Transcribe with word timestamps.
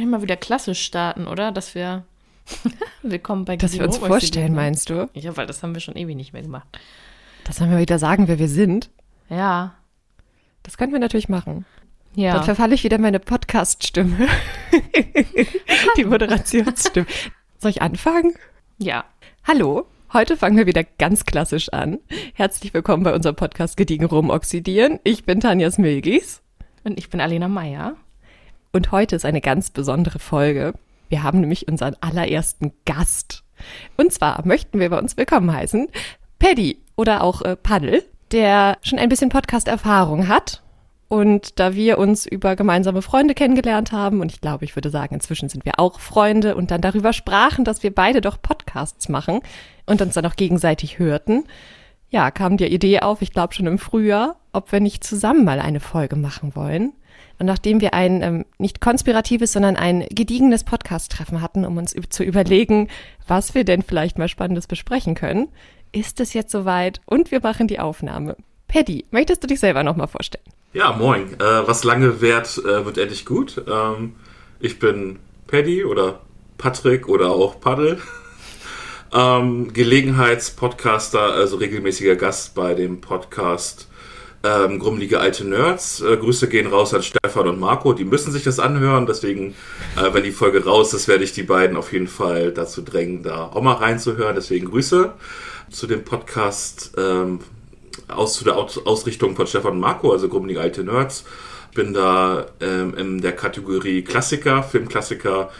eigentlich 0.00 0.10
mal 0.10 0.22
wieder 0.22 0.36
klassisch 0.36 0.82
starten, 0.82 1.26
oder? 1.26 1.52
Dass 1.52 1.74
wir 1.74 2.04
willkommen 3.02 3.44
bei 3.44 3.56
Dass 3.56 3.74
wir 3.74 3.84
uns 3.84 3.98
vorstellen, 3.98 4.54
meinst 4.54 4.88
du? 4.90 5.08
Ja, 5.14 5.36
weil 5.36 5.46
das 5.46 5.62
haben 5.62 5.74
wir 5.74 5.80
schon 5.80 5.96
ewig 5.96 6.16
nicht 6.16 6.32
mehr 6.32 6.42
gemacht. 6.42 6.66
Dass 7.44 7.60
wir 7.60 7.78
wieder 7.78 7.98
sagen, 7.98 8.26
wer 8.26 8.38
wir 8.38 8.48
sind. 8.48 8.90
Ja. 9.28 9.74
Das 10.62 10.76
könnten 10.76 10.94
wir 10.94 11.00
natürlich 11.00 11.28
machen. 11.28 11.64
Ja. 12.14 12.34
Dann 12.34 12.44
verfalle 12.44 12.74
ich 12.74 12.82
wieder 12.82 12.98
meine 12.98 13.20
Podcast-Stimme. 13.20 14.26
Die 15.96 16.04
Moderationsstimme. 16.04 17.06
Soll 17.58 17.70
ich 17.70 17.82
anfangen? 17.82 18.34
Ja. 18.78 19.04
Hallo, 19.46 19.86
heute 20.12 20.36
fangen 20.36 20.56
wir 20.56 20.66
wieder 20.66 20.82
ganz 20.82 21.24
klassisch 21.24 21.68
an. 21.68 21.98
Herzlich 22.34 22.74
willkommen 22.74 23.04
bei 23.04 23.14
unserem 23.14 23.36
Podcast 23.36 23.76
Gediegen 23.76 24.06
Rumoxidieren. 24.06 24.98
Ich 25.04 25.24
bin 25.24 25.40
Tanja 25.40 25.70
Smilgis. 25.70 26.42
Und 26.84 26.98
ich 26.98 27.10
bin 27.10 27.20
Alena 27.20 27.48
Meyer. 27.48 27.96
Und 28.72 28.92
heute 28.92 29.16
ist 29.16 29.24
eine 29.24 29.40
ganz 29.40 29.70
besondere 29.70 30.20
Folge. 30.20 30.74
Wir 31.08 31.24
haben 31.24 31.40
nämlich 31.40 31.66
unseren 31.66 31.96
allerersten 32.00 32.72
Gast. 32.86 33.42
Und 33.96 34.12
zwar 34.12 34.46
möchten 34.46 34.78
wir 34.78 34.90
bei 34.90 34.98
uns 34.98 35.16
willkommen 35.16 35.52
heißen 35.52 35.88
Paddy 36.38 36.78
oder 36.94 37.24
auch 37.24 37.42
äh, 37.42 37.56
Paddel, 37.56 38.04
der 38.30 38.78
schon 38.82 39.00
ein 39.00 39.08
bisschen 39.08 39.28
Podcast-Erfahrung 39.28 40.28
hat. 40.28 40.62
Und 41.08 41.58
da 41.58 41.74
wir 41.74 41.98
uns 41.98 42.26
über 42.26 42.54
gemeinsame 42.54 43.02
Freunde 43.02 43.34
kennengelernt 43.34 43.90
haben, 43.90 44.20
und 44.20 44.30
ich 44.30 44.40
glaube, 44.40 44.64
ich 44.64 44.76
würde 44.76 44.90
sagen, 44.90 45.14
inzwischen 45.14 45.48
sind 45.48 45.64
wir 45.64 45.80
auch 45.80 45.98
Freunde 45.98 46.54
und 46.54 46.70
dann 46.70 46.80
darüber 46.80 47.12
sprachen, 47.12 47.64
dass 47.64 47.82
wir 47.82 47.92
beide 47.92 48.20
doch 48.20 48.40
Podcasts 48.40 49.08
machen 49.08 49.40
und 49.86 50.00
uns 50.00 50.14
dann 50.14 50.26
auch 50.26 50.36
gegenseitig 50.36 51.00
hörten, 51.00 51.42
ja, 52.10 52.30
kam 52.30 52.56
die 52.56 52.66
Idee 52.66 53.00
auf, 53.00 53.20
ich 53.22 53.32
glaube 53.32 53.54
schon 53.54 53.66
im 53.66 53.78
Frühjahr, 53.78 54.36
ob 54.52 54.70
wir 54.70 54.78
nicht 54.78 55.02
zusammen 55.02 55.44
mal 55.44 55.58
eine 55.58 55.80
Folge 55.80 56.14
machen 56.14 56.54
wollen. 56.54 56.92
Und 57.40 57.46
nachdem 57.46 57.80
wir 57.80 57.94
ein 57.94 58.22
ähm, 58.22 58.44
nicht 58.58 58.82
konspiratives, 58.82 59.52
sondern 59.52 59.74
ein 59.74 60.06
gediegenes 60.10 60.62
Podcast-Treffen 60.62 61.40
hatten, 61.40 61.64
um 61.64 61.78
uns 61.78 61.96
zu 62.10 62.22
überlegen, 62.22 62.88
was 63.26 63.54
wir 63.54 63.64
denn 63.64 63.82
vielleicht 63.82 64.18
mal 64.18 64.28
Spannendes 64.28 64.66
besprechen 64.66 65.14
können, 65.14 65.48
ist 65.90 66.20
es 66.20 66.34
jetzt 66.34 66.52
soweit 66.52 67.00
und 67.06 67.30
wir 67.30 67.40
machen 67.40 67.66
die 67.66 67.80
Aufnahme. 67.80 68.36
Paddy, 68.68 69.06
möchtest 69.10 69.42
du 69.42 69.46
dich 69.46 69.58
selber 69.58 69.82
nochmal 69.82 70.06
vorstellen? 70.06 70.44
Ja, 70.74 70.92
moin. 70.92 71.32
Äh, 71.40 71.66
was 71.66 71.82
lange 71.82 72.20
währt, 72.20 72.58
äh, 72.58 72.84
wird 72.84 72.98
endlich 72.98 73.24
gut. 73.24 73.62
Ähm, 73.66 74.16
ich 74.60 74.78
bin 74.78 75.18
Paddy 75.46 75.84
oder 75.86 76.20
Patrick 76.58 77.08
oder 77.08 77.30
auch 77.30 77.58
Paddel. 77.58 78.02
ähm, 79.14 79.72
Gelegenheitspodcaster, 79.72 81.22
also 81.32 81.56
regelmäßiger 81.56 82.16
Gast 82.16 82.54
bei 82.54 82.74
dem 82.74 83.00
Podcast 83.00 83.89
ähm, 84.42 84.78
Grummelige 84.78 85.20
alte 85.20 85.46
Nerds. 85.46 86.00
Äh, 86.00 86.16
Grüße 86.16 86.48
gehen 86.48 86.66
raus 86.66 86.94
an 86.94 87.02
Stefan 87.02 87.48
und 87.48 87.60
Marco. 87.60 87.92
Die 87.92 88.04
müssen 88.04 88.32
sich 88.32 88.44
das 88.44 88.58
anhören. 88.58 89.06
Deswegen, 89.06 89.54
äh, 89.96 90.12
wenn 90.12 90.24
die 90.24 90.32
Folge 90.32 90.64
raus 90.64 90.94
ist, 90.94 91.08
werde 91.08 91.24
ich 91.24 91.32
die 91.32 91.42
beiden 91.42 91.76
auf 91.76 91.92
jeden 91.92 92.08
Fall 92.08 92.52
dazu 92.52 92.82
drängen, 92.82 93.22
da 93.22 93.46
auch 93.46 93.62
mal 93.62 93.74
reinzuhören. 93.74 94.34
Deswegen 94.34 94.70
Grüße 94.70 95.12
zu 95.70 95.86
dem 95.86 96.04
Podcast 96.04 96.92
ähm, 96.96 97.40
aus 98.08 98.34
zu 98.34 98.44
der 98.44 98.56
aus 98.56 98.84
Ausrichtung 98.86 99.36
von 99.36 99.46
Stefan 99.46 99.72
und 99.72 99.80
Marco, 99.80 100.12
also 100.12 100.28
Grummelige 100.28 100.60
alte 100.60 100.84
Nerds. 100.84 101.24
Bin 101.74 101.92
da 101.92 102.46
ähm, 102.60 102.94
in 102.96 103.20
der 103.20 103.32
Kategorie 103.32 104.02
Klassiker, 104.02 104.62
Filmklassiker. 104.62 105.50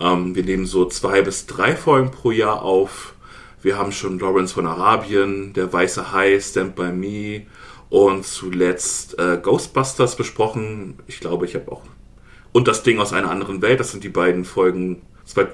Ähm, 0.00 0.34
wir 0.34 0.44
nehmen 0.44 0.64
so 0.64 0.86
zwei 0.86 1.22
bis 1.22 1.46
drei 1.46 1.74
Folgen 1.74 2.10
pro 2.10 2.30
Jahr 2.30 2.62
auf. 2.62 3.14
Wir 3.60 3.76
haben 3.76 3.90
schon 3.90 4.20
Lawrence 4.20 4.54
von 4.54 4.66
Arabien, 4.66 5.52
Der 5.52 5.72
Weiße 5.72 6.12
Hai, 6.12 6.38
Stand 6.38 6.76
By 6.76 6.92
Me, 6.92 7.42
und 7.90 8.26
zuletzt 8.26 9.18
äh, 9.18 9.38
Ghostbusters 9.42 10.16
besprochen. 10.16 10.98
Ich 11.06 11.20
glaube, 11.20 11.46
ich 11.46 11.54
habe 11.54 11.70
auch. 11.72 11.82
Und 12.52 12.68
das 12.68 12.82
Ding 12.82 12.98
aus 12.98 13.12
einer 13.12 13.30
anderen 13.30 13.62
Welt. 13.62 13.80
Das 13.80 13.90
sind 13.90 14.04
die 14.04 14.08
beiden 14.08 14.44
Folgen 14.44 15.02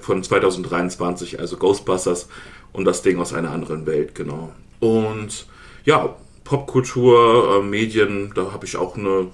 von 0.00 0.22
2023, 0.22 1.40
also 1.40 1.56
Ghostbusters 1.56 2.28
und 2.72 2.84
das 2.84 3.02
Ding 3.02 3.18
aus 3.18 3.32
einer 3.32 3.50
anderen 3.50 3.86
Welt, 3.86 4.14
genau. 4.14 4.52
Und 4.80 5.46
ja, 5.84 6.16
Popkultur, 6.44 7.58
äh, 7.58 7.62
Medien, 7.62 8.32
da 8.34 8.52
habe 8.52 8.66
ich 8.66 8.76
auch 8.76 8.96
eine, 8.96 9.28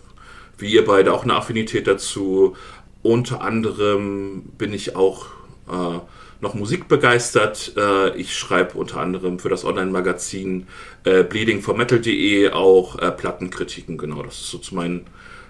wie 0.59 0.73
ihr 0.73 0.85
beide, 0.85 1.13
auch 1.13 1.25
eine 1.25 1.35
Affinität 1.35 1.87
dazu. 1.87 2.57
Unter 3.03 3.43
anderem 3.43 4.43
bin 4.57 4.73
ich 4.73 4.97
auch 4.97 5.27
äh, 5.69 5.99
noch 6.41 6.55
Musik 6.55 6.89
begeistert. 6.89 7.73
Äh, 7.77 8.17
ich 8.17 8.37
schreibe 8.37 8.79
unter 8.79 9.01
anderem 9.01 9.39
für 9.39 9.49
das 9.49 9.65
Online-Magazin 9.65 10.67
äh, 11.05 11.23
bleedingformetal.de 11.23 12.51
auch 12.51 12.99
äh, 12.99 13.11
Plattenkritiken. 13.11 13.99
Genau, 13.99 14.23
das 14.23 14.41
ist 14.41 14.51
so 14.51 14.59
zu 14.59 14.75
meinen, 14.75 15.07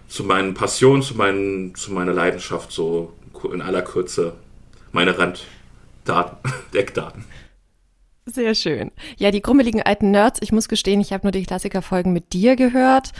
zu 0.08 0.24
meinen 0.24 0.54
Passionen, 0.54 1.02
zu, 1.02 1.14
meinen, 1.14 1.74
zu 1.74 1.92
meiner 1.92 2.12
Leidenschaft, 2.12 2.72
so 2.72 3.12
in 3.52 3.62
aller 3.62 3.82
Kürze 3.82 4.34
meine 4.92 5.16
Randdaten, 5.18 6.38
Deckdaten. 6.74 7.24
Sehr 8.26 8.54
schön. 8.54 8.92
Ja, 9.16 9.30
die 9.30 9.40
grummeligen 9.40 9.82
alten 9.82 10.10
Nerds, 10.10 10.40
ich 10.42 10.52
muss 10.52 10.68
gestehen, 10.68 11.00
ich 11.00 11.12
habe 11.12 11.24
nur 11.26 11.32
die 11.32 11.44
Klassikerfolgen 11.44 12.12
mit 12.12 12.32
dir 12.32 12.54
gehört. 12.54 13.12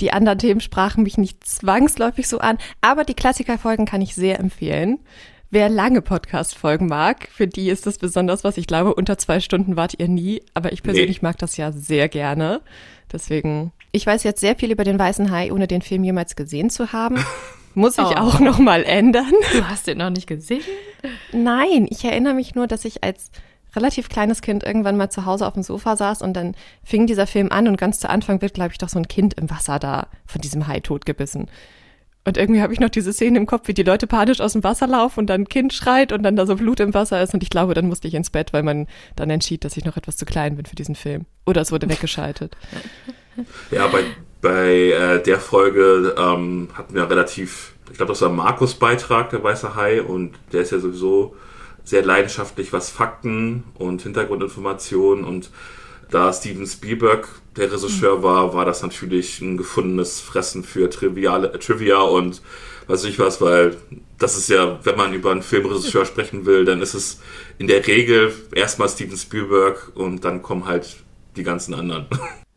Die 0.00 0.12
anderen 0.12 0.38
Themen 0.38 0.60
sprachen 0.60 1.04
mich 1.04 1.16
nicht 1.16 1.44
zwangsläufig 1.46 2.28
so 2.28 2.38
an, 2.38 2.58
aber 2.80 3.04
die 3.04 3.14
Klassikerfolgen 3.14 3.86
kann 3.86 4.02
ich 4.02 4.14
sehr 4.14 4.40
empfehlen. 4.40 4.98
Wer 5.54 5.68
lange 5.68 6.00
Podcast-Folgen 6.00 6.86
mag, 6.86 7.28
für 7.30 7.46
die 7.46 7.68
ist 7.68 7.86
das 7.86 7.98
besonders 7.98 8.42
was. 8.42 8.56
Ich 8.56 8.66
glaube, 8.66 8.94
unter 8.94 9.18
zwei 9.18 9.38
Stunden 9.38 9.76
wart 9.76 9.92
ihr 9.98 10.08
nie, 10.08 10.40
aber 10.54 10.72
ich 10.72 10.82
persönlich 10.82 11.20
nee. 11.20 11.28
mag 11.28 11.36
das 11.36 11.58
ja 11.58 11.72
sehr 11.72 12.08
gerne. 12.08 12.62
Deswegen, 13.12 13.70
ich 13.92 14.06
weiß 14.06 14.22
jetzt 14.22 14.40
sehr 14.40 14.56
viel 14.56 14.70
über 14.72 14.84
den 14.84 14.98
Weißen 14.98 15.30
Hai, 15.30 15.52
ohne 15.52 15.66
den 15.66 15.82
Film 15.82 16.04
jemals 16.04 16.36
gesehen 16.36 16.70
zu 16.70 16.94
haben. 16.94 17.22
Muss 17.74 17.98
ich 17.98 18.04
oh. 18.04 18.14
auch 18.16 18.40
noch 18.40 18.60
mal 18.60 18.82
ändern. 18.82 19.30
Du 19.52 19.68
hast 19.68 19.88
den 19.88 19.98
noch 19.98 20.08
nicht 20.08 20.26
gesehen? 20.26 20.62
Nein, 21.32 21.86
ich 21.90 22.02
erinnere 22.02 22.32
mich 22.32 22.54
nur, 22.54 22.66
dass 22.66 22.86
ich 22.86 23.04
als 23.04 23.30
relativ 23.76 24.08
kleines 24.08 24.40
Kind 24.40 24.64
irgendwann 24.64 24.96
mal 24.96 25.10
zu 25.10 25.26
Hause 25.26 25.46
auf 25.46 25.52
dem 25.52 25.62
Sofa 25.62 25.96
saß 25.96 26.22
und 26.22 26.32
dann 26.32 26.54
fing 26.82 27.06
dieser 27.06 27.26
Film 27.26 27.52
an 27.52 27.68
und 27.68 27.76
ganz 27.76 28.00
zu 28.00 28.08
Anfang 28.08 28.40
wird, 28.40 28.54
glaube 28.54 28.72
ich, 28.72 28.78
doch 28.78 28.88
so 28.88 28.98
ein 28.98 29.06
Kind 29.06 29.34
im 29.34 29.50
Wasser 29.50 29.78
da 29.78 30.06
von 30.24 30.40
diesem 30.40 30.66
Hai 30.66 30.80
totgebissen. 30.80 31.50
Und 32.24 32.36
irgendwie 32.36 32.62
habe 32.62 32.72
ich 32.72 32.78
noch 32.78 32.88
diese 32.88 33.12
Szene 33.12 33.38
im 33.38 33.46
Kopf, 33.46 33.66
wie 33.66 33.74
die 33.74 33.82
Leute 33.82 34.06
panisch 34.06 34.40
aus 34.40 34.52
dem 34.52 34.62
Wasser 34.62 34.86
laufen 34.86 35.20
und 35.20 35.26
dann 35.26 35.42
ein 35.42 35.48
Kind 35.48 35.72
schreit 35.72 36.12
und 36.12 36.22
dann 36.22 36.36
da 36.36 36.46
so 36.46 36.54
Blut 36.54 36.78
im 36.78 36.94
Wasser 36.94 37.20
ist. 37.20 37.34
Und 37.34 37.42
ich 37.42 37.50
glaube, 37.50 37.74
dann 37.74 37.88
musste 37.88 38.06
ich 38.06 38.14
ins 38.14 38.30
Bett, 38.30 38.52
weil 38.52 38.62
man 38.62 38.86
dann 39.16 39.28
entschied, 39.30 39.64
dass 39.64 39.76
ich 39.76 39.84
noch 39.84 39.96
etwas 39.96 40.16
zu 40.16 40.24
klein 40.24 40.56
bin 40.56 40.66
für 40.66 40.76
diesen 40.76 40.94
Film. 40.94 41.26
Oder 41.46 41.60
es 41.60 41.72
wurde 41.72 41.88
weggeschaltet. 41.88 42.56
Ja, 43.70 43.86
bei, 43.86 44.04
bei 44.42 44.90
äh, 44.90 45.22
der 45.22 45.40
Folge 45.40 46.14
ähm, 46.18 46.68
hatten 46.74 46.94
wir 46.94 47.08
relativ, 47.08 47.72
ich 47.90 47.96
glaube, 47.96 48.12
das 48.12 48.20
war 48.20 48.28
Markus 48.28 48.74
Beitrag, 48.74 49.30
der 49.30 49.42
Weiße 49.42 49.74
Hai. 49.74 50.02
Und 50.02 50.34
der 50.52 50.60
ist 50.60 50.70
ja 50.70 50.78
sowieso 50.78 51.34
sehr 51.82 52.04
leidenschaftlich, 52.04 52.74
was 52.74 52.90
Fakten 52.90 53.64
und 53.74 54.02
Hintergrundinformationen 54.02 55.24
und 55.24 55.48
da 56.12 56.32
Steven 56.32 56.66
Spielberg 56.66 57.28
der 57.56 57.72
Regisseur 57.72 58.22
war, 58.22 58.54
war 58.54 58.64
das 58.64 58.82
natürlich 58.82 59.40
ein 59.40 59.56
gefundenes 59.56 60.20
Fressen 60.20 60.64
für 60.64 60.88
Triviale, 60.88 61.58
Trivia 61.58 62.00
und 62.00 62.40
weiß 62.86 63.04
ich 63.04 63.18
was, 63.18 63.40
weil 63.40 63.76
das 64.18 64.36
ist 64.36 64.48
ja, 64.48 64.78
wenn 64.84 64.96
man 64.96 65.12
über 65.12 65.30
einen 65.30 65.42
Filmregisseur 65.42 66.04
sprechen 66.06 66.46
will, 66.46 66.64
dann 66.64 66.80
ist 66.80 66.94
es 66.94 67.20
in 67.58 67.66
der 67.66 67.86
Regel 67.86 68.32
erstmal 68.54 68.88
Steven 68.88 69.16
Spielberg 69.16 69.92
und 69.94 70.24
dann 70.24 70.42
kommen 70.42 70.66
halt 70.66 70.96
die 71.36 71.42
ganzen 71.42 71.74
anderen. 71.74 72.06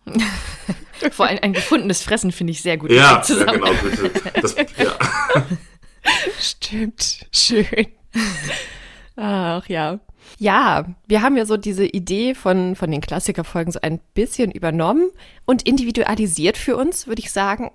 Vor 1.11 1.27
allem 1.27 1.39
ein 1.41 1.53
gefundenes 1.53 2.01
Fressen 2.01 2.31
finde 2.31 2.51
ich 2.51 2.61
sehr 2.61 2.77
gut. 2.77 2.91
Ja, 2.91 3.22
ja 3.28 3.43
genau, 3.51 3.72
bitte. 3.84 4.11
Das, 4.41 4.55
ja. 4.55 4.97
Stimmt, 6.40 7.28
schön. 7.31 7.87
Ach 9.16 9.67
ja. 9.67 9.99
Ja, 10.37 10.85
wir 11.08 11.22
haben 11.22 11.37
ja 11.37 11.46
so 11.46 11.58
diese 11.58 11.85
Idee 11.85 12.35
von, 12.35 12.76
von 12.76 12.91
den 12.91 13.02
Klassikerfolgen 13.02 13.72
so 13.72 13.79
ein 13.82 13.99
bisschen 14.14 14.52
übernommen 14.52 15.09
und 15.46 15.64
individualisiert 15.64 16.58
für 16.58 16.76
uns, 16.76 17.08
würde 17.08 17.22
ich 17.22 17.32
sagen. 17.32 17.72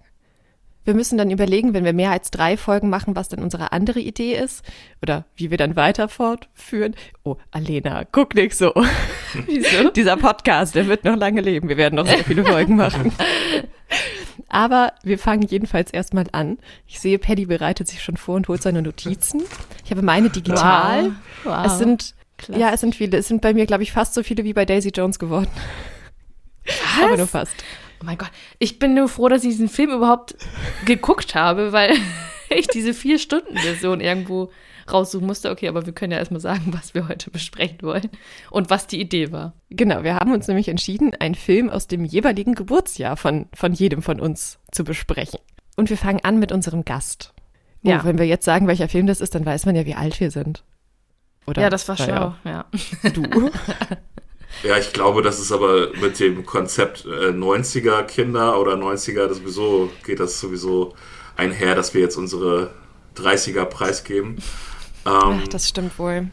Wir 0.85 0.95
müssen 0.95 1.19
dann 1.19 1.31
überlegen, 1.31 1.75
wenn 1.75 1.85
wir 1.85 1.93
mehr 1.93 2.11
als 2.11 2.31
drei 2.31 2.57
Folgen 2.57 2.89
machen, 2.89 3.15
was 3.15 3.29
dann 3.29 3.43
unsere 3.43 3.73
andere 3.73 4.01
Idee 4.01 4.35
ist 4.35 4.65
oder 5.03 5.27
wie 5.37 5.51
wir 5.51 5.59
dann 5.59 5.77
weiter 5.77 6.09
fortführen. 6.09 6.95
Oh, 7.23 7.37
Alena, 7.51 8.05
guck 8.11 8.35
nicht 8.35 8.57
so. 8.57 8.73
Wieso? 9.47 9.91
Dieser 9.91 10.17
Podcast, 10.17 10.75
der 10.75 10.87
wird 10.87 11.05
noch 11.05 11.17
lange 11.17 11.43
leben. 11.43 11.69
Wir 11.69 11.77
werden 11.77 11.97
noch 11.97 12.07
sehr 12.07 12.25
viele 12.25 12.45
Folgen 12.45 12.77
machen. 12.77 13.13
Aber 14.49 14.95
wir 15.03 15.19
fangen 15.19 15.43
jedenfalls 15.43 15.91
erstmal 15.91 16.27
an. 16.33 16.59
Ich 16.87 16.99
sehe, 16.99 17.19
Paddy 17.19 17.47
bereitet 17.47 17.87
sich 17.87 18.03
schon 18.03 18.17
vor 18.17 18.37
und 18.37 18.49
holt 18.49 18.63
seine 18.63 18.83
Notizen. 18.83 19.43
Ich 19.85 19.91
habe 19.91 20.03
meine 20.03 20.31
digital. 20.31 21.05
Wow. 21.05 21.13
wow. 21.45 21.67
Es 21.67 21.79
sind 21.79 22.15
Klasse. 22.41 22.61
Ja, 22.61 22.73
es 22.73 22.81
sind 22.81 22.95
viele. 22.95 23.17
Es 23.19 23.29
sind 23.29 23.43
bei 23.43 23.55
mir, 23.55 23.67
glaube 23.67 23.83
ich, 23.83 23.93
fast 23.93 24.15
so 24.15 24.23
viele 24.23 24.45
wie 24.45 24.53
bei 24.53 24.65
Daisy 24.65 24.91
Jones 24.91 25.19
geworden. 25.19 25.49
Was? 26.67 27.05
Aber 27.05 27.17
nur 27.17 27.27
fast. 27.27 27.55
Oh 28.01 28.07
mein 28.07 28.19
Gott. 28.19 28.31
Ich 28.59 28.79
bin 28.79 28.95
nur 28.95 29.09
froh, 29.09 29.29
dass 29.29 29.45
ich 29.45 29.51
diesen 29.51 29.69
Film 29.69 29.91
überhaupt 29.91 30.37
geguckt 30.85 31.35
habe, 31.35 31.73
weil 31.73 31.95
ich 32.51 32.67
diese 32.67 32.95
Vier-Stunden-Version 32.95 34.01
irgendwo 34.01 34.51
raussuchen 34.91 35.27
musste. 35.27 35.51
Okay, 35.51 35.69
aber 35.69 35.87
wir 35.87 35.93
können 35.93 36.13
ja 36.13 36.19
erstmal 36.19 36.41
sagen, 36.41 36.73
was 36.73 36.95
wir 36.95 37.09
heute 37.09 37.31
besprechen 37.31 37.83
wollen 37.83 38.09
und 38.51 38.71
was 38.71 38.87
die 38.87 39.01
Idee 39.01 39.33
war. 39.33 39.55
Genau, 39.71 40.03
wir 40.03 40.17
haben 40.17 40.33
uns 40.33 40.49
nämlich 40.49 40.69
entschieden, 40.69 41.13
einen 41.19 41.35
Film 41.35 41.71
aus 41.71 41.87
dem 41.87 42.05
jeweiligen 42.05 42.55
Geburtsjahr 42.55 43.17
von, 43.17 43.47
von 43.55 43.73
jedem 43.73 44.03
von 44.03 44.21
uns 44.21 44.59
zu 44.73 44.85
besprechen. 44.85 45.41
Und 45.77 45.91
wir 45.91 45.97
fangen 45.97 46.25
an 46.25 46.39
mit 46.39 46.53
unserem 46.53 46.85
Gast. 46.85 47.33
Oh, 47.85 47.89
ja. 47.89 48.05
Wenn 48.05 48.19
wir 48.19 48.27
jetzt 48.27 48.45
sagen, 48.45 48.67
welcher 48.67 48.89
Film 48.89 49.07
das 49.07 49.21
ist, 49.21 49.35
dann 49.35 49.47
weiß 49.47 49.67
man 49.67 49.77
ja, 49.77 49.87
wie 49.87 49.95
alt 49.95 50.21
wir 50.21 50.31
sind. 50.31 50.65
Oder? 51.47 51.63
Ja, 51.63 51.71
das 51.71 51.89
war 51.89 51.97
schlau, 51.97 52.35
ja. 52.45 52.65
Du? 53.13 53.51
Ja, 54.63 54.77
ich 54.77 54.93
glaube, 54.93 55.23
das 55.23 55.39
ist 55.39 55.53
aber 55.53 55.91
mit 56.01 56.21
dem 56.21 56.45
Konzept 56.45 57.07
äh, 57.07 57.31
90er 57.31 58.03
Kinder 58.03 58.61
oder 58.61 58.75
90er, 58.75 59.27
das 59.27 59.39
sowieso 59.39 59.91
geht 60.05 60.21
das 60.21 60.39
sowieso 60.39 60.95
einher, 61.37 61.75
dass 61.75 61.95
wir 61.95 62.01
jetzt 62.01 62.17
unsere 62.17 62.71
30er 63.17 63.65
preisgeben. 63.65 64.37
Ähm, 65.07 65.41
Ach, 65.43 65.49
das 65.49 65.69
stimmt 65.69 65.99
wohl. 65.99 66.31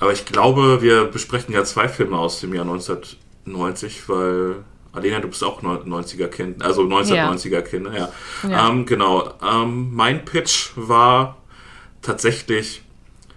Aber 0.00 0.12
ich 0.12 0.24
glaube, 0.24 0.82
wir 0.82 1.04
besprechen 1.04 1.54
ja 1.54 1.62
zwei 1.64 1.88
Filme 1.88 2.18
aus 2.18 2.40
dem 2.40 2.54
Jahr 2.54 2.64
1990, 2.64 4.08
weil 4.08 4.64
Alena, 4.92 5.20
du 5.20 5.28
bist 5.28 5.44
auch 5.44 5.62
90er 5.62 6.26
Kind, 6.26 6.62
also 6.62 6.82
1990er 6.82 7.48
ja. 7.50 7.62
Kind, 7.62 7.88
ja. 7.94 8.08
ja. 8.48 8.68
Ähm, 8.68 8.86
genau. 8.86 9.32
Ähm, 9.42 9.94
mein 9.94 10.24
Pitch 10.24 10.70
war 10.74 11.36
tatsächlich, 12.02 12.82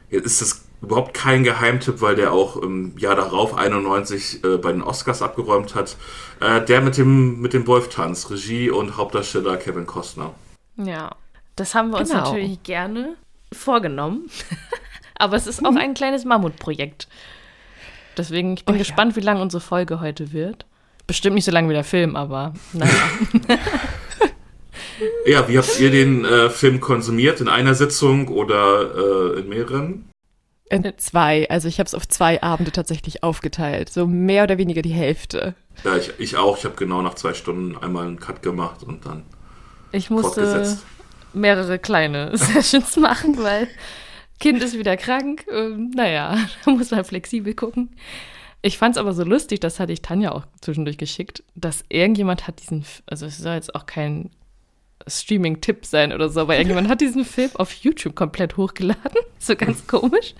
jetzt 0.09 0.25
ist 0.25 0.41
es 0.41 0.62
überhaupt 0.83 1.13
kein 1.13 1.43
Geheimtipp, 1.43 2.01
weil 2.01 2.15
der 2.15 2.33
auch 2.33 2.57
im 2.57 2.97
Jahr 2.97 3.15
darauf 3.15 3.55
91 3.55 4.43
äh, 4.43 4.57
bei 4.57 4.71
den 4.71 4.81
Oscars 4.81 5.21
abgeräumt 5.21 5.73
hat. 5.75 5.95
Äh, 6.39 6.63
der 6.65 6.81
mit 6.81 6.97
dem 6.97 7.39
mit 7.41 7.53
dem 7.53 7.65
Wolf-Tanz, 7.65 8.29
Regie 8.29 8.69
und 8.69 8.97
Hauptdarsteller 8.97 9.57
Kevin 9.57 9.85
Costner. 9.85 10.33
Ja, 10.75 11.15
das 11.55 11.73
haben 11.73 11.91
wir 11.91 11.99
uns 11.99 12.09
genau. 12.09 12.25
natürlich 12.25 12.61
gerne 12.63 13.15
vorgenommen. 13.51 14.29
Aber 15.15 15.37
es 15.37 15.47
ist 15.47 15.63
auch 15.65 15.71
mhm. 15.71 15.77
ein 15.77 15.93
kleines 15.93 16.25
Mammutprojekt. 16.25 17.07
Deswegen, 18.17 18.55
ich 18.55 18.65
bin 18.65 18.75
oh, 18.75 18.77
gespannt, 18.77 19.13
ja. 19.13 19.21
wie 19.21 19.25
lang 19.25 19.39
unsere 19.39 19.61
Folge 19.61 20.01
heute 20.01 20.33
wird. 20.33 20.65
Bestimmt 21.07 21.35
nicht 21.35 21.45
so 21.45 21.51
lange 21.51 21.69
wie 21.69 21.73
der 21.73 21.83
Film, 21.83 22.15
aber 22.15 22.53
naja. 22.73 22.91
ja, 25.25 25.47
wie 25.47 25.57
habt 25.57 25.79
ihr 25.79 25.91
den 25.91 26.23
äh, 26.23 26.49
Film 26.49 26.79
konsumiert? 26.79 27.41
In 27.41 27.47
einer 27.47 27.75
Sitzung 27.75 28.27
oder 28.29 29.35
äh, 29.35 29.39
in 29.39 29.49
mehreren? 29.49 30.09
In 30.73 30.93
zwei. 30.97 31.49
Also 31.49 31.67
ich 31.67 31.79
habe 31.79 31.87
es 31.87 31.95
auf 31.95 32.07
zwei 32.07 32.41
Abende 32.41 32.71
tatsächlich 32.71 33.23
aufgeteilt. 33.23 33.89
So 33.89 34.07
mehr 34.07 34.43
oder 34.43 34.57
weniger 34.57 34.81
die 34.81 34.93
Hälfte. 34.93 35.55
Ja, 35.83 35.97
ich, 35.97 36.11
ich 36.19 36.37
auch. 36.37 36.57
Ich 36.57 36.65
habe 36.65 36.75
genau 36.75 37.01
nach 37.01 37.15
zwei 37.15 37.33
Stunden 37.33 37.77
einmal 37.77 38.07
einen 38.07 38.19
Cut 38.19 38.41
gemacht 38.41 38.83
und 38.83 39.05
dann 39.05 39.23
Ich 39.91 40.09
musste 40.09 40.77
mehrere 41.33 41.79
kleine 41.79 42.35
Sessions 42.37 42.97
machen, 42.97 43.41
weil 43.41 43.67
Kind 44.39 44.61
ist 44.61 44.77
wieder 44.77 44.97
krank. 44.97 45.45
Ähm, 45.51 45.91
naja, 45.95 46.37
da 46.65 46.71
muss 46.71 46.91
man 46.91 47.05
flexibel 47.05 47.53
gucken. 47.53 47.89
Ich 48.61 48.77
fand 48.77 48.95
es 48.95 48.99
aber 48.99 49.13
so 49.13 49.23
lustig, 49.23 49.59
das 49.59 49.79
hatte 49.79 49.91
ich 49.91 50.01
Tanja 50.01 50.31
auch 50.31 50.45
zwischendurch 50.61 50.97
geschickt, 50.97 51.43
dass 51.53 51.83
irgendjemand 51.89 52.47
hat 52.47 52.61
diesen, 52.61 52.85
also 53.05 53.25
es 53.25 53.37
soll 53.37 53.55
jetzt 53.55 53.75
auch 53.75 53.85
kein 53.85 54.29
Streaming-Tipp 55.07 55.85
sein 55.85 56.13
oder 56.13 56.29
so, 56.29 56.41
aber 56.41 56.55
irgendjemand 56.57 56.89
hat 56.89 57.01
diesen 57.01 57.25
Film 57.25 57.51
auf 57.55 57.73
YouTube 57.73 58.15
komplett 58.15 58.57
hochgeladen. 58.57 59.01
So 59.39 59.57
ganz 59.57 59.87
komisch. 59.87 60.35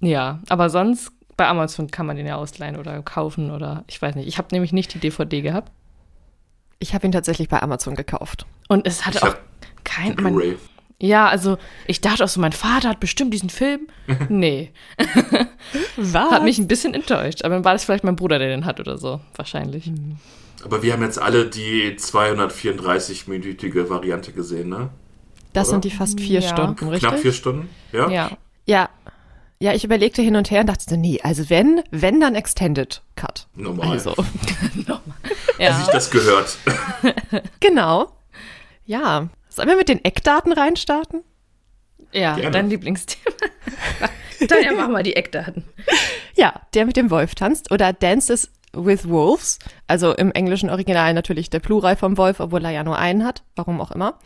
Ja, 0.00 0.40
aber 0.48 0.70
sonst 0.70 1.12
bei 1.36 1.46
Amazon 1.46 1.88
kann 1.88 2.04
man 2.04 2.16
den 2.16 2.26
ja 2.26 2.34
ausleihen 2.34 2.76
oder 2.76 3.00
kaufen 3.02 3.52
oder 3.52 3.84
ich 3.86 4.02
weiß 4.02 4.16
nicht. 4.16 4.26
Ich 4.26 4.38
habe 4.38 4.48
nämlich 4.50 4.72
nicht 4.72 4.92
die 4.92 4.98
DVD 4.98 5.40
gehabt. 5.40 5.70
Ich 6.80 6.94
habe 6.94 7.06
ihn 7.06 7.12
tatsächlich 7.12 7.48
bei 7.48 7.62
Amazon 7.62 7.94
gekauft. 7.94 8.44
Und 8.68 8.88
es 8.88 9.06
hatte 9.06 9.22
auch 9.22 9.36
kein. 9.84 10.16
Man, 10.16 10.56
ja, 11.02 11.28
also 11.28 11.58
ich 11.88 12.00
dachte 12.00 12.24
auch 12.24 12.28
so, 12.28 12.40
mein 12.40 12.52
Vater 12.52 12.88
hat 12.88 13.00
bestimmt 13.00 13.34
diesen 13.34 13.50
Film. 13.50 13.88
Nee. 14.28 14.70
Was? 15.96 16.30
Hat 16.30 16.44
mich 16.44 16.58
ein 16.58 16.68
bisschen 16.68 16.94
enttäuscht. 16.94 17.44
Aber 17.44 17.54
dann 17.54 17.64
war 17.64 17.72
das 17.72 17.84
vielleicht 17.84 18.04
mein 18.04 18.16
Bruder, 18.16 18.38
der 18.38 18.48
den 18.48 18.64
hat 18.64 18.78
oder 18.78 18.98
so. 18.98 19.20
Wahrscheinlich. 19.34 19.86
Hm. 19.86 20.16
Aber 20.64 20.82
wir 20.82 20.92
haben 20.92 21.02
jetzt 21.02 21.20
alle 21.20 21.46
die 21.46 21.96
234-minütige 21.96 23.88
Variante 23.88 24.32
gesehen, 24.32 24.68
ne? 24.68 24.90
Das 25.52 25.68
oder? 25.68 25.74
sind 25.74 25.84
die 25.84 25.90
fast 25.90 26.20
vier 26.20 26.40
ja. 26.40 26.48
Stunden, 26.48 26.88
richtig? 26.88 27.08
Knapp 27.08 27.20
vier 27.20 27.32
Stunden, 27.32 27.68
ja? 27.92 28.08
Ja. 28.08 28.30
Ja. 28.66 28.88
Ja, 29.58 29.72
ich 29.74 29.84
überlegte 29.84 30.22
hin 30.22 30.34
und 30.34 30.50
her 30.50 30.62
und 30.62 30.66
dachte 30.68 30.84
so, 30.88 30.96
nee, 30.96 31.20
also 31.22 31.48
wenn, 31.48 31.82
wenn 31.92 32.20
dann 32.20 32.34
Extended 32.34 33.00
Cut. 33.14 33.46
Normal. 33.54 33.90
Also. 33.90 34.10
Normal. 34.74 35.02
Ja. 35.58 35.68
Als 35.68 35.86
ich 35.86 35.92
das 35.92 36.10
gehört. 36.10 36.58
genau. 37.60 38.12
Ja. 38.84 39.28
Sollen 39.48 39.68
wir 39.68 39.76
mit 39.76 39.88
den 39.88 40.04
Eckdaten 40.04 40.52
reinstarten? 40.52 41.22
Ja, 42.12 42.34
Gerne. 42.34 42.50
dein 42.50 42.70
Lieblingsthema. 42.70 43.36
Dann 44.48 44.62
ja, 44.64 44.72
machen 44.72 44.92
wir 44.92 45.02
die 45.04 45.14
Eckdaten. 45.14 45.64
Ja, 46.34 46.54
der 46.74 46.84
mit 46.84 46.96
dem 46.96 47.10
Wolf 47.10 47.36
tanzt 47.36 47.70
oder 47.70 47.92
Dances 47.92 48.50
with 48.72 49.08
Wolves. 49.08 49.58
Also 49.86 50.14
im 50.14 50.32
englischen 50.32 50.70
Original 50.70 51.14
natürlich 51.14 51.50
der 51.50 51.60
Plural 51.60 51.96
vom 51.96 52.16
Wolf, 52.16 52.40
obwohl 52.40 52.64
er 52.64 52.70
ja 52.70 52.84
nur 52.84 52.98
einen 52.98 53.24
hat. 53.24 53.42
Warum 53.56 53.80
auch 53.80 53.90
immer. 53.90 54.18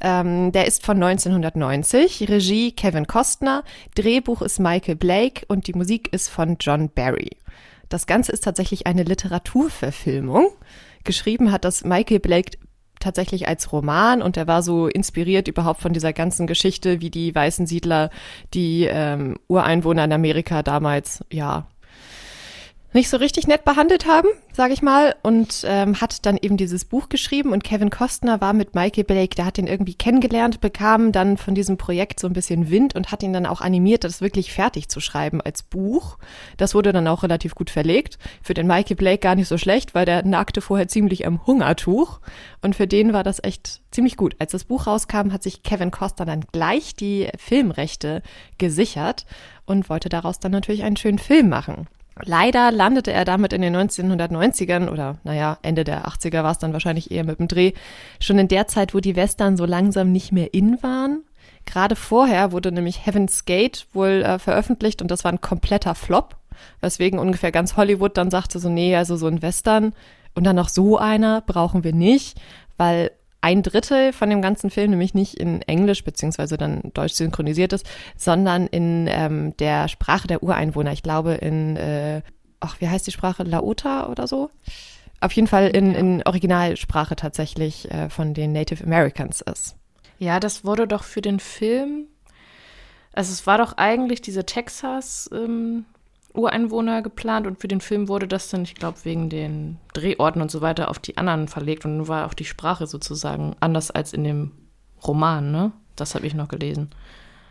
Ähm, 0.00 0.52
der 0.52 0.66
ist 0.66 0.84
von 0.84 1.02
1990. 1.02 2.28
Regie 2.28 2.72
Kevin 2.72 3.06
Costner. 3.06 3.64
Drehbuch 3.94 4.42
ist 4.42 4.58
Michael 4.58 4.96
Blake 4.96 5.44
und 5.48 5.66
die 5.66 5.72
Musik 5.72 6.12
ist 6.12 6.28
von 6.28 6.56
John 6.60 6.90
Barry. 6.90 7.30
Das 7.88 8.06
Ganze 8.06 8.32
ist 8.32 8.44
tatsächlich 8.44 8.86
eine 8.86 9.04
Literaturverfilmung. 9.04 10.48
Geschrieben 11.04 11.52
hat 11.52 11.64
das 11.64 11.84
Michael 11.84 12.20
Blake 12.20 12.58
tatsächlich 12.98 13.46
als 13.46 13.72
Roman 13.72 14.22
und 14.22 14.36
er 14.36 14.46
war 14.46 14.62
so 14.62 14.88
inspiriert 14.88 15.48
überhaupt 15.48 15.80
von 15.80 15.92
dieser 15.92 16.12
ganzen 16.12 16.46
Geschichte, 16.46 17.00
wie 17.00 17.10
die 17.10 17.34
weißen 17.34 17.66
Siedler 17.66 18.10
die 18.54 18.84
ähm, 18.90 19.36
Ureinwohner 19.48 20.04
in 20.04 20.12
Amerika 20.12 20.62
damals 20.62 21.24
ja 21.30 21.68
nicht 22.96 23.10
so 23.10 23.18
richtig 23.18 23.46
nett 23.46 23.62
behandelt 23.62 24.06
haben, 24.06 24.28
sage 24.52 24.72
ich 24.72 24.80
mal, 24.80 25.14
und 25.22 25.64
ähm, 25.68 26.00
hat 26.00 26.24
dann 26.24 26.38
eben 26.38 26.56
dieses 26.56 26.86
Buch 26.86 27.10
geschrieben 27.10 27.52
und 27.52 27.62
Kevin 27.62 27.90
Costner 27.90 28.40
war 28.40 28.54
mit 28.54 28.74
Michael 28.74 29.04
Blake, 29.04 29.36
der 29.36 29.44
hat 29.44 29.58
ihn 29.58 29.66
irgendwie 29.66 29.94
kennengelernt, 29.94 30.62
bekam 30.62 31.12
dann 31.12 31.36
von 31.36 31.54
diesem 31.54 31.76
Projekt 31.76 32.18
so 32.18 32.26
ein 32.26 32.32
bisschen 32.32 32.70
Wind 32.70 32.96
und 32.96 33.12
hat 33.12 33.22
ihn 33.22 33.34
dann 33.34 33.44
auch 33.44 33.60
animiert, 33.60 34.02
das 34.02 34.22
wirklich 34.22 34.50
fertig 34.50 34.88
zu 34.88 35.00
schreiben 35.00 35.42
als 35.42 35.62
Buch. 35.62 36.16
Das 36.56 36.74
wurde 36.74 36.92
dann 36.94 37.06
auch 37.06 37.22
relativ 37.22 37.54
gut 37.54 37.68
verlegt. 37.68 38.18
Für 38.42 38.54
den 38.54 38.66
Michael 38.66 38.96
Blake 38.96 39.18
gar 39.18 39.34
nicht 39.34 39.48
so 39.48 39.58
schlecht, 39.58 39.94
weil 39.94 40.06
der 40.06 40.24
nagte 40.24 40.62
vorher 40.62 40.88
ziemlich 40.88 41.26
am 41.26 41.46
Hungertuch 41.46 42.20
und 42.62 42.74
für 42.74 42.86
den 42.86 43.12
war 43.12 43.24
das 43.24 43.44
echt 43.44 43.82
ziemlich 43.90 44.16
gut. 44.16 44.36
Als 44.38 44.52
das 44.52 44.64
Buch 44.64 44.86
rauskam, 44.86 45.32
hat 45.32 45.42
sich 45.42 45.62
Kevin 45.62 45.90
Costner 45.90 46.24
dann 46.24 46.46
gleich 46.50 46.96
die 46.96 47.28
Filmrechte 47.36 48.22
gesichert 48.56 49.26
und 49.66 49.90
wollte 49.90 50.08
daraus 50.08 50.40
dann 50.40 50.52
natürlich 50.52 50.82
einen 50.82 50.96
schönen 50.96 51.18
Film 51.18 51.50
machen. 51.50 51.88
Leider 52.24 52.72
landete 52.72 53.12
er 53.12 53.26
damit 53.26 53.52
in 53.52 53.60
den 53.60 53.76
1990ern 53.76 54.88
oder 54.88 55.18
naja, 55.24 55.58
Ende 55.62 55.84
der 55.84 56.06
80er 56.06 56.42
war 56.42 56.52
es 56.52 56.58
dann 56.58 56.72
wahrscheinlich 56.72 57.10
eher 57.10 57.24
mit 57.24 57.38
dem 57.38 57.48
Dreh, 57.48 57.72
schon 58.20 58.38
in 58.38 58.48
der 58.48 58.66
Zeit, 58.68 58.94
wo 58.94 59.00
die 59.00 59.16
Western 59.16 59.56
so 59.56 59.66
langsam 59.66 60.12
nicht 60.12 60.32
mehr 60.32 60.54
in 60.54 60.82
waren. 60.82 61.24
Gerade 61.66 61.94
vorher 61.94 62.52
wurde 62.52 62.72
nämlich 62.72 63.04
Heaven's 63.04 63.44
Gate 63.44 63.86
wohl 63.92 64.22
äh, 64.22 64.38
veröffentlicht 64.38 65.02
und 65.02 65.10
das 65.10 65.24
war 65.24 65.32
ein 65.32 65.42
kompletter 65.42 65.94
Flop, 65.94 66.36
weswegen 66.80 67.18
ungefähr 67.18 67.52
ganz 67.52 67.76
Hollywood 67.76 68.16
dann 68.16 68.30
sagte 68.30 68.60
so, 68.60 68.70
nee, 68.70 68.96
also 68.96 69.16
so 69.16 69.26
ein 69.26 69.42
Western 69.42 69.92
und 70.34 70.44
dann 70.44 70.56
noch 70.56 70.70
so 70.70 70.96
einer 70.96 71.42
brauchen 71.42 71.84
wir 71.84 71.92
nicht, 71.92 72.40
weil 72.78 73.10
ein 73.46 73.62
Drittel 73.62 74.12
von 74.12 74.28
dem 74.28 74.42
ganzen 74.42 74.70
Film 74.70 74.90
nämlich 74.90 75.14
nicht 75.14 75.34
in 75.34 75.62
Englisch 75.62 76.02
beziehungsweise 76.02 76.56
dann 76.56 76.90
Deutsch 76.94 77.12
synchronisiert 77.12 77.72
ist, 77.72 77.86
sondern 78.16 78.66
in 78.66 79.06
ähm, 79.08 79.56
der 79.58 79.86
Sprache 79.86 80.26
der 80.26 80.42
Ureinwohner. 80.42 80.92
Ich 80.92 81.04
glaube 81.04 81.34
in, 81.34 81.76
äh, 81.76 82.22
ach, 82.58 82.80
wie 82.80 82.88
heißt 82.88 83.06
die 83.06 83.12
Sprache? 83.12 83.44
Laota 83.44 84.08
oder 84.08 84.26
so? 84.26 84.50
Auf 85.20 85.30
jeden 85.30 85.46
Fall 85.46 85.68
in, 85.68 85.94
in 85.94 86.22
Originalsprache 86.24 87.14
tatsächlich 87.14 87.88
äh, 87.92 88.10
von 88.10 88.34
den 88.34 88.52
Native 88.52 88.82
Americans 88.82 89.42
ist. 89.42 89.76
Ja, 90.18 90.40
das 90.40 90.64
wurde 90.64 90.88
doch 90.88 91.04
für 91.04 91.22
den 91.22 91.38
Film, 91.38 92.06
also 93.12 93.30
es 93.30 93.46
war 93.46 93.58
doch 93.58 93.74
eigentlich 93.76 94.22
diese 94.22 94.44
Texas 94.44 95.30
ähm, 95.32 95.84
Ureinwohner 96.36 97.02
geplant 97.02 97.46
und 97.46 97.60
für 97.60 97.68
den 97.68 97.80
Film 97.80 98.08
wurde 98.08 98.28
das 98.28 98.48
dann, 98.48 98.62
ich 98.62 98.74
glaube, 98.74 98.98
wegen 99.04 99.28
den 99.28 99.78
Drehorten 99.94 100.42
und 100.42 100.50
so 100.50 100.60
weiter 100.60 100.90
auf 100.90 100.98
die 100.98 101.16
anderen 101.16 101.48
verlegt 101.48 101.84
und 101.84 101.96
nun 101.96 102.08
war 102.08 102.26
auch 102.26 102.34
die 102.34 102.44
Sprache 102.44 102.86
sozusagen 102.86 103.56
anders 103.60 103.90
als 103.90 104.12
in 104.12 104.24
dem 104.24 104.52
Roman, 105.06 105.50
ne? 105.50 105.72
Das 105.96 106.14
habe 106.14 106.26
ich 106.26 106.34
noch 106.34 106.48
gelesen. 106.48 106.90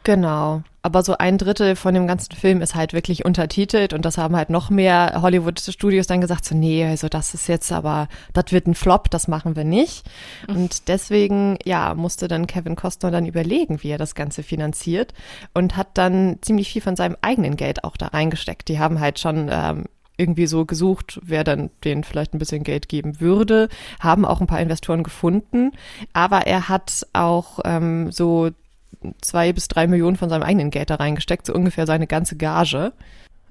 Genau. 0.05 0.61
Aber 0.83 1.01
so 1.01 1.17
ein 1.17 1.39
Drittel 1.39 1.75
von 1.75 1.95
dem 1.95 2.05
ganzen 2.05 2.35
Film 2.35 2.61
ist 2.61 2.75
halt 2.75 2.93
wirklich 2.93 3.25
untertitelt 3.25 3.91
und 3.91 4.05
das 4.05 4.19
haben 4.19 4.35
halt 4.35 4.51
noch 4.51 4.69
mehr 4.69 5.19
Hollywood-Studios 5.19 6.05
dann 6.05 6.21
gesagt, 6.21 6.45
so 6.45 6.53
nee, 6.53 6.85
also 6.85 7.09
das 7.09 7.33
ist 7.33 7.47
jetzt 7.47 7.71
aber, 7.71 8.07
das 8.31 8.51
wird 8.51 8.67
ein 8.67 8.75
Flop, 8.75 9.09
das 9.09 9.27
machen 9.27 9.55
wir 9.55 9.63
nicht. 9.63 10.05
Und 10.47 10.89
deswegen, 10.89 11.57
ja, 11.65 11.95
musste 11.95 12.27
dann 12.27 12.45
Kevin 12.45 12.75
Costner 12.75 13.09
dann 13.09 13.25
überlegen, 13.25 13.81
wie 13.81 13.89
er 13.89 13.97
das 13.97 14.13
Ganze 14.13 14.43
finanziert 14.43 15.15
und 15.55 15.75
hat 15.75 15.87
dann 15.95 16.37
ziemlich 16.41 16.69
viel 16.71 16.83
von 16.83 16.95
seinem 16.95 17.17
eigenen 17.23 17.55
Geld 17.55 17.83
auch 17.83 17.97
da 17.97 18.07
reingesteckt. 18.07 18.69
Die 18.69 18.77
haben 18.77 18.99
halt 18.99 19.17
schon 19.17 19.49
ähm, 19.51 19.85
irgendwie 20.17 20.45
so 20.45 20.65
gesucht, 20.65 21.19
wer 21.23 21.43
dann 21.43 21.71
denen 21.83 22.03
vielleicht 22.03 22.35
ein 22.35 22.39
bisschen 22.39 22.63
Geld 22.63 22.89
geben 22.89 23.19
würde, 23.19 23.69
haben 23.99 24.23
auch 24.23 24.39
ein 24.39 24.47
paar 24.47 24.61
Investoren 24.61 25.01
gefunden, 25.01 25.71
aber 26.13 26.45
er 26.45 26.69
hat 26.69 27.07
auch 27.13 27.59
ähm, 27.65 28.11
so 28.11 28.51
zwei 29.21 29.53
bis 29.53 29.67
drei 29.67 29.87
Millionen 29.87 30.15
von 30.15 30.29
seinem 30.29 30.43
eigenen 30.43 30.71
Geld 30.71 30.89
da 30.89 30.95
reingesteckt, 30.95 31.45
so 31.45 31.53
ungefähr 31.53 31.85
seine 31.85 32.07
ganze 32.07 32.35
Gage. 32.35 32.93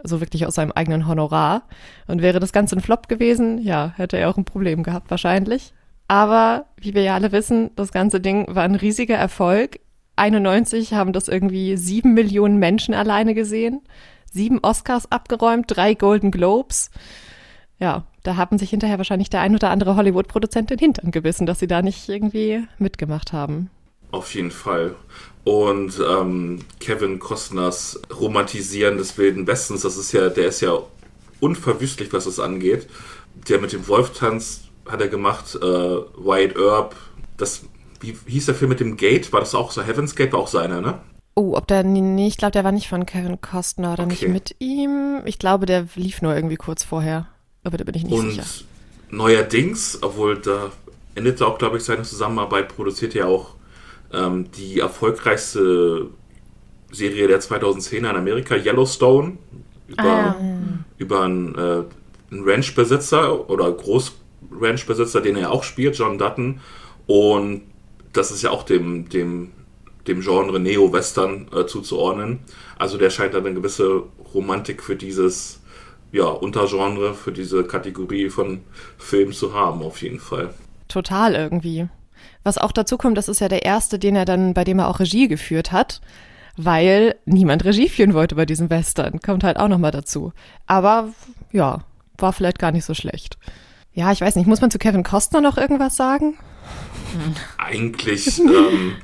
Also 0.02 0.20
wirklich 0.20 0.46
aus 0.46 0.56
seinem 0.56 0.72
eigenen 0.72 1.06
Honorar. 1.06 1.62
Und 2.06 2.20
wäre 2.20 2.40
das 2.40 2.52
Ganze 2.52 2.76
ein 2.76 2.82
Flop 2.82 3.08
gewesen, 3.08 3.58
ja, 3.58 3.92
hätte 3.96 4.18
er 4.18 4.28
auch 4.28 4.36
ein 4.36 4.44
Problem 4.44 4.82
gehabt 4.82 5.10
wahrscheinlich. 5.10 5.72
Aber 6.08 6.66
wie 6.76 6.94
wir 6.94 7.02
ja 7.02 7.14
alle 7.14 7.32
wissen, 7.32 7.70
das 7.76 7.92
ganze 7.92 8.20
Ding 8.20 8.54
war 8.54 8.64
ein 8.64 8.74
riesiger 8.74 9.16
Erfolg. 9.16 9.80
91 10.16 10.92
haben 10.92 11.12
das 11.12 11.28
irgendwie 11.28 11.76
sieben 11.76 12.14
Millionen 12.14 12.58
Menschen 12.58 12.94
alleine 12.94 13.34
gesehen. 13.34 13.80
Sieben 14.30 14.58
Oscars 14.62 15.10
abgeräumt, 15.10 15.66
drei 15.68 15.94
Golden 15.94 16.30
Globes. 16.30 16.90
Ja, 17.78 18.04
da 18.22 18.36
haben 18.36 18.58
sich 18.58 18.70
hinterher 18.70 18.98
wahrscheinlich 18.98 19.30
der 19.30 19.40
ein 19.40 19.54
oder 19.54 19.70
andere 19.70 19.96
Hollywood-Produzent 19.96 20.70
den 20.70 20.78
Hintern 20.78 21.10
gebissen, 21.10 21.46
dass 21.46 21.58
sie 21.58 21.66
da 21.66 21.82
nicht 21.82 22.08
irgendwie 22.08 22.66
mitgemacht 22.78 23.32
haben. 23.32 23.70
Auf 24.10 24.34
jeden 24.34 24.50
Fall. 24.50 24.94
Und 25.44 26.00
ähm, 26.00 26.60
Kevin 26.80 27.18
Costners 27.18 28.00
Romantisieren 28.18 28.96
des 28.96 29.16
Wilden 29.18 29.46
Westens, 29.46 29.82
das 29.82 29.96
ist 29.98 30.12
ja, 30.12 30.30
der 30.30 30.48
ist 30.48 30.62
ja 30.62 30.78
unverwüstlich, 31.40 32.12
was 32.12 32.24
das 32.24 32.40
angeht. 32.40 32.88
Der 33.48 33.60
mit 33.60 33.72
dem 33.72 33.86
Wolf-Tanz 33.86 34.62
hat 34.88 35.00
er 35.00 35.08
gemacht, 35.08 35.54
äh, 35.56 35.60
White 35.60 36.58
Herb, 36.58 36.96
das, 37.36 37.62
wie, 38.00 38.16
hieß 38.26 38.46
der 38.46 38.54
Film 38.54 38.70
mit 38.70 38.80
dem 38.80 38.96
Gate? 38.96 39.32
War 39.32 39.40
das 39.40 39.54
auch 39.54 39.70
so? 39.70 39.82
Heaven's 39.82 40.16
Gate 40.16 40.32
war 40.32 40.40
auch 40.40 40.48
seiner, 40.48 40.80
ne? 40.80 40.98
Oh, 41.34 41.54
ob 41.56 41.66
der, 41.66 41.82
nee, 41.82 42.28
ich 42.28 42.36
glaube, 42.36 42.52
der 42.52 42.64
war 42.64 42.72
nicht 42.72 42.88
von 42.88 43.06
Kevin 43.06 43.40
Costner 43.40 43.94
oder 43.94 44.04
okay. 44.04 44.12
nicht 44.12 44.28
mit 44.28 44.56
ihm. 44.60 45.20
Ich 45.24 45.38
glaube, 45.38 45.66
der 45.66 45.88
lief 45.96 46.22
nur 46.22 46.34
irgendwie 46.34 46.56
kurz 46.56 46.84
vorher. 46.84 47.26
Aber 47.64 47.76
da 47.76 47.84
bin 47.84 47.94
ich 47.94 48.04
nicht 48.04 48.12
Und 48.12 48.30
sicher. 48.30 48.44
neuerdings, 49.10 49.98
obwohl 50.00 50.38
da 50.38 50.70
endete 51.14 51.46
auch, 51.46 51.58
glaube 51.58 51.78
ich, 51.78 51.84
seine 51.84 52.02
Zusammenarbeit, 52.02 52.68
produziert 52.68 53.14
er 53.16 53.28
auch 53.28 53.53
ähm, 54.14 54.50
die 54.52 54.80
erfolgreichste 54.80 56.08
Serie 56.90 57.28
der 57.28 57.40
2010er 57.40 57.96
in 57.96 58.06
Amerika, 58.06 58.54
Yellowstone, 58.54 59.38
über, 59.88 60.02
ah. 60.02 60.36
über 60.98 61.22
einen, 61.22 61.54
äh, 61.54 61.82
einen 62.30 62.48
Ranchbesitzer 62.48 63.48
oder 63.50 63.70
Großranchbesitzer, 63.72 65.20
den 65.20 65.36
er 65.36 65.50
auch 65.50 65.64
spielt, 65.64 65.96
John 65.96 66.18
Dutton. 66.18 66.60
Und 67.06 67.62
das 68.12 68.30
ist 68.30 68.42
ja 68.42 68.50
auch 68.50 68.62
dem, 68.62 69.08
dem, 69.08 69.50
dem 70.06 70.20
Genre 70.20 70.58
Neo-Western 70.58 71.48
äh, 71.54 71.66
zuzuordnen. 71.66 72.40
Also 72.78 72.96
der 72.96 73.10
scheint 73.10 73.34
dann 73.34 73.44
eine 73.44 73.54
gewisse 73.54 74.04
Romantik 74.32 74.82
für 74.82 74.96
dieses 74.96 75.60
ja, 76.12 76.26
Untergenre, 76.26 77.14
für 77.14 77.32
diese 77.32 77.64
Kategorie 77.64 78.30
von 78.30 78.60
Film 78.98 79.32
zu 79.32 79.52
haben, 79.52 79.82
auf 79.82 80.00
jeden 80.00 80.20
Fall. 80.20 80.54
Total 80.88 81.34
irgendwie. 81.34 81.88
Was 82.44 82.58
auch 82.58 82.72
dazu 82.72 82.98
kommt, 82.98 83.18
das 83.18 83.28
ist 83.28 83.40
ja 83.40 83.48
der 83.48 83.64
erste, 83.64 83.98
den 83.98 84.14
er 84.14 84.26
dann, 84.26 84.54
bei 84.54 84.64
dem 84.64 84.78
er 84.78 84.88
auch 84.88 85.00
Regie 85.00 85.28
geführt 85.28 85.72
hat, 85.72 86.00
weil 86.56 87.16
niemand 87.24 87.64
Regie 87.64 87.88
führen 87.88 88.14
wollte 88.14 88.36
bei 88.36 88.46
diesem 88.46 88.70
Western. 88.70 89.20
Kommt 89.20 89.42
halt 89.42 89.56
auch 89.56 89.68
nochmal 89.68 89.90
dazu. 89.90 90.32
Aber 90.66 91.08
ja, 91.50 91.80
war 92.18 92.32
vielleicht 92.32 92.58
gar 92.58 92.70
nicht 92.70 92.84
so 92.84 92.94
schlecht. 92.94 93.38
Ja, 93.94 94.12
ich 94.12 94.20
weiß 94.20 94.36
nicht, 94.36 94.46
muss 94.46 94.60
man 94.60 94.70
zu 94.70 94.78
Kevin 94.78 95.04
Costner 95.04 95.40
noch 95.40 95.56
irgendwas 95.56 95.96
sagen? 95.96 96.36
Eigentlich 97.58 98.38
ähm, 98.40 98.96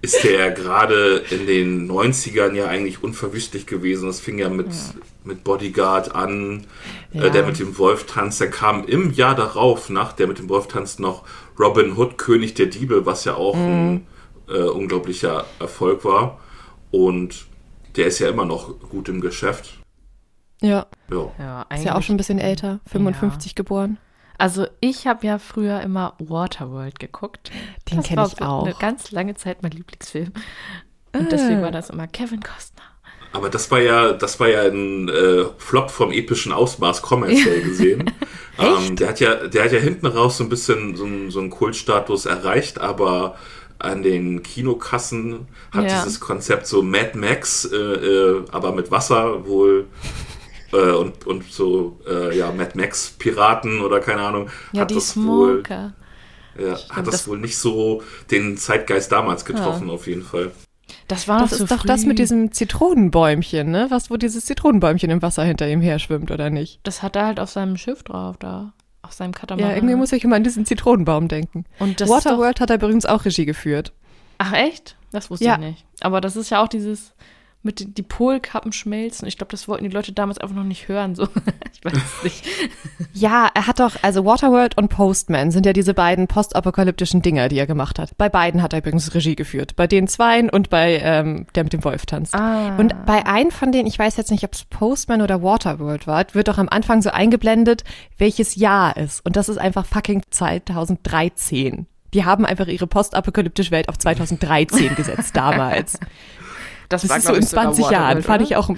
ist 0.00 0.24
der 0.24 0.50
gerade 0.50 1.22
in 1.30 1.46
den 1.46 1.90
90ern 1.90 2.54
ja 2.54 2.66
eigentlich 2.66 3.02
unverwüstlich 3.02 3.66
gewesen. 3.66 4.06
Das 4.06 4.20
fing 4.20 4.38
ja 4.38 4.48
mit, 4.48 4.68
ja. 4.68 5.00
mit 5.24 5.44
Bodyguard 5.44 6.14
an, 6.14 6.66
ja. 7.12 7.24
äh, 7.24 7.30
der 7.30 7.44
mit 7.44 7.58
dem 7.58 7.76
Wolf 7.78 8.06
tanzt. 8.06 8.40
Der 8.40 8.50
kam 8.50 8.84
im 8.86 9.12
Jahr 9.12 9.34
darauf, 9.34 9.90
nach 9.90 10.12
der 10.12 10.28
mit 10.28 10.38
dem 10.38 10.48
Wolf 10.48 10.68
tanzt, 10.68 10.98
noch 10.98 11.24
Robin 11.58 11.96
Hood, 11.96 12.18
König 12.18 12.54
der 12.54 12.66
Diebe, 12.66 13.06
was 13.06 13.24
ja 13.24 13.34
auch 13.34 13.56
mhm. 13.56 13.62
ein 13.62 14.06
äh, 14.48 14.62
unglaublicher 14.62 15.44
Erfolg 15.60 16.04
war. 16.04 16.40
Und 16.90 17.46
der 17.96 18.06
ist 18.06 18.18
ja 18.18 18.28
immer 18.28 18.44
noch 18.44 18.78
gut 18.90 19.08
im 19.08 19.20
Geschäft. 19.20 19.78
Ja. 20.60 20.86
Ja, 21.10 21.32
ja 21.38 21.62
ist 21.74 21.84
ja 21.84 21.96
auch 21.96 22.02
schon 22.02 22.14
ein 22.14 22.18
bisschen 22.18 22.38
älter, 22.38 22.80
55 22.86 23.52
ja. 23.52 23.54
geboren. 23.54 23.98
Also 24.38 24.66
ich 24.80 25.06
habe 25.06 25.26
ja 25.26 25.38
früher 25.38 25.80
immer 25.80 26.14
Waterworld 26.18 27.00
geguckt. 27.00 27.50
Den 27.90 28.02
kenne 28.02 28.26
ich 28.26 28.40
auch. 28.40 28.64
Eine 28.64 28.74
ganz 28.74 29.10
lange 29.10 29.34
Zeit 29.34 29.62
mein 29.62 29.72
Lieblingsfilm. 29.72 30.32
Und 31.12 31.26
äh. 31.26 31.28
deswegen 31.28 31.62
war 31.62 31.72
das 31.72 31.90
immer 31.90 32.06
Kevin 32.06 32.40
Costner. 32.40 32.84
Aber 33.32 33.50
das 33.50 33.70
war 33.70 33.80
ja, 33.80 34.12
das 34.12 34.40
war 34.40 34.48
ja 34.48 34.62
ein 34.62 35.08
äh, 35.08 35.44
Flop 35.58 35.90
vom 35.90 36.12
epischen 36.12 36.52
Ausmaß 36.52 37.02
kommerziell 37.02 37.62
gesehen. 37.64 38.10
ähm, 38.58 38.96
der 38.96 39.08
hat 39.08 39.20
ja, 39.20 39.34
der 39.46 39.64
hat 39.64 39.72
ja 39.72 39.78
hinten 39.78 40.06
raus 40.06 40.38
so 40.38 40.44
ein 40.44 40.48
bisschen 40.48 40.96
so, 40.96 41.06
so 41.28 41.40
einen 41.40 41.50
Kultstatus 41.50 42.26
erreicht, 42.26 42.80
aber 42.80 43.36
an 43.78 44.02
den 44.02 44.42
Kinokassen 44.42 45.46
hat 45.70 45.84
ja. 45.84 46.02
dieses 46.02 46.20
Konzept 46.20 46.66
so 46.66 46.82
Mad 46.82 47.16
Max, 47.16 47.64
äh, 47.64 47.76
äh, 47.76 48.44
aber 48.50 48.72
mit 48.72 48.90
Wasser 48.90 49.46
wohl 49.46 49.86
äh, 50.72 50.90
und, 50.90 51.26
und 51.26 51.44
so 51.44 52.00
äh, 52.08 52.36
ja 52.36 52.50
Mad 52.50 52.72
Max 52.74 53.14
Piraten 53.18 53.80
oder 53.82 54.00
keine 54.00 54.22
Ahnung 54.22 54.50
ja, 54.72 54.82
hat 54.82 54.90
das 54.90 55.10
Smoker. 55.10 55.94
wohl 56.56 56.64
ja, 56.66 56.72
hat 56.88 57.06
das, 57.06 57.12
das, 57.12 57.28
wohl 57.28 57.38
nicht 57.38 57.56
so 57.56 58.02
den 58.30 58.56
Zeitgeist 58.56 59.12
damals 59.12 59.44
getroffen 59.44 59.88
ja. 59.88 59.94
auf 59.94 60.08
jeden 60.08 60.22
Fall. 60.22 60.50
Das 61.08 61.26
war 61.26 61.40
das 61.40 61.52
ist 61.52 61.70
doch 61.70 61.80
früh. 61.80 61.88
das 61.88 62.04
mit 62.04 62.18
diesem 62.18 62.52
Zitronenbäumchen, 62.52 63.70
ne? 63.70 63.86
Was 63.88 64.10
wo 64.10 64.16
dieses 64.18 64.44
Zitronenbäumchen 64.44 65.10
im 65.10 65.22
Wasser 65.22 65.42
hinter 65.42 65.68
ihm 65.68 65.80
her 65.80 65.98
schwimmt 65.98 66.30
oder 66.30 66.50
nicht? 66.50 66.80
Das 66.82 67.02
hat 67.02 67.16
er 67.16 67.26
halt 67.26 67.40
auf 67.40 67.50
seinem 67.50 67.76
Schiff 67.78 68.02
drauf 68.02 68.36
da. 68.36 68.74
Auf 69.00 69.12
seinem 69.12 69.32
Katamaran. 69.32 69.70
Ja, 69.70 69.76
irgendwie 69.76 69.94
muss 69.94 70.12
ich 70.12 70.22
immer 70.22 70.36
an 70.36 70.44
diesen 70.44 70.66
Zitronenbaum 70.66 71.28
denken. 71.28 71.64
Und 71.78 72.06
Waterworld 72.06 72.60
hat 72.60 72.68
er 72.68 72.76
übrigens 72.76 73.06
auch 73.06 73.24
Regie 73.24 73.46
geführt. 73.46 73.92
Ach 74.36 74.52
echt? 74.52 74.96
Das 75.12 75.30
wusste 75.30 75.46
ja. 75.46 75.54
ich 75.54 75.60
nicht. 75.60 75.86
Aber 76.00 76.20
das 76.20 76.36
ist 76.36 76.50
ja 76.50 76.62
auch 76.62 76.68
dieses 76.68 77.14
mit 77.62 77.98
die 77.98 78.02
Polkappen 78.02 78.72
schmelzen. 78.72 79.26
Ich 79.26 79.36
glaube, 79.36 79.50
das 79.50 79.66
wollten 79.66 79.84
die 79.84 79.90
Leute 79.90 80.12
damals 80.12 80.38
einfach 80.38 80.54
noch 80.54 80.64
nicht 80.64 80.88
hören. 80.88 81.14
So. 81.14 81.24
ich 81.72 81.84
weiß 81.84 81.92
es 81.92 82.24
nicht. 82.24 82.46
ja, 83.12 83.50
er 83.52 83.66
hat 83.66 83.80
doch, 83.80 83.96
also 84.02 84.24
Waterworld 84.24 84.78
und 84.78 84.88
Postman 84.88 85.50
sind 85.50 85.66
ja 85.66 85.72
diese 85.72 85.92
beiden 85.92 86.28
postapokalyptischen 86.28 87.20
Dinger, 87.20 87.48
die 87.48 87.58
er 87.58 87.66
gemacht 87.66 87.98
hat. 87.98 88.16
Bei 88.16 88.28
beiden 88.28 88.62
hat 88.62 88.72
er 88.72 88.78
übrigens 88.78 89.12
Regie 89.14 89.34
geführt. 89.34 89.74
Bei 89.74 89.86
den 89.86 90.06
zweien 90.06 90.50
und 90.50 90.70
bei 90.70 91.00
ähm, 91.02 91.46
der 91.54 91.64
mit 91.64 91.72
dem 91.72 91.82
Wolf 91.84 92.06
tanzt. 92.06 92.34
Ah. 92.34 92.76
Und 92.76 92.94
bei 93.06 93.26
einem 93.26 93.50
von 93.50 93.72
denen, 93.72 93.88
ich 93.88 93.98
weiß 93.98 94.16
jetzt 94.16 94.30
nicht, 94.30 94.44
ob 94.44 94.54
es 94.54 94.64
Postman 94.64 95.20
oder 95.20 95.42
Waterworld 95.42 96.06
war, 96.06 96.24
wird 96.32 96.48
doch 96.48 96.58
am 96.58 96.68
Anfang 96.68 97.02
so 97.02 97.10
eingeblendet, 97.10 97.82
welches 98.18 98.54
Jahr 98.54 98.96
ist. 98.96 99.24
Und 99.26 99.36
das 99.36 99.48
ist 99.48 99.58
einfach 99.58 99.84
fucking 99.84 100.22
2013. 100.30 101.86
Die 102.14 102.24
haben 102.24 102.46
einfach 102.46 102.68
ihre 102.68 102.86
postapokalyptische 102.86 103.70
Welt 103.70 103.88
auf 103.88 103.98
2013 103.98 104.94
gesetzt 104.94 105.36
damals. 105.36 105.98
Das, 106.88 107.02
das 107.02 107.10
war, 107.10 107.18
ist 107.18 107.26
so 107.26 107.34
in 107.34 107.42
20 107.42 107.90
Jahren. 107.90 108.22
Fand 108.22 108.42
ich 108.42 108.56
auch, 108.56 108.70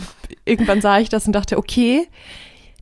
irgendwann 0.44 0.80
sah 0.80 0.98
ich 0.98 1.08
das 1.08 1.26
und 1.26 1.32
dachte, 1.32 1.58
okay, 1.58 2.08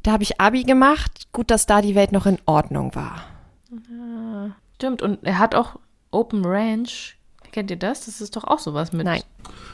da 0.02 0.12
habe 0.12 0.22
ich 0.22 0.40
Abi 0.40 0.64
gemacht. 0.64 1.28
Gut, 1.32 1.50
dass 1.50 1.66
da 1.66 1.82
die 1.82 1.94
Welt 1.94 2.12
noch 2.12 2.26
in 2.26 2.38
Ordnung 2.46 2.94
war. 2.94 3.24
Ja, 3.70 4.56
stimmt. 4.76 5.02
Und 5.02 5.22
er 5.24 5.38
hat 5.38 5.54
auch 5.54 5.78
Open 6.10 6.44
Ranch. 6.44 7.16
Kennt 7.52 7.70
ihr 7.70 7.76
das? 7.76 8.06
Das 8.06 8.20
ist 8.20 8.36
doch 8.36 8.44
auch 8.44 8.58
sowas 8.58 8.92
mit. 8.92 9.04
Nein. 9.04 9.22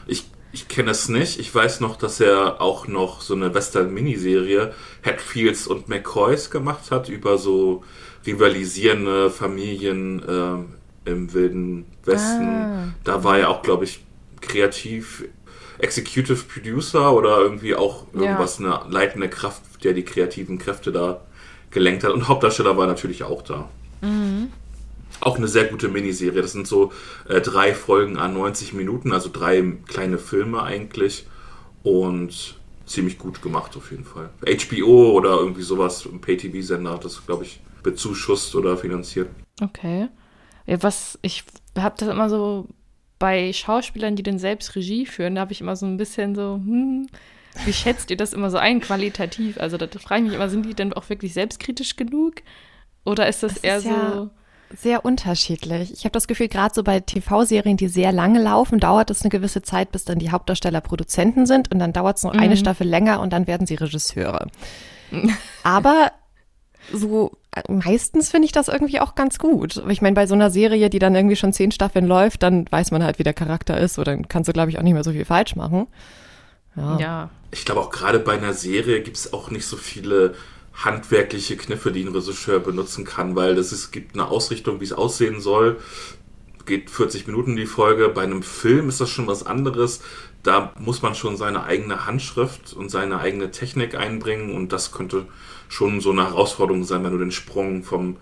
Ich, 0.07 0.25
ich 0.51 0.67
kenne 0.67 0.91
es 0.91 1.09
nicht. 1.09 1.39
Ich 1.39 1.53
weiß 1.53 1.79
noch, 1.79 1.95
dass 1.95 2.19
er 2.19 2.61
auch 2.61 2.87
noch 2.87 3.21
so 3.21 3.33
eine 3.33 3.53
Western-Miniserie 3.53 4.73
Hatfields 5.03 5.67
und 5.67 5.87
McCoys 5.87 6.51
gemacht 6.51 6.91
hat 6.91 7.09
über 7.09 7.37
so 7.37 7.83
rivalisierende 8.25 9.29
Familien 9.29 10.21
äh, 10.23 11.09
im 11.09 11.33
Wilden 11.33 11.85
Westen. 12.03 12.47
Ah. 12.47 12.87
Da 13.03 13.23
war 13.23 13.37
er 13.37 13.49
auch, 13.49 13.61
glaube 13.61 13.83
ich, 13.83 14.03
kreativ 14.41 15.25
Executive 15.79 16.43
Producer 16.43 17.13
oder 17.13 17.39
irgendwie 17.39 17.75
auch 17.75 18.05
irgendwas, 18.13 18.59
ja. 18.59 18.81
eine 18.81 18.93
leitende 18.93 19.29
Kraft, 19.29 19.83
der 19.83 19.93
die 19.93 20.03
kreativen 20.03 20.57
Kräfte 20.57 20.91
da 20.91 21.21
gelenkt 21.71 22.03
hat. 22.03 22.11
Und 22.11 22.27
Hauptdarsteller 22.27 22.77
war 22.77 22.87
natürlich 22.87 23.23
auch 23.23 23.41
da. 23.41 23.69
Mhm. 24.01 24.51
Auch 25.21 25.37
eine 25.37 25.47
sehr 25.47 25.65
gute 25.65 25.87
Miniserie. 25.87 26.41
Das 26.41 26.51
sind 26.51 26.67
so 26.67 26.91
äh, 27.27 27.41
drei 27.41 27.73
Folgen 27.73 28.17
an 28.17 28.33
90 28.33 28.73
Minuten, 28.73 29.13
also 29.13 29.29
drei 29.31 29.63
kleine 29.87 30.17
Filme 30.17 30.63
eigentlich. 30.63 31.25
Und 31.83 32.55
ziemlich 32.85 33.17
gut 33.17 33.41
gemacht 33.41 33.75
auf 33.77 33.91
jeden 33.91 34.05
Fall. 34.05 34.29
HBO 34.41 35.11
oder 35.11 35.37
irgendwie 35.37 35.61
sowas, 35.61 36.05
ein 36.05 36.21
Pay-TV-Sender 36.21 36.91
hat 36.91 37.05
das, 37.05 37.25
glaube 37.25 37.43
ich, 37.43 37.59
bezuschusst 37.83 38.55
oder 38.55 38.77
finanziert. 38.77 39.29
Okay. 39.61 40.07
Ja, 40.65 40.81
was, 40.81 41.19
ich 41.21 41.43
habe 41.77 41.95
das 41.97 42.09
immer 42.09 42.29
so 42.29 42.67
bei 43.19 43.53
Schauspielern, 43.53 44.15
die 44.15 44.23
denn 44.23 44.39
selbst 44.39 44.75
Regie 44.75 45.05
führen, 45.05 45.35
da 45.35 45.41
habe 45.41 45.53
ich 45.53 45.61
immer 45.61 45.75
so 45.75 45.85
ein 45.85 45.97
bisschen 45.97 46.35
so, 46.35 46.55
hm, 46.55 47.07
wie 47.63 47.73
schätzt 47.73 48.11
ihr 48.11 48.17
das 48.17 48.33
immer 48.33 48.49
so 48.49 48.57
ein, 48.57 48.81
qualitativ? 48.81 49.59
Also 49.59 49.77
da 49.77 49.87
frage 49.87 50.21
ich 50.21 50.27
mich 50.27 50.35
immer, 50.35 50.49
sind 50.49 50.65
die 50.65 50.73
denn 50.73 50.93
auch 50.93 51.09
wirklich 51.09 51.33
selbstkritisch 51.33 51.95
genug? 51.95 52.35
Oder 53.05 53.27
ist 53.27 53.43
das, 53.43 53.55
das 53.55 53.63
eher 53.63 53.77
ist 53.77 53.85
ja 53.85 54.11
so. 54.13 54.29
Sehr 54.75 55.05
unterschiedlich. 55.05 55.93
Ich 55.93 56.05
habe 56.05 56.11
das 56.11 56.27
Gefühl, 56.27 56.47
gerade 56.47 56.73
so 56.73 56.83
bei 56.83 56.99
TV-Serien, 56.99 57.77
die 57.77 57.87
sehr 57.87 58.11
lange 58.11 58.41
laufen, 58.41 58.79
dauert 58.79 59.11
es 59.11 59.21
eine 59.21 59.29
gewisse 59.29 59.61
Zeit, 59.61 59.91
bis 59.91 60.05
dann 60.05 60.17
die 60.17 60.31
Hauptdarsteller 60.31 60.81
Produzenten 60.81 61.45
sind 61.45 61.71
und 61.71 61.79
dann 61.79 61.93
dauert 61.93 62.17
es 62.17 62.23
noch 62.23 62.33
mhm. 62.33 62.39
eine 62.39 62.57
Staffel 62.57 62.87
länger 62.87 63.21
und 63.21 63.31
dann 63.31 63.47
werden 63.47 63.67
sie 63.67 63.75
Regisseure. 63.75 64.47
Aber 65.63 66.11
so 66.93 67.31
äh, 67.51 67.71
meistens 67.71 68.29
finde 68.29 68.45
ich 68.45 68.51
das 68.51 68.67
irgendwie 68.67 68.99
auch 68.99 69.15
ganz 69.15 69.39
gut. 69.39 69.81
Ich 69.89 70.01
meine, 70.01 70.15
bei 70.15 70.27
so 70.27 70.35
einer 70.35 70.49
Serie, 70.49 70.89
die 70.89 70.99
dann 70.99 71.15
irgendwie 71.15 71.35
schon 71.35 71.53
zehn 71.53 71.71
Staffeln 71.71 72.05
läuft, 72.05 72.43
dann 72.43 72.65
weiß 72.69 72.91
man 72.91 73.03
halt, 73.03 73.19
wie 73.19 73.23
der 73.23 73.33
Charakter 73.33 73.79
ist 73.79 73.97
oder 73.97 74.11
dann 74.11 74.27
kannst 74.27 74.47
du, 74.47 74.53
glaube 74.53 74.69
ich, 74.69 74.77
auch 74.77 74.83
nicht 74.83 74.93
mehr 74.93 75.03
so 75.03 75.11
viel 75.11 75.25
falsch 75.25 75.55
machen. 75.55 75.87
Ja. 76.75 76.99
ja. 76.99 77.29
Ich 77.51 77.65
glaube 77.65 77.81
auch 77.81 77.89
gerade 77.89 78.19
bei 78.19 78.33
einer 78.33 78.53
Serie 78.53 79.01
gibt 79.01 79.17
es 79.17 79.33
auch 79.33 79.49
nicht 79.49 79.65
so 79.65 79.77
viele 79.77 80.35
handwerkliche 80.73 81.55
Kniffe, 81.55 81.91
die 81.91 82.03
ein 82.03 82.13
Regisseur 82.13 82.59
benutzen 82.59 83.05
kann, 83.05 83.35
weil 83.35 83.57
es 83.57 83.91
gibt 83.91 84.13
eine 84.13 84.27
Ausrichtung, 84.27 84.81
wie 84.81 84.85
es 84.85 84.93
aussehen 84.93 85.39
soll. 85.39 85.79
geht 86.65 86.89
40 86.89 87.27
Minuten 87.27 87.55
die 87.55 87.65
Folge. 87.65 88.09
Bei 88.09 88.23
einem 88.23 88.43
Film 88.43 88.89
ist 88.89 88.99
das 88.99 89.09
schon 89.09 89.27
was 89.27 89.45
anderes. 89.45 90.01
Da 90.43 90.73
muss 90.77 91.01
man 91.01 91.15
schon 91.15 91.37
seine 91.37 91.63
eigene 91.63 92.05
Handschrift 92.05 92.73
und 92.73 92.89
seine 92.89 93.19
eigene 93.19 93.51
Technik 93.51 93.95
einbringen 93.95 94.53
und 94.53 94.73
das 94.73 94.91
könnte 94.91 95.27
schon 95.75 95.99
so 95.99 96.11
eine 96.11 96.25
Herausforderung 96.25 96.83
sein, 96.83 97.03
wenn 97.03 97.11
du 97.11 97.17
den 97.17 97.31
Sprung 97.31 97.83
vom 97.83 98.17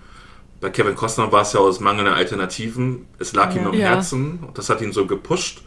bei 0.59 0.69
Kevin 0.69 0.95
Costner 0.95 1.29
war 1.31 1.41
es 1.41 1.51
ja 1.51 1.59
aus 1.59 1.81
mangelnder 1.81 2.15
Alternativen. 2.15 3.05
Es 3.19 3.33
lag 3.33 3.53
ja. 3.53 3.61
ihm 3.61 3.67
am 3.67 3.73
ja. 3.73 3.89
Herzen. 3.89 4.39
Das 4.53 4.69
hat 4.69 4.79
ihn 4.79 4.93
so 4.93 5.05
gepusht. 5.05 5.61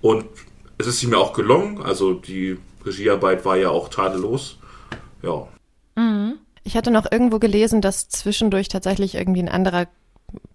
Und 0.00 0.24
es 0.78 0.86
ist 0.86 1.02
ihm 1.02 1.10
ja 1.10 1.18
auch 1.18 1.32
gelungen. 1.32 1.82
Also 1.82 2.14
die 2.14 2.56
Regiearbeit 2.84 3.44
war 3.44 3.56
ja 3.56 3.70
auch 3.70 3.88
tadellos. 3.88 4.58
Ja. 5.22 5.48
Mhm. 5.96 6.38
Ich 6.62 6.76
hatte 6.76 6.92
noch 6.92 7.10
irgendwo 7.10 7.40
gelesen, 7.40 7.80
dass 7.80 8.08
zwischendurch 8.08 8.68
tatsächlich 8.68 9.16
irgendwie 9.16 9.42
ein 9.42 9.48
anderer 9.48 9.88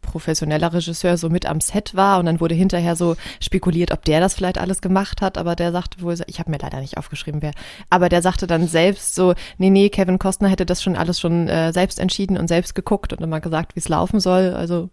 professioneller 0.02 0.74
Regisseur 0.74 1.18
so 1.18 1.30
mit 1.30 1.46
am 1.46 1.62
Set 1.62 1.96
war 1.96 2.20
und 2.20 2.26
dann 2.26 2.40
wurde 2.42 2.54
hinterher 2.54 2.96
so 2.96 3.16
spekuliert, 3.40 3.92
ob 3.92 4.04
der 4.04 4.20
das 4.20 4.34
vielleicht 4.34 4.58
alles 4.58 4.82
gemacht 4.82 5.22
hat, 5.22 5.38
aber 5.38 5.56
der 5.56 5.72
sagte 5.72 6.02
wohl, 6.02 6.16
ich 6.28 6.40
habe 6.40 6.52
mir 6.52 6.58
leider 6.58 6.82
nicht 6.82 6.98
aufgeschrieben, 6.98 7.42
wer, 7.42 7.54
aber 7.90 8.10
der 8.10 8.22
sagte 8.22 8.46
dann 8.46 8.68
selbst 8.68 9.16
so, 9.16 9.34
nee, 9.58 9.70
nee, 9.70 9.90
Kevin 9.90 10.20
Costner 10.20 10.50
hätte 10.50 10.66
das 10.66 10.84
schon 10.84 10.98
alles 10.98 11.20
schon 11.20 11.48
äh, 11.48 11.72
selbst 11.72 12.00
entschieden 12.00 12.38
und 12.38 12.48
selbst 12.48 12.76
geguckt 12.76 13.14
und 13.14 13.22
immer 13.22 13.40
gesagt, 13.40 13.76
wie 13.76 13.80
es 13.80 13.90
laufen 13.90 14.20
soll, 14.20 14.54
also 14.54 14.90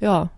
ja. 0.00 0.30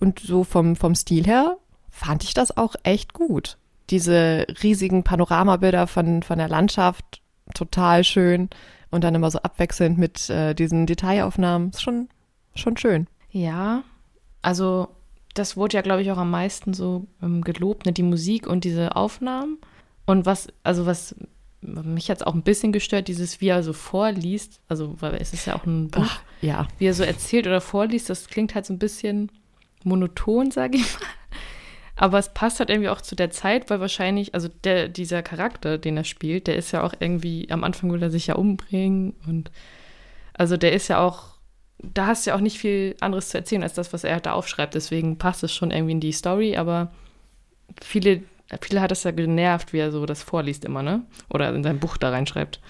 Und 0.00 0.20
so 0.20 0.42
vom, 0.42 0.74
vom 0.74 0.94
Stil 0.94 1.26
her 1.26 1.58
fand 1.90 2.24
ich 2.24 2.32
das 2.32 2.56
auch 2.56 2.76
echt 2.82 3.12
gut. 3.12 3.58
Diese 3.90 4.46
riesigen 4.62 5.04
Panoramabilder 5.04 5.86
von, 5.86 6.22
von 6.22 6.38
der 6.38 6.48
Landschaft, 6.48 7.20
total 7.54 8.04
schön 8.04 8.48
und 8.90 9.04
dann 9.04 9.14
immer 9.14 9.30
so 9.30 9.38
abwechselnd 9.38 9.98
mit 9.98 10.30
äh, 10.30 10.54
diesen 10.54 10.86
Detailaufnahmen, 10.86 11.70
ist 11.70 11.82
schon, 11.82 12.08
schon 12.54 12.78
schön. 12.78 13.06
Ja, 13.36 13.84
also 14.40 14.88
das 15.34 15.58
wurde 15.58 15.76
ja, 15.76 15.82
glaube 15.82 16.00
ich, 16.00 16.10
auch 16.10 16.16
am 16.16 16.30
meisten 16.30 16.72
so 16.72 17.06
ähm, 17.22 17.42
gelobt, 17.42 17.84
ne? 17.84 17.92
die 17.92 18.02
Musik 18.02 18.46
und 18.46 18.64
diese 18.64 18.96
Aufnahmen. 18.96 19.58
Und 20.06 20.24
was, 20.24 20.48
also 20.62 20.86
was 20.86 21.14
mich 21.60 22.08
jetzt 22.08 22.26
auch 22.26 22.32
ein 22.32 22.44
bisschen 22.44 22.72
gestört, 22.72 23.08
dieses, 23.08 23.42
wie 23.42 23.48
er 23.48 23.62
so 23.62 23.74
vorliest, 23.74 24.60
also 24.68 24.94
weil 25.02 25.16
es 25.16 25.34
ist 25.34 25.46
ja 25.46 25.54
auch 25.54 25.66
ein 25.66 25.88
Buch, 25.88 26.06
Ach, 26.06 26.22
ja. 26.40 26.66
wie 26.78 26.86
er 26.86 26.94
so 26.94 27.02
erzählt 27.02 27.46
oder 27.46 27.60
vorliest, 27.60 28.08
das 28.08 28.28
klingt 28.28 28.54
halt 28.54 28.64
so 28.64 28.72
ein 28.72 28.78
bisschen 28.78 29.30
monoton, 29.84 30.50
sage 30.50 30.78
ich 30.78 30.94
mal. 30.94 31.06
Aber 31.96 32.18
es 32.18 32.32
passt 32.32 32.58
halt 32.58 32.70
irgendwie 32.70 32.88
auch 32.88 33.02
zu 33.02 33.16
der 33.16 33.30
Zeit, 33.30 33.68
weil 33.68 33.80
wahrscheinlich, 33.80 34.34
also 34.34 34.48
der, 34.64 34.88
dieser 34.88 35.22
Charakter, 35.22 35.76
den 35.76 35.98
er 35.98 36.04
spielt, 36.04 36.46
der 36.46 36.56
ist 36.56 36.72
ja 36.72 36.82
auch 36.82 36.94
irgendwie, 37.00 37.50
am 37.50 37.64
Anfang 37.64 37.92
will 37.92 38.02
er 38.02 38.10
sich 38.10 38.28
ja 38.28 38.36
umbringen 38.36 39.14
und 39.26 39.50
also 40.32 40.56
der 40.56 40.72
ist 40.72 40.88
ja 40.88 41.00
auch 41.00 41.35
da 41.78 42.06
hast 42.06 42.26
du 42.26 42.30
ja 42.30 42.36
auch 42.36 42.40
nicht 42.40 42.58
viel 42.58 42.96
anderes 43.00 43.28
zu 43.28 43.38
erzählen 43.38 43.62
als 43.62 43.74
das, 43.74 43.92
was 43.92 44.04
er 44.04 44.20
da 44.20 44.32
aufschreibt. 44.32 44.74
Deswegen 44.74 45.18
passt 45.18 45.42
es 45.42 45.54
schon 45.54 45.70
irgendwie 45.70 45.92
in 45.92 46.00
die 46.00 46.12
Story, 46.12 46.56
aber 46.56 46.92
viele, 47.82 48.22
viele 48.60 48.80
hat 48.80 48.92
es 48.92 49.04
ja 49.04 49.10
genervt, 49.10 49.72
wie 49.72 49.78
er 49.78 49.92
so 49.92 50.06
das 50.06 50.22
vorliest 50.22 50.64
immer, 50.64 50.82
ne? 50.82 51.04
Oder 51.28 51.54
in 51.54 51.62
sein 51.62 51.78
Buch 51.78 51.96
da 51.96 52.10
reinschreibt. 52.10 52.60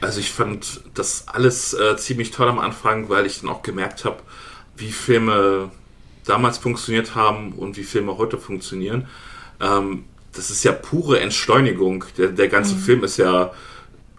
Also 0.00 0.20
ich 0.20 0.30
fand 0.30 0.80
das 0.94 1.26
alles 1.28 1.74
äh, 1.74 1.96
ziemlich 1.96 2.30
toll 2.30 2.48
am 2.48 2.58
Anfang, 2.58 3.08
weil 3.08 3.26
ich 3.26 3.40
dann 3.40 3.50
auch 3.50 3.62
gemerkt 3.62 4.04
habe, 4.04 4.18
wie 4.76 4.92
Filme 4.92 5.70
damals 6.24 6.58
funktioniert 6.58 7.14
haben 7.14 7.52
und 7.52 7.76
wie 7.76 7.82
Filme 7.82 8.16
heute 8.16 8.38
funktionieren. 8.38 9.08
Ähm, 9.60 10.04
das 10.32 10.50
ist 10.50 10.62
ja 10.62 10.72
pure 10.72 11.20
Entschleunigung. 11.20 12.04
Der, 12.16 12.28
der 12.28 12.48
ganze 12.48 12.74
mhm. 12.74 12.80
Film 12.80 13.04
ist 13.04 13.16
ja 13.16 13.52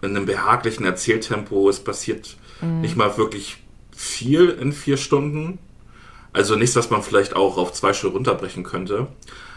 in 0.02 0.16
einem 0.16 0.26
behaglichen 0.26 0.84
Erzähltempo. 0.84 1.68
Es 1.70 1.80
passiert 1.80 2.36
mhm. 2.60 2.82
nicht 2.82 2.96
mal 2.96 3.16
wirklich 3.16 3.56
viel 4.00 4.48
in 4.48 4.72
vier 4.72 4.96
Stunden. 4.96 5.58
Also 6.32 6.56
nichts, 6.56 6.74
was 6.74 6.88
man 6.88 7.02
vielleicht 7.02 7.36
auch 7.36 7.58
auf 7.58 7.72
zwei 7.72 7.92
Stunden 7.92 8.16
runterbrechen 8.16 8.64
könnte. 8.64 9.08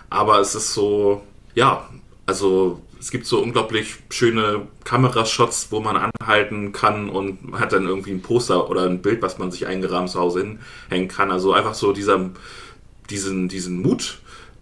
Aber 0.09 0.39
es 0.39 0.53
ist 0.53 0.73
so, 0.73 1.23
ja, 1.55 1.89
also 2.25 2.81
es 2.99 3.09
gibt 3.09 3.25
so 3.25 3.41
unglaublich 3.41 3.95
schöne 4.09 4.67
Kamerashots, 4.83 5.67
wo 5.71 5.79
man 5.79 5.95
anhalten 5.95 6.73
kann 6.73 7.09
und 7.09 7.57
hat 7.57 7.71
dann 7.71 7.85
irgendwie 7.85 8.11
ein 8.11 8.21
Poster 8.21 8.69
oder 8.69 8.83
ein 8.83 9.01
Bild, 9.01 9.21
was 9.21 9.37
man 9.37 9.49
sich 9.49 9.65
eingerahmt 9.65 10.09
zu 10.09 10.19
Hause 10.19 10.41
hinhängen 10.41 11.07
kann. 11.07 11.31
Also 11.31 11.53
einfach 11.53 11.73
so 11.73 11.93
dieser, 11.93 12.29
diesen, 13.09 13.47
diesen 13.47 13.81
Mut 13.81 14.19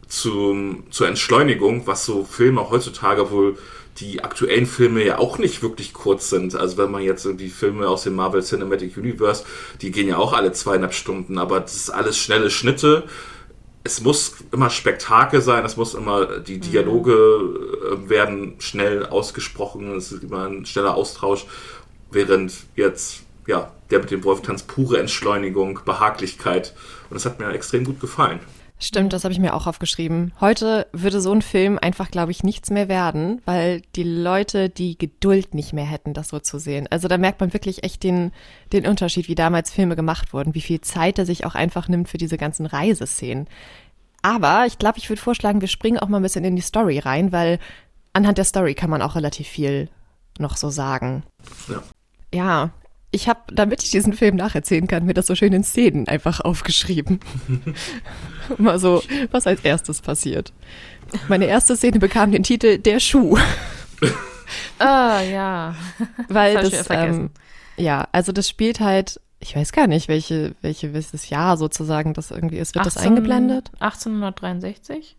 zum, 0.08 0.84
zur 0.92 1.08
Entschleunigung, 1.08 1.88
was 1.88 2.06
so 2.06 2.24
Filme 2.24 2.70
heutzutage 2.70 3.32
wohl 3.32 3.58
die 4.02 4.24
aktuellen 4.24 4.66
Filme 4.66 5.04
ja 5.06 5.20
auch 5.20 5.38
nicht 5.38 5.62
wirklich 5.62 5.94
kurz 5.94 6.30
sind. 6.30 6.56
Also 6.56 6.78
wenn 6.78 6.92
man 6.92 7.04
jetzt 7.04 7.28
die 7.40 7.50
Filme 7.50 7.88
aus 7.88 8.04
dem 8.04 8.16
Marvel 8.16 8.44
Cinematic 8.44 8.98
Universe, 8.98 9.46
die 9.82 9.92
gehen 9.92 10.08
ja 10.08 10.18
auch 10.18 10.34
alle 10.34 10.52
zweieinhalb 10.52 10.94
Stunden, 10.94 11.38
aber 11.38 11.60
das 11.60 11.76
ist 11.76 11.90
alles 11.92 12.18
schnelle 12.18 12.50
Schnitte. 12.50 13.04
Es 13.84 14.02
muss 14.02 14.36
immer 14.52 14.70
Spektakel 14.70 15.42
sein, 15.42 15.64
es 15.66 15.78
muss 15.78 15.94
immer, 15.94 16.40
die 16.40 16.58
mhm. 16.58 16.62
Dialoge 16.62 17.96
mhm. 17.96 18.10
werden 18.10 18.56
schnell 18.60 19.06
ausgesprochen, 19.06 19.96
es 19.96 20.12
ist 20.12 20.24
immer 20.24 20.48
ein 20.48 20.66
schneller 20.66 20.96
Austausch, 20.96 21.46
während 22.12 22.54
jetzt, 22.76 23.22
ja, 23.48 23.72
der 23.90 24.00
mit 24.00 24.12
dem 24.12 24.24
Wolftanz 24.24 24.64
pure 24.64 25.00
Entschleunigung, 25.00 25.80
Behaglichkeit 25.86 26.74
und 27.10 27.16
das 27.16 27.26
hat 27.26 27.40
mir 27.40 27.50
extrem 27.52 27.84
gut 27.84 28.00
gefallen. 28.00 28.40
Stimmt, 28.84 29.14
das 29.14 29.24
habe 29.24 29.32
ich 29.32 29.40
mir 29.40 29.54
auch 29.54 29.68
aufgeschrieben. 29.68 30.34
Heute 30.42 30.88
würde 30.92 31.22
so 31.22 31.32
ein 31.32 31.44
Film 31.44 31.78
einfach, 31.78 32.10
glaube 32.10 32.32
ich, 32.32 32.44
nichts 32.44 32.72
mehr 32.72 32.90
werden, 32.90 33.40
weil 33.46 33.84
die 33.96 34.02
Leute 34.02 34.70
die 34.70 34.98
Geduld 34.98 35.54
nicht 35.54 35.72
mehr 35.72 35.86
hätten, 35.86 36.16
das 36.16 36.30
so 36.30 36.40
zu 36.40 36.58
sehen. 36.58 36.88
Also 36.90 37.08
da 37.08 37.20
merkt 37.20 37.42
man 37.42 37.54
wirklich 37.54 37.84
echt 37.84 38.02
den, 38.02 38.32
den 38.74 38.88
Unterschied, 38.88 39.28
wie 39.28 39.36
damals 39.36 39.70
Filme 39.70 39.96
gemacht 39.96 40.34
wurden, 40.34 40.56
wie 40.56 40.62
viel 40.62 40.82
Zeit 40.82 41.20
er 41.20 41.28
sich 41.28 41.46
auch 41.46 41.54
einfach 41.54 41.90
nimmt 41.90 42.10
für 42.10 42.18
diese 42.18 42.38
ganzen 42.38 42.66
Reiseszenen. 42.66 43.48
Aber 44.24 44.66
ich 44.66 44.80
glaube, 44.80 44.98
ich 44.98 45.10
würde 45.10 45.22
vorschlagen, 45.22 45.62
wir 45.62 45.68
springen 45.68 46.00
auch 46.00 46.08
mal 46.08 46.18
ein 46.18 46.24
bisschen 46.24 46.44
in 46.44 46.56
die 46.56 46.64
Story 46.64 46.98
rein, 46.98 47.32
weil 47.32 47.60
anhand 48.14 48.40
der 48.40 48.46
Story 48.46 48.74
kann 48.74 48.90
man 48.90 49.04
auch 49.04 49.16
relativ 49.16 49.48
viel 49.48 49.90
noch 50.40 50.58
so 50.58 50.72
sagen. 50.72 51.22
Ja. 51.70 51.84
Ja, 52.34 52.72
ich 53.12 53.28
habe, 53.28 53.42
damit 53.52 53.84
ich 53.84 53.92
diesen 53.92 54.14
Film 54.14 54.38
nacherzählen 54.38 54.88
kann, 54.88 55.06
mir 55.06 55.14
das 55.14 55.28
so 55.28 55.36
schön 55.36 55.54
in 55.54 55.64
Szenen 55.64 56.08
einfach 56.08 56.40
aufgeschrieben. 56.40 57.20
Mal 58.58 58.80
so, 58.80 59.04
was 59.32 59.48
als 59.48 59.62
erstes 59.62 60.02
passiert. 60.02 60.54
Meine 61.28 61.46
erste 61.46 61.76
Szene 61.76 62.00
bekam 62.00 62.32
den 62.32 62.44
Titel 62.44 62.78
Der 62.78 63.00
Schuh. 63.00 63.38
Ah, 64.80 65.22
ja. 65.22 65.76
Weil 66.28 66.56
das, 66.56 66.72
das 66.72 66.88
ähm, 66.90 67.30
ja, 67.78 68.08
also 68.12 68.34
das 68.34 68.50
spielt 68.50 68.82
halt, 68.82 69.22
ich 69.40 69.56
weiß 69.56 69.72
gar 69.72 69.88
nicht, 69.88 70.10
welche, 70.10 70.56
welche 70.62 70.94
welches 70.94 71.30
Jahr 71.30 71.56
sozusagen 71.56 72.14
das 72.14 72.32
irgendwie 72.32 72.58
ist. 72.58 72.76
Wird 72.76 72.86
18, 72.86 72.94
das 72.94 73.08
eingeblendet? 73.08 73.72
1863? 73.80 75.16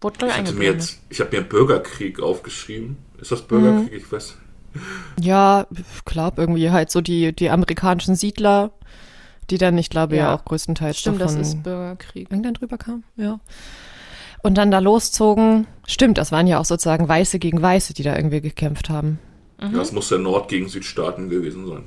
Wurde 0.00 0.26
ich 0.26 0.32
eingeblendet. 0.32 0.80
Mir 0.90 0.96
ich 1.08 1.20
habe 1.20 1.36
mir 1.36 1.42
Bürgerkrieg 1.42 2.20
aufgeschrieben. 2.20 2.98
Ist 3.18 3.32
das 3.32 3.42
Bürgerkrieg? 3.42 3.92
Mhm. 3.92 3.96
Ich 3.96 4.12
weiß. 4.12 4.36
Ja, 5.20 5.66
ich 5.70 6.04
glaube 6.04 6.40
irgendwie 6.40 6.70
halt 6.70 6.90
so 6.90 7.00
die, 7.00 7.34
die 7.34 7.50
amerikanischen 7.50 8.14
Siedler, 8.14 8.70
die 9.50 9.58
dann, 9.58 9.76
ich 9.78 9.90
glaube 9.90 10.16
ja, 10.16 10.22
ja 10.22 10.34
auch 10.34 10.44
größtenteils 10.44 10.98
Stimmt, 10.98 11.20
davon 11.20 11.38
das 11.38 11.48
ist 11.48 11.62
Bürgerkrieg. 11.62 12.30
England 12.30 12.60
drüber 12.60 12.78
kam, 12.78 13.04
ja. 13.16 13.40
Und 14.42 14.56
dann 14.56 14.70
da 14.70 14.78
loszogen. 14.78 15.66
Stimmt, 15.86 16.16
das 16.16 16.32
waren 16.32 16.46
ja 16.46 16.58
auch 16.58 16.64
sozusagen 16.64 17.08
Weiße 17.08 17.38
gegen 17.38 17.60
Weiße, 17.60 17.92
die 17.92 18.02
da 18.02 18.16
irgendwie 18.16 18.40
gekämpft 18.40 18.88
haben. 18.88 19.18
Mhm. 19.60 19.74
Das 19.74 19.92
muss 19.92 20.08
der 20.08 20.18
Nord 20.18 20.48
gegen 20.48 20.68
Südstaaten 20.68 21.28
gewesen 21.28 21.66
sein. 21.66 21.84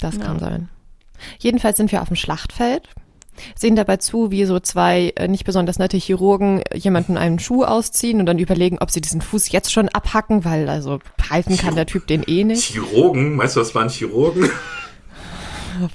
Das 0.00 0.16
ja. 0.16 0.22
kann 0.22 0.38
sein. 0.38 0.68
Jedenfalls 1.38 1.76
sind 1.76 1.92
wir 1.92 2.02
auf 2.02 2.08
dem 2.08 2.16
Schlachtfeld 2.16 2.88
sehen 3.54 3.76
dabei 3.76 3.96
zu, 3.96 4.30
wie 4.30 4.44
so 4.44 4.60
zwei 4.60 5.12
äh, 5.16 5.28
nicht 5.28 5.44
besonders 5.44 5.78
nette 5.78 5.96
Chirurgen 5.96 6.62
jemanden 6.74 7.16
einen 7.16 7.38
Schuh 7.38 7.64
ausziehen 7.64 8.20
und 8.20 8.26
dann 8.26 8.38
überlegen, 8.38 8.78
ob 8.80 8.90
sie 8.90 9.00
diesen 9.00 9.20
Fuß 9.20 9.50
jetzt 9.52 9.72
schon 9.72 9.88
abhacken, 9.88 10.44
weil 10.44 10.68
also 10.68 10.98
halten 11.30 11.56
kann 11.56 11.74
der 11.74 11.86
Typ 11.86 12.06
den 12.06 12.22
eh 12.24 12.44
nicht. 12.44 12.64
Chirurgen? 12.64 13.36
Meinst 13.36 13.56
du, 13.56 13.60
das 13.60 13.74
waren 13.74 13.88
Chirurgen? 13.88 14.50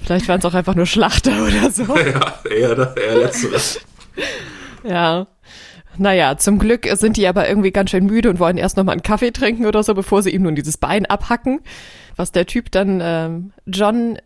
Vielleicht 0.02 0.28
waren 0.28 0.40
es 0.40 0.44
auch 0.44 0.54
einfach 0.54 0.74
nur 0.74 0.86
Schlachter 0.86 1.32
oder 1.46 1.70
so. 1.70 1.84
Ja, 1.96 2.40
eher, 2.50 2.96
eher 2.96 3.18
letzteres. 3.18 3.80
ja. 4.82 5.26
Naja, 5.98 6.36
zum 6.36 6.58
Glück 6.58 6.86
sind 6.92 7.16
die 7.16 7.26
aber 7.26 7.48
irgendwie 7.48 7.70
ganz 7.70 7.90
schön 7.90 8.04
müde 8.04 8.28
und 8.28 8.38
wollen 8.38 8.58
erst 8.58 8.76
nochmal 8.76 8.92
einen 8.92 9.02
Kaffee 9.02 9.30
trinken 9.30 9.64
oder 9.64 9.82
so, 9.82 9.94
bevor 9.94 10.22
sie 10.22 10.30
ihm 10.30 10.42
nun 10.42 10.54
dieses 10.54 10.76
Bein 10.76 11.06
abhacken. 11.06 11.60
Was 12.16 12.32
der 12.32 12.46
Typ 12.46 12.70
dann, 12.70 13.00
ähm, 13.02 13.52
John 13.64 14.18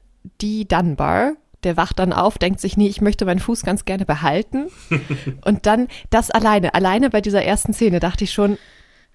D. 0.43 0.65
Dunbar, 0.65 1.35
der 1.65 1.77
wacht 1.77 1.99
dann 1.99 2.13
auf, 2.13 2.39
denkt 2.39 2.61
sich, 2.61 2.77
nee, 2.77 2.89
ich 2.89 3.01
möchte 3.01 3.25
meinen 3.25 3.41
Fuß 3.41 3.63
ganz 3.63 3.85
gerne 3.85 4.05
behalten. 4.05 4.69
und 5.45 5.67
dann 5.67 5.89
das 6.11 6.31
alleine, 6.31 6.75
alleine 6.75 7.11
bei 7.11 7.21
dieser 7.21 7.43
ersten 7.43 7.75
Szene 7.75 8.01
dachte 8.01 8.25
ich 8.25 8.33
schon, 8.33 8.59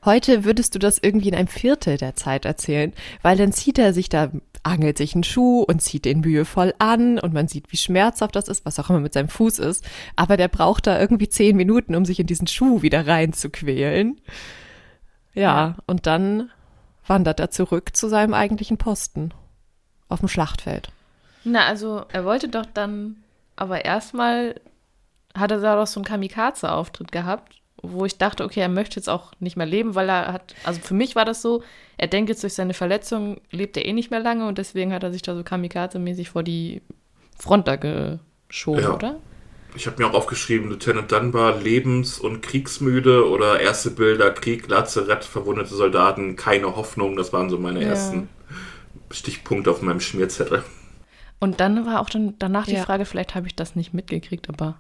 heute 0.04 0.44
würdest 0.44 0.76
du 0.76 0.80
das 0.80 1.00
irgendwie 1.02 1.30
in 1.30 1.36
einem 1.36 1.48
Viertel 1.48 1.98
der 1.98 2.16
Zeit 2.16 2.46
erzählen, 2.46 2.94
weil 3.22 3.38
dann 3.38 3.52
zieht 3.52 3.80
er 3.80 3.94
sich 3.94 4.10
da, 4.10 4.32
angelt 4.64 4.98
sich 4.98 5.16
einen 5.16 5.24
Schuh 5.24 5.62
und 5.62 5.82
zieht 5.82 6.06
den 6.06 6.22
mühevoll 6.22 6.74
an 6.80 7.20
und 7.20 7.34
man 7.34 7.48
sieht, 7.48 7.72
wie 7.72 7.78
schmerzhaft 7.78 8.36
das 8.36 8.48
ist, 8.48 8.66
was 8.66 8.80
auch 8.80 8.90
immer 8.90 9.00
mit 9.00 9.14
seinem 9.14 9.30
Fuß 9.30 9.60
ist. 9.60 9.84
Aber 10.16 10.38
der 10.38 10.48
braucht 10.48 10.88
da 10.88 11.00
irgendwie 11.00 11.30
zehn 11.30 11.56
Minuten, 11.56 11.96
um 11.96 12.06
sich 12.06 12.20
in 12.20 12.28
diesen 12.28 12.48
Schuh 12.48 12.82
wieder 12.82 13.08
reinzuquälen. 13.08 14.22
Ja, 15.34 15.42
ja. 15.42 15.76
und 15.88 16.06
dann 16.06 16.52
wandert 17.08 17.40
er 17.40 17.52
zurück 17.52 17.96
zu 17.96 18.08
seinem 18.08 18.34
eigentlichen 18.34 18.78
Posten 18.78 19.34
auf 20.08 20.20
dem 20.20 20.30
Schlachtfeld. 20.30 20.92
Na, 21.46 21.66
also 21.66 22.04
er 22.12 22.26
wollte 22.26 22.50
doch 22.50 22.66
dann 22.66 23.18
aber 23.56 23.86
erstmal 23.86 24.60
hat 25.34 25.52
er 25.52 25.60
da 25.62 25.76
doch 25.76 25.88
so 25.88 26.00
einen 26.00 26.06
Kamikaze-Auftritt 26.06 27.12
gehabt, 27.12 27.62
wo 27.82 28.06
ich 28.06 28.18
dachte, 28.18 28.44
okay, 28.44 28.62
er 28.62 28.70
möchte 28.70 28.96
jetzt 28.98 29.10
auch 29.10 29.32
nicht 29.40 29.58
mehr 29.58 29.66
leben, 29.66 29.96
weil 29.96 30.10
er 30.10 30.34
hat, 30.34 30.56
also 30.64 30.80
für 30.82 30.94
mich 30.94 31.16
war 31.16 31.24
das 31.26 31.42
so, 31.42 31.62
er 31.98 32.08
denkt 32.08 32.30
jetzt 32.30 32.42
durch 32.44 32.54
seine 32.54 32.74
Verletzung 32.74 33.40
lebt 33.52 33.78
er 33.78 33.86
eh 33.86 33.94
nicht 33.94 34.12
mehr 34.12 34.20
lange 34.20 34.48
und 34.48 34.58
deswegen 34.58 34.92
hat 34.94 35.04
er 35.04 35.12
sich 35.14 35.22
da 35.22 35.36
so 35.36 35.42
Kamikaze-mäßig 35.44 36.30
vor 36.30 36.44
die 36.44 36.82
Front 37.38 37.68
da 37.68 37.76
geschoben, 37.76 38.82
Ja. 38.82 38.94
oder? 38.96 39.18
Ich 39.76 39.88
habe 39.88 40.02
mir 40.02 40.10
auch 40.10 40.14
aufgeschrieben, 40.14 40.70
Lieutenant 40.70 41.12
Dunbar, 41.12 41.58
lebens- 41.60 42.18
und 42.18 42.42
kriegsmüde 42.42 43.30
oder 43.30 43.60
erste 43.60 43.92
Bilder, 43.92 44.32
Krieg, 44.32 44.70
Lazarett, 44.70 45.26
verwundete 45.26 45.76
Soldaten, 45.76 46.38
keine 46.38 46.78
Hoffnung. 46.78 47.18
Das 47.18 47.34
waren 47.34 47.50
so 47.50 47.58
meine 47.58 47.82
Ja. 47.82 47.90
ersten 47.90 48.30
Stichpunkte 49.12 49.70
auf 49.70 49.82
meinem 49.82 50.00
Schmierzettel. 50.00 50.64
Und 51.40 51.60
dann 51.60 51.86
war 51.86 52.02
auch 52.02 52.10
dann 52.10 52.36
danach 52.40 52.66
die 52.66 52.74
Ja. 52.74 52.84
Frage, 52.84 53.06
vielleicht 53.06 53.36
habe 53.36 53.48
ich 53.48 53.56
das 53.56 53.76
nicht 53.76 53.94
mitgekriegt, 53.94 54.50
aber 54.50 54.80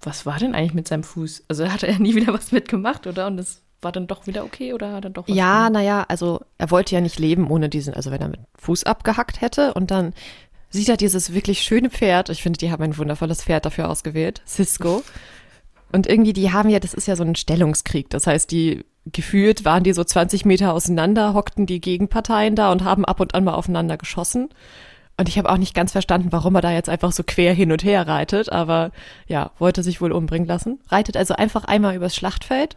was 0.00 0.26
war 0.26 0.38
denn 0.38 0.54
eigentlich 0.54 0.74
mit 0.74 0.88
seinem 0.88 1.02
Fuß? 1.02 1.44
Also 1.48 1.70
hat 1.70 1.82
er 1.82 1.98
nie 1.98 2.14
wieder 2.14 2.32
was 2.32 2.52
mitgemacht, 2.52 3.06
oder? 3.06 3.26
Und 3.26 3.38
es 3.38 3.62
war 3.82 3.92
dann 3.92 4.06
doch 4.06 4.26
wieder 4.26 4.44
okay 4.44 4.72
oder 4.72 4.92
hat 4.92 5.04
er 5.04 5.10
doch 5.10 5.28
was 5.28 5.36
Ja, 5.36 5.68
naja, 5.70 6.04
also 6.08 6.40
er 6.58 6.70
wollte 6.70 6.94
ja 6.94 7.00
nicht 7.00 7.18
leben 7.18 7.50
ohne 7.50 7.68
diesen, 7.68 7.94
also 7.94 8.10
wenn 8.10 8.20
er 8.20 8.28
mit 8.28 8.40
Fuß 8.58 8.84
abgehackt 8.84 9.40
hätte 9.40 9.74
und 9.74 9.90
dann 9.90 10.14
sieht 10.70 10.88
er 10.88 10.96
dieses 10.96 11.32
wirklich 11.34 11.60
schöne 11.62 11.90
Pferd. 11.90 12.28
Ich 12.28 12.42
finde, 12.42 12.58
die 12.58 12.70
haben 12.70 12.82
ein 12.82 12.96
wundervolles 12.96 13.42
Pferd 13.44 13.66
dafür 13.66 13.88
ausgewählt, 13.88 14.42
Cisco. 14.46 15.02
Und 15.92 16.06
irgendwie, 16.06 16.32
die 16.32 16.52
haben 16.52 16.68
ja, 16.68 16.80
das 16.80 16.94
ist 16.94 17.06
ja 17.06 17.16
so 17.16 17.22
ein 17.22 17.36
Stellungskrieg. 17.36 18.10
Das 18.10 18.26
heißt, 18.26 18.50
die 18.50 18.84
gefühlt 19.06 19.64
waren 19.64 19.84
die 19.84 19.92
so 19.92 20.02
20 20.02 20.44
Meter 20.44 20.72
auseinander, 20.72 21.32
hockten 21.32 21.66
die 21.66 21.80
Gegenparteien 21.80 22.56
da 22.56 22.72
und 22.72 22.82
haben 22.82 23.04
ab 23.04 23.20
und 23.20 23.34
an 23.34 23.44
mal 23.44 23.54
aufeinander 23.54 23.96
geschossen. 23.96 24.48
Und 25.18 25.28
ich 25.28 25.38
habe 25.38 25.48
auch 25.50 25.56
nicht 25.56 25.74
ganz 25.74 25.92
verstanden, 25.92 26.30
warum 26.30 26.54
er 26.56 26.60
da 26.60 26.70
jetzt 26.70 26.88
einfach 26.88 27.12
so 27.12 27.22
quer 27.26 27.54
hin 27.54 27.72
und 27.72 27.82
her 27.82 28.06
reitet, 28.06 28.52
aber 28.52 28.90
ja, 29.26 29.50
wollte 29.58 29.82
sich 29.82 30.00
wohl 30.00 30.12
umbringen 30.12 30.46
lassen. 30.46 30.78
Reitet 30.88 31.16
also 31.16 31.34
einfach 31.34 31.64
einmal 31.64 31.96
übers 31.96 32.14
Schlachtfeld. 32.14 32.76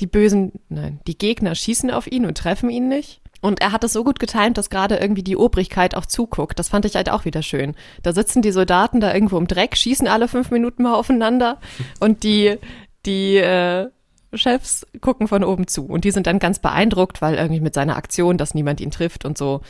Die 0.00 0.06
bösen, 0.06 0.52
nein, 0.68 1.00
die 1.06 1.16
Gegner 1.16 1.54
schießen 1.54 1.90
auf 1.90 2.10
ihn 2.10 2.26
und 2.26 2.36
treffen 2.36 2.70
ihn 2.70 2.88
nicht. 2.88 3.20
Und 3.40 3.60
er 3.60 3.70
hat 3.70 3.84
es 3.84 3.92
so 3.92 4.02
gut 4.02 4.18
getimt, 4.18 4.58
dass 4.58 4.70
gerade 4.70 4.96
irgendwie 4.96 5.22
die 5.22 5.36
Obrigkeit 5.36 5.94
auch 5.94 6.06
zuguckt. 6.06 6.58
Das 6.58 6.68
fand 6.68 6.84
ich 6.84 6.96
halt 6.96 7.10
auch 7.10 7.24
wieder 7.24 7.42
schön. 7.42 7.76
Da 8.02 8.12
sitzen 8.12 8.42
die 8.42 8.50
Soldaten 8.50 9.00
da 9.00 9.14
irgendwo 9.14 9.38
im 9.38 9.46
Dreck, 9.46 9.76
schießen 9.76 10.08
alle 10.08 10.26
fünf 10.26 10.50
Minuten 10.50 10.82
mal 10.82 10.94
aufeinander 10.94 11.58
und 12.00 12.24
die, 12.24 12.56
die 13.04 13.36
äh, 13.36 13.88
Chefs 14.34 14.86
gucken 15.00 15.28
von 15.28 15.44
oben 15.44 15.68
zu. 15.68 15.86
Und 15.86 16.04
die 16.04 16.10
sind 16.10 16.26
dann 16.26 16.40
ganz 16.40 16.58
beeindruckt, 16.58 17.22
weil 17.22 17.36
irgendwie 17.36 17.60
mit 17.60 17.74
seiner 17.74 17.96
Aktion, 17.96 18.38
dass 18.38 18.54
niemand 18.54 18.80
ihn 18.80 18.90
trifft 18.90 19.24
und 19.24 19.38
so, 19.38 19.60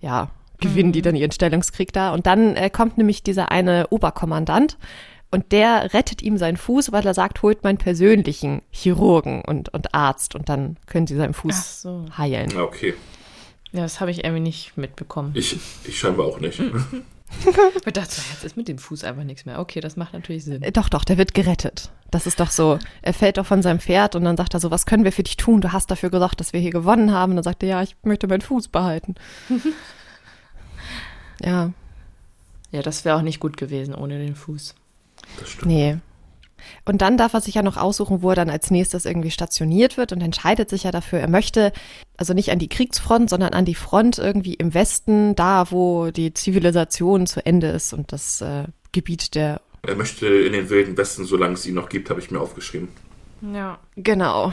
ja, 0.00 0.30
gewinnen 0.60 0.92
die 0.92 1.02
dann 1.02 1.16
ihren 1.16 1.32
Stellungskrieg 1.32 1.92
da. 1.92 2.12
Und 2.12 2.26
dann 2.26 2.56
äh, 2.56 2.70
kommt 2.70 2.98
nämlich 2.98 3.22
dieser 3.22 3.50
eine 3.50 3.88
Oberkommandant 3.90 4.78
und 5.30 5.52
der 5.52 5.92
rettet 5.92 6.22
ihm 6.22 6.38
seinen 6.38 6.56
Fuß, 6.56 6.92
weil 6.92 7.06
er 7.06 7.14
sagt, 7.14 7.42
holt 7.42 7.64
meinen 7.64 7.78
persönlichen 7.78 8.62
Chirurgen 8.70 9.42
und, 9.42 9.72
und 9.74 9.94
Arzt 9.94 10.34
und 10.34 10.48
dann 10.48 10.76
können 10.86 11.06
sie 11.06 11.16
seinen 11.16 11.34
Ach 11.34 11.40
Fuß 11.42 11.82
so. 11.82 12.04
heilen. 12.16 12.50
Ja, 12.50 12.62
okay. 12.62 12.94
Ja, 13.72 13.82
das 13.82 14.00
habe 14.00 14.10
ich 14.10 14.24
irgendwie 14.24 14.42
nicht 14.42 14.76
mitbekommen. 14.76 15.32
Ich, 15.34 15.58
ich 15.84 15.98
scheinbar 15.98 16.26
auch 16.26 16.40
nicht. 16.40 16.60
Ich 17.84 17.92
dachte, 17.92 18.20
jetzt 18.32 18.44
ist 18.44 18.56
mit 18.56 18.68
dem 18.68 18.78
Fuß 18.78 19.02
einfach 19.02 19.24
nichts 19.24 19.46
mehr. 19.46 19.58
Okay, 19.58 19.80
das 19.80 19.96
macht 19.96 20.12
natürlich 20.12 20.44
Sinn. 20.44 20.62
Äh, 20.62 20.70
Doch, 20.70 20.88
doch, 20.88 21.04
der 21.04 21.18
wird 21.18 21.34
gerettet. 21.34 21.90
Das 22.12 22.26
ist 22.26 22.38
doch 22.38 22.50
so. 22.52 22.78
Er 23.02 23.12
fällt 23.12 23.36
doch 23.36 23.46
von 23.46 23.62
seinem 23.62 23.80
Pferd 23.80 24.14
und 24.14 24.24
dann 24.24 24.36
sagt 24.36 24.54
er 24.54 24.60
so, 24.60 24.70
was 24.70 24.86
können 24.86 25.02
wir 25.02 25.10
für 25.10 25.24
dich 25.24 25.36
tun? 25.36 25.60
Du 25.60 25.72
hast 25.72 25.90
dafür 25.90 26.10
gesagt, 26.10 26.38
dass 26.38 26.52
wir 26.52 26.60
hier 26.60 26.70
gewonnen 26.70 27.12
haben. 27.12 27.32
Und 27.32 27.36
dann 27.36 27.42
sagt 27.42 27.64
er, 27.64 27.68
ja, 27.68 27.82
ich 27.82 27.96
möchte 28.04 28.28
meinen 28.28 28.42
Fuß 28.42 28.68
behalten. 28.68 29.16
ja, 31.42 31.72
Ja, 32.70 32.82
das 32.82 33.04
wäre 33.04 33.16
auch 33.16 33.22
nicht 33.22 33.40
gut 33.40 33.56
gewesen 33.56 33.94
ohne 33.94 34.18
den 34.18 34.34
Fuß. 34.34 34.74
Das 35.38 35.48
stimmt. 35.50 35.66
nee. 35.66 35.98
Und 36.84 37.02
dann 37.02 37.16
darf 37.16 37.34
er 37.34 37.40
sich 37.40 37.54
ja 37.54 37.62
noch 37.62 37.76
aussuchen, 37.76 38.22
wo 38.22 38.30
er 38.30 38.36
dann 38.36 38.50
als 38.50 38.70
nächstes 38.70 39.04
irgendwie 39.04 39.30
stationiert 39.30 39.96
wird 39.96 40.12
und 40.12 40.20
entscheidet 40.20 40.68
sich 40.70 40.84
ja 40.84 40.90
dafür, 40.90 41.20
er 41.20 41.28
möchte 41.28 41.72
also 42.16 42.34
nicht 42.34 42.50
an 42.50 42.58
die 42.58 42.68
Kriegsfront, 42.68 43.30
sondern 43.30 43.52
an 43.52 43.64
die 43.64 43.74
Front 43.74 44.18
irgendwie 44.18 44.54
im 44.54 44.74
Westen, 44.74 45.34
da 45.36 45.70
wo 45.70 46.10
die 46.10 46.34
Zivilisation 46.34 47.26
zu 47.26 47.44
Ende 47.44 47.68
ist 47.68 47.92
und 47.92 48.12
das 48.12 48.40
äh, 48.40 48.64
Gebiet 48.92 49.34
der 49.34 49.60
Er 49.82 49.96
möchte 49.96 50.26
in 50.26 50.52
den 50.52 50.70
wilden 50.70 50.96
Westen, 50.96 51.24
solange 51.24 51.54
es 51.54 51.66
ihn 51.66 51.74
noch 51.74 51.88
gibt, 51.88 52.10
habe 52.10 52.20
ich 52.20 52.30
mir 52.30 52.40
aufgeschrieben. 52.40 52.88
Ja. 53.54 53.78
Genau. 53.96 54.52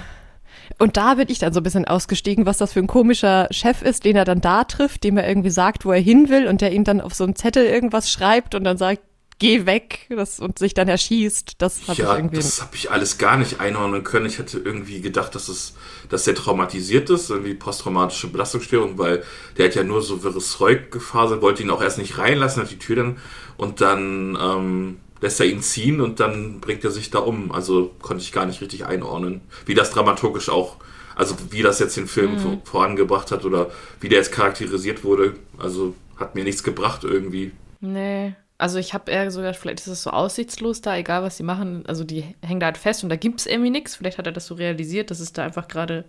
Und 0.80 0.98
da 0.98 1.16
bin 1.16 1.30
ich 1.30 1.40
dann 1.40 1.54
so 1.54 1.60
ein 1.60 1.64
bisschen 1.64 1.86
ausgestiegen, 1.86 2.46
was 2.46 2.58
das 2.58 2.74
für 2.74 2.80
ein 2.80 2.88
komischer 2.88 3.48
Chef 3.52 3.82
ist, 3.82 4.06
den 4.06 4.16
er 4.16 4.26
dann 4.26 4.42
da 4.42 4.64
trifft, 4.64 5.04
dem 5.04 5.18
er 5.18 5.28
irgendwie 5.28 5.50
sagt, 5.50 5.86
wo 5.86 5.92
er 5.92 6.00
hin 6.02 6.30
will 6.30 6.48
und 6.48 6.62
der 6.62 6.72
ihm 6.72 6.84
dann 6.84 7.02
auf 7.02 7.14
so 7.14 7.24
einen 7.24 7.36
Zettel 7.36 7.66
irgendwas 7.66 8.12
schreibt 8.12 8.56
und 8.56 8.64
dann 8.64 8.78
sagt, 8.78 9.02
geh 9.40 9.66
weg 9.66 10.08
das, 10.10 10.40
und 10.40 10.60
sich 10.60 10.74
dann 10.74 10.88
erschießt. 10.88 11.56
Das 11.58 11.82
habe 11.84 11.94
ich 11.94 11.98
Ja, 12.00 12.16
irgendwie. 12.16 12.38
das 12.38 12.62
habe 12.62 12.76
ich 12.76 12.92
alles 12.92 13.18
gar 13.18 13.38
nicht 13.38 13.60
einordnen 13.60 14.04
können. 14.04 14.26
Ich 14.26 14.40
hätte 14.40 14.58
irgendwie 14.58 15.02
gedacht, 15.02 15.36
dass 15.36 15.50
es, 15.50 15.74
dass 16.10 16.24
der 16.24 16.36
traumatisiert 16.36 17.10
ist, 17.10 17.30
irgendwie 17.30 17.54
posttraumatische 17.54 18.28
Belastungsstörung, 18.28 18.98
weil 18.98 19.24
der 19.58 19.66
hat 19.68 19.76
ja 19.76 19.84
nur 19.84 20.02
so 20.02 20.24
wirres 20.24 20.52
Zeug 20.52 20.92
gefasert, 20.92 21.42
wollte 21.42 21.64
ihn 21.64 21.72
auch 21.72 21.82
erst 21.82 21.98
nicht 21.98 22.18
reinlassen, 22.18 22.64
hat 22.64 22.72
die 22.72 22.80
Tür 22.80 22.96
dann 22.96 23.18
und 23.58 23.82
dann 23.82 24.38
ähm, 24.40 25.00
lässt 25.24 25.40
er 25.40 25.46
ihn 25.46 25.62
ziehen 25.62 26.02
und 26.02 26.20
dann 26.20 26.60
bringt 26.60 26.84
er 26.84 26.92
sich 26.92 27.10
da 27.10 27.20
um. 27.20 27.52
Also 27.54 27.92
konnte 28.02 28.22
ich 28.22 28.34
gar 28.34 28.46
nicht 28.46 28.60
richtig 28.62 28.86
einordnen, 28.86 29.40
wie 29.66 29.74
das 29.74 29.90
dramaturgisch 29.92 30.50
auch, 30.50 30.76
also 31.16 31.36
wie 31.50 31.62
das 31.62 31.80
jetzt 31.80 31.96
den 31.96 32.08
Film 32.08 32.38
vor- 32.40 32.58
vorangebracht 32.66 33.32
hat 33.32 33.46
oder 33.46 33.72
wie 34.02 34.10
der 34.10 34.20
jetzt 34.20 34.34
charakterisiert 34.34 35.04
wurde. 35.06 35.36
Also 35.58 35.96
hat 36.18 36.36
mir 36.36 36.44
nichts 36.44 36.62
gebracht 36.62 37.06
irgendwie. 37.06 37.52
Nee. 37.80 38.36
Also 38.58 38.78
ich 38.80 38.94
habe 38.94 39.12
eher 39.12 39.32
so 39.32 39.40
gedacht, 39.40 39.56
vielleicht 39.58 39.80
ist 39.80 39.88
es 39.88 40.04
so 40.04 40.10
aussichtslos 40.12 40.82
da, 40.82 40.96
egal 40.98 41.24
was 41.24 41.38
sie 41.38 41.44
machen. 41.44 41.86
Also 41.88 42.04
die 42.04 42.24
hängen 42.42 42.60
da 42.60 42.66
halt 42.68 42.78
fest 42.78 43.04
und 43.04 43.10
da 43.10 43.16
gibt 43.16 43.40
es 43.40 43.46
irgendwie 43.46 43.70
nichts. 43.72 43.96
Vielleicht 43.96 44.18
hat 44.18 44.26
er 44.28 44.32
das 44.34 44.46
so 44.46 44.56
realisiert, 44.56 45.10
dass 45.10 45.20
es 45.22 45.32
da 45.34 45.44
einfach 45.44 45.68
gerade. 45.70 46.04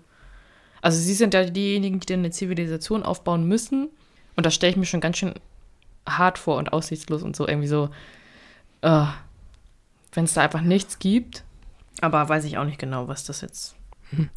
Also 0.83 0.98
sie 0.98 1.14
sind 1.14 1.35
ja 1.35 1.44
diejenigen, 1.44 2.00
die 2.00 2.07
dann 2.07 2.18
eine 2.18 2.31
Zivilisation 2.31 3.05
aufbauen 3.05 3.46
müssen. 3.46 3.88
Und 4.37 4.44
das 4.44 4.55
stelle 4.55 4.72
ich 4.72 4.77
mir 4.77 4.87
schon 4.87 5.00
ganz 5.00 5.18
schön 5.18 5.35
hart 6.09 6.38
vor 6.38 6.57
und 6.59 6.72
aussichtslos 6.72 7.22
und 7.22 7.37
so 7.37 7.46
irgendwie 7.46 7.68
so. 7.68 7.90
Uh, 8.85 9.07
Wenn 10.12 10.25
es 10.25 10.35
da 10.35 10.42
einfach 10.42 10.61
nichts 10.61 10.99
gibt. 10.99 11.44
Aber 12.01 12.29
weiß 12.29 12.44
ich 12.44 12.59
auch 12.59 12.64
nicht 12.64 12.79
genau, 12.79 13.09
was 13.09 13.25
das 13.25 13.40
jetzt. 13.40 13.77
Hm. 14.11 14.29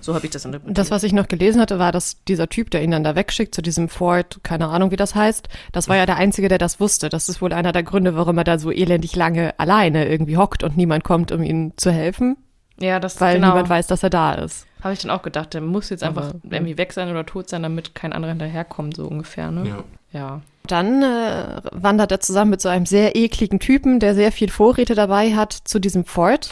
So 0.00 0.14
habe 0.14 0.24
ich 0.24 0.30
das 0.30 0.44
interpretiert. 0.44 0.78
Das, 0.78 0.90
was 0.90 1.02
ich 1.02 1.12
noch 1.12 1.28
gelesen 1.28 1.60
hatte, 1.60 1.78
war, 1.78 1.92
dass 1.92 2.22
dieser 2.24 2.48
Typ, 2.48 2.70
der 2.70 2.82
ihn 2.82 2.92
dann 2.92 3.04
da 3.04 3.14
wegschickt 3.14 3.54
zu 3.54 3.62
diesem 3.62 3.88
Fort, 3.88 4.40
keine 4.42 4.68
Ahnung, 4.68 4.90
wie 4.90 4.96
das 4.96 5.14
heißt, 5.14 5.48
das 5.72 5.88
war 5.88 5.96
ja 5.96 6.06
der 6.06 6.16
Einzige, 6.16 6.48
der 6.48 6.58
das 6.58 6.80
wusste. 6.80 7.08
Das 7.08 7.28
ist 7.28 7.42
wohl 7.42 7.52
einer 7.52 7.72
der 7.72 7.82
Gründe, 7.82 8.14
warum 8.14 8.38
er 8.38 8.44
da 8.44 8.58
so 8.58 8.70
elendig 8.70 9.16
lange 9.16 9.58
alleine 9.58 10.08
irgendwie 10.08 10.36
hockt 10.36 10.62
und 10.62 10.76
niemand 10.76 11.04
kommt, 11.04 11.32
um 11.32 11.42
ihm 11.42 11.72
zu 11.76 11.90
helfen, 11.90 12.36
ja, 12.80 13.00
das 13.00 13.20
weil 13.20 13.36
genau. 13.36 13.48
niemand 13.48 13.68
weiß, 13.68 13.86
dass 13.88 14.02
er 14.02 14.10
da 14.10 14.34
ist. 14.34 14.66
Habe 14.82 14.94
ich 14.94 15.00
dann 15.00 15.10
auch 15.10 15.22
gedacht, 15.22 15.54
der 15.54 15.60
muss 15.60 15.90
jetzt 15.90 16.04
einfach 16.04 16.28
Aber, 16.28 16.40
irgendwie 16.50 16.78
weg 16.78 16.92
sein 16.92 17.10
oder 17.10 17.26
tot 17.26 17.48
sein, 17.48 17.62
damit 17.64 17.94
kein 17.94 18.12
anderer 18.12 18.30
hinterherkommt, 18.30 18.96
so 18.96 19.06
ungefähr, 19.06 19.50
ne? 19.50 19.68
Ja. 19.68 19.84
Ja. 20.12 20.42
Dann 20.66 21.02
äh, 21.02 21.62
wandert 21.72 22.12
er 22.12 22.20
zusammen 22.20 22.50
mit 22.50 22.60
so 22.60 22.68
einem 22.68 22.86
sehr 22.86 23.16
ekligen 23.16 23.58
Typen, 23.58 24.00
der 24.00 24.14
sehr 24.14 24.32
viel 24.32 24.50
Vorräte 24.50 24.94
dabei 24.94 25.34
hat, 25.34 25.52
zu 25.52 25.78
diesem 25.78 26.04
Fort. 26.04 26.50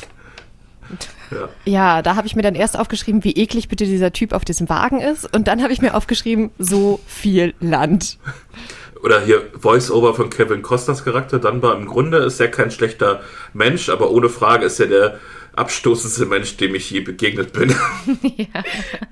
Ja. 1.31 1.49
Ja, 1.65 2.03
da 2.03 2.17
habe 2.17 2.27
ich 2.27 2.37
mir 2.37 2.43
dann 2.43 2.55
erst 2.55 2.79
aufgeschrieben, 2.79 3.25
wie 3.25 3.33
eklig 3.33 3.69
bitte 3.69 3.85
dieser 3.85 4.13
Typ 4.13 4.33
auf 4.33 4.45
diesem 4.45 4.69
Wagen 4.69 5.01
ist. 5.01 5.33
Und 5.35 5.49
dann 5.49 5.63
habe 5.63 5.73
ich 5.73 5.83
mir 5.83 5.95
aufgeschrieben, 5.95 6.51
so 6.59 7.01
viel 7.07 7.55
Land. 7.61 8.19
Oder 9.03 9.23
hier 9.25 9.43
Voice-Over 9.59 10.15
von 10.15 10.31
Kevin 10.31 10.63
Costners 10.63 11.05
Charakter. 11.05 11.39
Dunbar 11.39 11.77
im 11.77 11.87
Grunde 11.87 12.19
ist 12.19 12.41
er 12.41 12.49
kein 12.49 12.71
schlechter 12.71 13.21
Mensch, 13.53 13.89
aber 13.89 14.11
ohne 14.11 14.29
Frage 14.29 14.67
ist 14.67 14.81
er 14.81 14.87
der 14.87 15.19
abstoßendste 15.55 16.27
Mensch, 16.27 16.57
dem 16.57 16.75
ich 16.75 16.91
je 16.91 17.01
begegnet 17.01 17.53
bin. 17.53 17.75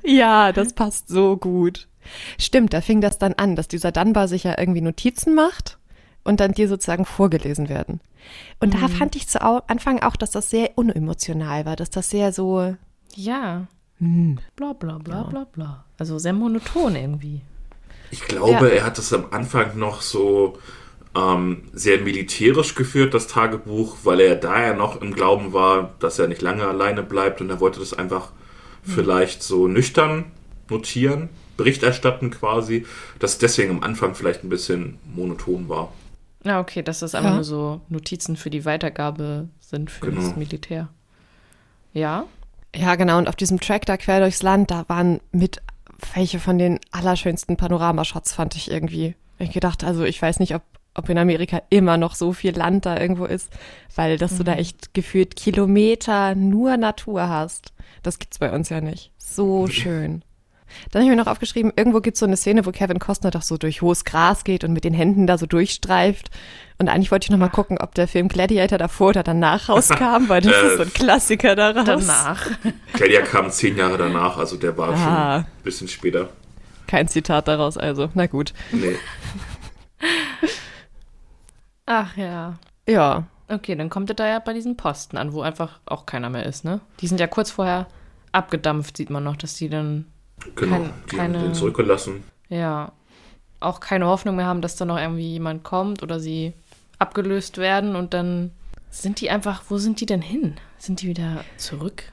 Ja, 0.07 0.53
das 0.53 0.75
passt 0.75 1.09
so 1.09 1.37
gut. 1.37 1.89
Stimmt, 2.39 2.73
da 2.73 2.81
fing 2.81 3.01
das 3.01 3.19
dann 3.19 3.35
an, 3.35 3.57
dass 3.57 3.69
dieser 3.69 3.93
Dunbar 3.93 4.29
sich 4.29 4.45
ja 4.45 4.55
irgendwie 4.59 4.81
Notizen 4.81 5.35
macht 5.35 5.79
und 6.25 6.41
dann 6.41 6.53
dir 6.53 6.69
sozusagen 6.69 7.05
vorgelesen 7.05 7.69
werden. 7.69 8.01
Und 8.61 8.75
da 8.75 8.89
fand 8.89 9.17
ich 9.17 9.29
zu 9.29 9.43
Anfang 9.43 10.01
auch, 10.03 10.17
dass 10.17 10.31
das 10.31 10.49
sehr 10.51 10.71
unemotional 10.77 11.67
war, 11.67 11.77
dass 11.77 11.91
das 11.91 12.09
sehr 12.11 12.33
so, 12.33 12.75
Ja. 13.15 13.67
hm, 13.99 14.39
Bla 14.57 14.73
bla 14.73 14.99
bla 14.99 15.25
bla 15.25 15.45
bla. 15.53 15.85
Also 15.99 16.19
sehr 16.19 16.33
monoton 16.33 16.97
irgendwie. 16.97 17.43
Ich 18.11 18.23
glaube, 18.23 18.69
Ja. 18.69 18.75
er 18.77 18.85
hat 18.85 18.99
es 18.99 19.13
am 19.13 19.27
Anfang 19.31 19.77
noch 19.79 20.01
so 20.01 20.59
ähm, 21.17 21.63
sehr 21.73 22.01
militärisch 22.01 22.75
geführt, 22.75 23.15
das 23.15 23.27
Tagebuch, 23.29 23.99
weil 24.03 24.19
er 24.21 24.35
da 24.37 24.61
ja 24.61 24.75
noch 24.75 25.01
im 25.01 25.13
Glauben 25.15 25.53
war, 25.53 25.95
dass 26.01 26.19
er 26.19 26.27
nicht 26.27 26.43
lange 26.43 26.67
alleine 26.67 27.03
bleibt 27.05 27.41
und 27.41 27.51
er 27.51 27.61
wollte 27.61 27.79
das 27.81 27.95
einfach 27.95 28.33
vielleicht 28.83 29.43
so 29.43 29.69
nüchtern 29.69 30.25
notieren, 30.69 31.29
Bericht 31.57 31.83
erstatten 31.83 32.31
quasi, 32.31 32.87
dass 33.19 33.39
deswegen 33.39 33.71
am 33.71 33.83
Anfang 33.83 34.15
vielleicht 34.15 34.45
ein 34.45 34.49
bisschen 34.49 34.99
monoton 35.15 35.69
war. 35.69 35.93
Ja, 36.45 36.61
okay, 36.61 36.83
dass 36.83 37.01
das 37.01 37.15
einfach 37.15 37.31
Ja. 37.31 37.37
nur 37.37 37.45
so 37.45 37.81
Notizen 37.89 38.37
für 38.37 38.51
die 38.51 38.65
Weitergabe 38.65 39.49
sind 39.61 39.91
für 39.91 40.11
das 40.11 40.25
Genau. 40.25 40.39
Militär. 40.39 40.89
Ja. 41.93 42.27
Ja, 42.75 42.97
genau. 42.97 43.19
Und 43.19 43.29
auf 43.29 43.37
diesem 43.37 43.61
Track 43.61 43.87
da 43.87 43.97
quer 43.97 44.21
durchs 44.21 44.43
Land, 44.43 44.71
da 44.71 44.85
waren 44.89 45.21
mit 45.33 45.63
welche 46.15 46.41
von 46.41 46.59
den 46.59 46.81
allerschönsten 46.91 47.57
Panoramashots, 47.57 48.35
fand 48.35 48.57
ich 48.57 48.71
irgendwie. 48.71 49.15
Ich 49.39 49.53
gedacht, 49.53 49.85
also 49.85 50.05
ich 50.05 50.21
weiß 50.21 50.41
nicht, 50.41 50.55
ob 50.55 50.63
ob 50.95 51.09
in 51.09 51.19
Amerika 51.19 51.61
immer 51.71 51.97
noch 51.97 52.15
so 52.15 52.33
viel 52.33 52.57
Land 52.57 52.87
da 52.87 52.99
irgendwo 52.99 53.25
ist, 53.25 53.51
weil 53.97 54.17
dass 54.17 54.33
mhm. 54.33 54.37
du 54.39 54.45
da 54.45 54.53
mhm. 54.53 54.59
echt 54.59 54.95
gefühlt 54.95 55.37
Kilometer 55.37 56.35
nur 56.35 56.77
Natur 56.77 57.29
hast. 57.29 57.73
Das 58.03 58.19
gibt's 58.19 58.39
bei 58.39 58.53
uns 58.53 58.69
ja 58.69 58.81
nicht. 58.81 59.11
So 59.19 59.67
schön. 59.67 60.23
Dann 60.91 61.01
habe 61.01 61.11
ich 61.11 61.17
mir 61.17 61.23
noch 61.23 61.31
aufgeschrieben, 61.31 61.73
irgendwo 61.77 62.01
gibt 62.01 62.17
es 62.17 62.21
so 62.21 62.27
eine 62.27 62.37
Szene, 62.37 62.67
wo 62.67 62.73
Kevin 62.73 62.99
Costner 62.99 63.31
doch 63.31 63.43
so 63.43 63.57
durch 63.57 63.83
hohes 63.83 64.05
Gras 64.05 64.45
geht 64.45 64.65
und 64.65 64.73
mit 64.73 64.85
den 64.85 64.95
Händen 64.95 65.27
da 65.27 65.39
so 65.39 65.47
durchstreift. 65.47 66.31
Und 66.79 66.89
eigentlich 66.89 67.11
wollte 67.11 67.27
ich 67.27 67.31
noch 67.31 67.39
mal 67.39 67.49
gucken, 67.49 67.79
ob 67.79 67.95
der 67.95 68.09
Film 68.09 68.29
Gladiator 68.29 68.79
davor 68.79 69.11
oder 69.11 69.23
danach 69.23 69.69
rauskam, 69.69 70.29
weil 70.29 70.41
das 70.41 70.53
äh, 70.63 70.67
ist 70.67 70.77
so 70.77 70.83
ein 70.83 70.93
Klassiker 70.93 71.57
daraus. 71.57 71.85
Danach. 71.85 72.47
Gladiator 72.95 73.29
kam 73.29 73.51
zehn 73.51 73.77
Jahre 73.77 73.99
danach, 73.99 74.39
also 74.39 74.57
der 74.57 74.77
war 74.77 74.91
ah. 74.91 74.97
schon 74.97 75.13
ein 75.13 75.47
bisschen 75.63 75.89
später. 75.89 76.31
Kein 76.87 77.09
Zitat 77.09 77.49
daraus, 77.49 77.77
also. 77.77 78.11
Na 78.15 78.27
gut. 78.27 78.53
Nee. 78.73 78.97
Ach 81.87 82.17
ja. 82.17 82.59
Ja. 82.89 83.25
Okay, 83.49 83.77
dann 83.77 83.91
kommt 83.91 84.11
er 84.11 84.17
da 84.17 84.27
ja 84.27 84.39
bei 84.39 84.53
diesen 84.53 84.77
Posten 84.77 85.17
an, 85.17 85.33
wo 85.33 85.43
einfach 85.43 85.81
auch 85.87 86.07
keiner 86.07 86.31
mehr 86.31 86.47
ist, 86.47 86.65
ne? 86.65 86.81
Die 87.01 87.07
sind 87.07 87.21
ja 87.21 87.27
kurz 87.27 87.51
vorher 87.51 87.87
abgedampft, 88.33 88.97
sieht 88.97 89.11
man 89.11 89.23
noch, 89.23 89.37
dass 89.37 89.55
die 89.55 89.69
dann 89.69 90.07
Genau, 90.55 90.77
kein, 90.77 90.93
die 91.11 91.17
keine, 91.17 91.39
haben 91.39 91.45
den 91.47 91.55
zurückgelassen. 91.55 92.25
Ja, 92.49 92.93
auch 93.61 93.81
keine 93.81 94.07
Hoffnung 94.07 94.37
mehr 94.37 94.47
haben, 94.47 94.61
dass 94.61 94.77
da 94.77 94.85
noch 94.85 94.99
irgendwie 94.99 95.33
jemand 95.33 95.65
kommt 95.65 96.03
oder 96.03 96.21
sie 96.21 96.53
abgelöst 96.99 97.59
werden 97.59 97.97
und 97.97 98.15
dann 98.15 98.51
sind 98.91 99.21
die 99.21 99.31
einfach, 99.31 99.65
wo 99.69 99.79
sind 99.79 100.01
die 100.01 100.07
denn 100.07 100.23
hin? 100.23 100.55
Sind 100.79 101.03
die 101.03 101.09
wieder 101.09 101.45
zurück? 101.57 102.05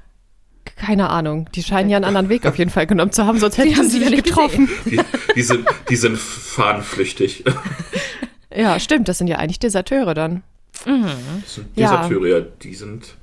Keine 0.66 1.10
Ahnung. 1.10 1.48
Die 1.54 1.62
scheinen 1.62 1.90
ja 1.90 1.98
einen 1.98 2.06
anderen 2.06 2.30
Weg 2.30 2.46
auf 2.46 2.58
jeden 2.58 2.72
Fall 2.72 2.88
genommen 2.88 3.12
zu 3.12 3.26
haben, 3.26 3.40
sonst 3.40 3.58
hätten 3.60 3.88
sie 3.88 4.00
sich 4.00 4.10
nicht 4.10 4.26
getroffen. 4.26 4.70
Die, 4.86 5.00
die, 5.36 5.42
sind, 5.44 5.68
die 5.90 5.96
sind 5.96 6.18
fahnenflüchtig. 6.18 7.44
Ja, 8.54 8.80
stimmt. 8.80 9.08
Das 9.08 9.18
sind 9.18 9.28
ja 9.28 9.38
eigentlich 9.38 9.60
Deserteure 9.60 10.14
dann. 10.14 10.44
Mhm. 10.86 11.06
Das 11.42 11.56
sind 11.56 11.78
Deserteure, 11.78 12.28
ja. 12.28 12.40
Die 12.42 12.74
sind, 12.74 13.16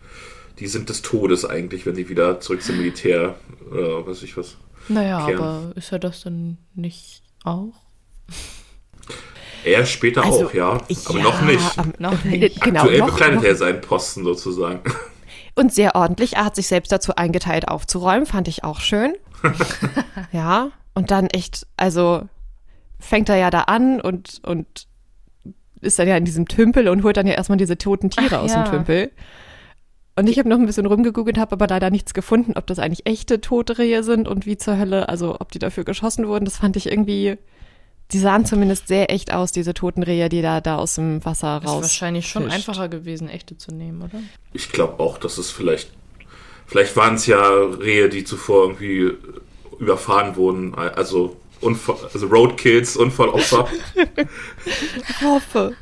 die 0.59 0.69
sind 0.69 0.89
des 0.89 1.03
Todes 1.03 1.45
eigentlich, 1.45 1.85
wenn 1.85 1.97
sie 1.97 2.09
wieder 2.09 2.41
zurück 2.41 2.63
zum 2.63 2.77
Militär 2.77 3.35
oder 3.71 4.07
was 4.07 4.19
weiß 4.19 4.23
ich 4.23 4.37
was. 4.37 4.57
Naja, 4.89 5.27
kehren. 5.27 5.39
aber 5.39 5.73
ist 5.77 5.93
er 5.93 5.99
das 5.99 6.23
dann 6.23 6.59
nicht 6.75 7.23
auch? 7.45 7.73
Er 9.65 9.87
später 9.87 10.25
also, 10.25 10.47
auch, 10.47 10.55
ja. 10.55 10.71
Aber 10.71 11.19
ja, 11.19 11.23
noch 11.23 11.43
nicht. 11.43 11.79
Um, 11.79 11.93
noch 11.99 12.25
nicht. 12.25 12.61
Genau, 12.61 12.81
Aktuell 12.81 13.01
noch, 13.01 13.07
bekleidet 13.11 13.37
noch. 13.37 13.45
er 13.45 13.57
seinen 13.57 13.81
Posten 13.81 14.25
sozusagen. 14.25 14.81
Und 15.55 15.75
sehr 15.75 15.97
ordentlich. 15.97 16.37
Er 16.37 16.45
hat 16.45 16.55
sich 16.55 16.69
selbst 16.69 16.93
dazu 16.93 17.17
eingeteilt, 17.17 17.67
aufzuräumen. 17.67 18.27
Fand 18.27 18.47
ich 18.47 18.63
auch 18.63 18.81
schön. 18.81 19.15
ja. 20.33 20.71
Und 20.95 21.11
dann 21.11 21.27
echt, 21.27 21.67
also 21.77 22.29
fängt 23.01 23.29
er 23.29 23.37
ja 23.37 23.51
da 23.51 23.63
an 23.63 24.01
und, 24.01 24.41
und 24.45 24.87
ist 25.81 25.99
dann 25.99 26.09
ja 26.09 26.17
in 26.17 26.25
diesem 26.25 26.49
Tümpel 26.49 26.89
und 26.89 27.05
holt 27.05 27.17
dann 27.17 27.27
ja 27.27 27.35
erstmal 27.35 27.59
diese 27.59 27.79
toten 27.79 28.11
Tiere 28.11 28.39
Ach, 28.39 28.43
aus 28.43 28.53
ja. 28.53 28.65
dem 28.65 28.71
Tümpel. 28.71 29.13
Und 30.19 30.29
ich 30.29 30.37
habe 30.41 30.49
noch 30.49 30.59
ein 30.59 30.67
bisschen 30.67 30.87
rumgegoogelt, 30.87 31.39
habe 31.39 31.53
aber 31.53 31.69
leider 31.69 31.91
nichts 31.91 32.13
gefunden, 32.13 32.55
ob 32.57 32.67
das 32.67 32.81
eigentlich 32.81 33.07
echte 33.07 33.41
tote 33.41 33.79
Rehe 33.79 34.03
sind 34.03 34.27
und 34.27 34.47
wie 34.47 34.57
zur 34.57 34.77
Hölle, 34.77 35.09
also 35.09 35.37
ob 35.39 35.53
die 35.53 35.61
dafür 35.61 35.85
geschossen 35.85 36.27
wurden. 36.27 36.45
Das 36.45 36.57
fand 36.57 36.75
ich 36.77 36.87
irgendwie, 36.91 37.37
die 38.11 38.19
sahen 38.19 38.45
zumindest 38.45 38.89
sehr 38.89 39.13
echt 39.13 39.33
aus, 39.33 39.53
diese 39.53 39.75
toten 39.75 40.03
Rehe, 40.03 40.29
die 40.29 40.43
da, 40.43 40.61
da 40.61 40.75
aus 40.79 40.97
dem 40.97 41.25
Wasser 41.25 41.59
raus. 41.59 41.77
Ist 41.77 41.83
wahrscheinlich 41.83 42.29
schon 42.29 42.43
fischt. 42.43 42.57
einfacher 42.57 42.89
gewesen, 42.89 43.29
echte 43.29 43.57
zu 43.57 43.73
nehmen, 43.73 44.03
oder? 44.03 44.21
Ich 44.53 44.73
glaube 44.73 45.01
auch, 45.01 45.19
dass 45.19 45.39
es 45.39 45.53
vielleicht, 45.53 45.93
vielleicht 46.67 46.97
waren 46.97 47.15
es 47.15 47.27
ja 47.27 47.41
Rehe, 47.41 48.09
die 48.09 48.25
zuvor 48.25 48.65
irgendwie 48.65 49.13
überfahren 49.79 50.35
wurden, 50.35 50.75
also 50.75 51.37
Unfall, 51.61 51.97
also 52.13 52.27
Roadkills, 52.27 52.97
Unfallopfer. 52.97 53.69
ich 54.65 55.23
hoffe. 55.23 55.77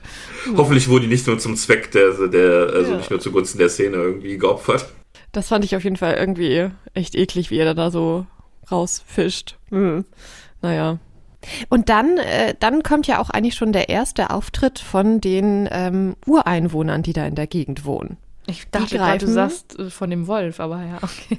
Hoffentlich 0.56 0.88
wurden 0.88 1.02
die 1.02 1.08
nicht 1.08 1.26
nur 1.26 1.38
zum 1.38 1.56
Zweck 1.56 1.90
der, 1.92 2.12
der 2.28 2.70
also 2.72 2.92
ja. 2.92 2.96
nicht 2.98 3.10
nur 3.10 3.20
zugunsten 3.20 3.58
der 3.58 3.68
Szene 3.68 3.96
irgendwie 3.96 4.38
geopfert. 4.38 4.86
Das 5.32 5.48
fand 5.48 5.64
ich 5.64 5.76
auf 5.76 5.84
jeden 5.84 5.96
Fall 5.96 6.14
irgendwie 6.14 6.70
echt 6.94 7.14
eklig, 7.14 7.50
wie 7.50 7.58
er 7.58 7.74
da 7.74 7.90
so 7.90 8.26
rausfischt. 8.70 9.56
Hm. 9.70 10.04
Naja. 10.62 10.98
Und 11.68 11.88
dann, 11.88 12.18
äh, 12.18 12.54
dann 12.58 12.82
kommt 12.82 13.06
ja 13.06 13.20
auch 13.20 13.30
eigentlich 13.30 13.54
schon 13.54 13.72
der 13.72 13.88
erste 13.88 14.30
Auftritt 14.30 14.78
von 14.78 15.20
den 15.20 15.68
ähm, 15.70 16.16
Ureinwohnern, 16.26 17.02
die 17.02 17.12
da 17.12 17.26
in 17.26 17.34
der 17.34 17.46
Gegend 17.46 17.84
wohnen. 17.84 18.16
Ich 18.46 18.68
dachte 18.70 18.96
gerade, 18.96 19.24
du 19.24 19.30
sagst 19.30 19.78
äh, 19.78 19.90
von 19.90 20.10
dem 20.10 20.26
Wolf, 20.26 20.60
aber 20.60 20.82
ja, 20.84 20.98
okay. 21.02 21.38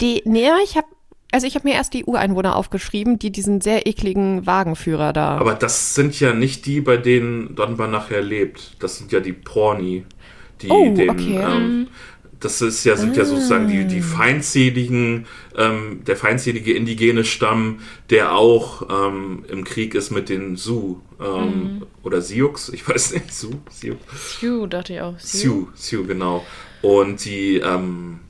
Die, 0.00 0.22
nee, 0.24 0.48
ich 0.64 0.76
habe 0.76 0.86
also 1.32 1.46
ich 1.46 1.54
habe 1.54 1.68
mir 1.68 1.74
erst 1.74 1.92
die 1.94 2.04
Ureinwohner 2.04 2.56
aufgeschrieben, 2.56 3.18
die 3.18 3.30
diesen 3.30 3.60
sehr 3.60 3.86
ekligen 3.86 4.46
Wagenführer 4.46 5.12
da. 5.12 5.38
Aber 5.38 5.54
das 5.54 5.94
sind 5.94 6.18
ja 6.20 6.32
nicht 6.32 6.66
die, 6.66 6.80
bei 6.80 6.96
denen 6.96 7.54
Donban 7.56 7.90
nachher 7.90 8.22
lebt. 8.22 8.76
Das 8.78 8.98
sind 8.98 9.12
ja 9.12 9.20
die 9.20 9.32
Porni, 9.32 10.04
die 10.62 10.68
oh, 10.68 10.94
den. 10.94 11.10
Okay. 11.10 11.38
Ähm, 11.38 11.88
das 12.40 12.60
ist 12.60 12.84
ja, 12.84 12.96
sind 12.96 13.14
ah. 13.14 13.18
ja 13.18 13.24
sozusagen 13.24 13.68
die, 13.68 13.86
die 13.86 14.02
feindseligen, 14.02 15.26
ähm, 15.56 16.02
der 16.06 16.16
feindselige 16.16 16.74
indigene 16.74 17.24
Stamm, 17.24 17.80
der 18.10 18.36
auch 18.36 18.82
ähm, 18.90 19.44
im 19.48 19.64
Krieg 19.64 19.94
ist 19.94 20.10
mit 20.10 20.28
den 20.28 20.56
Sioux 20.56 21.00
ähm, 21.18 21.26
mhm. 21.78 21.86
oder 22.02 22.20
Sioux, 22.20 22.54
ich 22.72 22.86
weiß 22.88 23.14
nicht, 23.14 23.32
Sioux, 23.32 23.60
Sioux. 23.70 23.96
Sioux, 24.14 24.66
dachte 24.66 24.94
ich 24.94 25.00
auch. 25.00 25.18
Sioux, 25.18 25.68
Sioux, 25.74 26.04
genau. 26.04 26.44
Und 26.82 27.24
die, 27.24 27.56
ähm, 27.56 28.20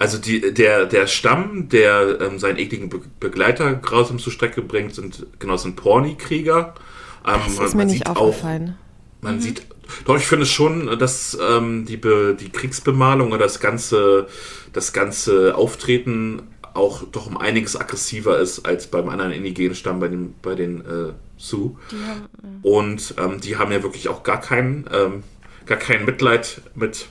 also 0.00 0.16
die, 0.16 0.54
der, 0.54 0.86
der 0.86 1.06
Stamm, 1.06 1.68
der 1.68 2.22
ähm, 2.22 2.38
seinen 2.38 2.56
ekligen 2.56 2.88
Be 2.88 3.02
Begleiter 3.20 3.74
grausam 3.74 4.18
zur 4.18 4.32
Strecke 4.32 4.62
bringt, 4.62 4.94
sind 4.94 5.26
genau 5.38 5.58
sind 5.58 5.76
Porni-Krieger. 5.76 6.74
Ähm, 7.26 7.40
das 7.44 7.58
ist 7.58 7.74
mir 7.74 7.84
nicht 7.84 8.08
aufgefallen. 8.08 8.78
Auch, 8.78 9.24
man 9.24 9.36
mhm. 9.36 9.40
sieht, 9.40 9.66
doch 10.06 10.16
ich 10.16 10.24
finde 10.24 10.46
schon, 10.46 10.98
dass 10.98 11.36
ähm, 11.38 11.84
die, 11.84 11.98
Be 11.98 12.34
die 12.34 12.48
Kriegsbemalung 12.48 13.32
oder 13.32 13.40
das 13.40 13.60
ganze, 13.60 14.26
das 14.72 14.94
ganze 14.94 15.54
Auftreten 15.54 16.44
auch 16.72 17.02
doch 17.02 17.26
um 17.26 17.36
einiges 17.36 17.78
aggressiver 17.78 18.38
ist 18.38 18.64
als 18.64 18.86
beim 18.86 19.10
anderen 19.10 19.32
indigenen 19.32 19.74
Stamm, 19.74 20.00
bei 20.00 20.08
den, 20.08 20.32
bei 20.40 20.54
den 20.54 20.80
äh, 20.80 21.12
Sioux. 21.36 21.76
Ja. 21.92 22.16
Und 22.62 23.16
ähm, 23.18 23.38
die 23.42 23.58
haben 23.58 23.70
ja 23.70 23.82
wirklich 23.82 24.08
auch 24.08 24.22
gar 24.22 24.40
kein, 24.40 24.88
ähm, 24.90 25.24
gar 25.66 25.76
kein 25.76 26.06
Mitleid 26.06 26.62
mit 26.74 27.08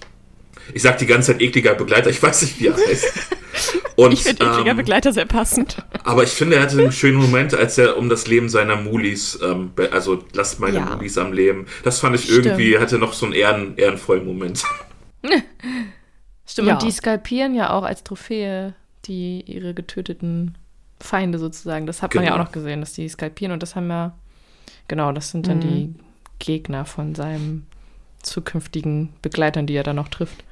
ich 0.74 0.82
sag 0.82 0.98
die 0.98 1.06
ganze 1.06 1.32
Zeit 1.32 1.42
ekliger 1.42 1.76
Begleiter, 1.76 2.10
ich 2.10 2.22
weiß 2.22 2.42
nicht, 2.42 2.60
wie 2.60 2.68
er 2.68 2.76
heißt. 2.76 3.14
Und, 3.96 4.14
ich 4.14 4.24
finde 4.24 4.46
ekliger 4.46 4.72
ähm, 4.72 4.78
Begleiter 4.78 5.12
sehr 5.12 5.26
passend. 5.26 5.84
Aber 6.06 6.24
ich 6.24 6.30
finde, 6.30 6.56
er 6.56 6.62
hatte 6.62 6.80
einen 6.80 6.92
schönen 6.92 7.18
Moment, 7.18 7.54
als 7.54 7.78
er 7.78 7.98
um 7.98 8.08
das 8.08 8.28
Leben 8.28 8.48
seiner 8.48 8.78
Mulis, 8.78 9.38
ähm, 9.44 9.72
also 9.92 10.24
lasst 10.34 10.60
meine 10.60 10.78
ja. 10.78 10.86
Mulis 10.86 11.18
am 11.18 11.34
Leben. 11.34 11.66
Das 11.84 12.00
fand 12.00 12.16
ich 12.16 12.24
Stimmt. 12.24 12.46
irgendwie, 12.46 12.78
hatte 12.80 12.98
noch 12.98 13.14
so 13.14 13.26
einen 13.26 13.34
ehren, 13.34 13.74
ehrenvollen 13.76 14.26
Moment. 14.26 14.64
Stimmt, 16.46 16.68
ja. 16.68 16.74
und 16.76 16.84
die 16.84 16.92
skalpieren 16.92 17.54
ja 17.56 17.72
auch 17.72 17.84
als 17.84 18.04
Trophäe 18.04 18.74
die 19.06 19.42
ihre 19.42 19.74
getöteten 19.74 20.58
Feinde 21.00 21.40
sozusagen. 21.40 21.86
Das 21.86 22.02
hat 22.02 22.12
genau. 22.12 22.22
man 22.22 22.28
ja 22.28 22.32
auch 22.34 22.38
genau. 22.38 22.46
noch 22.46 22.52
gesehen, 22.52 22.80
dass 22.82 22.94
die 22.94 23.08
skalpieren 23.08 23.52
und 23.52 23.64
das 23.64 23.76
haben 23.76 23.90
ja, 23.90 24.14
genau, 24.88 25.12
das 25.12 25.32
sind 25.32 25.48
dann 25.48 25.58
mhm. 25.58 25.62
die 25.62 25.96
Gegner 26.40 26.86
von 26.86 27.16
seinem 27.16 27.66
zukünftigen 28.22 29.10
Begleitern, 29.22 29.66
die 29.66 29.76
er 29.76 29.84
dann 29.84 29.96
noch 29.96 30.10
trifft. 30.10 30.44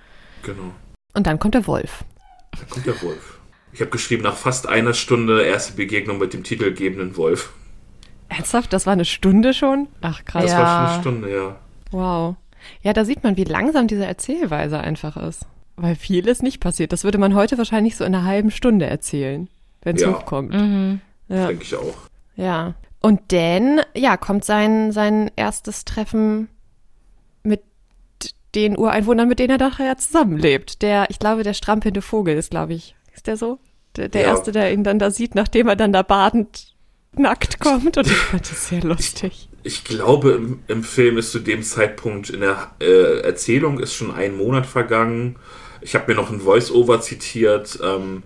Genau. 0.43 0.73
Und 1.13 1.27
dann 1.27 1.39
kommt 1.39 1.55
der 1.55 1.67
Wolf. 1.67 2.03
Dann 2.57 2.69
kommt 2.69 2.85
der 2.85 3.01
Wolf. 3.01 3.39
Ich 3.73 3.81
habe 3.81 3.91
geschrieben, 3.91 4.23
nach 4.23 4.35
fast 4.35 4.67
einer 4.67 4.93
Stunde 4.93 5.43
erste 5.43 5.73
Begegnung 5.73 6.17
mit 6.17 6.33
dem 6.33 6.43
titelgebenden 6.43 7.17
Wolf. 7.17 7.53
Ernsthaft? 8.29 8.73
Das 8.73 8.85
war 8.85 8.93
eine 8.93 9.05
Stunde 9.05 9.53
schon? 9.53 9.87
Ach, 10.01 10.23
krass. 10.25 10.43
Das 10.43 10.51
ja. 10.51 10.59
war 10.59 10.67
schon 10.67 10.87
eine 10.87 11.01
Stunde, 11.01 11.35
ja. 11.35 11.55
Wow. 11.91 12.35
Ja, 12.81 12.93
da 12.93 13.05
sieht 13.05 13.23
man, 13.23 13.37
wie 13.37 13.43
langsam 13.43 13.87
diese 13.87 14.05
Erzählweise 14.05 14.79
einfach 14.79 15.17
ist. 15.17 15.45
Weil 15.75 15.95
viel 15.95 16.27
ist 16.27 16.43
nicht 16.43 16.59
passiert. 16.59 16.91
Das 16.91 17.03
würde 17.03 17.19
man 17.19 17.35
heute 17.35 17.57
wahrscheinlich 17.57 17.95
so 17.95 18.03
in 18.03 18.15
einer 18.15 18.25
halben 18.25 18.51
Stunde 18.51 18.87
erzählen, 18.87 19.47
wenn 19.83 19.95
es 19.95 20.01
ja. 20.01 20.09
hochkommt. 20.09 20.53
Mhm. 20.53 21.01
Ja. 21.29 21.47
Denke 21.47 21.63
ich 21.63 21.75
auch. 21.75 21.97
Ja. 22.35 22.73
Und 22.99 23.31
dann, 23.31 23.81
ja, 23.95 24.17
kommt 24.17 24.43
sein, 24.43 24.91
sein 24.91 25.29
erstes 25.35 25.85
Treffen 25.85 26.49
den 28.55 28.77
Ureinwohnern, 28.77 29.27
mit 29.27 29.39
denen 29.39 29.59
er 29.59 29.69
nachher 29.69 29.97
zusammenlebt. 29.97 30.81
Der, 30.81 31.09
ich 31.09 31.19
glaube, 31.19 31.43
der 31.43 31.53
strampelnde 31.53 32.01
Vogel 32.01 32.37
ist, 32.37 32.51
glaube 32.51 32.73
ich. 32.73 32.95
Ist 33.13 33.27
der 33.27 33.37
so? 33.37 33.59
Der, 33.95 34.09
der 34.09 34.21
ja. 34.21 34.27
Erste, 34.29 34.51
der 34.51 34.71
ihn 34.71 34.83
dann 34.83 34.99
da 34.99 35.11
sieht, 35.11 35.35
nachdem 35.35 35.67
er 35.67 35.75
dann 35.75 35.93
da 35.93 36.03
badend 36.03 36.75
nackt 37.15 37.59
kommt. 37.59 37.97
Und 37.97 38.07
ich 38.07 38.13
fand 38.13 38.49
das 38.49 38.69
sehr 38.69 38.81
lustig. 38.81 39.49
Ich, 39.63 39.73
ich 39.73 39.83
glaube, 39.83 40.31
im, 40.31 40.59
im, 40.67 40.83
Film 40.83 41.17
ist 41.17 41.31
zu 41.31 41.39
dem 41.39 41.63
Zeitpunkt 41.63 42.29
in 42.29 42.41
der 42.41 42.71
äh, 42.79 43.21
Erzählung 43.21 43.79
ist 43.79 43.93
schon 43.93 44.13
ein 44.13 44.37
Monat 44.37 44.65
vergangen. 44.65 45.37
Ich 45.81 45.95
habe 45.95 46.11
mir 46.11 46.15
noch 46.15 46.31
ein 46.31 46.41
Voice-Over 46.41 47.01
zitiert, 47.01 47.79
ähm, 47.83 48.23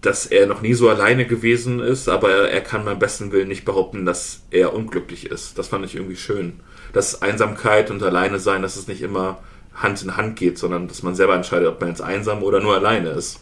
dass 0.00 0.26
er 0.26 0.46
noch 0.46 0.62
nie 0.62 0.74
so 0.74 0.88
alleine 0.88 1.26
gewesen 1.26 1.80
ist, 1.80 2.08
aber 2.08 2.30
er, 2.30 2.50
er 2.50 2.60
kann 2.60 2.84
beim 2.84 2.98
besten 2.98 3.32
Willen 3.32 3.48
nicht 3.48 3.64
behaupten, 3.64 4.06
dass 4.06 4.42
er 4.50 4.74
unglücklich 4.74 5.26
ist. 5.26 5.58
Das 5.58 5.68
fand 5.68 5.84
ich 5.84 5.94
irgendwie 5.94 6.16
schön 6.16 6.60
dass 6.96 7.20
Einsamkeit 7.20 7.90
und 7.90 8.02
Alleine 8.02 8.38
sein, 8.38 8.62
dass 8.62 8.76
es 8.76 8.88
nicht 8.88 9.02
immer 9.02 9.38
Hand 9.74 10.02
in 10.02 10.16
Hand 10.16 10.36
geht, 10.36 10.58
sondern 10.58 10.88
dass 10.88 11.02
man 11.02 11.14
selber 11.14 11.34
entscheidet, 11.34 11.68
ob 11.68 11.78
man 11.80 11.90
jetzt 11.90 12.00
einsam 12.00 12.42
oder 12.42 12.60
nur 12.60 12.74
alleine 12.74 13.10
ist. 13.10 13.40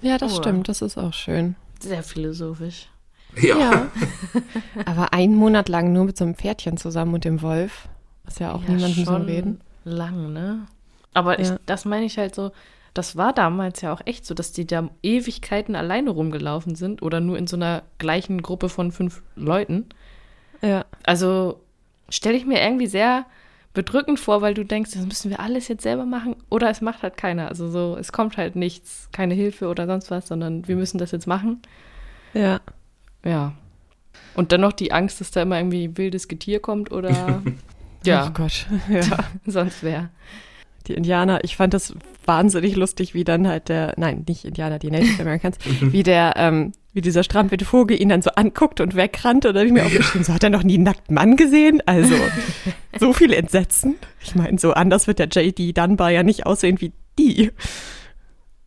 Ja, 0.00 0.16
das 0.18 0.34
oh. 0.34 0.36
stimmt, 0.36 0.68
das 0.68 0.80
ist 0.80 0.96
auch 0.96 1.12
schön. 1.12 1.56
Sehr 1.80 2.04
philosophisch. 2.04 2.88
Ja. 3.36 3.58
ja. 3.58 3.86
Aber 4.86 5.12
einen 5.12 5.34
Monat 5.34 5.68
lang 5.68 5.92
nur 5.92 6.04
mit 6.04 6.16
so 6.16 6.24
einem 6.24 6.36
Pferdchen 6.36 6.76
zusammen 6.76 7.14
und 7.14 7.24
dem 7.24 7.42
Wolf, 7.42 7.88
ist 8.26 8.38
ja 8.38 8.52
auch 8.52 8.62
ja, 8.62 8.70
niemandem 8.70 9.04
so 9.04 9.16
reden. 9.16 9.60
Lang, 9.84 10.32
ne? 10.32 10.66
Aber 11.14 11.40
ja. 11.40 11.54
ich, 11.54 11.60
das 11.66 11.84
meine 11.84 12.06
ich 12.06 12.18
halt 12.18 12.36
so, 12.36 12.52
das 12.94 13.16
war 13.16 13.32
damals 13.32 13.80
ja 13.80 13.92
auch 13.92 14.00
echt 14.04 14.24
so, 14.24 14.34
dass 14.34 14.52
die 14.52 14.66
da 14.66 14.88
Ewigkeiten 15.02 15.74
alleine 15.74 16.10
rumgelaufen 16.10 16.76
sind 16.76 17.02
oder 17.02 17.18
nur 17.18 17.36
in 17.36 17.48
so 17.48 17.56
einer 17.56 17.82
gleichen 17.98 18.42
Gruppe 18.42 18.68
von 18.68 18.92
fünf 18.92 19.22
Leuten. 19.34 19.86
Ja. 20.62 20.84
Also 21.02 21.60
stelle 22.08 22.36
ich 22.36 22.46
mir 22.46 22.60
irgendwie 22.62 22.86
sehr 22.86 23.26
bedrückend 23.74 24.18
vor, 24.18 24.42
weil 24.42 24.54
du 24.54 24.64
denkst, 24.64 24.92
das 24.94 25.04
müssen 25.04 25.30
wir 25.30 25.40
alles 25.40 25.68
jetzt 25.68 25.82
selber 25.82 26.04
machen 26.04 26.36
oder 26.50 26.70
es 26.70 26.80
macht 26.80 27.02
halt 27.02 27.16
keiner. 27.16 27.48
Also 27.48 27.68
so, 27.68 27.96
es 27.98 28.12
kommt 28.12 28.36
halt 28.36 28.56
nichts, 28.56 29.08
keine 29.12 29.34
Hilfe 29.34 29.68
oder 29.68 29.86
sonst 29.86 30.10
was, 30.10 30.26
sondern 30.26 30.66
wir 30.66 30.76
müssen 30.76 30.98
das 30.98 31.12
jetzt 31.12 31.26
machen. 31.26 31.62
Ja. 32.34 32.60
Ja. 33.24 33.52
Und 34.34 34.52
dann 34.52 34.62
noch 34.62 34.72
die 34.72 34.92
Angst, 34.92 35.20
dass 35.20 35.30
da 35.30 35.42
immer 35.42 35.58
irgendwie 35.58 35.96
wildes 35.96 36.28
Getier 36.28 36.60
kommt 36.60 36.90
oder 36.92 37.42
ja. 38.04 38.26
Oh 38.26 38.30
Gott. 38.32 38.66
Ja. 38.90 39.18
sonst 39.46 39.82
wer. 39.82 40.10
Die 40.86 40.94
Indianer, 40.94 41.44
ich 41.44 41.56
fand 41.56 41.74
das 41.74 41.94
wahnsinnig 42.24 42.74
lustig, 42.74 43.12
wie 43.12 43.24
dann 43.24 43.46
halt 43.46 43.68
der, 43.68 43.94
nein, 43.98 44.24
nicht 44.26 44.44
Indianer, 44.44 44.78
die 44.78 44.90
Native 44.90 45.20
Americans, 45.20 45.58
wie 45.80 46.02
der, 46.02 46.32
ähm, 46.36 46.72
wie 46.98 47.00
dieser 47.00 47.22
strampete 47.22 47.64
Vogel 47.64 48.00
ihn 48.02 48.08
dann 48.08 48.22
so 48.22 48.30
anguckt 48.30 48.80
und 48.80 48.96
wegrannt. 48.96 49.46
Und 49.46 49.54
da 49.54 49.60
habe 49.60 49.68
ich 49.68 49.72
mir 49.72 49.84
aufgeschrieben, 49.86 50.24
so 50.24 50.34
hat 50.34 50.42
er 50.42 50.50
noch 50.50 50.64
nie 50.64 50.74
einen 50.74 50.82
nackten 50.82 51.14
Mann 51.14 51.36
gesehen? 51.36 51.80
Also, 51.86 52.16
so 52.98 53.12
viel 53.12 53.32
Entsetzen. 53.32 53.94
Ich 54.20 54.34
meine, 54.34 54.58
so 54.58 54.72
anders 54.72 55.06
wird 55.06 55.20
der 55.20 55.28
JD 55.28 55.78
Dunbar 55.78 56.10
ja 56.10 56.24
nicht 56.24 56.44
aussehen 56.44 56.80
wie 56.80 56.92
die. 57.16 57.52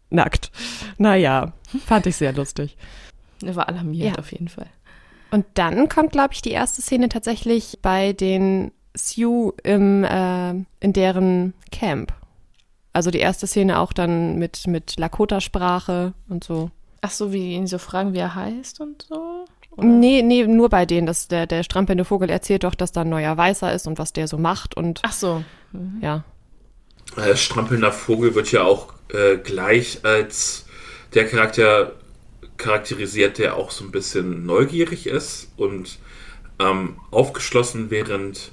Nackt. 0.09 0.49
Naja, 0.97 1.51
fand 1.85 2.05
ich 2.05 2.15
sehr 2.15 2.31
lustig. 2.31 2.77
Er 3.43 3.57
war 3.57 3.67
alarmiert 3.67 4.15
ja. 4.15 4.19
auf 4.19 4.31
jeden 4.31 4.47
Fall. 4.47 4.67
Und 5.29 5.45
dann 5.55 5.89
kommt, 5.89 6.13
glaube 6.13 6.33
ich, 6.33 6.41
die 6.41 6.51
erste 6.51 6.81
Szene 6.81 7.09
tatsächlich 7.09 7.79
bei 7.81 8.13
den 8.13 8.71
Sioux 8.95 9.53
im, 9.63 10.05
äh, 10.05 10.51
in 10.79 10.93
deren 10.93 11.53
Camp. 11.71 12.13
Also 12.93 13.11
die 13.11 13.19
erste 13.19 13.45
Szene 13.45 13.79
auch 13.79 13.91
dann 13.91 14.37
mit, 14.37 14.67
mit 14.67 14.97
Lakota-Sprache 14.97 16.13
und 16.29 16.45
so. 16.45 16.71
Ach 17.01 17.11
so, 17.11 17.33
wie 17.33 17.53
ihn 17.53 17.67
so 17.67 17.77
fragen, 17.77 18.13
wie 18.13 18.19
er 18.19 18.35
heißt 18.35 18.79
und 18.79 19.05
so? 19.09 19.45
Oder? 19.71 19.87
Nee, 19.87 20.21
nee, 20.21 20.45
nur 20.45 20.69
bei 20.69 20.85
denen. 20.85 21.07
dass 21.07 21.27
der, 21.27 21.47
der 21.47 21.63
strampelnde 21.63 22.05
Vogel 22.05 22.29
erzählt 22.29 22.63
doch, 22.63 22.75
dass 22.75 22.91
da 22.91 23.01
ein 23.01 23.09
neuer 23.09 23.35
Weißer 23.35 23.73
ist 23.73 23.87
und 23.87 23.97
was 23.97 24.13
der 24.13 24.27
so 24.27 24.37
macht 24.37 24.75
und. 24.75 24.99
Ach 25.03 25.13
so. 25.13 25.43
Mhm. 25.71 25.99
Ja. 26.01 26.23
Äh, 27.17 27.35
strampelnder 27.35 27.91
Vogel 27.91 28.35
wird 28.35 28.51
ja 28.51 28.63
auch 28.63 28.93
äh, 29.09 29.37
gleich 29.37 30.03
als 30.03 30.65
der 31.13 31.27
Charakter 31.27 31.93
charakterisiert, 32.57 33.37
der 33.37 33.55
auch 33.55 33.71
so 33.71 33.83
ein 33.83 33.91
bisschen 33.91 34.45
neugierig 34.45 35.07
ist 35.07 35.49
und 35.57 35.99
ähm, 36.59 36.97
aufgeschlossen, 37.09 37.89
während 37.89 38.51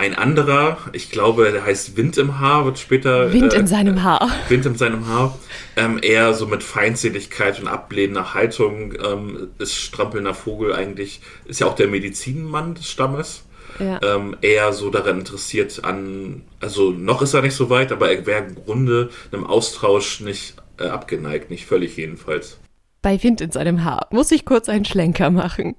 ein 0.00 0.14
anderer, 0.14 0.78
ich 0.92 1.10
glaube, 1.10 1.52
der 1.52 1.64
heißt 1.64 1.96
Wind 1.96 2.16
im 2.16 2.40
Haar, 2.40 2.64
wird 2.64 2.78
später. 2.78 3.32
Wind 3.34 3.52
äh, 3.52 3.58
in 3.58 3.66
seinem 3.66 4.02
Haar. 4.02 4.30
Wind 4.48 4.64
in 4.64 4.74
seinem 4.74 5.06
Haar. 5.06 5.38
Ähm, 5.76 5.98
eher 6.00 6.32
so 6.32 6.46
mit 6.46 6.62
Feindseligkeit 6.62 7.60
und 7.60 7.68
ablehnender 7.68 8.32
Haltung 8.32 8.94
ähm, 8.94 9.48
ist 9.58 9.76
strampelnder 9.76 10.32
Vogel 10.32 10.72
eigentlich, 10.72 11.20
ist 11.44 11.60
ja 11.60 11.66
auch 11.66 11.74
der 11.74 11.88
Medizinmann 11.88 12.74
des 12.74 12.88
Stammes. 12.88 13.44
Ja. 13.78 14.00
Ähm, 14.02 14.36
eher 14.40 14.72
so 14.72 14.90
daran 14.90 15.20
interessiert 15.20 15.84
an, 15.84 16.42
also 16.60 16.90
noch 16.90 17.20
ist 17.22 17.34
er 17.34 17.42
nicht 17.42 17.54
so 17.54 17.70
weit, 17.70 17.92
aber 17.92 18.10
er 18.10 18.26
wäre 18.26 18.44
im 18.44 18.54
Grunde 18.54 19.10
einem 19.32 19.46
Austausch 19.46 20.20
nicht 20.20 20.54
äh, 20.78 20.84
abgeneigt, 20.84 21.50
nicht 21.50 21.66
völlig 21.66 21.96
jedenfalls. 21.96 22.58
Bei 23.02 23.22
Wind 23.22 23.40
in 23.40 23.50
seinem 23.50 23.84
Haar 23.84 24.08
muss 24.10 24.30
ich 24.32 24.44
kurz 24.44 24.68
einen 24.68 24.84
Schlenker 24.84 25.30
machen. 25.30 25.76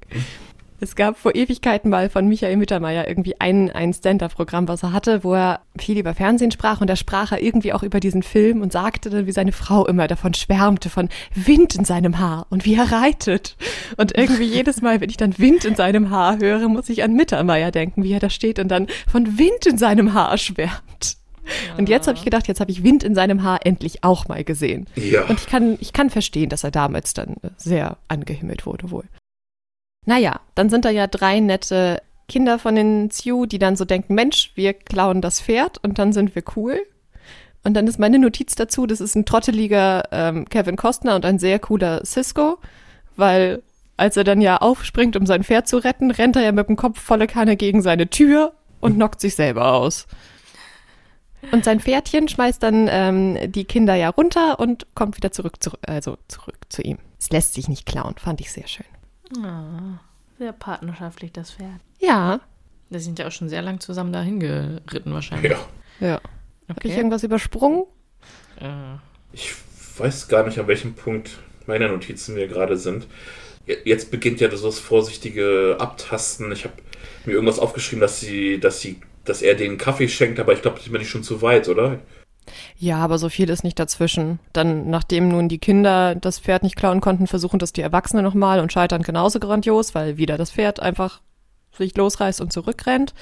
Es 0.84 0.96
gab 0.96 1.16
vor 1.16 1.36
Ewigkeiten 1.36 1.92
mal 1.92 2.10
von 2.10 2.28
Michael 2.28 2.58
Mittermeier 2.58 3.08
irgendwie 3.08 3.40
ein, 3.40 3.70
ein 3.70 3.94
Stand-up-Programm, 3.94 4.68
was 4.68 4.82
er 4.82 4.94
hatte, 4.94 5.24
wo 5.24 5.36
er 5.36 5.62
viel 5.78 6.00
über 6.00 6.16
Fernsehen 6.16 6.50
sprach 6.50 6.82
und 6.82 6.90
da 6.90 6.96
sprach 6.96 7.32
er 7.32 7.44
irgendwie 7.44 7.72
auch 7.72 7.84
über 7.84 8.00
diesen 8.00 8.24
Film 8.24 8.62
und 8.62 8.72
sagte 8.72 9.12
dann, 9.12 9.28
wie 9.28 9.32
seine 9.32 9.52
Frau 9.52 9.86
immer 9.86 10.08
davon 10.08 10.34
schwärmte, 10.34 10.90
von 10.90 11.10
Wind 11.36 11.76
in 11.76 11.86
seinem 11.86 12.18
Haar 12.18 12.48
und 12.50 12.66
wie 12.66 12.74
er 12.74 12.92
reitet. 12.92 13.58
Und 13.98 14.18
irgendwie 14.18 14.46
jedes 14.46 14.82
Mal, 14.82 15.02
wenn 15.02 15.12
ich 15.12 15.18
dann 15.18 15.38
Wind 15.38 15.66
in 15.66 15.76
seinem 15.76 16.10
Haar 16.10 16.40
höre, 16.40 16.68
muss 16.68 16.90
ich 16.90 17.04
an 17.04 17.14
Mittermeier 17.14 17.70
denken, 17.70 18.04
wie 18.04 18.14
er 18.14 18.20
da 18.20 18.32
steht 18.32 18.58
und 18.58 18.70
dann 18.70 18.88
von 19.08 19.38
Wind 19.38 19.68
in 19.68 19.78
seinem 19.78 20.16
Haar 20.16 20.36
schwärmt. 20.40 21.18
Ja. 21.44 21.76
Und 21.78 21.90
jetzt 21.90 22.08
habe 22.08 22.18
ich 22.18 22.24
gedacht, 22.24 22.48
jetzt 22.48 22.60
habe 22.60 22.72
ich 22.72 22.84
Wind 22.84 23.04
in 23.04 23.14
seinem 23.14 23.44
Haar 23.44 23.60
endlich 23.68 24.04
auch 24.04 24.28
mal 24.28 24.44
gesehen. 24.44 24.88
Ja. 24.96 25.26
Und 25.28 25.40
ich 25.40 25.46
kann, 25.46 25.78
ich 25.80 25.94
kann 25.94 26.10
verstehen, 26.10 26.50
dass 26.50 26.64
er 26.64 26.72
damals 26.72 27.14
dann 27.14 27.36
sehr 27.58 27.98
angehimmelt 28.08 28.66
wurde 28.66 28.90
wohl. 28.90 29.04
Naja, 30.06 30.40
dann 30.56 30.70
sind 30.70 30.86
da 30.86 30.90
ja 30.90 31.08
drei 31.08 31.40
nette 31.40 32.02
Kinder 32.28 32.60
von 32.60 32.76
den 32.76 33.12
Sioux, 33.12 33.46
die 33.46 33.60
dann 33.60 33.76
so 33.76 33.86
denken, 33.86 34.16
Mensch, 34.16 34.52
wir 34.56 34.74
klauen 34.74 35.22
das 35.22 35.42
Pferd 35.42 35.84
und 35.84 36.00
dann 36.00 36.14
sind 36.14 36.34
wir 36.34 36.44
cool. 36.56 36.82
Und 37.64 37.76
dann 37.76 37.88
ist 37.88 38.00
meine 38.00 38.18
Notiz 38.18 38.56
dazu, 38.56 38.88
das 38.88 39.02
ist 39.02 39.16
ein 39.16 39.26
trotteliger 39.26 40.08
ähm, 40.12 40.48
Kevin 40.50 40.78
Costner 40.78 41.16
und 41.16 41.26
ein 41.26 41.38
sehr 41.38 41.60
cooler 41.60 42.04
Cisco, 42.06 42.58
weil 43.16 43.62
als 43.98 44.18
er 44.18 44.24
dann 44.24 44.42
ja 44.42 44.58
aufspringt, 44.58 45.16
um 45.16 45.28
sein 45.28 45.44
Pferd 45.44 45.68
zu 45.68 45.78
retten, 45.78 46.10
rennt 46.10 46.36
er 46.36 46.42
ja 46.42 46.52
mit 46.52 46.68
dem 46.68 46.76
Kopf 46.76 47.00
volle 47.00 47.28
Kanne 47.28 47.56
gegen 47.56 47.84
seine 47.84 48.10
Tür 48.10 48.54
und 48.80 48.96
knockt 48.96 49.22
sich 49.22 49.36
selber 49.36 49.74
aus. 49.74 50.08
Und 51.52 51.66
sein 51.66 51.80
Pferdchen 51.80 52.28
schmeißt 52.28 52.64
dann 52.64 52.88
ähm, 52.90 53.52
die 53.52 53.66
Kinder 53.66 53.94
ja 53.96 54.10
runter 54.10 54.60
und 54.60 54.88
kommt 54.96 55.18
wieder 55.18 55.32
zurück, 55.32 55.62
zu, 55.62 55.72
also 55.86 56.18
zurück 56.28 56.58
zu 56.70 56.82
ihm. 56.82 56.98
Es 57.20 57.30
lässt 57.30 57.54
sich 57.54 57.68
nicht 57.68 57.86
klauen, 57.86 58.16
fand 58.18 58.42
ich 58.42 58.52
sehr 58.52 58.68
schön. 58.68 58.86
Oh, 59.38 59.98
sehr 60.38 60.52
partnerschaftlich, 60.54 61.32
das 61.32 61.52
Pferd. 61.52 61.80
Ja. 62.00 62.40
Wir 62.90 63.00
sind 63.00 63.20
ja 63.20 63.28
auch 63.28 63.32
schon 63.32 63.50
sehr 63.50 63.62
lang 63.62 63.80
zusammen 63.80 64.12
dahin 64.12 64.40
geritten, 64.40 65.14
wahrscheinlich. 65.14 65.52
Ja. 65.52 66.08
Ja. 66.08 66.16
Okay. 66.18 66.70
Habe 66.70 66.88
ich 66.88 66.98
irgendwas 66.98 67.24
übersprungen? 67.24 67.86
Äh. 68.60 68.96
Ich 69.34 69.54
weiß 69.98 70.28
gar 70.28 70.46
nicht, 70.46 70.60
an 70.60 70.68
welchem 70.68 70.94
Punkt 70.94 71.38
meine 71.68 71.88
Notizen 71.88 72.36
wir 72.36 72.48
gerade 72.48 72.78
sind. 72.78 73.08
Jetzt 73.86 74.12
beginnt 74.12 74.42
ja 74.42 74.48
das 74.48 74.80
vorsichtige 74.80 75.78
Abtasten. 75.80 76.52
Ich 76.52 76.66
habe 76.66 76.74
mir 77.26 77.34
irgendwas 77.34 77.60
aufgeschrieben, 77.60 78.02
dass 78.02 78.20
sie, 78.20 78.60
dass 78.60 78.82
sie, 78.82 79.00
dass 79.24 79.42
er 79.42 79.56
den 79.56 79.78
Kaffee 79.78 80.10
schenkt, 80.10 80.40
aber 80.40 80.54
ich 80.54 80.62
glaube, 80.62 80.78
das 80.78 80.90
bin 80.90 81.02
ich 81.02 81.10
schon 81.10 81.24
zu 81.24 81.42
weit, 81.42 81.70
oder? 81.70 82.00
Ja, 82.78 82.98
aber 82.98 83.18
so 83.18 83.30
viel 83.30 83.50
ist 83.50 83.64
nicht 83.64 83.80
dazwischen. 83.80 84.40
Dann, 84.54 84.90
nachdem 84.90 85.30
nun 85.30 85.48
die 85.48 85.60
Kinder 85.60 86.16
das 86.16 86.40
Pferd 86.40 86.64
nicht 86.64 86.76
klauen 86.76 87.02
konnten, 87.02 87.28
versuchen 87.28 87.60
das 87.60 87.74
die 87.74 87.82
Erwachsenen 87.82 88.24
nochmal 88.24 88.60
und 88.60 88.74
scheitern 88.74 89.04
genauso 89.04 89.40
grandios, 89.40 89.96
weil 89.96 90.18
wieder 90.18 90.38
das 90.38 90.52
Pferd 90.52 90.80
einfach 90.80 91.22
sich 91.78 91.96
losreißt 91.96 92.42
und 92.42 92.52
zurückrennt. 92.52 93.14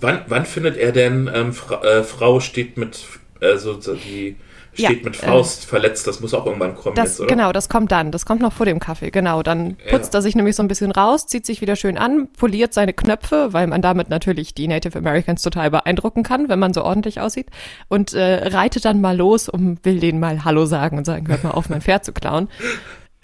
Wann, 0.00 0.22
wann 0.26 0.44
findet 0.44 0.76
er 0.76 0.92
denn, 0.92 1.30
ähm, 1.32 1.52
Fra 1.52 1.82
äh, 1.84 2.02
Frau 2.02 2.40
steht 2.40 2.76
mit, 2.76 3.06
also 3.40 3.74
die 3.74 4.36
steht 4.74 4.98
ja, 4.98 5.04
mit 5.04 5.16
Faust 5.16 5.64
äh, 5.64 5.66
verletzt, 5.66 6.06
das 6.06 6.20
muss 6.20 6.34
auch 6.34 6.46
irgendwann 6.46 6.74
kommen 6.74 6.96
das, 6.96 7.10
jetzt, 7.10 7.20
oder? 7.20 7.28
Genau, 7.28 7.52
das 7.52 7.68
kommt 7.68 7.92
dann, 7.92 8.10
das 8.10 8.26
kommt 8.26 8.42
noch 8.42 8.52
vor 8.52 8.66
dem 8.66 8.80
Kaffee, 8.80 9.10
genau. 9.10 9.42
Dann 9.42 9.76
putzt 9.90 10.12
ja. 10.12 10.18
er 10.18 10.22
sich 10.22 10.34
nämlich 10.34 10.56
so 10.56 10.62
ein 10.62 10.68
bisschen 10.68 10.90
raus, 10.90 11.26
zieht 11.26 11.46
sich 11.46 11.60
wieder 11.60 11.76
schön 11.76 11.96
an, 11.96 12.28
poliert 12.36 12.74
seine 12.74 12.92
Knöpfe, 12.92 13.52
weil 13.52 13.66
man 13.66 13.82
damit 13.82 14.10
natürlich 14.10 14.54
die 14.54 14.68
Native 14.68 14.98
Americans 14.98 15.42
total 15.42 15.70
beeindrucken 15.70 16.22
kann, 16.22 16.48
wenn 16.48 16.58
man 16.58 16.74
so 16.74 16.84
ordentlich 16.84 17.20
aussieht 17.20 17.48
und 17.88 18.12
äh, 18.12 18.48
reitet 18.48 18.84
dann 18.84 19.00
mal 19.00 19.16
los 19.16 19.48
und 19.48 19.84
will 19.84 20.00
denen 20.00 20.20
mal 20.20 20.44
Hallo 20.44 20.66
sagen 20.66 20.98
und 20.98 21.04
sagen, 21.04 21.28
hört 21.28 21.44
mal 21.44 21.52
auf, 21.52 21.68
mein 21.68 21.80
Pferd 21.80 22.04
zu 22.04 22.12
klauen. 22.12 22.48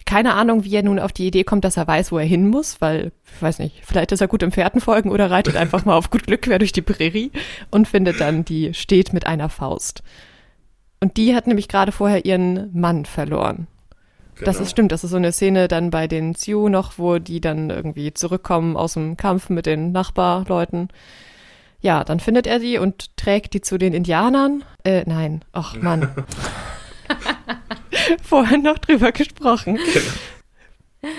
Keine 0.07 0.35
Ahnung, 0.35 0.65
wie 0.65 0.75
er 0.75 0.83
nun 0.83 0.99
auf 0.99 1.13
die 1.13 1.27
Idee 1.27 1.45
kommt, 1.45 1.65
dass 1.65 1.77
er 1.77 1.87
weiß, 1.87 2.11
wo 2.11 2.19
er 2.19 2.25
hin 2.25 2.49
muss, 2.49 2.81
weil, 2.81 3.13
ich 3.37 3.43
weiß 3.43 3.61
nicht, 3.61 3.81
vielleicht 3.85 4.11
ist 4.11 4.21
er 4.21 4.27
gut 4.27 4.43
im 4.43 4.51
Pferdenfolgen 4.51 5.11
oder 5.11 5.31
reitet 5.31 5.57
einfach 5.57 5.85
mal 5.85 5.95
auf 5.95 6.11
gut 6.11 6.27
Glück 6.27 6.43
quer 6.43 6.59
durch 6.59 6.73
die 6.73 6.83
Prärie 6.83 7.31
und 7.71 7.87
findet 7.87 8.21
dann, 8.21 8.45
die 8.45 8.75
steht 8.75 9.13
mit 9.13 9.27
einer 9.27 9.49
Faust. 9.49 10.03
Und 11.01 11.17
die 11.17 11.35
hat 11.35 11.47
nämlich 11.47 11.69
gerade 11.69 11.93
vorher 11.93 12.25
ihren 12.25 12.71
Mann 12.79 13.07
verloren. 13.07 13.67
Genau. 14.35 14.45
Das 14.45 14.61
ist 14.61 14.71
stimmt, 14.71 14.93
das 14.93 15.05
ist 15.05 15.11
so 15.11 15.17
eine 15.17 15.33
Szene 15.33 15.69
dann 15.69 15.91
bei 15.91 16.07
den 16.07 16.35
Sioux 16.35 16.69
noch, 16.69 16.99
wo 16.99 17.19
die 17.19 17.41
dann 17.41 17.71
irgendwie 17.71 18.15
zurückkommen 18.15 18.77
aus 18.77 18.95
dem 18.95 19.17
Kampf 19.17 19.51
mit 19.51 19.67
den 19.67 19.93
Nachbarleuten. 19.93 20.89
Ja, 21.81 22.05
dann 22.05 22.21
findet 22.21 22.47
er 22.47 22.59
die 22.59 22.79
und 22.79 23.17
trägt 23.17 23.55
die 23.55 23.63
zu 23.63 23.79
den 23.79 23.95
Indianern. 23.95 24.65
Äh, 24.85 25.05
nein, 25.07 25.45
ach 25.53 25.77
Mann. 25.81 26.11
Vorher 28.23 28.59
noch 28.59 28.79
drüber 28.79 29.13
gesprochen. 29.13 29.77
Genau. 29.77 31.11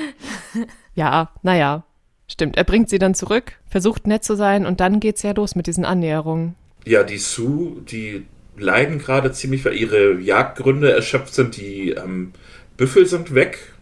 Ja, 0.94 1.32
naja, 1.42 1.84
stimmt. 2.28 2.58
Er 2.58 2.64
bringt 2.64 2.90
sie 2.90 3.00
dann 3.00 3.16
zurück, 3.16 3.54
versucht 3.68 4.08
nett 4.08 4.24
zu 4.24 4.36
sein 4.36 4.66
und 4.66 4.80
dann 4.80 5.00
geht's 5.00 5.24
ja 5.24 5.32
los 5.32 5.56
mit 5.56 5.68
diesen 5.68 5.86
Annäherungen. 5.86 6.56
Ja, 6.86 7.04
die 7.04 7.18
Sioux, 7.18 7.82
die 7.82 8.26
leiden 8.62 9.00
gerade 9.00 9.32
ziemlich, 9.32 9.66
weil 9.66 9.76
ihre 9.76 10.20
Jagdgründe 10.20 10.92
erschöpft 10.92 11.34
sind. 11.34 11.58
Die 11.58 11.92
ähm, 11.92 12.32
Büffel 12.78 13.06
sind 13.06 13.36
weg. 13.36 13.74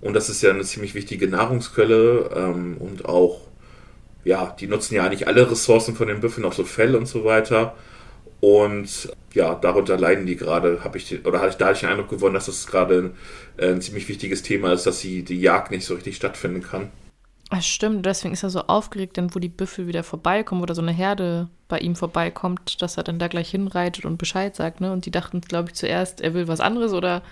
Und 0.00 0.14
das 0.14 0.28
ist 0.28 0.42
ja 0.42 0.50
eine 0.50 0.64
ziemlich 0.64 0.94
wichtige 0.94 1.28
Nahrungsquelle. 1.28 2.30
Ähm, 2.34 2.76
und 2.78 3.06
auch, 3.06 3.40
ja, 4.24 4.54
die 4.58 4.66
nutzen 4.66 4.94
ja 4.94 5.04
eigentlich 5.04 5.26
alle 5.26 5.50
Ressourcen 5.50 5.94
von 5.96 6.08
den 6.08 6.20
Büffeln, 6.20 6.44
auch 6.44 6.52
so 6.52 6.64
Fell 6.64 6.94
und 6.94 7.06
so 7.06 7.24
weiter. 7.24 7.74
Und 8.40 9.10
ja, 9.34 9.54
darunter 9.54 9.98
leiden 9.98 10.26
die 10.26 10.36
gerade, 10.36 10.82
habe 10.82 10.98
ich, 10.98 11.24
oder 11.26 11.40
hatte 11.40 11.50
ich, 11.50 11.56
da 11.56 11.72
den 11.72 11.88
Eindruck 11.88 12.08
gewonnen, 12.08 12.34
dass 12.34 12.46
das 12.46 12.66
gerade 12.66 13.12
ein, 13.58 13.70
ein 13.72 13.80
ziemlich 13.82 14.08
wichtiges 14.08 14.42
Thema 14.42 14.72
ist, 14.72 14.86
dass 14.86 15.00
sie 15.00 15.22
die 15.22 15.40
Jagd 15.40 15.70
nicht 15.70 15.84
so 15.84 15.94
richtig 15.94 16.16
stattfinden 16.16 16.62
kann. 16.62 16.90
Das 17.50 17.66
stimmt, 17.66 18.06
deswegen 18.06 18.32
ist 18.32 18.44
er 18.44 18.50
so 18.50 18.60
aufgeregt, 18.60 19.18
dann 19.18 19.34
wo 19.34 19.40
die 19.40 19.48
Büffel 19.48 19.88
wieder 19.88 20.04
vorbeikommen 20.04 20.62
oder 20.62 20.74
so 20.76 20.82
eine 20.82 20.92
Herde 20.92 21.48
bei 21.66 21.78
ihm 21.78 21.96
vorbeikommt, 21.96 22.80
dass 22.80 22.96
er 22.96 23.02
dann 23.02 23.18
da 23.18 23.26
gleich 23.26 23.50
hinreitet 23.50 24.04
und 24.04 24.18
Bescheid 24.18 24.54
sagt, 24.54 24.80
ne? 24.80 24.92
Und 24.92 25.04
die 25.04 25.10
dachten, 25.10 25.40
glaube 25.40 25.70
ich, 25.70 25.74
zuerst, 25.74 26.20
er 26.20 26.32
will 26.34 26.46
was 26.46 26.60
anderes 26.60 26.92
oder 26.92 27.22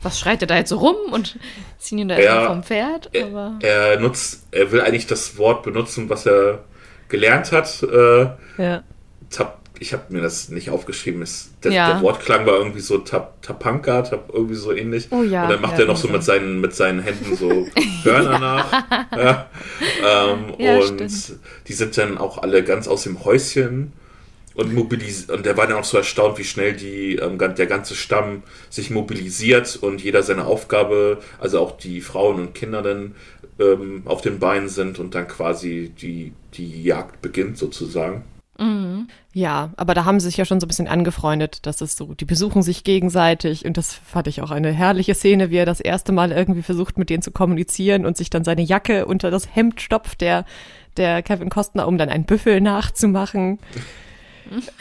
was 0.00 0.18
schreit 0.18 0.40
er 0.42 0.46
da 0.46 0.56
jetzt 0.56 0.70
so 0.70 0.78
rum 0.78 0.96
und 1.12 1.38
ziehen 1.78 1.98
ihn 1.98 2.08
da 2.08 2.16
erstmal 2.16 2.46
vom 2.46 2.62
Pferd. 2.62 3.10
Er, 3.12 3.58
er, 3.60 4.00
nutzt, 4.00 4.46
er 4.52 4.72
will 4.72 4.80
eigentlich 4.80 5.06
das 5.06 5.36
Wort 5.36 5.62
benutzen, 5.64 6.08
was 6.08 6.24
er 6.24 6.64
gelernt 7.08 7.52
hat. 7.52 7.82
Äh, 7.82 8.30
ja. 8.56 8.82
Tap, 9.30 9.57
ich 9.80 9.92
habe 9.92 10.04
mir 10.08 10.20
das 10.20 10.48
nicht 10.48 10.70
aufgeschrieben. 10.70 11.22
Es, 11.22 11.50
der, 11.62 11.72
ja. 11.72 11.92
der, 11.92 12.02
Wortklang 12.02 12.46
war 12.46 12.54
irgendwie 12.54 12.80
so 12.80 12.98
tap, 12.98 13.40
Tapanka, 13.42 14.02
tap, 14.02 14.30
irgendwie 14.32 14.54
so 14.54 14.72
ähnlich. 14.72 15.08
Oh, 15.10 15.22
ja. 15.22 15.44
Und 15.44 15.50
dann 15.50 15.60
macht 15.60 15.74
ja, 15.74 15.80
er 15.80 15.86
noch 15.86 15.96
so 15.96 16.08
mit 16.08 16.22
seinen, 16.22 16.60
mit 16.60 16.74
seinen 16.74 17.00
Händen 17.00 17.36
so 17.36 17.66
Hörner 18.04 18.38
nach. 18.38 18.72
Ja. 19.16 19.46
Ähm, 20.04 20.54
und 20.54 21.10
stimmt. 21.10 21.40
die 21.66 21.72
sind 21.72 21.96
dann 21.96 22.18
auch 22.18 22.38
alle 22.38 22.64
ganz 22.64 22.88
aus 22.88 23.04
dem 23.04 23.24
Häuschen 23.24 23.92
und 24.54 24.74
mobilisiert. 24.74 25.30
Und 25.30 25.46
der 25.46 25.56
war 25.56 25.66
dann 25.68 25.76
auch 25.76 25.84
so 25.84 25.96
erstaunt, 25.98 26.38
wie 26.38 26.44
schnell 26.44 26.74
die, 26.74 27.16
ähm, 27.16 27.38
der 27.38 27.66
ganze 27.66 27.94
Stamm 27.94 28.42
sich 28.70 28.90
mobilisiert 28.90 29.78
und 29.80 30.02
jeder 30.02 30.22
seine 30.22 30.46
Aufgabe, 30.46 31.18
also 31.38 31.60
auch 31.60 31.78
die 31.78 32.00
Frauen 32.00 32.40
und 32.40 32.54
Kinder 32.54 32.82
dann 32.82 33.14
ähm, 33.60 34.02
auf 34.04 34.20
den 34.20 34.40
Beinen 34.40 34.68
sind 34.68 34.98
und 34.98 35.14
dann 35.14 35.28
quasi 35.28 35.92
die, 36.00 36.32
die 36.54 36.82
Jagd 36.82 37.22
beginnt 37.22 37.56
sozusagen. 37.56 38.24
Mhm. 38.58 39.08
Ja, 39.32 39.72
aber 39.76 39.94
da 39.94 40.04
haben 40.04 40.18
sie 40.18 40.26
sich 40.26 40.36
ja 40.36 40.44
schon 40.44 40.58
so 40.58 40.66
ein 40.66 40.68
bisschen 40.68 40.88
angefreundet, 40.88 41.64
dass 41.66 41.80
es 41.80 41.96
so, 41.96 42.14
die 42.14 42.24
besuchen 42.24 42.62
sich 42.62 42.82
gegenseitig 42.82 43.64
und 43.64 43.76
das 43.76 43.94
fand 43.94 44.26
ich 44.26 44.42
auch 44.42 44.50
eine 44.50 44.72
herrliche 44.72 45.14
Szene, 45.14 45.50
wie 45.50 45.56
er 45.56 45.66
das 45.66 45.80
erste 45.80 46.12
Mal 46.12 46.32
irgendwie 46.32 46.62
versucht, 46.62 46.98
mit 46.98 47.08
denen 47.08 47.22
zu 47.22 47.30
kommunizieren 47.30 48.04
und 48.04 48.16
sich 48.16 48.30
dann 48.30 48.44
seine 48.44 48.62
Jacke 48.62 49.06
unter 49.06 49.30
das 49.30 49.54
Hemd 49.54 49.80
stopft, 49.80 50.20
der, 50.20 50.44
der 50.96 51.22
Kevin 51.22 51.50
Costner, 51.50 51.86
um 51.86 51.98
dann 51.98 52.08
einen 52.08 52.24
Büffel 52.24 52.60
nachzumachen. 52.60 53.58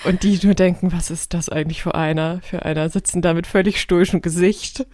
Und 0.06 0.24
die 0.24 0.40
nur 0.44 0.54
denken, 0.54 0.94
was 0.94 1.12
ist 1.12 1.34
das 1.34 1.50
eigentlich 1.50 1.84
für 1.84 1.94
einer? 1.94 2.40
Für 2.42 2.64
einer 2.64 2.90
sitzen 2.90 3.22
da 3.22 3.34
mit 3.34 3.48
völlig 3.48 3.82
stoischem 3.82 4.22
Gesicht. 4.22 4.88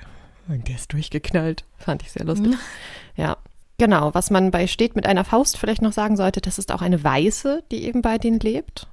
Und 0.47 0.67
der 0.67 0.75
ist 0.75 0.91
durchgeknallt. 0.93 1.63
Fand 1.77 2.01
ich 2.01 2.11
sehr 2.11 2.25
lustig. 2.25 2.55
Ja. 3.15 3.37
Genau, 3.77 4.13
was 4.13 4.29
man 4.29 4.51
bei 4.51 4.67
Steht 4.67 4.95
mit 4.95 5.05
einer 5.05 5.25
Faust 5.25 5.57
vielleicht 5.57 5.81
noch 5.81 5.93
sagen 5.93 6.15
sollte, 6.15 6.41
das 6.41 6.57
ist 6.57 6.71
auch 6.71 6.81
eine 6.81 7.03
Weiße, 7.03 7.63
die 7.71 7.83
eben 7.85 8.01
bei 8.01 8.17
denen 8.17 8.39
lebt. 8.39 8.87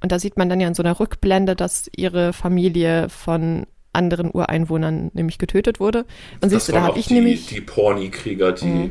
Und 0.00 0.12
da 0.12 0.18
sieht 0.18 0.36
man 0.36 0.48
dann 0.48 0.60
ja 0.60 0.68
in 0.68 0.74
so 0.74 0.82
einer 0.82 0.98
Rückblende, 0.98 1.56
dass 1.56 1.90
ihre 1.96 2.32
Familie 2.32 3.08
von 3.08 3.66
anderen 3.92 4.30
Ureinwohnern 4.30 5.10
nämlich 5.14 5.38
getötet 5.38 5.80
wurde. 5.80 6.00
Und 6.40 6.44
das 6.44 6.50
siehst 6.50 6.68
du, 6.68 6.72
da 6.72 6.82
habe 6.82 6.98
ich 6.98 7.06
die, 7.06 7.14
nämlich. 7.14 7.46
Die 7.46 7.60
Porni-Krieger, 7.60 8.52
die 8.52 8.66
mhm. 8.66 8.90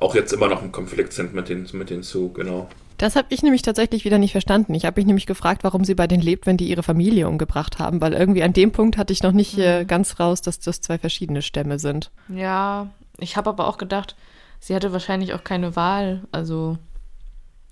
auch 0.00 0.14
jetzt 0.14 0.32
immer 0.32 0.48
noch 0.48 0.62
im 0.62 0.72
Konflikt 0.72 1.12
sind 1.12 1.34
mit 1.34 1.48
den, 1.48 1.66
mit 1.72 1.90
den 1.90 2.02
Zug, 2.02 2.34
genau. 2.34 2.68
Das 2.98 3.16
habe 3.16 3.28
ich 3.30 3.42
nämlich 3.42 3.62
tatsächlich 3.62 4.04
wieder 4.04 4.18
nicht 4.18 4.32
verstanden. 4.32 4.74
Ich 4.74 4.84
habe 4.84 5.00
mich 5.00 5.06
nämlich 5.06 5.24
gefragt, 5.24 5.64
warum 5.64 5.84
sie 5.84 5.94
bei 5.94 6.06
denen 6.06 6.22
lebt, 6.22 6.44
wenn 6.44 6.58
die 6.58 6.68
ihre 6.68 6.82
Familie 6.82 7.28
umgebracht 7.28 7.78
haben, 7.78 8.02
weil 8.02 8.12
irgendwie 8.12 8.42
an 8.42 8.52
dem 8.52 8.72
Punkt 8.72 8.98
hatte 8.98 9.14
ich 9.14 9.22
noch 9.22 9.32
nicht 9.32 9.56
äh, 9.56 9.86
ganz 9.86 10.20
raus, 10.20 10.42
dass 10.42 10.60
das 10.60 10.82
zwei 10.82 10.98
verschiedene 10.98 11.40
Stämme 11.40 11.78
sind. 11.78 12.10
Ja, 12.28 12.90
ich 13.18 13.38
habe 13.38 13.48
aber 13.48 13.66
auch 13.66 13.78
gedacht, 13.78 14.16
sie 14.60 14.74
hatte 14.74 14.92
wahrscheinlich 14.92 15.34
auch 15.34 15.42
keine 15.42 15.74
Wahl. 15.74 16.22
Also, 16.30 16.78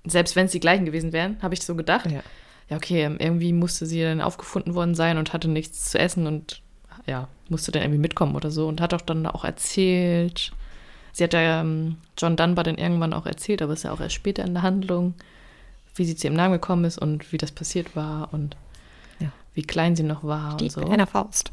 selbst 0.05 0.35
wenn 0.35 0.47
es 0.47 0.51
die 0.51 0.59
gleichen 0.59 0.85
gewesen 0.85 1.13
wären, 1.13 1.41
habe 1.41 1.53
ich 1.53 1.63
so 1.63 1.75
gedacht. 1.75 2.11
Ja. 2.11 2.21
ja, 2.69 2.77
okay, 2.77 3.03
irgendwie 3.03 3.53
musste 3.53 3.85
sie 3.85 4.01
dann 4.01 4.21
aufgefunden 4.21 4.75
worden 4.75 4.95
sein 4.95 5.17
und 5.17 5.31
hatte 5.31 5.47
nichts 5.47 5.89
zu 5.91 5.99
essen 5.99 6.27
und 6.27 6.61
ja, 7.05 7.27
musste 7.47 7.71
dann 7.71 7.83
irgendwie 7.83 8.01
mitkommen 8.01 8.35
oder 8.35 8.51
so 8.51 8.67
und 8.67 8.81
hat 8.81 8.93
auch 8.93 9.01
dann 9.01 9.25
auch 9.25 9.45
erzählt, 9.45 10.51
Sie 11.11 11.23
hat 11.23 11.33
ja 11.33 11.61
ähm, 11.61 11.97
John 12.17 12.35
Dunbar 12.35 12.63
dann 12.63 12.77
irgendwann 12.77 13.13
auch 13.13 13.25
erzählt, 13.25 13.61
aber 13.61 13.73
es 13.73 13.79
ist 13.79 13.83
ja 13.83 13.91
auch 13.91 13.99
erst 13.99 14.15
später 14.15 14.43
in 14.43 14.53
der 14.53 14.63
Handlung, 14.63 15.15
wie 15.95 16.05
sie 16.05 16.15
zu 16.15 16.27
ihrem 16.27 16.35
Namen 16.35 16.53
gekommen 16.53 16.85
ist 16.85 16.97
und 16.97 17.31
wie 17.31 17.37
das 17.37 17.51
passiert 17.51 17.95
war 17.95 18.33
und 18.33 18.55
ja. 19.19 19.29
wie 19.53 19.63
klein 19.63 19.95
sie 19.95 20.03
noch 20.03 20.23
war 20.23 20.53
Steht 20.53 20.61
und 20.61 20.71
so. 20.71 20.81
Mit 20.81 20.91
einer 20.91 21.07
Faust. 21.07 21.51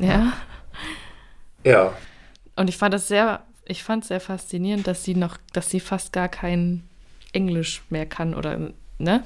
Ja. 0.00 0.32
Ja. 1.64 1.92
Und 2.56 2.68
ich 2.70 2.78
fand 2.78 2.94
das 2.94 3.08
sehr, 3.08 3.42
ich 3.68 3.82
fand 3.82 4.02
es 4.02 4.08
sehr 4.08 4.20
faszinierend, 4.20 4.86
dass 4.86 5.04
sie 5.04 5.14
noch, 5.14 5.36
dass 5.52 5.70
sie 5.70 5.80
fast 5.80 6.12
gar 6.12 6.28
kein 6.28 6.82
Englisch 7.32 7.82
mehr 7.90 8.06
kann 8.06 8.34
oder, 8.34 8.72
ne? 8.98 9.24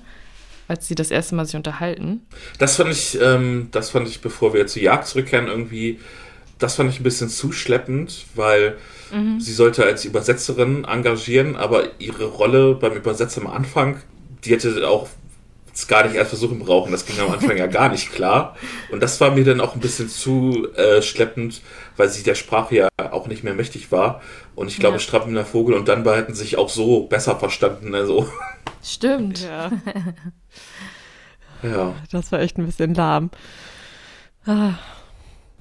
Als 0.69 0.89
sie 0.89 0.95
das 0.95 1.11
erste 1.11 1.35
Mal 1.35 1.47
sich 1.47 1.57
unterhalten. 1.57 2.23
Das 2.59 2.77
fand 2.77 2.91
ich, 2.91 3.19
ähm, 3.21 3.69
das 3.73 3.91
fand 3.91 4.09
ich, 4.09 4.21
bevor 4.21 4.55
wir 4.55 4.67
zur 4.67 4.83
Jagd 4.83 5.07
zurückkehren, 5.07 5.49
irgendwie, 5.49 6.01
das 6.59 6.77
fand 6.77 6.91
ich 6.91 7.01
ein 7.01 7.05
bisschen 7.05 7.29
zuschleppend, 7.29 8.27
weil 8.35 8.77
Mhm. 9.13 9.41
Sie 9.41 9.53
sollte 9.53 9.85
als 9.85 10.05
Übersetzerin 10.05 10.85
engagieren, 10.85 11.57
aber 11.57 12.01
ihre 12.01 12.25
Rolle 12.25 12.75
beim 12.75 12.95
Übersetzer 12.95 13.43
am 13.43 13.47
Anfang, 13.47 14.01
die 14.45 14.51
hätte 14.53 14.89
auch 14.89 15.09
gar 15.89 16.05
nicht 16.05 16.15
erst 16.15 16.31
versuchen 16.31 16.59
brauchen. 16.59 16.93
Das 16.93 17.07
ging 17.07 17.19
am 17.21 17.33
Anfang 17.33 17.57
ja 17.57 17.67
gar 17.67 17.89
nicht 17.89 18.13
klar. 18.13 18.57
Und 18.91 19.03
das 19.03 19.21
war 19.21 19.31
mir 19.31 19.45
dann 19.45 19.61
auch 19.61 19.75
ein 19.75 19.81
bisschen 19.81 20.09
zu 20.09 20.69
äh, 20.75 21.03
schleppend, 21.03 21.63
weil 21.97 22.09
sie 22.09 22.23
der 22.23 22.35
Sprache 22.35 22.75
ja 22.75 22.89
auch 23.11 23.27
nicht 23.27 23.45
mehr 23.45 23.55
mächtig 23.55 23.91
war. 23.91 24.21
Und 24.55 24.69
ich 24.69 24.79
glaube, 24.79 24.97
ja. 24.97 25.01
Strappender 25.01 25.45
Vogel 25.45 25.75
und 25.75 25.89
Dunbar 25.89 26.17
hätten 26.17 26.35
sich 26.35 26.59
auch 26.59 26.69
so 26.69 27.07
besser 27.07 27.37
verstanden. 27.37 27.95
Also. 27.95 28.29
Stimmt. 28.83 29.43
Ja. 29.43 29.71
ja. 31.63 31.95
Das 32.11 32.33
war 32.33 32.41
echt 32.41 32.59
ein 32.59 32.67
bisschen 32.67 32.95
lahm. 32.95 33.31
Ah. 34.45 34.75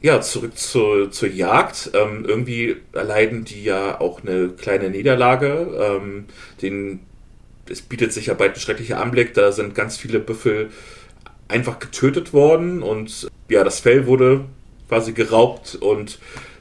Ja, 0.02 0.20
zurück 0.20 0.58
zur, 0.58 1.12
zur 1.12 1.30
Jagd. 1.30 1.92
Ähm, 1.94 2.26
irgendwie 2.28 2.78
erleiden 2.92 3.46
die 3.46 3.64
ja 3.64 4.02
auch 4.02 4.22
eine 4.24 4.50
kleine 4.50 4.90
Niederlage. 4.90 5.78
Ähm, 5.80 6.26
den, 6.62 7.02
es 7.70 7.82
bietet 7.82 8.14
sich 8.14 8.28
ja 8.28 8.34
bald 8.34 8.56
ein 8.56 8.60
schrecklicher 8.60 9.00
Anblick. 9.00 9.34
Da 9.34 9.52
sind 9.52 9.76
ganz 9.76 9.98
viele 9.98 10.20
Büffel 10.20 10.70
einfach 11.48 11.80
getötet 11.80 12.34
worden 12.34 12.82
und 12.82 13.28
ja, 13.50 13.64
das 13.64 13.82
Fell 13.82 14.08
wurde 14.08 14.46
quasi 14.88 15.12
geraubt 15.12 15.76
und 15.76 16.20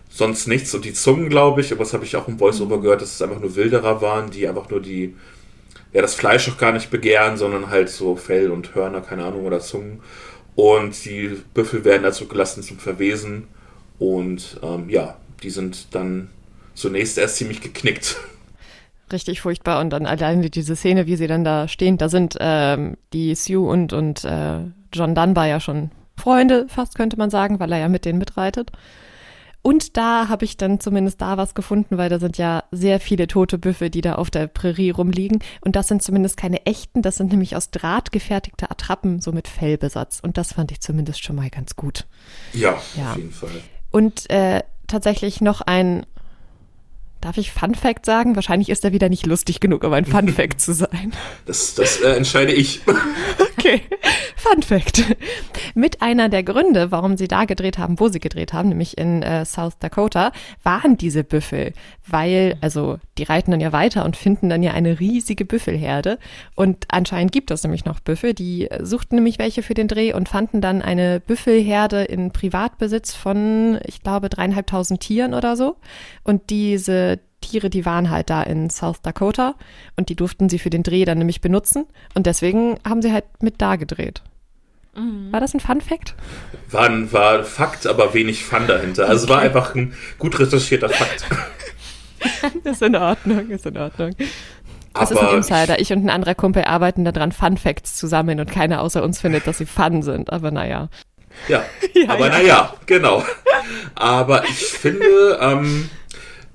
sonst 0.08 0.46
nichts. 0.46 0.74
Und 0.74 0.84
die 0.84 0.92
Zungen, 0.92 1.28
glaube 1.28 1.60
ich, 1.60 1.72
aber 1.72 1.84
das 1.84 1.94
habe 1.94 2.04
ich 2.04 2.16
auch 2.16 2.28
im 2.28 2.38
Voiceover 2.38 2.76
mhm. 2.76 2.82
gehört, 2.82 3.02
dass 3.02 3.14
es 3.14 3.22
einfach 3.22 3.40
nur 3.40 3.56
Wilderer 3.56 4.02
waren, 4.02 4.30
die 4.30 4.46
einfach 4.48 4.68
nur 4.68 4.80
die, 4.80 5.16
ja, 5.92 6.02
das 6.02 6.14
Fleisch 6.14 6.48
auch 6.48 6.58
gar 6.58 6.72
nicht 6.72 6.90
begehren, 6.90 7.36
sondern 7.36 7.70
halt 7.70 7.88
so 7.88 8.16
Fell 8.16 8.50
und 8.50 8.74
Hörner, 8.74 9.00
keine 9.00 9.24
Ahnung, 9.24 9.44
oder 9.44 9.60
Zungen. 9.60 10.00
Und 10.56 11.04
die 11.04 11.36
Büffel 11.54 11.84
werden 11.84 12.02
dazu 12.02 12.26
gelassen 12.26 12.62
zum 12.62 12.78
Verwesen. 12.78 13.46
Und 13.98 14.58
ähm, 14.62 14.90
ja, 14.90 15.16
die 15.42 15.50
sind 15.50 15.94
dann 15.94 16.30
zunächst 16.74 17.18
erst 17.18 17.36
ziemlich 17.36 17.60
geknickt. 17.60 18.16
Richtig 19.12 19.40
furchtbar. 19.40 19.80
Und 19.80 19.90
dann 19.90 20.06
alleine 20.06 20.50
diese 20.50 20.76
Szene, 20.76 21.06
wie 21.06 21.16
sie 21.16 21.26
dann 21.26 21.44
da 21.44 21.68
stehen, 21.68 21.98
da 21.98 22.08
sind 22.08 22.36
ähm, 22.40 22.96
die 23.12 23.34
Sue 23.34 23.68
und, 23.68 23.92
und 23.92 24.24
äh, 24.24 24.60
John 24.92 25.14
Dunbar 25.14 25.46
ja 25.46 25.60
schon 25.60 25.90
Freunde, 26.16 26.66
fast 26.68 26.94
könnte 26.96 27.16
man 27.16 27.30
sagen, 27.30 27.58
weil 27.60 27.72
er 27.72 27.78
ja 27.78 27.88
mit 27.88 28.04
denen 28.04 28.18
mitreitet. 28.18 28.70
Und 29.62 29.98
da 29.98 30.28
habe 30.28 30.44
ich 30.44 30.56
dann 30.56 30.80
zumindest 30.80 31.20
da 31.20 31.36
was 31.36 31.54
gefunden, 31.54 31.98
weil 31.98 32.08
da 32.08 32.18
sind 32.18 32.38
ja 32.38 32.64
sehr 32.70 32.98
viele 32.98 33.26
tote 33.26 33.58
Büffel, 33.58 33.90
die 33.90 34.00
da 34.00 34.14
auf 34.14 34.30
der 34.30 34.46
Prärie 34.46 34.90
rumliegen. 34.90 35.40
Und 35.60 35.76
das 35.76 35.88
sind 35.88 36.02
zumindest 36.02 36.38
keine 36.38 36.64
echten, 36.64 37.02
das 37.02 37.16
sind 37.16 37.30
nämlich 37.30 37.56
aus 37.56 37.70
Draht 37.70 38.10
gefertigte 38.10 38.70
Attrappen, 38.70 39.20
so 39.20 39.32
mit 39.32 39.48
Fellbesatz. 39.48 40.20
Und 40.22 40.38
das 40.38 40.54
fand 40.54 40.72
ich 40.72 40.80
zumindest 40.80 41.22
schon 41.22 41.36
mal 41.36 41.50
ganz 41.50 41.76
gut. 41.76 42.06
Ja, 42.54 42.80
ja. 42.96 43.10
auf 43.10 43.16
jeden 43.16 43.32
Fall. 43.32 43.50
Und 43.90 44.30
äh, 44.30 44.62
tatsächlich 44.86 45.40
noch 45.40 45.60
ein 45.60 46.06
Darf 47.20 47.36
ich 47.36 47.52
Fun 47.52 47.74
Fact 47.74 48.06
sagen? 48.06 48.34
Wahrscheinlich 48.34 48.70
ist 48.70 48.82
er 48.84 48.92
wieder 48.92 49.10
nicht 49.10 49.26
lustig 49.26 49.60
genug, 49.60 49.84
um 49.84 49.92
ein 49.92 50.06
Fun 50.06 50.28
Fact 50.28 50.60
zu 50.60 50.72
sein. 50.72 51.12
Das, 51.44 51.74
das 51.74 52.00
äh, 52.00 52.16
entscheide 52.16 52.52
ich. 52.52 52.80
Okay, 53.60 53.82
Fun 54.36 54.62
Fact. 54.62 55.04
Mit 55.74 56.00
einer 56.00 56.30
der 56.30 56.42
Gründe, 56.42 56.90
warum 56.90 57.16
sie 57.18 57.28
da 57.28 57.44
gedreht 57.44 57.76
haben, 57.76 58.00
wo 58.00 58.08
sie 58.08 58.20
gedreht 58.20 58.54
haben, 58.54 58.70
nämlich 58.70 58.96
in 58.96 59.22
äh, 59.22 59.44
South 59.44 59.78
Dakota, 59.78 60.32
waren 60.62 60.96
diese 60.96 61.24
Büffel, 61.24 61.74
weil, 62.06 62.56
also 62.62 62.98
die 63.18 63.24
reiten 63.24 63.50
dann 63.50 63.60
ja 63.60 63.72
weiter 63.72 64.04
und 64.04 64.16
finden 64.16 64.48
dann 64.48 64.62
ja 64.62 64.72
eine 64.72 64.98
riesige 64.98 65.44
Büffelherde. 65.44 66.18
Und 66.54 66.86
anscheinend 66.88 67.32
gibt 67.32 67.50
es 67.50 67.62
nämlich 67.62 67.84
noch 67.84 68.00
Büffel, 68.00 68.32
die 68.32 68.68
suchten 68.80 69.16
nämlich 69.16 69.38
welche 69.38 69.62
für 69.62 69.74
den 69.74 69.88
Dreh 69.88 70.14
und 70.14 70.28
fanden 70.28 70.62
dann 70.62 70.80
eine 70.80 71.20
Büffelherde 71.20 72.04
in 72.04 72.32
Privatbesitz 72.32 73.14
von, 73.14 73.78
ich 73.84 74.02
glaube, 74.02 74.30
dreieinhalbtausend 74.30 75.00
Tieren 75.00 75.34
oder 75.34 75.56
so. 75.56 75.76
Und 76.24 76.48
diese 76.48 77.20
Tiere, 77.40 77.70
die 77.70 77.86
waren 77.86 78.10
halt 78.10 78.30
da 78.30 78.42
in 78.42 78.70
South 78.70 79.02
Dakota 79.02 79.54
und 79.96 80.08
die 80.08 80.16
durften 80.16 80.48
sie 80.48 80.58
für 80.58 80.70
den 80.70 80.82
Dreh 80.82 81.04
dann 81.04 81.18
nämlich 81.18 81.40
benutzen 81.40 81.86
und 82.14 82.26
deswegen 82.26 82.78
haben 82.86 83.02
sie 83.02 83.12
halt 83.12 83.24
mit 83.40 83.60
da 83.60 83.76
gedreht. 83.76 84.22
Mhm. 84.94 85.32
War 85.32 85.40
das 85.40 85.54
ein 85.54 85.60
Fun 85.60 85.80
Fact? 85.80 86.14
War 86.70 86.86
ein 86.86 87.12
war 87.12 87.44
Fakt, 87.44 87.86
aber 87.86 88.14
wenig 88.14 88.44
Fun 88.44 88.66
dahinter. 88.66 89.08
Also 89.08 89.24
okay. 89.24 89.24
es 89.24 89.28
war 89.28 89.38
einfach 89.42 89.74
ein 89.74 89.94
gut 90.18 90.38
recherchierter 90.38 90.88
Fakt. 90.88 91.24
ist 92.64 92.82
in 92.82 92.96
Ordnung, 92.96 93.48
ist 93.50 93.66
in 93.66 93.78
Ordnung. 93.78 94.14
Das 94.92 95.10
ist 95.10 95.18
ein 95.18 95.36
Insider. 95.36 95.78
Ich 95.78 95.92
und 95.92 96.04
ein 96.04 96.10
anderer 96.10 96.34
Kumpel 96.34 96.64
arbeiten 96.64 97.04
daran, 97.04 97.32
Fun 97.32 97.56
Facts 97.56 97.96
zusammen 97.96 98.40
und 98.40 98.50
keiner 98.50 98.80
außer 98.80 99.02
uns 99.02 99.20
findet, 99.20 99.46
dass 99.46 99.58
sie 99.58 99.66
fun 99.66 100.02
sind. 100.02 100.32
Aber 100.32 100.50
naja. 100.50 100.88
Ja, 101.48 101.62
ja 101.94 102.10
aber 102.10 102.26
ja. 102.26 102.32
naja, 102.32 102.74
genau. 102.86 103.24
Aber 103.94 104.44
ich 104.44 104.64
finde, 104.64 105.38
ähm, 105.40 105.88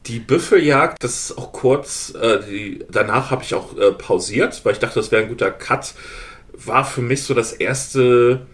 die 0.08 0.20
Büffeljagd, 0.20 1.04
das 1.04 1.32
ist 1.32 1.38
auch 1.38 1.52
kurz, 1.52 2.14
äh, 2.16 2.40
die, 2.50 2.86
danach 2.90 3.32
habe 3.32 3.44
ich 3.44 3.54
auch 3.54 3.78
äh, 3.78 3.92
pausiert, 3.92 4.64
weil 4.64 4.74
ich 4.74 4.80
dachte, 4.80 5.00
das 5.00 5.12
wäre 5.12 5.24
ein 5.24 5.30
guter 5.30 5.52
Cut. 5.52 5.94
War 6.54 6.86
für 6.86 7.02
mich 7.02 7.24
so 7.24 7.34
das 7.34 7.54
erste 7.54 8.46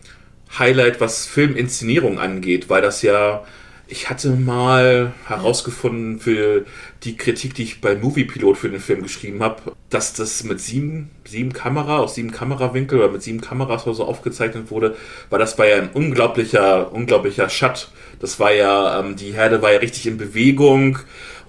Highlight, 0.57 0.99
was 1.01 1.25
Filminszenierung 1.25 2.19
angeht, 2.19 2.69
weil 2.69 2.81
das 2.81 3.01
ja 3.01 3.43
ich 3.91 4.09
hatte 4.09 4.29
mal 4.29 5.11
herausgefunden 5.27 6.19
für 6.19 6.65
die 7.03 7.17
Kritik, 7.17 7.55
die 7.55 7.63
ich 7.63 7.81
bei 7.81 7.95
Movie 7.95 8.23
Pilot 8.23 8.57
für 8.57 8.69
den 8.69 8.79
Film 8.79 9.03
geschrieben 9.03 9.43
habe, 9.43 9.73
dass 9.89 10.13
das 10.13 10.45
mit 10.45 10.61
sieben, 10.61 11.11
sieben 11.25 11.51
Kamera, 11.51 11.97
aus 11.97 12.15
sieben 12.15 12.31
Kamerawinkel 12.31 12.99
oder 12.99 13.11
mit 13.11 13.21
sieben 13.21 13.41
Kameras 13.41 13.85
oder 13.85 13.95
so 13.95 14.05
aufgezeichnet 14.05 14.71
wurde, 14.71 14.95
weil 15.29 15.39
das 15.39 15.57
war 15.57 15.67
ja 15.67 15.75
ein 15.75 15.89
unglaublicher, 15.89 16.93
unglaublicher 16.93 17.49
Shot. 17.49 17.89
Das 18.19 18.39
war 18.39 18.53
ja, 18.53 18.99
ähm, 18.99 19.17
die 19.17 19.33
Herde 19.33 19.61
war 19.61 19.73
ja 19.73 19.79
richtig 19.79 20.07
in 20.07 20.17
Bewegung 20.17 20.99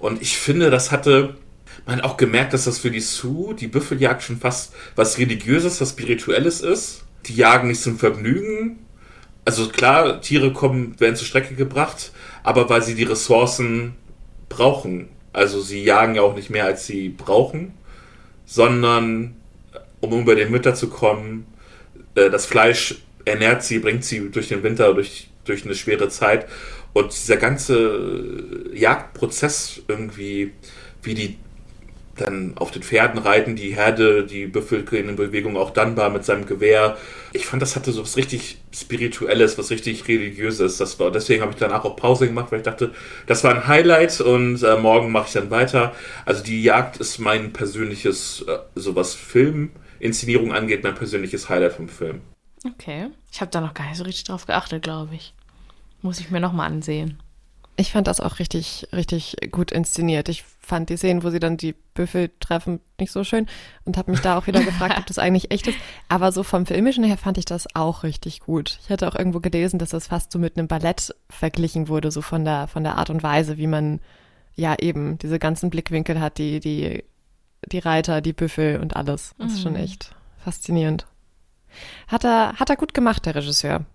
und 0.03 0.21
ich 0.21 0.37
finde, 0.37 0.69
das 0.69 0.91
hatte 0.91 1.35
man 1.85 2.01
auch 2.01 2.17
gemerkt, 2.17 2.51
dass 2.51 2.65
das 2.65 2.77
für 2.77 2.91
die 2.91 2.99
Sioux, 2.99 3.53
die 3.53 3.67
Büffeljagd 3.67 4.21
schon 4.21 4.37
fast 4.37 4.73
was 4.97 5.17
Religiöses, 5.17 5.79
was 5.79 5.91
Spirituelles 5.91 6.59
ist. 6.59 7.05
Die 7.25 7.35
jagen 7.35 7.69
nicht 7.69 7.81
zum 7.81 7.97
Vergnügen. 7.97 8.79
Also 9.45 9.69
klar, 9.69 10.19
Tiere 10.19 10.51
kommen, 10.51 10.99
werden 10.99 11.15
zur 11.15 11.25
Strecke 11.25 11.55
gebracht, 11.55 12.11
aber 12.43 12.69
weil 12.69 12.81
sie 12.81 12.95
die 12.95 13.05
Ressourcen 13.05 13.93
brauchen. 14.49 15.07
Also 15.31 15.61
sie 15.61 15.81
jagen 15.81 16.15
ja 16.15 16.21
auch 16.23 16.35
nicht 16.35 16.49
mehr, 16.49 16.65
als 16.65 16.85
sie 16.85 17.07
brauchen, 17.07 17.73
sondern 18.45 19.35
um 20.01 20.19
über 20.19 20.35
den 20.35 20.51
Winter 20.51 20.75
zu 20.75 20.89
kommen, 20.89 21.45
äh, 22.15 22.29
das 22.29 22.45
Fleisch 22.45 22.95
ernährt 23.23 23.63
sie, 23.63 23.79
bringt 23.79 24.03
sie 24.03 24.29
durch 24.29 24.49
den 24.49 24.63
Winter, 24.63 24.93
durch, 24.93 25.29
durch 25.45 25.63
eine 25.63 25.75
schwere 25.75 26.09
Zeit. 26.09 26.45
Und 26.93 27.11
dieser 27.11 27.37
ganze 27.37 28.69
Jagdprozess 28.73 29.81
irgendwie, 29.87 30.53
wie 31.01 31.13
die 31.15 31.37
dann 32.15 32.53
auf 32.57 32.71
den 32.71 32.83
Pferden 32.83 33.19
reiten, 33.19 33.55
die 33.55 33.75
Herde, 33.75 34.25
die 34.25 34.43
in 34.43 35.15
Bewegung, 35.15 35.57
auch 35.57 35.71
Dunbar 35.71 36.09
mit 36.09 36.23
seinem 36.23 36.45
Gewehr. 36.45 36.97
Ich 37.31 37.45
fand, 37.45 37.61
das 37.61 37.75
hatte 37.75 37.91
so 37.91 38.03
was 38.03 38.17
richtig 38.17 38.59
Spirituelles, 38.71 39.57
was 39.57 39.71
richtig 39.71 40.07
Religiöses. 40.07 40.77
Das 40.77 40.99
war, 40.99 41.11
deswegen 41.11 41.41
habe 41.41 41.53
ich 41.53 41.57
danach 41.57 41.85
auch 41.85 41.95
Pause 41.95 42.27
gemacht, 42.27 42.51
weil 42.51 42.59
ich 42.59 42.65
dachte, 42.65 42.91
das 43.25 43.43
war 43.43 43.55
ein 43.55 43.67
Highlight 43.67 44.21
und 44.21 44.61
äh, 44.61 44.77
morgen 44.77 45.11
mache 45.11 45.27
ich 45.27 45.33
dann 45.33 45.49
weiter. 45.49 45.93
Also 46.25 46.43
die 46.43 46.61
Jagd 46.61 46.97
ist 46.97 47.17
mein 47.17 47.51
persönliches, 47.51 48.45
äh, 48.47 48.59
so 48.75 48.95
was 48.95 49.15
Filminszenierung 49.15 50.53
angeht, 50.53 50.83
mein 50.83 50.95
persönliches 50.95 51.49
Highlight 51.49 51.73
vom 51.73 51.89
Film. 51.89 52.21
Okay. 52.65 53.07
Ich 53.31 53.41
habe 53.41 53.49
da 53.49 53.59
noch 53.59 53.73
gar 53.73 53.87
nicht 53.87 53.97
so 53.97 54.03
richtig 54.03 54.25
drauf 54.25 54.45
geachtet, 54.45 54.83
glaube 54.83 55.15
ich. 55.15 55.33
Muss 56.03 56.19
ich 56.19 56.29
mir 56.29 56.39
nochmal 56.39 56.67
ansehen. 56.67 57.17
Ich 57.75 57.91
fand 57.91 58.05
das 58.05 58.19
auch 58.19 58.37
richtig, 58.37 58.87
richtig 58.93 59.37
gut 59.49 59.71
inszeniert. 59.71 60.29
Ich 60.29 60.43
fand 60.59 60.89
die 60.89 60.97
Szenen, 60.97 61.23
wo 61.23 61.31
sie 61.31 61.39
dann 61.39 61.57
die 61.57 61.73
Büffel 61.95 62.29
treffen, 62.39 62.81
nicht 62.99 63.11
so 63.11 63.23
schön 63.23 63.47
und 63.85 63.97
habe 63.97 64.11
mich 64.11 64.19
da 64.19 64.37
auch 64.37 64.45
wieder 64.45 64.63
gefragt, 64.63 64.99
ob 64.99 65.07
das 65.07 65.17
eigentlich 65.19 65.49
echt 65.49 65.65
ist. 65.65 65.77
Aber 66.09 66.31
so 66.31 66.43
vom 66.43 66.67
Filmischen 66.67 67.03
her 67.03 67.17
fand 67.17 67.39
ich 67.39 67.45
das 67.45 67.73
auch 67.73 68.03
richtig 68.03 68.41
gut. 68.41 68.77
Ich 68.83 68.89
hatte 68.91 69.07
auch 69.07 69.15
irgendwo 69.15 69.39
gelesen, 69.39 69.79
dass 69.79 69.89
das 69.89 70.07
fast 70.07 70.31
so 70.31 70.37
mit 70.37 70.55
einem 70.55 70.67
Ballett 70.67 71.15
verglichen 71.29 71.87
wurde, 71.87 72.11
so 72.11 72.21
von 72.21 72.45
der, 72.45 72.67
von 72.67 72.83
der 72.83 72.97
Art 72.97 73.09
und 73.09 73.23
Weise, 73.23 73.57
wie 73.57 73.67
man 73.67 74.01
ja 74.55 74.75
eben 74.77 75.17
diese 75.17 75.39
ganzen 75.39 75.71
Blickwinkel 75.71 76.19
hat, 76.19 76.37
die, 76.37 76.59
die, 76.59 77.03
die 77.71 77.79
Reiter, 77.79 78.21
die 78.21 78.33
Büffel 78.33 78.79
und 78.81 78.95
alles. 78.95 79.33
Das 79.39 79.53
ist 79.53 79.63
schon 79.63 79.73
mhm. 79.73 79.79
echt 79.79 80.13
faszinierend. 80.43 81.07
Hat 82.07 82.23
er, 82.23 82.53
hat 82.59 82.69
er 82.69 82.75
gut 82.75 82.93
gemacht, 82.93 83.25
der 83.25 83.33
Regisseur. 83.33 83.85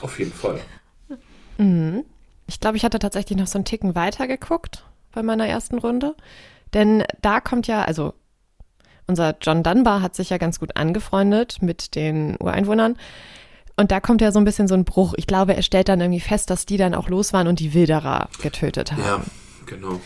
Auf 0.00 0.18
jeden 0.18 0.32
Fall. 0.32 0.60
Mhm. 1.60 2.04
Ich 2.46 2.58
glaube, 2.58 2.76
ich 2.76 2.84
hatte 2.84 2.98
tatsächlich 2.98 3.38
noch 3.38 3.46
so 3.46 3.58
einen 3.58 3.64
Ticken 3.64 3.94
weiter 3.94 4.26
geguckt 4.26 4.84
bei 5.12 5.22
meiner 5.22 5.46
ersten 5.46 5.78
Runde. 5.78 6.16
Denn 6.74 7.04
da 7.22 7.40
kommt 7.40 7.66
ja, 7.66 7.82
also 7.82 8.14
unser 9.06 9.36
John 9.40 9.62
Dunbar 9.62 10.02
hat 10.02 10.14
sich 10.14 10.30
ja 10.30 10.38
ganz 10.38 10.60
gut 10.60 10.76
angefreundet 10.76 11.62
mit 11.62 11.94
den 11.94 12.36
Ureinwohnern. 12.38 12.96
Und 13.76 13.92
da 13.92 14.00
kommt 14.00 14.20
ja 14.20 14.30
so 14.32 14.38
ein 14.38 14.44
bisschen 14.44 14.68
so 14.68 14.74
ein 14.74 14.84
Bruch. 14.84 15.14
Ich 15.16 15.26
glaube, 15.26 15.54
er 15.56 15.62
stellt 15.62 15.88
dann 15.88 16.00
irgendwie 16.00 16.20
fest, 16.20 16.50
dass 16.50 16.66
die 16.66 16.76
dann 16.76 16.94
auch 16.94 17.08
los 17.08 17.32
waren 17.32 17.48
und 17.48 17.60
die 17.60 17.74
Wilderer 17.74 18.28
getötet 18.42 18.92
haben. 18.92 19.02
Ja, 19.02 19.20
genau. 19.66 20.00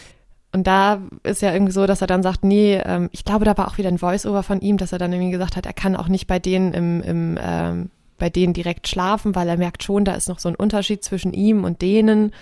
Und 0.53 0.67
da 0.67 1.01
ist 1.25 1.43
ja 1.43 1.53
irgendwie 1.53 1.73
so, 1.73 1.85
dass 1.87 2.01
er 2.01 2.07
dann 2.07 2.23
sagt, 2.23 2.45
nee, 2.45 2.77
ähm, 2.77 3.09
ich 3.11 3.25
glaube, 3.25 3.45
da 3.45 3.59
war 3.59 3.67
auch 3.67 3.77
wieder 3.77 3.89
ein 3.89 3.99
Voice-Over 3.99 4.45
von 4.45 4.61
ihm, 4.61 4.77
dass 4.77 4.93
er 4.93 4.99
dann 4.99 5.13
irgendwie 5.13 5.33
gesagt 5.33 5.57
hat, 5.57 5.67
er 5.67 5.73
kann 5.73 5.97
auch 5.97 6.07
nicht 6.09 6.29
bei 6.29 6.39
denen 6.39 6.73
im, 6.73 7.03
im 7.03 7.39
ähm, 7.43 7.91
bei 8.19 8.31
denen 8.31 8.53
direkt 8.53 8.89
schlafen, 8.89 9.35
weil 9.35 9.49
er 9.49 9.57
merkt 9.57 9.83
schon, 9.83 10.05
da 10.05 10.15
ist 10.15 10.29
noch 10.29 10.39
so 10.39 10.49
ein 10.49 10.55
Unterschied 10.55 11.03
zwischen 11.03 11.33
ihm 11.33 11.65
und 11.65 11.83
denen. 11.83 12.33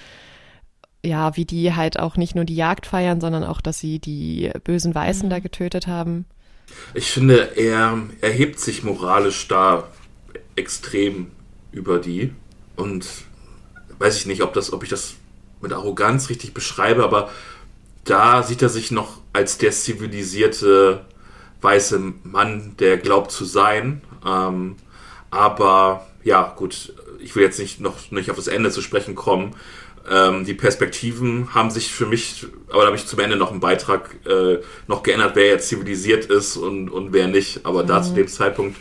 Ja, 1.04 1.36
wie 1.36 1.44
die 1.44 1.74
halt 1.74 1.98
auch 1.98 2.16
nicht 2.16 2.34
nur 2.36 2.44
die 2.44 2.54
Jagd 2.54 2.86
feiern, 2.86 3.20
sondern 3.20 3.42
auch, 3.42 3.60
dass 3.60 3.80
sie 3.80 3.98
die 3.98 4.50
bösen 4.62 4.94
Weißen 4.94 5.26
mhm. 5.26 5.30
da 5.30 5.38
getötet 5.40 5.86
haben. 5.86 6.26
Ich 6.94 7.10
finde, 7.10 7.56
er 7.56 7.98
erhebt 8.20 8.60
sich 8.60 8.84
moralisch 8.84 9.48
da 9.48 9.88
extrem 10.54 11.32
über 11.72 11.98
die. 11.98 12.32
Und 12.76 13.06
weiß 13.98 14.16
ich 14.16 14.26
nicht, 14.26 14.42
ob, 14.42 14.54
das, 14.54 14.72
ob 14.72 14.82
ich 14.82 14.90
das 14.90 15.14
mit 15.60 15.72
Arroganz 15.72 16.28
richtig 16.28 16.54
beschreibe, 16.54 17.04
aber 17.04 17.30
da 18.04 18.42
sieht 18.42 18.62
er 18.62 18.68
sich 18.68 18.90
noch 18.90 19.20
als 19.32 19.58
der 19.58 19.70
zivilisierte 19.70 21.04
weiße 21.60 22.00
Mann, 22.24 22.74
der 22.78 22.98
glaubt 22.98 23.30
zu 23.30 23.44
sein. 23.44 24.02
Ähm, 24.26 24.76
aber 25.32 26.06
ja, 26.22 26.54
gut, 26.56 26.94
ich 27.18 27.34
will 27.34 27.42
jetzt 27.42 27.58
nicht 27.58 27.80
noch 27.80 28.10
nicht 28.12 28.30
auf 28.30 28.36
das 28.36 28.46
Ende 28.46 28.70
zu 28.70 28.82
sprechen 28.82 29.16
kommen. 29.16 29.56
Ähm, 30.08 30.44
die 30.44 30.54
Perspektiven 30.54 31.54
haben 31.54 31.70
sich 31.70 31.92
für 31.92 32.06
mich, 32.06 32.46
aber 32.70 32.80
da 32.80 32.86
habe 32.86 32.96
ich 32.96 33.06
zum 33.06 33.18
Ende 33.18 33.36
noch 33.36 33.50
einen 33.50 33.60
Beitrag 33.60 34.14
äh, 34.26 34.58
noch 34.86 35.02
geändert, 35.02 35.34
wer 35.34 35.46
jetzt 35.46 35.68
zivilisiert 35.68 36.26
ist 36.26 36.56
und, 36.56 36.90
und 36.90 37.12
wer 37.12 37.28
nicht. 37.28 37.64
Aber 37.64 37.82
mhm. 37.82 37.88
da 37.88 38.02
zu 38.02 38.12
dem 38.12 38.28
Zeitpunkt 38.28 38.76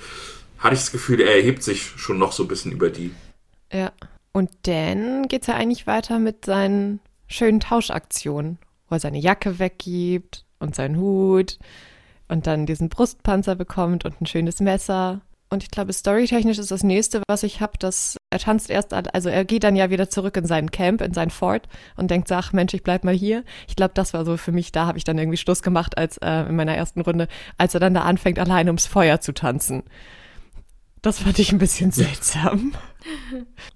hatte 0.60 0.76
ich 0.76 0.82
das 0.82 0.92
Gefühl, 0.92 1.22
er 1.22 1.36
erhebt 1.36 1.64
sich 1.64 1.84
schon 1.96 2.18
noch 2.18 2.34
so 2.34 2.44
ein 2.44 2.48
bisschen 2.48 2.72
über 2.72 2.90
die. 2.90 3.12
Ja. 3.72 3.92
Und 4.34 4.50
dann 4.64 5.28
geht 5.28 5.42
es 5.42 5.48
ja 5.48 5.56
eigentlich 5.56 5.88
weiter 5.88 6.20
mit 6.20 6.46
seinen 6.46 7.00
schönen 7.28 7.60
Tauschaktionen, 7.60 8.58
wo 8.90 8.96
er 8.96 9.00
seine 9.00 9.20
Jacke 9.20 9.60
weggibt 9.60 10.46
und 10.60 10.76
seinen 10.76 10.98
Hut 10.98 11.60
und 12.28 12.48
dann 12.48 12.66
diesen 12.66 12.90
Brustpanzer 12.90 13.56
bekommt 13.56 14.06
und 14.06 14.20
ein 14.22 14.26
schönes 14.26 14.60
Messer. 14.60 15.22
Und 15.54 15.64
ich 15.64 15.70
glaube, 15.70 15.92
storytechnisch 15.92 16.60
ist 16.60 16.72
das 16.72 16.82
nächste, 16.82 17.22
was 17.28 17.44
ich 17.44 17.60
habe, 17.60 17.74
dass 17.78 18.16
er 18.30 18.40
tanzt 18.40 18.70
erst, 18.70 18.94
also 18.94 19.28
er 19.28 19.44
geht 19.44 19.66
dann 19.66 19.76
ja 19.76 19.90
wieder 19.90 20.10
zurück 20.10 20.38
in 20.38 20.46
sein 20.46 20.72
Camp, 20.72 21.02
in 21.02 21.14
sein 21.14 21.30
Fort 21.30 21.68
und 21.98 22.10
denkt, 22.10 22.32
ach 22.32 22.54
Mensch, 22.54 22.74
ich 22.74 22.84
bleib 22.84 23.04
mal 23.04 23.14
hier. 23.14 23.44
Ich 23.68 23.76
glaube, 23.76 23.92
das 23.94 24.14
war 24.14 24.24
so 24.24 24.38
für 24.38 24.54
mich, 24.54 24.72
da 24.72 24.86
habe 24.86 24.98
ich 24.98 25.04
dann 25.04 25.18
irgendwie 25.18 25.36
Schluss 25.36 25.62
gemacht, 25.62 25.98
als 25.98 26.18
äh, 26.20 26.44
in 26.48 26.56
meiner 26.56 26.76
ersten 26.78 27.02
Runde, 27.02 27.28
als 27.58 27.74
er 27.74 27.82
dann 27.82 27.94
da 27.94 28.04
anfängt, 28.04 28.40
allein 28.40 28.68
ums 28.68 28.86
Feuer 28.86 29.20
zu 29.20 29.34
tanzen. 29.34 29.84
Das 31.02 31.20
fand 31.20 31.38
ich 31.38 31.52
ein 31.52 31.58
bisschen 31.58 31.92
seltsam. 31.92 32.74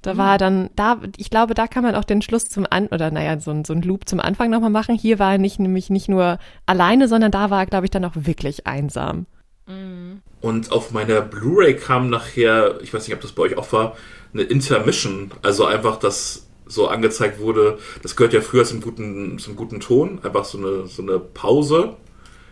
Da 0.02 0.16
war 0.16 0.34
er 0.34 0.38
dann, 0.38 0.70
da, 0.78 1.02
ich 1.18 1.30
glaube, 1.30 1.56
da 1.56 1.68
kann 1.68 1.84
man 1.84 1.96
auch 1.96 2.04
den 2.06 2.22
Schluss 2.22 2.48
zum 2.48 2.66
An, 2.70 2.88
oder 2.88 3.12
naja, 3.12 3.38
so, 3.40 3.52
ein 3.52 3.66
so 3.66 3.74
ein 3.74 3.82
Loop 3.82 4.08
zum 4.08 4.22
Anfang 4.22 4.50
nochmal 4.50 4.70
machen. 4.70 4.96
Hier 4.96 5.20
war 5.20 5.34
er 5.34 5.38
nicht, 5.40 5.60
nämlich 5.60 5.90
nicht 5.90 6.08
nur 6.08 6.38
alleine, 6.68 7.10
sondern 7.10 7.32
da 7.32 7.50
war 7.50 7.64
er, 7.64 7.66
glaube 7.66 7.86
ich, 7.86 7.92
dann 7.92 8.06
auch 8.06 8.14
wirklich 8.16 8.66
einsam. 8.66 9.26
Mhm. 9.68 10.22
Und 10.42 10.72
auf 10.72 10.92
meiner 10.92 11.22
Blu-ray 11.22 11.76
kam 11.76 12.10
nachher, 12.10 12.80
ich 12.82 12.94
weiß 12.94 13.08
nicht, 13.08 13.16
ob 13.16 13.22
das 13.22 13.32
bei 13.32 13.44
euch 13.44 13.58
auch 13.58 13.72
war, 13.72 13.96
eine 14.34 14.44
Intermission. 14.44 15.32
Also 15.42 15.66
einfach, 15.66 15.98
dass 15.98 16.46
so 16.68 16.88
angezeigt 16.88 17.40
wurde, 17.40 17.78
das 18.02 18.16
gehört 18.16 18.34
ja 18.34 18.42
früher 18.42 18.66
zum 18.66 18.82
guten, 18.82 19.40
zum 19.40 19.56
guten 19.56 19.80
Ton, 19.80 20.20
einfach 20.24 20.46
so 20.46 20.58
eine, 20.58 20.88
so 20.88 21.02
eine 21.02 21.20
Pause. 21.20 21.96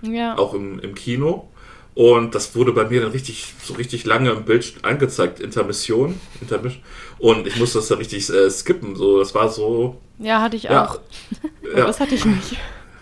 Ja. 0.02 0.38
Auch 0.38 0.54
im, 0.54 0.80
im 0.80 0.96
Kino. 0.96 1.50
Und 1.96 2.34
das 2.34 2.56
wurde 2.56 2.74
bei 2.74 2.86
mir 2.86 3.02
dann 3.02 3.12
richtig, 3.12 3.54
so 3.64 3.76
richtig 3.76 4.04
lange 4.06 4.32
im 4.32 4.46
Bild 4.46 4.74
angezeigt, 4.82 5.40
Intermission, 5.40 6.20
Intermission. 6.42 6.82
Und 7.20 7.46
ich 7.46 7.58
musste 7.58 7.78
das 7.78 7.88
dann 7.88 8.00
richtig 8.00 8.30
äh, 8.30 8.50
skippen. 8.50 8.96
So, 8.96 9.20
das 9.20 9.36
war 9.36 9.50
so. 9.50 10.02
Ja, 10.18 10.42
hatte 10.42 10.56
ich 10.56 10.64
ja, 10.64 10.86
auch. 10.86 11.00
Ja. 11.76 11.86
Das 11.88 12.00
hatte 12.00 12.16
ich 12.16 12.26
nicht. 12.26 12.58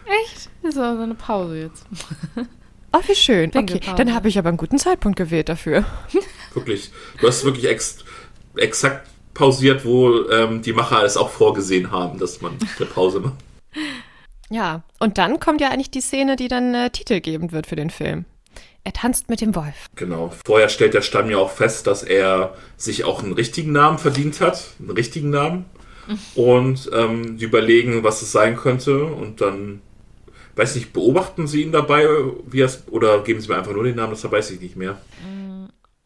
Echt? 0.06 0.50
Das 0.64 0.76
war 0.76 0.96
so 0.96 1.04
eine 1.04 1.16
Pause 1.16 1.58
jetzt. 1.58 1.86
Oh, 2.94 3.00
wie 3.08 3.16
schön. 3.16 3.52
Okay, 3.56 3.80
dann 3.96 4.14
habe 4.14 4.28
ich 4.28 4.38
aber 4.38 4.50
einen 4.50 4.58
guten 4.58 4.78
Zeitpunkt 4.78 5.18
gewählt 5.18 5.50
dafür. 5.50 5.86
Wirklich. 6.54 6.92
Du 7.20 7.28
hast 7.28 7.46
wirklich 7.46 7.68
ex 7.68 8.00
exakt 8.58 9.08
pausiert, 9.34 9.86
wo 9.86 10.30
ähm, 10.30 10.62
die 10.62 10.74
Macher 10.74 11.04
es 11.04 11.16
auch 11.16 11.30
vorgesehen 11.30 11.92
haben, 11.92 12.20
dass 12.20 12.42
man 12.42 12.58
eine 12.78 12.86
Pause 12.88 13.22
macht. 13.22 13.36
Ja, 14.54 14.84
und 15.00 15.18
dann 15.18 15.40
kommt 15.40 15.62
ja 15.62 15.70
eigentlich 15.70 15.92
die 15.92 16.02
Szene, 16.02 16.36
die 16.36 16.50
dann 16.50 16.76
äh, 16.76 16.90
titelgebend 16.90 17.54
wird 17.54 17.68
für 17.68 17.78
den 17.78 17.90
Film. 17.90 18.26
Er 18.84 18.92
tanzt 18.92 19.30
mit 19.30 19.40
dem 19.40 19.56
Wolf. 19.56 19.88
Genau. 19.96 20.34
Vorher 20.46 20.68
stellt 20.68 20.94
der 20.94 21.04
Stamm 21.04 21.30
ja 21.30 21.38
auch 21.38 21.52
fest, 21.52 21.88
dass 21.88 22.04
er 22.04 22.54
sich 22.76 23.06
auch 23.06 23.24
einen 23.24 23.32
richtigen 23.32 23.72
Namen 23.72 23.98
verdient 23.98 24.42
hat. 24.42 24.72
Einen 24.78 24.92
richtigen 24.92 25.30
Namen. 25.30 25.66
Und 26.36 26.90
ähm, 26.94 27.38
die 27.38 27.46
überlegen, 27.46 28.04
was 28.04 28.22
es 28.22 28.34
sein 28.34 28.58
könnte. 28.58 29.06
Und 29.06 29.40
dann 29.40 29.82
weiß 30.56 30.76
nicht, 30.76 30.94
beobachten 30.94 31.48
Sie 31.48 31.64
ihn 31.64 31.72
dabei, 31.72 32.06
wie 32.46 32.62
es, 32.62 32.84
oder 32.90 33.24
geben 33.24 33.42
Sie 33.42 33.50
mir 33.50 33.58
einfach 33.58 33.74
nur 33.74 33.84
den 33.84 33.96
Namen, 33.96 34.12
das 34.12 34.30
weiß 34.30 34.52
ich 34.52 34.62
nicht 34.62 34.76
mehr. 34.76 34.98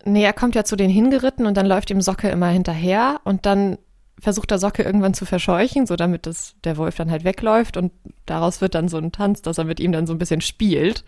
Nee, 0.05 0.23
er 0.23 0.33
kommt 0.33 0.55
ja 0.55 0.63
zu 0.63 0.75
denen 0.75 0.93
hingeritten 0.93 1.47
und 1.47 1.55
dann 1.57 1.65
läuft 1.65 1.89
ihm 1.89 2.01
Socke 2.01 2.29
immer 2.29 2.49
hinterher 2.49 3.19
und 3.23 3.45
dann 3.45 3.77
versucht 4.19 4.51
der 4.51 4.59
Socke 4.59 4.83
irgendwann 4.83 5.13
zu 5.13 5.25
verscheuchen, 5.25 5.87
so 5.87 5.95
damit 5.95 6.25
das, 6.25 6.55
der 6.63 6.77
Wolf 6.77 6.95
dann 6.95 7.11
halt 7.11 7.23
wegläuft 7.23 7.75
und 7.75 7.91
daraus 8.25 8.61
wird 8.61 8.75
dann 8.75 8.87
so 8.87 8.97
ein 8.97 9.11
Tanz, 9.11 9.41
dass 9.41 9.57
er 9.57 9.65
mit 9.65 9.79
ihm 9.79 9.91
dann 9.91 10.07
so 10.07 10.13
ein 10.13 10.19
bisschen 10.19 10.41
spielt 10.41 11.03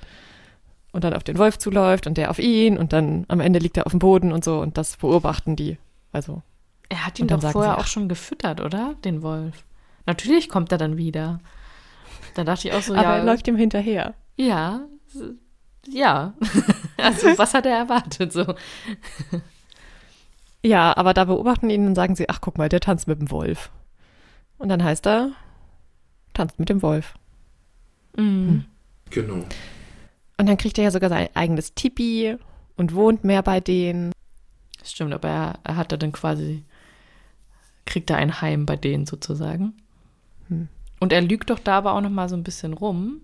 und 0.91 1.03
dann 1.03 1.13
auf 1.13 1.23
den 1.23 1.37
Wolf 1.37 1.57
zuläuft 1.57 2.07
und 2.07 2.17
der 2.17 2.31
auf 2.31 2.39
ihn 2.39 2.77
und 2.77 2.91
dann 2.91 3.25
am 3.27 3.39
Ende 3.39 3.59
liegt 3.59 3.77
er 3.77 3.85
auf 3.85 3.91
dem 3.91 3.99
Boden 3.99 4.31
und 4.31 4.43
so 4.43 4.59
und 4.59 4.77
das 4.77 4.97
beobachten 4.97 5.55
die. 5.55 5.77
Also. 6.11 6.41
Er 6.89 7.05
hat 7.05 7.19
ihn 7.19 7.27
doch 7.27 7.41
vorher 7.41 7.73
sie, 7.73 7.79
auch 7.79 7.87
schon 7.87 8.09
gefüttert, 8.09 8.61
oder? 8.61 8.95
Den 9.05 9.21
Wolf. 9.21 9.63
Natürlich 10.05 10.49
kommt 10.49 10.71
er 10.71 10.77
dann 10.77 10.97
wieder. 10.97 11.39
Da 12.37 12.43
dachte 12.43 12.67
ich 12.67 12.73
auch 12.75 12.81
so, 12.81 12.93
Aber 12.93 13.01
ja. 13.01 13.17
er 13.17 13.23
läuft 13.23 13.47
ihm 13.47 13.55
hinterher. 13.55 14.13
Ja. 14.35 14.81
Ja. 15.87 16.35
also, 16.97 17.35
was 17.35 17.55
hat 17.55 17.65
er 17.65 17.77
erwartet? 17.77 18.31
So. 18.31 18.53
Ja, 20.63 20.95
aber 20.95 21.15
da 21.15 21.25
beobachten 21.25 21.71
ihn 21.71 21.87
und 21.87 21.95
sagen 21.95 22.15
sie, 22.15 22.29
ach 22.29 22.39
guck 22.39 22.59
mal, 22.59 22.69
der 22.69 22.79
tanzt 22.79 23.07
mit 23.07 23.19
dem 23.19 23.31
Wolf. 23.31 23.71
Und 24.59 24.69
dann 24.69 24.83
heißt 24.83 25.07
er, 25.07 25.31
tanzt 26.33 26.59
mit 26.59 26.69
dem 26.69 26.83
Wolf. 26.83 27.15
Mhm. 28.15 28.23
Hm. 28.23 28.65
Genau. 29.09 29.45
Und 30.37 30.45
dann 30.47 30.57
kriegt 30.57 30.77
er 30.77 30.83
ja 30.83 30.91
sogar 30.91 31.09
sein 31.09 31.29
eigenes 31.33 31.73
Tipi 31.73 32.37
und 32.75 32.93
wohnt 32.93 33.23
mehr 33.23 33.41
bei 33.41 33.59
denen. 33.59 34.11
Stimmt, 34.83 35.13
aber 35.13 35.27
er, 35.27 35.59
er 35.63 35.75
hat 35.75 35.91
dann 35.91 36.11
quasi, 36.11 36.65
kriegt 37.85 38.11
er 38.11 38.17
ein 38.17 38.41
Heim 38.41 38.67
bei 38.67 38.75
denen 38.75 39.07
sozusagen. 39.07 39.73
Und 40.99 41.13
er 41.13 41.21
lügt 41.21 41.49
doch 41.49 41.59
da 41.59 41.77
aber 41.77 41.93
auch 41.93 42.01
noch 42.01 42.09
mal 42.09 42.29
so 42.29 42.35
ein 42.35 42.43
bisschen 42.43 42.73
rum. 42.73 43.21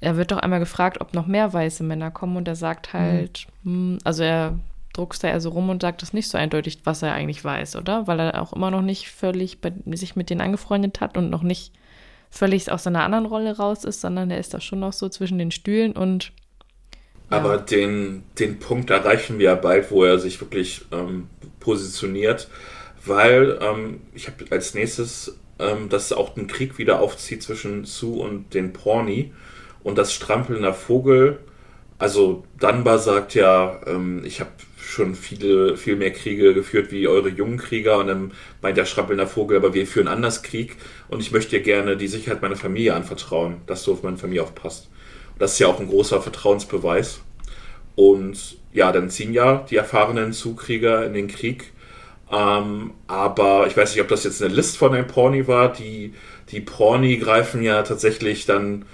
Er 0.00 0.16
wird 0.16 0.32
doch 0.32 0.38
einmal 0.38 0.60
gefragt, 0.60 1.00
ob 1.00 1.14
noch 1.14 1.26
mehr 1.26 1.52
weiße 1.52 1.82
Männer 1.82 2.10
kommen 2.10 2.36
und 2.36 2.48
er 2.48 2.56
sagt 2.56 2.92
halt, 2.92 3.46
mhm. 3.62 3.98
also 4.04 4.22
er 4.22 4.58
druckst 4.94 5.24
da 5.24 5.28
eher 5.28 5.40
so 5.40 5.50
rum 5.50 5.68
und 5.68 5.82
sagt 5.82 6.02
das 6.02 6.12
nicht 6.12 6.28
so 6.28 6.38
eindeutig, 6.38 6.80
was 6.84 7.02
er 7.02 7.12
eigentlich 7.12 7.44
weiß, 7.44 7.76
oder? 7.76 8.06
Weil 8.06 8.20
er 8.20 8.40
auch 8.40 8.52
immer 8.52 8.70
noch 8.70 8.82
nicht 8.82 9.10
völlig 9.10 9.60
bei, 9.60 9.72
sich 9.92 10.16
mit 10.16 10.30
denen 10.30 10.40
angefreundet 10.40 11.00
hat 11.00 11.16
und 11.16 11.30
noch 11.30 11.42
nicht 11.42 11.72
völlig 12.30 12.70
aus 12.70 12.84
seiner 12.84 13.04
anderen 13.04 13.26
Rolle 13.26 13.56
raus 13.56 13.84
ist, 13.84 14.00
sondern 14.00 14.30
er 14.30 14.38
ist 14.38 14.54
da 14.54 14.60
schon 14.60 14.80
noch 14.80 14.92
so 14.92 15.08
zwischen 15.08 15.38
den 15.38 15.50
Stühlen 15.50 15.92
und. 15.92 16.32
Ja. 17.30 17.38
Aber 17.38 17.58
den, 17.58 18.22
den 18.38 18.58
Punkt 18.58 18.90
erreichen 18.90 19.38
wir 19.38 19.46
ja 19.46 19.54
bald, 19.54 19.90
wo 19.90 20.04
er 20.04 20.18
sich 20.18 20.40
wirklich 20.40 20.82
ähm, 20.92 21.28
positioniert, 21.58 22.48
weil 23.04 23.58
ähm, 23.60 24.02
ich 24.14 24.26
habe 24.28 24.44
als 24.50 24.74
nächstes, 24.74 25.36
ähm, 25.58 25.88
dass 25.88 26.12
auch 26.12 26.36
ein 26.36 26.46
Krieg 26.46 26.78
wieder 26.78 27.00
aufzieht 27.00 27.42
zwischen 27.42 27.84
Sue 27.84 28.22
und 28.22 28.54
den 28.54 28.72
Porni 28.72 29.32
und 29.82 29.98
das 29.98 30.12
Strampelnder 30.12 30.74
Vogel. 30.74 31.38
Also 31.98 32.44
Dunbar 32.58 32.98
sagt 32.98 33.34
ja, 33.34 33.80
ähm, 33.86 34.22
ich 34.24 34.40
habe 34.40 34.50
schon 34.84 35.14
viele, 35.14 35.76
viel 35.76 35.96
mehr 35.96 36.12
Kriege 36.12 36.54
geführt 36.54 36.92
wie 36.92 37.08
eure 37.08 37.28
jungen 37.28 37.56
Krieger 37.56 37.98
und 37.98 38.08
dann 38.08 38.32
meint 38.62 38.76
der 38.76 38.84
Schrappelnder 38.84 39.26
Vogel, 39.26 39.56
aber 39.56 39.74
wir 39.74 39.86
führen 39.86 40.08
anders 40.08 40.42
Krieg 40.42 40.76
und 41.08 41.20
ich 41.20 41.32
möchte 41.32 41.56
dir 41.56 41.62
gerne 41.62 41.96
die 41.96 42.06
Sicherheit 42.06 42.42
meiner 42.42 42.56
Familie 42.56 42.94
anvertrauen, 42.94 43.56
dass 43.66 43.84
du 43.84 43.92
auf 43.92 44.02
meine 44.02 44.18
Familie 44.18 44.42
aufpasst. 44.42 44.88
Und 45.32 45.42
das 45.42 45.54
ist 45.54 45.58
ja 45.58 45.68
auch 45.68 45.80
ein 45.80 45.88
großer 45.88 46.20
Vertrauensbeweis. 46.20 47.20
Und 47.96 48.58
ja, 48.72 48.92
dann 48.92 49.10
ziehen 49.10 49.32
ja 49.32 49.64
die 49.68 49.76
erfahrenen 49.76 50.32
Zukrieger 50.32 51.06
in 51.06 51.14
den 51.14 51.28
Krieg. 51.28 51.72
Ähm, 52.32 52.92
aber 53.06 53.66
ich 53.66 53.76
weiß 53.76 53.92
nicht, 53.92 54.02
ob 54.02 54.08
das 54.08 54.24
jetzt 54.24 54.42
eine 54.42 54.54
List 54.54 54.76
von 54.76 54.92
den 54.92 55.06
Porni 55.06 55.46
war. 55.46 55.72
Die, 55.72 56.14
die 56.50 56.60
Porni 56.60 57.16
greifen 57.16 57.62
ja 57.62 57.82
tatsächlich 57.82 58.46
dann 58.46 58.84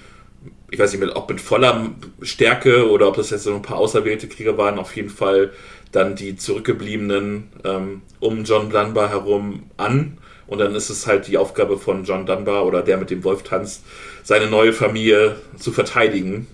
ich 0.71 0.79
weiß 0.79 0.95
nicht, 0.95 1.17
ob 1.17 1.29
mit 1.29 1.41
voller 1.41 1.91
Stärke 2.23 2.91
oder 2.91 3.09
ob 3.09 3.17
das 3.17 3.31
jetzt 3.31 3.43
so 3.43 3.55
ein 3.55 3.63
paar 3.63 3.79
auserwählte 3.79 4.29
Krieger 4.29 4.57
waren, 4.57 4.79
auf 4.79 4.95
jeden 4.95 5.11
Fall 5.11 5.53
dann 5.93 6.15
die 6.15 6.37
zurückgebliebenen 6.37 7.51
ähm, 7.65 8.03
um 8.21 8.45
John 8.45 8.71
Dunbar 8.71 9.11
herum 9.11 9.65
an. 9.77 10.19
Und 10.47 10.59
dann 10.59 10.75
ist 10.75 10.91
es 10.91 11.07
halt 11.07 11.27
die 11.27 11.39
Aufgabe 11.39 11.79
von 11.79 12.05
John 12.05 12.27
Dunbar 12.27 12.67
oder 12.67 12.83
der 12.83 12.97
mit 12.97 13.11
dem 13.11 13.25
Wolf 13.25 13.43
tanzt, 13.43 13.85
seine 14.23 14.47
neue 14.47 14.73
Familie 14.73 15.37
zu 15.57 15.73
verteidigen. 15.73 16.47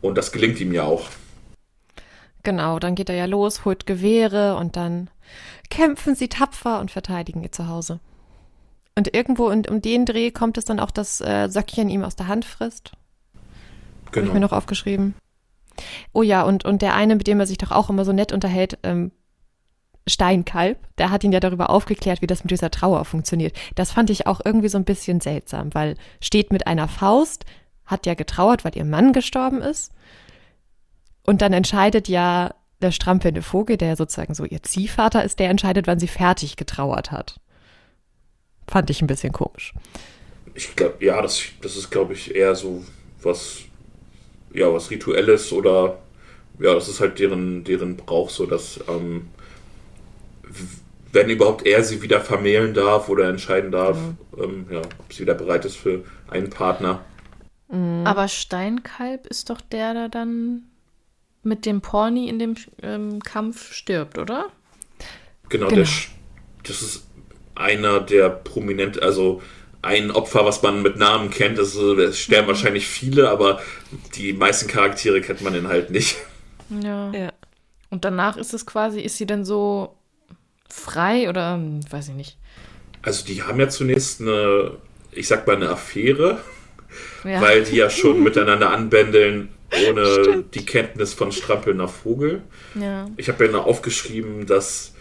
Und 0.00 0.16
das 0.16 0.32
gelingt 0.32 0.60
ihm 0.60 0.72
ja 0.72 0.84
auch. 0.84 1.08
Genau, 2.44 2.78
dann 2.78 2.94
geht 2.94 3.08
er 3.08 3.16
ja 3.16 3.26
los, 3.26 3.64
holt 3.64 3.86
Gewehre 3.86 4.56
und 4.56 4.76
dann 4.76 5.10
kämpfen 5.70 6.14
sie 6.14 6.28
tapfer 6.28 6.80
und 6.80 6.90
verteidigen 6.90 7.42
ihr 7.42 7.52
Zuhause. 7.52 8.00
Und 8.94 9.14
irgendwo 9.14 9.48
in, 9.50 9.66
um 9.68 9.80
den 9.80 10.06
Dreh 10.06 10.30
kommt 10.30 10.58
es 10.58 10.64
dann 10.64 10.80
auch, 10.80 10.90
dass 10.90 11.20
äh, 11.20 11.48
Söckchen 11.48 11.88
ihm 11.88 12.02
aus 12.02 12.16
der 12.16 12.26
Hand 12.26 12.44
frisst. 12.44 12.92
Genau. 14.10 14.16
Habe 14.16 14.26
ich 14.26 14.32
mir 14.34 14.40
noch 14.40 14.52
aufgeschrieben. 14.52 15.14
Oh 16.12 16.22
ja, 16.22 16.42
und, 16.42 16.64
und 16.64 16.82
der 16.82 16.94
eine, 16.94 17.14
mit 17.14 17.26
dem 17.26 17.38
er 17.38 17.46
sich 17.46 17.58
doch 17.58 17.70
auch 17.70 17.90
immer 17.90 18.04
so 18.04 18.12
nett 18.12 18.32
unterhält, 18.32 18.78
ähm, 18.82 19.12
Steinkalb, 20.08 20.78
der 20.96 21.10
hat 21.10 21.22
ihn 21.22 21.32
ja 21.32 21.40
darüber 21.40 21.70
aufgeklärt, 21.70 22.22
wie 22.22 22.26
das 22.26 22.42
mit 22.42 22.50
dieser 22.50 22.70
Trauer 22.70 23.04
funktioniert. 23.04 23.56
Das 23.74 23.92
fand 23.92 24.10
ich 24.10 24.26
auch 24.26 24.40
irgendwie 24.44 24.68
so 24.68 24.78
ein 24.78 24.84
bisschen 24.84 25.20
seltsam, 25.20 25.74
weil 25.74 25.96
steht 26.20 26.50
mit 26.50 26.66
einer 26.66 26.88
Faust, 26.88 27.44
hat 27.84 28.06
ja 28.06 28.14
getrauert, 28.14 28.64
weil 28.64 28.76
ihr 28.76 28.84
Mann 28.84 29.12
gestorben 29.12 29.60
ist. 29.60 29.92
Und 31.24 31.42
dann 31.42 31.52
entscheidet 31.52 32.08
ja 32.08 32.54
der 32.80 32.92
strampelnde 32.92 33.42
Vogel, 33.42 33.76
der 33.76 33.96
sozusagen 33.96 34.34
so 34.34 34.44
ihr 34.44 34.62
Ziehvater 34.62 35.24
ist, 35.24 35.38
der 35.38 35.50
entscheidet, 35.50 35.86
wann 35.86 35.98
sie 35.98 36.08
fertig 36.08 36.56
getrauert 36.56 37.10
hat. 37.10 37.40
Fand 38.68 38.90
ich 38.90 39.02
ein 39.02 39.06
bisschen 39.06 39.32
komisch. 39.32 39.74
Ich 40.54 40.76
glaube, 40.76 41.04
ja, 41.04 41.20
das, 41.22 41.42
das 41.62 41.76
ist, 41.76 41.90
glaube 41.90 42.14
ich, 42.14 42.34
eher 42.34 42.54
so 42.54 42.84
was 43.22 43.62
ja, 44.52 44.72
was 44.72 44.90
Rituelles 44.90 45.52
oder 45.52 45.98
ja, 46.58 46.74
das 46.74 46.88
ist 46.88 47.00
halt 47.00 47.18
deren, 47.18 47.64
deren 47.64 47.96
Brauch, 47.96 48.30
so 48.30 48.46
dass 48.46 48.80
ähm, 48.88 49.28
wenn 51.12 51.30
überhaupt 51.30 51.66
er 51.66 51.84
sie 51.84 52.02
wieder 52.02 52.20
vermählen 52.20 52.74
darf 52.74 53.08
oder 53.08 53.28
entscheiden 53.28 53.70
darf, 53.70 53.96
mhm. 53.96 54.42
ähm, 54.42 54.66
ja, 54.70 54.80
ob 54.80 55.12
sie 55.12 55.22
wieder 55.22 55.34
bereit 55.34 55.64
ist 55.64 55.76
für 55.76 56.04
einen 56.28 56.50
Partner. 56.50 57.04
Mhm. 57.70 58.04
Aber 58.04 58.28
Steinkalb 58.28 59.26
ist 59.26 59.50
doch 59.50 59.60
der, 59.60 59.94
der 59.94 60.08
dann 60.08 60.64
mit 61.42 61.66
dem 61.66 61.80
Porni 61.80 62.28
in 62.28 62.38
dem 62.38 62.54
ähm, 62.82 63.20
Kampf 63.20 63.72
stirbt, 63.72 64.18
oder? 64.18 64.46
Genau, 65.48 65.68
genau. 65.68 65.82
Der, 65.82 65.88
das 66.64 66.82
ist 66.82 67.06
einer 67.54 68.00
der 68.00 68.28
prominent, 68.28 69.02
also 69.02 69.42
ein 69.82 70.10
Opfer, 70.10 70.44
was 70.44 70.62
man 70.62 70.82
mit 70.82 70.96
Namen 70.96 71.30
kennt. 71.30 71.58
Also, 71.58 71.98
es 71.98 72.18
sterben 72.18 72.46
mhm. 72.46 72.50
wahrscheinlich 72.50 72.86
viele, 72.86 73.30
aber 73.30 73.60
die 74.16 74.32
meisten 74.32 74.68
Charaktere 74.68 75.20
kennt 75.20 75.40
man 75.40 75.54
dann 75.54 75.68
halt 75.68 75.90
nicht. 75.90 76.16
Ja. 76.82 77.10
ja. 77.12 77.32
Und 77.90 78.04
danach 78.04 78.36
ist 78.36 78.52
es 78.52 78.66
quasi, 78.66 79.00
ist 79.00 79.16
sie 79.16 79.26
denn 79.26 79.44
so 79.44 79.96
frei 80.68 81.28
oder 81.28 81.54
hm, 81.54 81.80
weiß 81.90 82.08
ich 82.08 82.14
nicht. 82.14 82.36
Also 83.02 83.24
die 83.24 83.42
haben 83.42 83.58
ja 83.58 83.68
zunächst 83.68 84.20
eine, 84.20 84.72
ich 85.12 85.28
sag 85.28 85.46
mal, 85.46 85.56
eine 85.56 85.70
Affäre, 85.70 86.40
ja. 87.24 87.40
weil 87.40 87.64
die 87.64 87.76
ja 87.76 87.88
schon 87.88 88.22
miteinander 88.24 88.70
anbändeln, 88.70 89.48
ohne 89.88 90.06
Stimmt. 90.06 90.54
die 90.54 90.64
Kenntnis 90.64 91.14
von 91.14 91.32
strampelnder 91.32 91.88
Vogel. 91.88 92.42
Ja. 92.74 93.06
Ich 93.16 93.28
habe 93.28 93.46
ja 93.46 93.52
noch 93.52 93.66
aufgeschrieben, 93.66 94.46
dass 94.46 94.94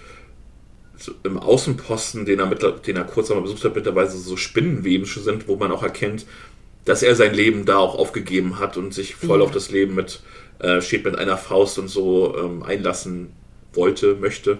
im 1.24 1.38
Außenposten, 1.38 2.26
den 2.26 2.40
er, 2.40 2.48
mit, 2.48 2.64
den 2.88 2.96
er 2.96 3.04
kurz 3.04 3.30
einmal 3.30 3.44
besucht 3.44 3.64
hat, 3.64 3.76
mittlerweile 3.76 4.10
so 4.10 4.36
Spinnenweben 4.36 5.06
sind, 5.06 5.48
wo 5.48 5.56
man 5.56 5.72
auch 5.72 5.84
erkennt, 5.84 6.26
dass 6.86 7.04
er 7.04 7.16
sein 7.16 7.34
Leben 7.34 7.66
da 7.66 7.78
auch 7.78 7.96
aufgegeben 7.96 8.60
hat 8.60 8.78
und 8.78 8.94
sich 8.94 9.16
voll 9.16 9.40
ja. 9.40 9.46
auf 9.46 9.52
das 9.52 9.72
Leben 9.72 9.96
mit, 9.96 10.22
äh, 10.60 10.82
steht 10.82 11.06
mit 11.06 11.18
einer 11.18 11.38
Faust 11.38 11.78
und 11.80 11.88
so 11.88 12.36
ähm, 12.38 12.64
einlassen 12.64 13.32
wollte, 13.74 14.16
möchte. 14.16 14.58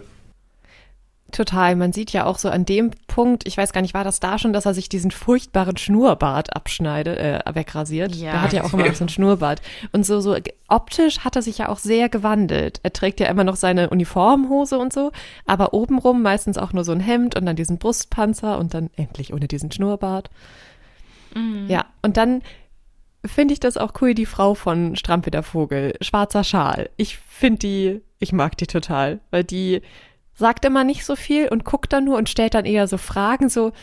Total. 1.32 1.76
Man 1.76 1.92
sieht 1.92 2.14
ja 2.14 2.26
auch 2.26 2.38
so 2.38 2.50
an 2.50 2.64
dem 2.64 2.92
Punkt, 3.08 3.46
ich 3.46 3.58
weiß 3.58 3.74
gar 3.74 3.82
nicht, 3.82 3.94
war 3.94 4.06
das 4.06 4.22
da 4.22 4.40
schon, 4.40 4.54
dass 4.54 4.66
er 4.66 4.74
sich 4.74 4.88
diesen 4.88 5.12
furchtbaren 5.12 5.76
Schnurrbart 5.76 6.56
abschneidet, 6.56 7.18
äh, 7.18 7.42
wegrasiert? 7.54 8.16
Ja. 8.16 8.32
Der 8.32 8.42
hat 8.42 8.54
ja 8.54 8.64
auch 8.64 8.74
immer 8.74 8.86
noch 8.86 8.96
so 8.96 9.04
einen 9.04 9.10
Schnurrbart. 9.10 9.62
Und 9.92 10.06
so, 10.06 10.22
so 10.22 10.38
optisch 10.70 11.20
hat 11.20 11.36
er 11.36 11.42
sich 11.42 11.58
ja 11.58 11.68
auch 11.68 11.80
sehr 11.80 12.08
gewandelt. 12.08 12.80
Er 12.84 12.94
trägt 12.94 13.20
ja 13.20 13.28
immer 13.28 13.44
noch 13.44 13.58
seine 13.58 13.90
Uniformhose 13.90 14.78
und 14.78 14.94
so, 14.94 15.12
aber 15.46 15.74
obenrum 15.74 16.22
meistens 16.22 16.58
auch 16.58 16.72
nur 16.72 16.86
so 16.86 16.94
ein 16.94 17.02
Hemd 17.02 17.36
und 17.36 17.46
dann 17.46 17.58
diesen 17.58 17.78
Brustpanzer 17.78 18.58
und 18.58 18.74
dann 18.74 18.90
endlich 18.96 19.34
ohne 19.34 19.50
diesen 19.50 19.70
Schnurrbart. 19.70 20.30
Mhm. 21.36 21.66
Ja, 21.68 21.86
und 22.02 22.16
dann 22.16 22.42
finde 23.26 23.54
ich 23.54 23.60
das 23.60 23.76
auch 23.76 23.94
cool, 24.02 24.14
die 24.14 24.26
Frau 24.26 24.54
von 24.54 24.96
Strampe 24.96 25.32
der 25.32 25.44
Vogel, 25.44 25.94
schwarzer 26.00 26.46
Schal. 26.46 26.90
Ich 26.96 27.18
finde 27.18 27.60
die, 27.60 28.02
ich 28.20 28.32
mag 28.32 28.58
die 28.58 28.68
total, 28.68 29.20
weil 29.32 29.44
die 29.44 29.82
sagt 30.38 30.66
immer 30.66 30.84
nicht 30.84 31.04
so 31.06 31.16
viel 31.16 31.50
und 31.50 31.66
guckt 31.66 31.92
dann 31.92 32.06
nur 32.06 32.18
und 32.18 32.30
stellt 32.30 32.54
dann 32.54 32.66
eher 32.66 32.88
so 32.88 32.98
Fragen, 32.98 33.50
so. 33.50 33.74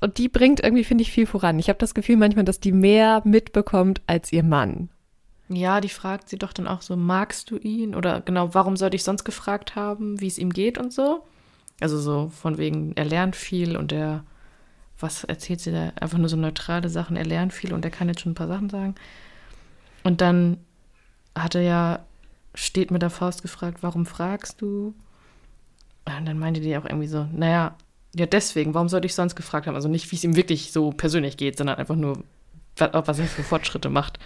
Und 0.00 0.18
die 0.18 0.28
bringt 0.28 0.60
irgendwie, 0.60 0.84
finde 0.84 1.02
ich, 1.02 1.12
viel 1.12 1.26
voran. 1.26 1.58
Ich 1.58 1.68
habe 1.68 1.78
das 1.78 1.94
Gefühl 1.94 2.16
manchmal, 2.16 2.44
dass 2.44 2.60
die 2.60 2.72
mehr 2.72 3.22
mitbekommt 3.24 4.02
als 4.06 4.32
ihr 4.32 4.42
Mann. 4.42 4.88
Ja, 5.48 5.80
die 5.80 5.88
fragt 5.88 6.28
sie 6.28 6.38
doch 6.38 6.52
dann 6.52 6.66
auch 6.66 6.82
so, 6.82 6.96
magst 6.96 7.50
du 7.50 7.56
ihn? 7.58 7.94
Oder 7.94 8.20
genau, 8.20 8.54
warum 8.54 8.76
sollte 8.76 8.96
ich 8.96 9.04
sonst 9.04 9.24
gefragt 9.24 9.76
haben, 9.76 10.20
wie 10.20 10.26
es 10.26 10.38
ihm 10.38 10.50
geht 10.50 10.78
und 10.78 10.92
so? 10.92 11.24
Also 11.80 11.98
so 11.98 12.30
von 12.30 12.58
wegen, 12.58 12.92
er 12.96 13.04
lernt 13.04 13.36
viel 13.36 13.76
und 13.76 13.92
er 13.92 14.24
was 15.02 15.24
erzählt 15.24 15.60
sie 15.60 15.72
da? 15.72 15.92
Einfach 16.00 16.18
nur 16.18 16.28
so 16.28 16.36
neutrale 16.36 16.88
Sachen. 16.88 17.16
Er 17.16 17.24
lernt 17.24 17.52
viel 17.52 17.72
und 17.72 17.84
er 17.84 17.90
kann 17.90 18.08
jetzt 18.08 18.20
schon 18.20 18.32
ein 18.32 18.36
paar 18.36 18.48
Sachen 18.48 18.70
sagen. 18.70 18.94
Und 20.04 20.20
dann 20.20 20.58
hat 21.36 21.54
er 21.54 21.62
ja, 21.62 21.98
steht 22.54 22.90
mit 22.90 23.02
der 23.02 23.10
Faust 23.10 23.42
gefragt, 23.42 23.78
warum 23.82 24.06
fragst 24.06 24.60
du? 24.60 24.94
Und 26.04 26.26
dann 26.26 26.38
meinte 26.38 26.60
die 26.60 26.76
auch 26.76 26.84
irgendwie 26.84 27.06
so, 27.06 27.26
naja, 27.32 27.76
ja 28.14 28.26
deswegen, 28.26 28.74
warum 28.74 28.88
sollte 28.88 29.06
ich 29.06 29.14
sonst 29.14 29.36
gefragt 29.36 29.66
haben? 29.66 29.74
Also 29.74 29.88
nicht, 29.88 30.10
wie 30.10 30.16
es 30.16 30.24
ihm 30.24 30.36
wirklich 30.36 30.72
so 30.72 30.90
persönlich 30.90 31.36
geht, 31.36 31.56
sondern 31.56 31.76
einfach 31.76 31.96
nur, 31.96 32.24
was 32.76 33.18
er 33.18 33.26
für 33.26 33.42
Fortschritte 33.42 33.88
macht. 33.88 34.18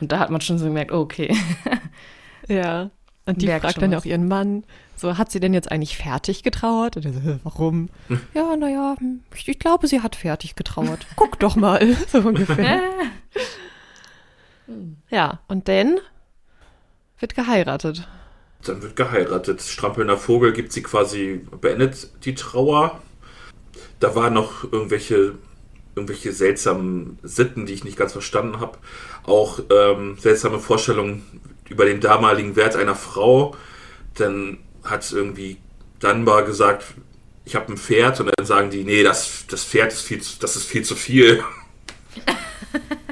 Und 0.00 0.12
da 0.12 0.18
hat 0.18 0.30
man 0.30 0.40
schon 0.40 0.58
so 0.58 0.66
gemerkt, 0.66 0.92
oh, 0.92 1.00
okay. 1.00 1.36
ja. 2.48 2.90
Und 3.26 3.40
die 3.40 3.46
Merkt 3.46 3.64
fragt 3.64 3.80
dann 3.80 3.92
was. 3.92 4.02
auch 4.02 4.04
ihren 4.04 4.28
Mann, 4.28 4.64
so, 4.96 5.16
hat 5.18 5.30
sie 5.30 5.40
denn 5.40 5.54
jetzt 5.54 5.72
eigentlich 5.72 5.96
fertig 5.96 6.42
getrauert? 6.42 6.96
Und 6.96 7.06
er 7.06 7.12
so, 7.12 7.40
warum? 7.42 7.88
Hm. 8.08 8.20
Ja, 8.34 8.56
naja, 8.56 8.96
ich, 9.34 9.48
ich, 9.48 9.58
glaube, 9.58 9.88
sie 9.88 10.02
hat 10.02 10.14
fertig 10.14 10.56
getrauert. 10.56 11.06
Guck 11.16 11.38
doch 11.40 11.56
mal, 11.56 11.96
so 12.08 12.18
ungefähr. 12.18 12.80
ja, 15.10 15.40
und 15.48 15.68
dann 15.68 15.98
wird 17.18 17.34
geheiratet. 17.34 18.06
Dann 18.64 18.82
wird 18.82 18.96
geheiratet. 18.96 19.62
Strampelnder 19.62 20.16
Vogel 20.16 20.52
gibt 20.52 20.72
sie 20.72 20.82
quasi, 20.82 21.40
beendet 21.60 22.08
die 22.24 22.34
Trauer. 22.34 23.00
Da 24.00 24.14
waren 24.14 24.34
noch 24.34 24.64
irgendwelche, 24.72 25.34
irgendwelche 25.94 26.32
seltsamen 26.32 27.18
Sitten, 27.22 27.66
die 27.66 27.74
ich 27.74 27.84
nicht 27.84 27.96
ganz 27.96 28.12
verstanden 28.12 28.60
habe. 28.60 28.78
Auch 29.24 29.60
ähm, 29.70 30.16
seltsame 30.18 30.58
Vorstellungen 30.58 31.22
über 31.68 31.84
den 31.84 32.00
damaligen 32.00 32.56
Wert 32.56 32.76
einer 32.76 32.94
Frau. 32.94 33.56
Dann 34.14 34.58
hat 34.82 35.10
irgendwie 35.12 35.58
Dunbar 36.00 36.44
gesagt, 36.44 36.84
ich 37.44 37.54
habe 37.54 37.72
ein 37.72 37.76
Pferd 37.76 38.20
und 38.20 38.30
dann 38.36 38.46
sagen 38.46 38.70
die, 38.70 38.84
nee, 38.84 39.02
das, 39.02 39.44
das 39.48 39.64
Pferd 39.64 39.92
ist 39.92 40.02
viel, 40.02 40.20
das 40.40 40.56
ist 40.56 40.64
viel 40.66 40.82
zu 40.82 40.96
viel. 40.96 41.42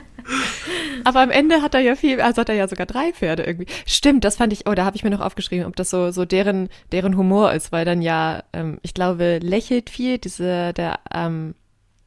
Aber 1.05 1.21
am 1.21 1.31
Ende 1.31 1.63
hat 1.63 1.75
er 1.75 1.81
ja 1.81 1.95
viel, 1.95 2.21
also 2.21 2.41
hat 2.41 2.49
er 2.49 2.55
ja 2.55 2.69
sogar 2.69 2.87
drei 2.87 3.13
Pferde 3.13 3.45
irgendwie. 3.45 3.67
Stimmt, 3.87 4.25
das 4.25 4.37
fand 4.37 4.53
ich, 4.53 4.67
oh, 4.69 4.75
da 4.75 4.85
habe 4.85 4.97
ich 4.97 5.05
mir 5.05 5.11
noch 5.11 5.21
aufgeschrieben, 5.21 5.67
ob 5.67 5.77
das 5.77 5.91
so, 5.91 6.11
so 6.11 6.25
deren, 6.25 6.69
deren 6.93 7.17
Humor 7.17 7.53
ist, 7.53 7.73
weil 7.73 7.85
dann 7.85 8.03
ja, 8.03 8.43
ähm, 8.53 8.79
ich 8.83 8.95
glaube, 8.95 9.39
lächelt 9.39 9.91
viel, 9.91 10.19
diese, 10.19 10.73
der, 10.73 11.01
ähm, 11.13 11.55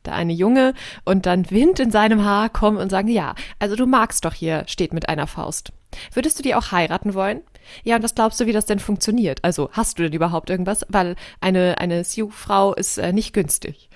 der 0.05 0.15
eine 0.15 0.33
Junge 0.33 0.73
und 1.03 1.25
dann 1.25 1.49
Wind 1.49 1.79
in 1.79 1.91
seinem 1.91 2.23
Haar 2.23 2.49
kommen 2.49 2.77
und 2.77 2.89
sagen, 2.89 3.07
ja, 3.07 3.35
also 3.59 3.75
du 3.75 3.85
magst 3.85 4.25
doch 4.25 4.33
hier, 4.33 4.63
steht 4.67 4.93
mit 4.93 5.09
einer 5.09 5.27
Faust. 5.27 5.71
Würdest 6.13 6.39
du 6.39 6.43
die 6.43 6.55
auch 6.55 6.71
heiraten 6.71 7.13
wollen? 7.13 7.41
Ja, 7.83 7.95
und 7.95 8.03
was 8.03 8.15
glaubst 8.15 8.39
du, 8.39 8.45
wie 8.45 8.51
das 8.51 8.65
denn 8.65 8.79
funktioniert? 8.79 9.43
Also 9.43 9.69
hast 9.71 9.97
du 9.97 10.03
denn 10.03 10.13
überhaupt 10.13 10.49
irgendwas? 10.49 10.85
Weil 10.89 11.15
eine, 11.41 11.79
eine 11.79 12.03
Sioux-Frau 12.03 12.73
ist 12.73 12.97
äh, 12.97 13.11
nicht 13.11 13.33
günstig. 13.33 13.89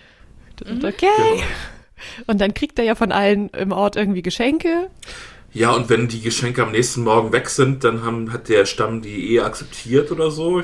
Mhm. 0.65 0.83
Okay. 0.83 1.07
Genau. 1.17 1.43
Und 2.27 2.41
dann 2.41 2.53
kriegt 2.53 2.79
er 2.79 2.85
ja 2.85 2.95
von 2.95 3.11
allen 3.11 3.49
im 3.49 3.71
Ort 3.71 3.95
irgendwie 3.95 4.21
Geschenke. 4.21 4.89
Ja, 5.51 5.71
und 5.71 5.89
wenn 5.89 6.07
die 6.07 6.21
Geschenke 6.21 6.61
am 6.61 6.71
nächsten 6.71 7.03
Morgen 7.03 7.31
weg 7.31 7.49
sind, 7.49 7.83
dann 7.83 8.03
haben, 8.03 8.31
hat 8.31 8.49
der 8.49 8.65
Stamm 8.65 9.01
die 9.01 9.31
Ehe 9.31 9.43
akzeptiert 9.43 10.11
oder 10.11 10.29
so. 10.29 10.61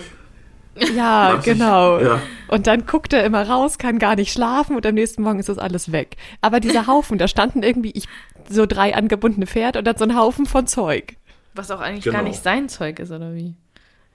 Ja, 0.95 1.39
genau. 1.43 1.99
Ja. 1.99 2.21
Und 2.47 2.67
dann 2.67 2.85
guckt 2.85 3.13
er 3.13 3.23
immer 3.23 3.47
raus, 3.47 3.77
kann 3.77 3.97
gar 3.97 4.15
nicht 4.15 4.31
schlafen 4.31 4.75
und 4.75 4.85
am 4.85 4.93
nächsten 4.93 5.21
Morgen 5.21 5.39
ist 5.39 5.49
das 5.49 5.57
alles 5.57 5.91
weg. 5.91 6.17
Aber 6.41 6.59
dieser 6.59 6.87
Haufen, 6.87 7.17
da 7.17 7.27
standen 7.27 7.63
irgendwie 7.63 7.91
ich, 7.91 8.07
so 8.49 8.65
drei 8.65 8.93
angebundene 8.93 9.47
Pferde 9.47 9.79
und 9.79 9.85
dann 9.85 9.97
so 9.97 10.03
ein 10.03 10.17
Haufen 10.17 10.45
von 10.45 10.67
Zeug. 10.67 11.15
Was 11.53 11.71
auch 11.71 11.79
eigentlich 11.79 12.03
genau. 12.03 12.17
gar 12.17 12.23
nicht 12.23 12.43
sein 12.43 12.67
Zeug 12.69 12.99
ist, 12.99 13.11
oder 13.11 13.33
wie? 13.33 13.55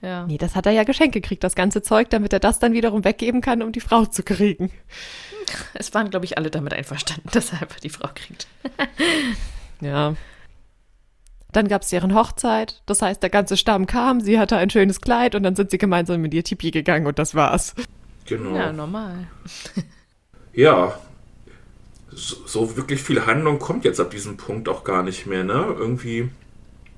Ja. 0.01 0.25
Nee, 0.25 0.37
das 0.37 0.55
hat 0.55 0.65
er 0.65 0.71
ja 0.71 0.83
geschenkt 0.83 1.13
gekriegt, 1.13 1.43
das 1.43 1.55
ganze 1.55 1.81
Zeug, 1.81 2.09
damit 2.09 2.33
er 2.33 2.39
das 2.39 2.59
dann 2.59 2.73
wiederum 2.73 3.03
weggeben 3.03 3.41
kann, 3.41 3.61
um 3.61 3.71
die 3.71 3.79
Frau 3.79 4.05
zu 4.05 4.23
kriegen. 4.23 4.71
Es 5.73 5.93
waren, 5.93 6.09
glaube 6.09 6.25
ich, 6.25 6.37
alle 6.37 6.49
damit 6.49 6.73
einverstanden, 6.73 7.29
dass 7.31 7.53
er 7.53 7.61
einfach 7.61 7.79
die 7.79 7.89
Frau 7.89 8.09
kriegt. 8.13 8.47
ja. 9.81 10.15
Dann 11.51 11.67
gab 11.67 11.81
es 11.81 11.89
deren 11.89 12.15
Hochzeit. 12.15 12.81
Das 12.85 13.01
heißt, 13.01 13.21
der 13.21 13.29
ganze 13.29 13.57
Stamm 13.57 13.85
kam, 13.85 14.21
sie 14.21 14.39
hatte 14.39 14.57
ein 14.57 14.69
schönes 14.69 15.01
Kleid 15.01 15.35
und 15.35 15.43
dann 15.43 15.55
sind 15.55 15.69
sie 15.69 15.77
gemeinsam 15.77 16.21
mit 16.21 16.33
ihr 16.33 16.43
Tipi 16.43 16.71
gegangen 16.71 17.05
und 17.05 17.19
das 17.19 17.35
war's. 17.35 17.75
Genau. 18.25 18.55
Ja, 18.55 18.71
normal. 18.71 19.27
ja. 20.53 20.97
So, 22.13 22.35
so, 22.45 22.77
wirklich 22.77 23.01
viel 23.01 23.25
Handlung 23.25 23.59
kommt 23.59 23.85
jetzt 23.85 23.99
ab 23.99 24.11
diesem 24.11 24.37
Punkt 24.37 24.67
auch 24.67 24.83
gar 24.83 25.01
nicht 25.01 25.27
mehr, 25.27 25.43
ne? 25.45 25.75
Irgendwie 25.77 26.29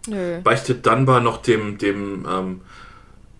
Nö. 0.08 0.41
beichtet 0.41 0.86
Dunbar 0.88 1.20
noch 1.20 1.38
dem, 1.38 1.78
dem 1.78 2.26
ähm, 2.28 2.62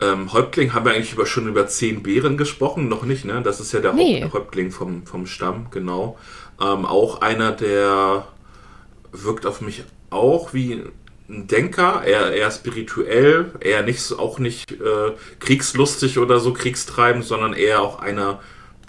ähm, 0.04 0.34
Häuptling, 0.34 0.74
haben 0.74 0.86
wir 0.86 0.94
eigentlich 0.94 1.14
über, 1.14 1.26
schon 1.26 1.48
über 1.48 1.68
zehn 1.68 2.04
Bären 2.04 2.38
gesprochen? 2.38 2.90
Noch 2.90 3.04
nicht, 3.04 3.26
ne? 3.26 3.42
Das 3.44 3.60
ist 3.60 3.72
ja 3.72 3.80
der 3.80 3.94
nee. 3.94 4.28
Häuptling 4.32 4.72
vom, 4.72 5.06
vom 5.06 5.26
Stamm, 5.26 5.68
genau. 5.72 6.18
Ähm, 6.62 6.86
auch 6.86 7.22
einer, 7.22 7.52
der 7.52 8.28
wirkt 9.12 9.46
auf 9.46 9.62
mich 9.62 9.84
auch 10.10 10.54
wie 10.54 10.84
ein 11.30 11.48
Denker, 11.48 12.04
eher, 12.04 12.32
eher 12.34 12.52
spirituell, 12.52 13.52
eher 13.60 13.84
nicht, 13.84 14.12
auch 14.14 14.40
nicht 14.40 14.72
äh, 14.72 15.12
kriegslustig 15.40 16.20
oder 16.20 16.40
so, 16.40 16.54
kriegstreibend, 16.54 17.24
sondern 17.24 17.54
eher 17.54 17.82
auch 17.82 18.00
einer, 18.00 18.40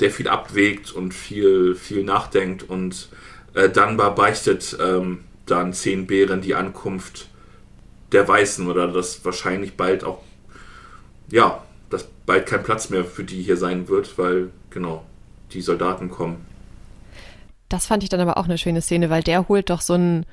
der 0.01 0.11
viel 0.11 0.29
abwägt 0.29 0.93
und 0.93 1.15
viel, 1.15 1.75
viel 1.77 2.05
nachdenkt. 2.05 2.69
Und 2.69 3.09
äh, 3.55 3.69
Dunbar 3.69 4.15
beichtet 4.15 4.77
ähm, 4.81 5.21
dann 5.47 5.73
zehn 5.73 6.07
Bären 6.07 6.41
die 6.41 6.55
Ankunft 6.55 7.29
der 8.13 8.27
Weißen 8.27 8.69
oder 8.69 8.89
das 8.89 9.25
wahrscheinlich 9.25 9.77
bald 9.77 10.05
auch, 10.05 10.23
ja, 11.31 11.63
dass 11.91 12.07
bald 12.27 12.47
kein 12.47 12.63
Platz 12.63 12.91
mehr 12.91 13.05
für 13.05 13.25
die 13.25 13.43
hier 13.43 13.57
sein 13.57 13.89
wird, 13.89 14.19
weil, 14.19 14.51
genau, 14.71 15.05
die 15.53 15.61
Soldaten 15.61 16.11
kommen. 16.11 16.45
Das 17.69 17.87
fand 17.87 18.03
ich 18.03 18.09
dann 18.09 18.21
aber 18.21 18.37
auch 18.37 18.45
eine 18.45 18.59
schöne 18.59 18.83
Szene, 18.83 19.11
weil 19.11 19.23
der 19.23 19.49
holt 19.49 19.71
doch 19.71 19.81
so 19.81 19.95
einen, 19.95 20.27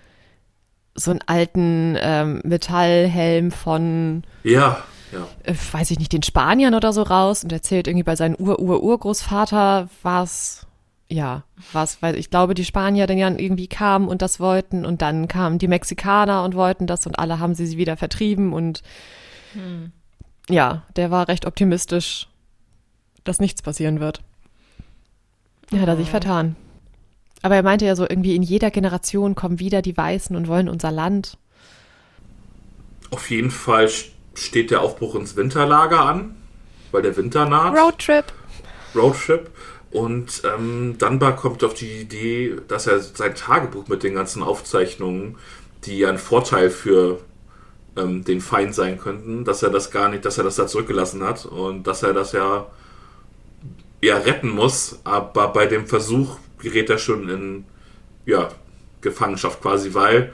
so 0.96 1.12
einen 1.12 1.22
alten 1.26 1.98
ähm, 2.00 2.42
Metallhelm 2.44 3.52
von. 3.52 4.24
Ja. 4.44 4.84
Ja. 5.12 5.28
Äh, 5.44 5.54
weiß 5.72 5.92
ich 5.92 6.00
nicht, 6.00 6.14
den 6.14 6.24
Spaniern 6.24 6.74
oder 6.74 6.94
so 6.94 7.04
raus 7.04 7.44
und 7.44 7.52
erzählt 7.52 7.88
irgendwie 7.88 8.04
bei 8.04 8.16
seinem 8.16 8.36
Ur-Ur-Urgroßvater 8.36 9.90
was, 10.04 10.66
ja, 11.10 11.44
was, 11.74 12.02
weil 12.02 12.16
ich 12.16 12.30
glaube, 12.30 12.54
die 12.54 12.64
Spanier 12.64 13.08
dann 13.08 13.18
ja 13.18 13.28
irgendwie 13.30 13.68
kamen 13.68 14.08
und 14.08 14.22
das 14.22 14.40
wollten 14.40 14.86
und 14.86 15.02
dann 15.02 15.28
kamen 15.28 15.60
die 15.60 15.68
Mexikaner 15.68 16.44
und 16.44 16.56
wollten 16.56 16.88
das 16.88 17.06
und 17.06 17.20
alle 17.20 17.40
haben 17.40 17.56
sie 17.56 17.78
wieder 17.78 17.98
vertrieben 17.98 18.54
und 18.54 18.84
hm. 19.54 19.92
Ja, 20.50 20.84
der 20.96 21.12
war 21.12 21.28
recht 21.28 21.46
optimistisch, 21.46 22.28
dass 23.24 23.40
nichts 23.40 23.62
passieren 23.62 24.00
wird. 24.00 24.22
Ja, 25.72 25.80
hat 25.80 25.88
er 25.88 25.98
sich 25.98 26.08
oh. 26.08 26.12
vertan. 26.12 26.56
Aber 27.42 27.56
er 27.56 27.64
meinte 27.64 27.86
ja 27.86 27.96
so, 27.96 28.04
irgendwie 28.08 28.36
in 28.36 28.44
jeder 28.44 28.72
Generation 28.72 29.36
kommen 29.36 29.60
wieder 29.60 29.82
die 29.82 29.98
Weißen 29.98 30.36
und 30.36 30.48
wollen 30.48 30.70
unser 30.70 30.92
Land. 30.92 31.38
Auf 33.10 33.30
jeden 33.30 33.52
Fall 33.52 33.90
steht 34.36 34.72
der 34.72 34.82
Aufbruch 34.82 35.16
ins 35.16 35.36
Winterlager 35.36 36.02
an, 36.02 36.36
weil 36.92 37.02
der 37.02 37.18
Winter 37.18 37.46
naht. 37.48 37.76
Roadtrip. 37.78 38.26
Roadtrip. 38.96 39.50
Und 39.92 40.44
ähm, 40.46 40.96
Dunbar 40.98 41.36
kommt 41.36 41.64
auf 41.64 41.74
die 41.74 42.00
Idee, 42.00 42.56
dass 42.68 42.88
er 42.88 43.00
sein 43.00 43.36
Tagebuch 43.36 43.88
mit 43.88 44.04
den 44.04 44.16
ganzen 44.16 44.42
Aufzeichnungen, 44.42 45.38
die 45.84 46.00
ja 46.00 46.10
ein 46.10 46.18
Vorteil 46.18 46.70
für 46.70 47.20
ähm, 47.98 48.24
den 48.24 48.42
Feind 48.42 48.74
sein 48.74 48.98
könnten, 48.98 49.44
dass 49.46 49.64
er 49.64 49.70
das 49.70 49.92
gar 49.92 50.10
nicht, 50.10 50.26
dass 50.26 50.38
er 50.38 50.44
das 50.44 50.56
da 50.56 50.68
zurückgelassen 50.68 51.24
hat 51.24 51.46
und 51.46 51.88
dass 51.88 52.04
er 52.04 52.14
das 52.14 52.32
ja, 52.32 52.68
ja 54.02 54.18
retten 54.18 54.50
muss. 54.50 55.00
Aber 55.04 55.50
bei 55.50 55.66
dem 55.66 55.88
Versuch 55.88 56.38
gerät 56.60 56.90
er 56.90 56.98
schon 56.98 57.30
in 57.30 57.66
ja, 58.26 58.50
Gefangenschaft 59.02 59.62
quasi, 59.62 59.94
weil 59.94 60.34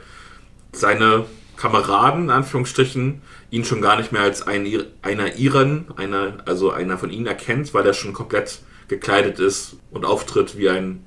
seine 0.71 1.25
Kameraden, 1.55 2.25
in 2.25 2.29
Anführungsstrichen, 2.29 3.21
ihn 3.49 3.65
schon 3.65 3.81
gar 3.81 3.97
nicht 3.97 4.11
mehr 4.11 4.21
als 4.21 4.45
ein, 4.45 4.67
einer 5.01 5.35
ihren, 5.35 5.85
einer, 5.97 6.37
also 6.45 6.71
einer 6.71 6.97
von 6.97 7.09
ihnen 7.09 7.25
erkennt, 7.25 7.73
weil 7.73 7.85
er 7.85 7.93
schon 7.93 8.13
komplett 8.13 8.59
gekleidet 8.87 9.39
ist 9.39 9.77
und 9.91 10.05
auftritt 10.05 10.57
wie 10.57 10.69
ein 10.69 11.03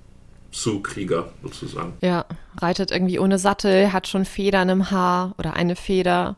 Sioux-Krieger 0.52 1.28
sozusagen. 1.42 1.94
Ja, 2.00 2.24
reitet 2.58 2.90
irgendwie 2.90 3.18
ohne 3.18 3.38
Sattel, 3.38 3.92
hat 3.92 4.08
schon 4.08 4.24
Federn 4.24 4.68
im 4.68 4.90
Haar 4.90 5.34
oder 5.38 5.54
eine 5.54 5.76
Feder. 5.76 6.36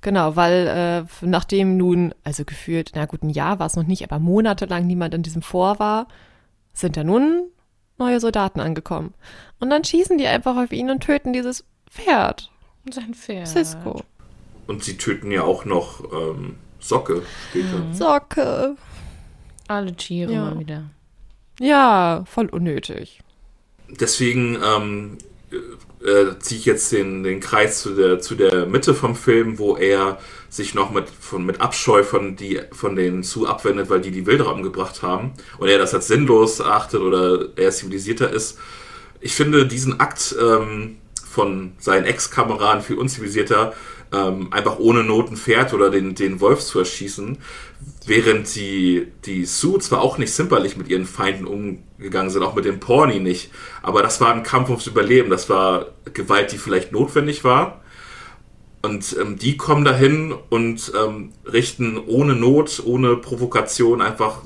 Genau, 0.00 0.36
weil 0.36 1.06
äh, 1.20 1.26
nachdem 1.26 1.76
nun, 1.76 2.14
also 2.22 2.44
gefühlt, 2.44 2.92
na 2.94 3.06
gut, 3.06 3.22
ein 3.22 3.30
Jahr 3.30 3.58
war 3.58 3.66
es 3.66 3.76
noch 3.76 3.86
nicht, 3.86 4.04
aber 4.04 4.20
monatelang 4.20 4.86
niemand 4.86 5.14
in 5.14 5.22
diesem 5.22 5.42
Vor 5.42 5.78
war, 5.78 6.06
sind 6.72 6.96
da 6.96 7.02
nun 7.02 7.48
neue 7.98 8.20
Soldaten 8.20 8.60
angekommen. 8.60 9.14
Und 9.58 9.70
dann 9.70 9.82
schießen 9.82 10.18
die 10.18 10.26
einfach 10.26 10.56
auf 10.56 10.72
ihn 10.72 10.90
und 10.90 11.00
töten 11.00 11.32
dieses 11.32 11.64
Pferd. 11.90 12.50
Sein 12.90 13.14
Pferd. 13.14 13.48
Cisco. 13.48 14.02
Und 14.66 14.84
sie 14.84 14.96
töten 14.96 15.30
ja 15.32 15.42
auch 15.42 15.64
noch 15.64 16.04
ähm, 16.12 16.56
Socke 16.78 17.22
später. 17.50 17.78
Mhm. 17.78 17.94
Socke. 17.94 18.76
Alle 19.66 19.94
Tiere 19.94 20.32
ja. 20.32 20.44
mal 20.44 20.60
wieder. 20.60 20.84
Ja, 21.60 22.22
voll 22.26 22.46
unnötig. 22.46 23.20
Deswegen 23.88 24.58
ähm, 24.62 25.18
äh, 26.04 26.38
ziehe 26.38 26.60
ich 26.60 26.66
jetzt 26.66 26.92
den, 26.92 27.22
den 27.22 27.40
Kreis 27.40 27.82
zu 27.82 27.90
der, 27.94 28.20
zu 28.20 28.34
der 28.34 28.66
Mitte 28.66 28.94
vom 28.94 29.16
Film, 29.16 29.58
wo 29.58 29.76
er 29.76 30.18
sich 30.48 30.74
noch 30.74 30.90
mit, 30.90 31.06
von, 31.08 31.44
mit 31.44 31.60
Abscheu 31.60 32.02
von, 32.02 32.36
die, 32.36 32.60
von 32.72 32.96
denen 32.96 33.22
zu 33.22 33.46
abwendet, 33.46 33.90
weil 33.90 34.00
die 34.00 34.10
die 34.10 34.26
Wilderer 34.26 34.52
umgebracht 34.52 35.02
haben 35.02 35.32
und 35.58 35.68
er 35.68 35.78
das 35.78 35.94
als 35.94 36.06
sinnlos 36.06 36.60
erachtet 36.60 37.00
oder 37.00 37.48
er 37.56 37.70
zivilisierter 37.70 38.30
ist. 38.30 38.58
Ich 39.20 39.34
finde 39.34 39.66
diesen 39.66 40.00
Akt 40.00 40.34
ähm, 40.40 40.98
von 41.28 41.72
seinen 41.78 42.04
Ex-Kameraden 42.06 42.82
viel 42.82 42.96
unzivilisierter, 42.96 43.74
ähm, 44.12 44.52
einfach 44.52 44.78
ohne 44.78 45.04
Noten 45.04 45.36
fährt 45.36 45.74
oder 45.74 45.90
den, 45.90 46.14
den 46.14 46.40
Wolf 46.40 46.60
zu 46.60 46.78
erschießen, 46.78 47.38
während 48.06 48.54
die, 48.54 49.08
die 49.26 49.44
Sue 49.44 49.80
zwar 49.80 50.00
auch 50.00 50.16
nicht 50.18 50.32
zimperlich 50.32 50.76
mit 50.76 50.88
ihren 50.88 51.04
Feinden 51.04 51.46
umgegangen 51.98 52.30
sind, 52.30 52.42
auch 52.42 52.54
mit 52.54 52.64
dem 52.64 52.80
Porny 52.80 53.18
nicht, 53.18 53.50
aber 53.82 54.02
das 54.02 54.20
war 54.20 54.32
ein 54.32 54.44
Kampf 54.44 54.68
ums 54.68 54.86
Überleben, 54.86 55.30
das 55.30 55.48
war 55.48 55.86
Gewalt, 56.14 56.52
die 56.52 56.58
vielleicht 56.58 56.92
notwendig 56.92 57.44
war. 57.44 57.82
Und 58.80 59.16
ähm, 59.20 59.36
die 59.36 59.56
kommen 59.56 59.84
dahin 59.84 60.32
und 60.50 60.92
ähm, 60.96 61.32
richten 61.44 61.98
ohne 61.98 62.36
Not, 62.36 62.80
ohne 62.84 63.16
Provokation 63.16 64.00
einfach 64.00 64.42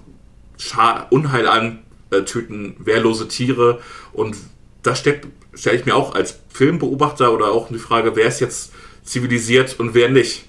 Scha 0.56 1.06
Unheil 1.10 1.46
an, 1.46 1.80
äh, 2.10 2.22
töten 2.22 2.76
wehrlose 2.78 3.28
Tiere. 3.28 3.80
Und 4.14 4.36
da 4.82 4.94
stelle 4.94 5.20
ich 5.54 5.84
mir 5.84 5.94
auch 5.94 6.14
als 6.14 6.40
Filmbeobachter 6.48 7.32
oder 7.32 7.52
auch 7.52 7.68
die 7.68 7.78
Frage, 7.78 8.16
wer 8.16 8.26
ist 8.26 8.40
jetzt 8.40 8.72
zivilisiert 9.04 9.78
und 9.78 9.92
wer 9.92 10.08
nicht. 10.08 10.46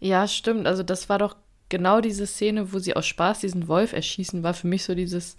Ja, 0.00 0.26
stimmt. 0.26 0.66
Also 0.66 0.82
das 0.82 1.10
war 1.10 1.18
doch 1.18 1.36
genau 1.68 2.00
diese 2.00 2.26
Szene, 2.26 2.72
wo 2.72 2.78
sie 2.78 2.96
aus 2.96 3.06
Spaß 3.06 3.40
diesen 3.40 3.68
Wolf 3.68 3.92
erschießen, 3.92 4.42
war 4.42 4.54
für 4.54 4.68
mich 4.68 4.84
so 4.84 4.94
dieses, 4.94 5.36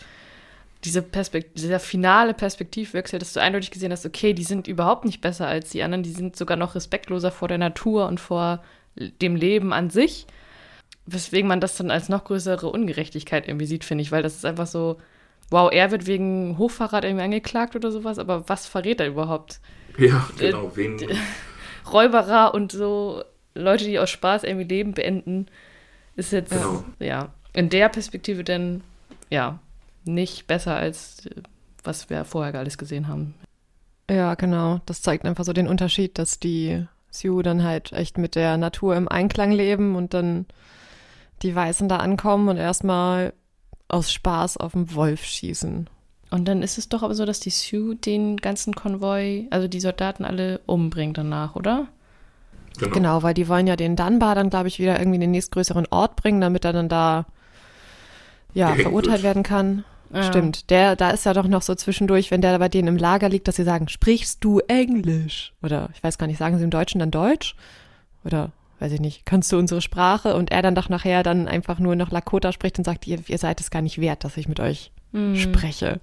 diese 0.88 1.02
Perspekt 1.02 1.60
dieser 1.60 1.80
finale 1.80 2.34
Perspektivwechsel, 2.34 3.20
dass 3.20 3.34
du 3.34 3.42
eindeutig 3.42 3.72
gesehen 3.72 3.92
hast, 3.92 4.06
okay, 4.06 4.34
die 4.34 4.44
sind 4.44 4.68
überhaupt 4.68 5.04
nicht 5.06 5.22
besser 5.22 5.46
als 5.46 5.70
die 5.70 5.84
anderen, 5.84 6.04
die 6.04 6.12
sind 6.12 6.36
sogar 6.36 6.58
noch 6.58 6.76
respektloser 6.76 7.30
vor 7.30 7.50
der 7.50 7.58
Natur 7.58 8.08
und 8.08 8.20
vor 8.20 8.64
dem 8.96 9.36
Leben 9.36 9.74
an 9.74 9.90
sich. 9.90 10.26
Weswegen 11.06 11.48
man 11.48 11.62
das 11.62 11.76
dann 11.76 11.92
als 11.92 12.10
noch 12.10 12.24
größere 12.24 12.70
Ungerechtigkeit 12.70 13.48
irgendwie 13.48 13.66
sieht, 13.66 13.84
finde 13.84 14.02
ich, 14.02 14.12
weil 14.12 14.24
das 14.24 14.36
ist 14.36 14.46
einfach 14.46 14.68
so, 14.68 14.98
wow, 15.50 15.70
er 15.72 15.92
wird 15.92 16.08
wegen 16.08 16.58
Hochverrat 16.58 17.04
irgendwie 17.04 17.24
angeklagt 17.24 17.76
oder 17.76 17.92
sowas, 17.92 18.18
aber 18.18 18.48
was 18.48 18.66
verrät 18.66 19.00
er 19.00 19.08
überhaupt? 19.08 19.60
Ja, 19.98 20.28
genau, 20.38 20.72
wen. 20.76 20.98
Räuberer 21.92 22.54
und 22.54 22.72
so 22.72 23.24
Leute, 23.56 23.86
die 23.86 24.00
aus 24.00 24.10
Spaß 24.10 24.44
irgendwie 24.44 24.68
Leben 24.68 24.94
beenden, 24.94 25.48
ist 26.16 26.32
jetzt, 26.32 26.52
genau. 26.52 26.84
ja, 27.00 27.34
in 27.54 27.70
der 27.70 27.90
Perspektive 27.90 28.44
dann, 28.44 28.84
ja, 29.30 29.60
nicht 30.08 30.48
besser 30.48 30.76
als 30.76 31.30
was 31.88 32.10
wir 32.10 32.26
vorher 32.26 32.60
alles 32.60 32.78
gesehen 32.78 33.08
haben. 33.08 33.34
Ja, 34.10 34.36
genau. 34.36 34.80
Das 34.86 35.02
zeigt 35.02 35.26
einfach 35.26 35.44
so 35.44 35.54
den 35.54 35.68
Unterschied, 35.68 36.20
dass 36.20 36.40
die 36.40 36.86
Sioux 37.10 37.42
dann 37.42 37.64
halt 37.64 37.94
echt 37.94 38.18
mit 38.18 38.36
der 38.36 38.58
Natur 38.58 38.96
im 38.96 39.08
Einklang 39.08 39.52
leben 39.52 39.96
und 39.96 40.14
dann 40.14 40.46
die 41.42 41.56
Weißen 41.56 41.90
da 41.90 41.98
ankommen 41.98 42.50
und 42.50 42.58
erstmal 42.58 43.34
aus 43.88 44.12
Spaß 44.12 44.58
auf 44.58 44.74
den 44.74 44.94
Wolf 44.94 45.24
schießen. 45.24 45.90
Und 46.30 46.48
dann 46.48 46.62
ist 46.62 46.78
es 46.78 46.90
doch 46.90 47.04
aber 47.04 47.16
so, 47.16 47.26
dass 47.26 47.40
die 47.40 47.50
Sioux 47.50 47.94
den 47.94 48.38
ganzen 48.38 48.76
Konvoi, 48.76 49.48
also 49.50 49.68
die 49.68 49.80
Soldaten 49.80 50.26
alle 50.26 50.60
umbringt 50.66 51.18
danach, 51.18 51.56
oder? 51.56 51.88
Genau. 52.80 52.94
genau, 52.94 53.24
weil 53.24 53.34
die 53.34 53.48
wollen 53.48 53.66
ja 53.66 53.76
den 53.76 53.96
Dunbar 53.96 54.36
dann, 54.36 54.50
glaube 54.50 54.68
ich, 54.68 54.78
wieder 54.78 55.00
irgendwie 55.00 55.16
in 55.16 55.22
den 55.22 55.32
nächstgrößeren 55.32 55.88
Ort 55.90 56.16
bringen, 56.18 56.42
damit 56.42 56.66
er 56.66 56.74
dann 56.74 56.90
da 56.90 57.26
ja, 58.54 58.76
verurteilt 58.76 59.24
werden 59.24 59.44
kann. 59.44 59.84
Ja. 60.14 60.24
Stimmt. 60.24 60.70
Der, 60.70 60.96
da 60.96 61.12
ist 61.12 61.26
ja 61.26 61.34
doch 61.34 61.48
noch 61.48 61.62
so 61.62 61.76
zwischendurch, 61.76 62.32
wenn 62.32 62.42
der 62.42 62.58
bei 62.60 62.70
denen 62.70 62.88
im 62.88 62.98
Lager 62.98 63.30
liegt, 63.30 63.48
dass 63.48 63.58
sie 63.58 63.64
sagen, 63.64 63.90
sprichst 63.90 64.44
du 64.44 64.60
Englisch? 64.60 65.54
Oder 65.62 65.90
ich 65.94 66.04
weiß 66.04 66.18
gar 66.18 66.28
nicht, 66.28 66.38
sagen 66.38 66.58
sie 66.58 66.64
im 66.64 66.70
Deutschen 66.70 67.00
dann 67.00 67.12
Deutsch? 67.12 67.56
Oder 68.24 68.52
weiß 68.80 68.92
ich 68.92 69.02
nicht, 69.02 69.26
kannst 69.26 69.52
du 69.52 69.58
unsere 69.58 69.82
Sprache? 69.82 70.36
Und 70.36 70.52
er 70.52 70.62
dann 70.62 70.76
doch 70.76 70.90
nachher 70.90 71.24
dann 71.24 71.48
einfach 71.48 71.80
nur 71.80 71.96
noch 71.96 72.12
Lakota 72.12 72.52
spricht 72.52 72.78
und 72.78 72.86
sagt, 72.86 73.08
ihr, 73.08 73.20
ihr 73.28 73.38
seid 73.38 73.60
es 73.60 73.72
gar 73.72 73.82
nicht 73.82 74.00
wert, 74.00 74.24
dass 74.24 74.38
ich 74.38 74.48
mit 74.48 74.60
euch 74.60 74.92
mhm. 75.12 75.36
spreche. 75.36 76.00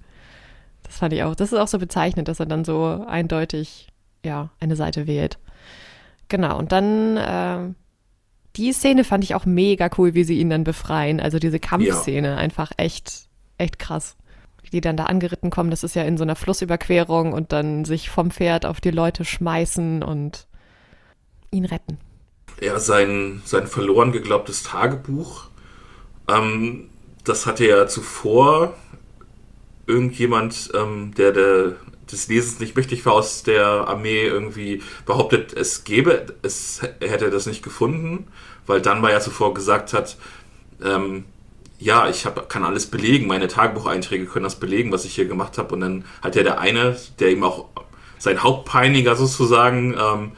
Das 0.82 0.98
fand 0.98 1.14
ich 1.14 1.22
auch. 1.22 1.34
Das 1.34 1.52
ist 1.52 1.58
auch 1.58 1.68
so 1.68 1.78
bezeichnend, 1.78 2.28
dass 2.28 2.40
er 2.40 2.46
dann 2.46 2.64
so 2.64 3.04
eindeutig, 3.06 3.88
ja, 4.24 4.50
eine 4.60 4.76
Seite 4.76 5.06
wählt. 5.06 5.38
Genau. 6.28 6.58
Und 6.58 6.72
dann, 6.72 7.16
äh, 7.16 7.74
die 8.56 8.72
Szene 8.72 9.04
fand 9.04 9.24
ich 9.24 9.34
auch 9.34 9.46
mega 9.46 9.88
cool, 9.98 10.14
wie 10.14 10.24
sie 10.24 10.38
ihn 10.38 10.50
dann 10.50 10.64
befreien. 10.64 11.20
Also 11.20 11.38
diese 11.38 11.58
Kampfszene, 11.58 12.28
ja. 12.28 12.36
einfach 12.36 12.70
echt 12.76 13.28
echt 13.58 13.78
krass. 13.78 14.16
Die 14.72 14.80
dann 14.80 14.96
da 14.96 15.04
angeritten 15.04 15.50
kommen, 15.50 15.70
das 15.70 15.84
ist 15.84 15.94
ja 15.94 16.02
in 16.02 16.16
so 16.16 16.24
einer 16.24 16.36
Flussüberquerung 16.36 17.32
und 17.32 17.52
dann 17.52 17.84
sich 17.84 18.10
vom 18.10 18.30
Pferd 18.30 18.66
auf 18.66 18.80
die 18.80 18.90
Leute 18.90 19.24
schmeißen 19.24 20.02
und 20.02 20.46
ihn 21.50 21.64
retten. 21.64 21.98
Ja, 22.60 22.78
sein, 22.78 23.42
sein 23.44 23.66
verloren 23.66 24.10
geglaubtes 24.10 24.62
Tagebuch, 24.62 25.48
ähm, 26.28 26.88
das 27.24 27.46
hatte 27.46 27.66
ja 27.66 27.86
zuvor 27.86 28.74
irgendjemand, 29.86 30.70
ähm, 30.74 31.12
der, 31.14 31.32
der 31.32 31.76
des 32.10 32.28
Lesens 32.28 32.60
nicht 32.60 32.76
mächtig 32.76 33.04
war 33.06 33.14
aus 33.14 33.42
der 33.42 33.66
Armee 33.66 34.24
irgendwie 34.26 34.82
behauptet, 35.06 35.52
es 35.52 35.84
gäbe, 35.84 36.26
es 36.42 36.82
hätte 37.00 37.30
das 37.30 37.46
nicht 37.46 37.62
gefunden, 37.62 38.28
weil 38.66 38.80
dann 38.80 39.00
mal 39.00 39.10
ja 39.10 39.20
zuvor 39.20 39.54
gesagt 39.54 39.92
hat, 39.92 40.16
ähm, 40.82 41.24
ja, 41.84 42.08
ich 42.08 42.24
hab, 42.24 42.48
kann 42.48 42.64
alles 42.64 42.86
belegen, 42.86 43.26
meine 43.26 43.46
Tagebucheinträge 43.46 44.24
können 44.24 44.44
das 44.44 44.58
belegen, 44.58 44.90
was 44.90 45.04
ich 45.04 45.14
hier 45.14 45.26
gemacht 45.26 45.58
habe. 45.58 45.74
Und 45.74 45.80
dann 45.80 46.04
hat 46.22 46.34
ja 46.34 46.42
der 46.42 46.58
eine, 46.58 46.96
der 47.18 47.30
ihm 47.30 47.44
auch 47.44 47.68
sein 48.18 48.42
Hauptpeiniger 48.42 49.16
sozusagen 49.16 49.94
ähm, 49.94 50.32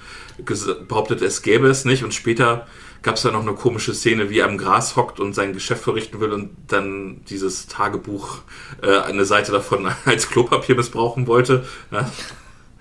behauptet, 0.88 1.22
es 1.22 1.42
gäbe 1.42 1.68
es 1.68 1.84
nicht. 1.84 2.03
Und 2.03 2.14
später 2.14 2.66
gab 3.03 3.14
es 3.14 3.22
da 3.22 3.30
noch 3.30 3.42
eine 3.42 3.53
komische 3.53 3.94
Szene, 3.94 4.28
wie 4.28 4.40
er 4.40 4.49
am 4.49 4.59
Gras 4.59 4.97
hockt 4.97 5.20
und 5.20 5.34
sein 5.34 5.53
Geschäft 5.53 5.84
verrichten 5.84 6.18
will 6.18 6.32
und 6.32 6.51
dann 6.66 7.24
dieses 7.26 7.68
Tagebuch, 7.68 8.38
äh, 8.82 8.99
eine 9.03 9.24
Seite 9.24 9.53
davon 9.53 9.88
als 10.05 10.28
Klopapier 10.28 10.74
missbrauchen 10.74 11.28
wollte. 11.28 11.64
Ja. 11.92 12.11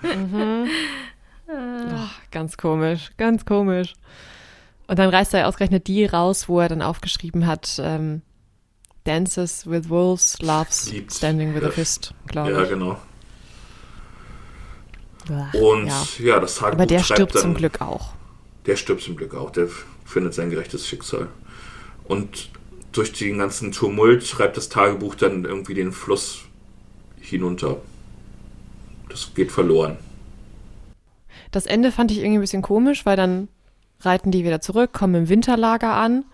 Mhm. 0.02 0.68
Oh, 1.48 2.10
ganz 2.32 2.58
komisch, 2.58 3.12
ganz 3.18 3.46
komisch. 3.46 3.94
Und 4.88 4.98
dann 4.98 5.12
reißt 5.12 5.36
er 5.36 5.48
ausgerechnet 5.48 5.86
die 5.86 6.04
raus, 6.04 6.50
wo 6.50 6.60
er 6.60 6.70
dann 6.70 6.82
aufgeschrieben 6.82 7.46
hat, 7.46 7.80
ähm, 7.80 8.24
Dances 9.06 9.66
with 9.70 9.90
Wolves, 9.90 10.42
Loves 10.42 10.92
Liebt. 10.92 11.14
Standing 11.14 11.54
with 11.54 11.62
ja. 11.62 11.70
a 11.70 11.72
Fist, 11.72 12.14
glaube 12.28 12.52
ich. 12.52 12.58
Ja, 12.58 12.66
genau. 12.66 12.98
Und 15.54 15.88
ja. 15.88 16.04
ja, 16.20 16.40
das 16.40 16.56
Tagebuch 16.56 16.82
Aber 16.82 16.86
der 16.86 17.00
stirbt 17.00 17.36
dann, 17.36 17.42
zum 17.42 17.54
Glück 17.56 17.82
auch. 17.82 18.14
Der 18.66 18.76
stirbt 18.76 19.02
zum 19.02 19.16
Glück 19.16 19.34
auch. 19.34 19.52
Der 19.52 19.70
findet 20.06 20.34
sein 20.34 20.50
gerechtes 20.50 20.88
Schicksal. 20.88 21.30
Und 22.04 22.50
durch 22.92 23.14
den 23.14 23.38
ganzen 23.40 23.72
Tumult 23.72 24.26
schreibt 24.26 24.58
das 24.58 24.70
Tagebuch 24.70 25.16
dann 25.16 25.46
irgendwie 25.46 25.74
den 25.74 25.92
Fluss 25.92 26.42
hinunter. 27.20 27.78
Das 29.10 29.34
geht 29.34 29.52
verloren. 29.52 29.98
Das 31.52 31.66
Ende 31.66 31.92
fand 31.92 32.12
ich 32.12 32.20
irgendwie 32.20 32.38
ein 32.38 32.42
bisschen 32.42 32.62
komisch, 32.62 33.06
weil 33.06 33.18
dann 33.18 33.48
reiten 34.02 34.32
die 34.32 34.44
wieder 34.44 34.62
zurück, 34.62 34.94
kommen 34.94 35.16
im 35.16 35.30
Winterlager 35.30 35.94
an 35.94 36.26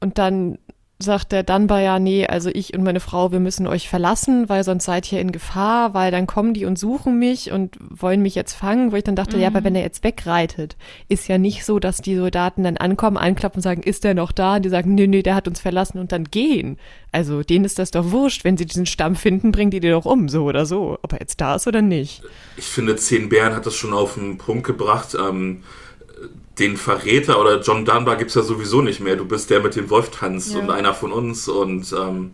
und 0.00 0.18
dann 0.18 0.58
sagt 1.02 1.32
der 1.32 1.42
Dunbar 1.42 1.80
ja, 1.80 1.98
nee, 1.98 2.26
also 2.26 2.50
ich 2.52 2.74
und 2.74 2.82
meine 2.82 3.00
Frau, 3.00 3.32
wir 3.32 3.40
müssen 3.40 3.66
euch 3.66 3.88
verlassen, 3.88 4.48
weil 4.48 4.64
sonst 4.64 4.84
seid 4.84 5.10
ihr 5.12 5.20
in 5.20 5.32
Gefahr, 5.32 5.94
weil 5.94 6.10
dann 6.10 6.26
kommen 6.26 6.54
die 6.54 6.64
und 6.64 6.78
suchen 6.78 7.18
mich 7.18 7.52
und 7.52 7.76
wollen 7.88 8.22
mich 8.22 8.34
jetzt 8.34 8.54
fangen, 8.54 8.92
wo 8.92 8.96
ich 8.96 9.04
dann 9.04 9.16
dachte, 9.16 9.36
mhm. 9.36 9.42
ja, 9.42 9.48
aber 9.48 9.64
wenn 9.64 9.74
er 9.74 9.82
jetzt 9.82 10.04
wegreitet, 10.04 10.76
ist 11.08 11.28
ja 11.28 11.38
nicht 11.38 11.64
so, 11.64 11.78
dass 11.78 11.98
die 11.98 12.16
Soldaten 12.16 12.64
dann 12.64 12.76
ankommen, 12.76 13.16
anklappen 13.16 13.58
und 13.58 13.62
sagen, 13.62 13.82
ist 13.82 14.04
der 14.04 14.14
noch 14.14 14.32
da? 14.32 14.56
Und 14.56 14.64
die 14.64 14.68
sagen, 14.68 14.94
nee, 14.94 15.06
nee, 15.06 15.22
der 15.22 15.34
hat 15.34 15.48
uns 15.48 15.60
verlassen 15.60 15.98
und 15.98 16.12
dann 16.12 16.24
gehen. 16.24 16.78
Also 17.12 17.42
denen 17.42 17.64
ist 17.64 17.78
das 17.78 17.90
doch 17.90 18.10
wurscht, 18.10 18.44
wenn 18.44 18.56
sie 18.56 18.66
diesen 18.66 18.86
Stamm 18.86 19.16
finden, 19.16 19.52
bringen 19.52 19.70
die 19.70 19.80
den 19.80 19.92
doch 19.92 20.04
um, 20.04 20.28
so 20.28 20.44
oder 20.44 20.66
so. 20.66 20.98
Ob 21.02 21.12
er 21.12 21.20
jetzt 21.20 21.40
da 21.40 21.56
ist 21.56 21.66
oder 21.66 21.82
nicht. 21.82 22.22
Ich 22.56 22.66
finde, 22.66 22.96
Zehn 22.96 23.28
Bären 23.28 23.54
hat 23.54 23.66
das 23.66 23.74
schon 23.74 23.92
auf 23.92 24.14
den 24.14 24.38
Punkt 24.38 24.66
gebracht. 24.66 25.16
Ähm 25.18 25.62
den 26.60 26.76
Verräter 26.76 27.40
oder 27.40 27.60
John 27.60 27.84
Dunbar 27.84 28.16
gibt 28.16 28.28
es 28.28 28.34
ja 28.36 28.42
sowieso 28.42 28.82
nicht 28.82 29.00
mehr. 29.00 29.16
Du 29.16 29.24
bist 29.24 29.50
der 29.50 29.60
mit 29.60 29.74
dem 29.74 29.90
Wolf 29.90 30.10
tanzt 30.10 30.52
ja. 30.52 30.60
und 30.60 30.70
einer 30.70 30.94
von 30.94 31.10
uns 31.10 31.48
und 31.48 31.92
ähm, 31.92 32.32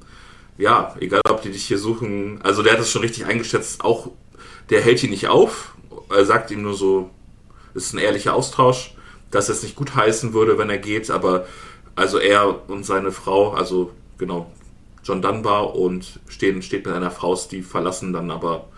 ja, 0.59 0.95
egal 1.01 1.21
ob 1.31 1.43
die 1.43 1.51
dich 1.51 1.65
hier 1.65 1.79
suchen. 1.79 2.41
Also 2.43 2.63
der 2.63 2.75
hat 2.75 2.81
es 2.81 2.91
schon 2.91 3.03
richtig 3.03 3.27
eingeschätzt. 3.27 3.85
Auch 3.85 4.11
der 4.69 4.81
hält 4.81 5.03
ihn 5.03 5.11
nicht 5.11 5.29
auf. 5.29 5.75
Er 6.11 6.25
sagt 6.25 6.51
ihm 6.51 6.63
nur 6.63 6.75
so, 6.75 7.11
es 7.75 7.87
ist 7.87 7.95
ein 7.95 7.99
ehrlicher 7.99 8.35
Austausch, 8.35 8.95
dass 9.31 9.49
es 9.49 9.63
nicht 9.63 9.77
gut 9.77 9.95
heißen 9.95 10.33
würde, 10.33 10.59
wenn 10.59 10.71
er 10.71 10.79
geht, 10.79 11.11
aber 11.11 11.47
also 11.95 12.19
er 12.19 12.69
und 12.69 12.85
seine 12.85 13.13
Frau, 13.13 13.53
also 13.53 13.93
genau, 14.19 14.51
John 15.05 15.23
Dunbar 15.23 15.77
und 15.77 16.21
stehen, 16.29 16.63
steht 16.63 16.85
mit 16.85 16.95
einer 16.95 17.11
Faust, 17.11 17.53
die 17.53 17.63
verlassen 17.63 18.13
dann 18.13 18.31
aber 18.31 18.69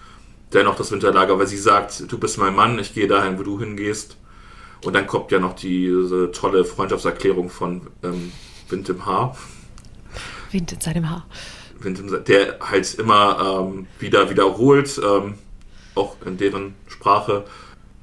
dennoch 0.52 0.76
das 0.76 0.92
Winterlager, 0.92 1.38
weil 1.38 1.46
sie 1.46 1.58
sagt, 1.58 2.04
du 2.06 2.18
bist 2.18 2.38
mein 2.38 2.54
Mann, 2.54 2.78
ich 2.78 2.94
gehe 2.94 3.08
dahin, 3.08 3.38
wo 3.38 3.42
du 3.42 3.58
hingehst. 3.58 4.17
Und 4.84 4.92
dann 4.94 5.06
kommt 5.06 5.30
ja 5.32 5.38
noch 5.40 5.54
diese 5.54 6.30
tolle 6.32 6.64
Freundschaftserklärung 6.64 7.50
von 7.50 7.88
ähm, 8.02 8.32
Wind 8.68 8.88
im 8.88 9.04
Haar. 9.06 9.36
Wind 10.52 10.72
in 10.72 10.80
seinem 10.80 11.10
Haar. 11.10 11.26
Wind 11.80 11.98
im, 11.98 12.24
der 12.24 12.58
halt 12.60 12.94
immer 12.94 13.60
ähm, 13.72 13.86
wieder 13.98 14.30
wiederholt, 14.30 15.00
ähm, 15.04 15.34
auch 15.94 16.16
in 16.24 16.36
deren 16.38 16.74
Sprache. 16.86 17.44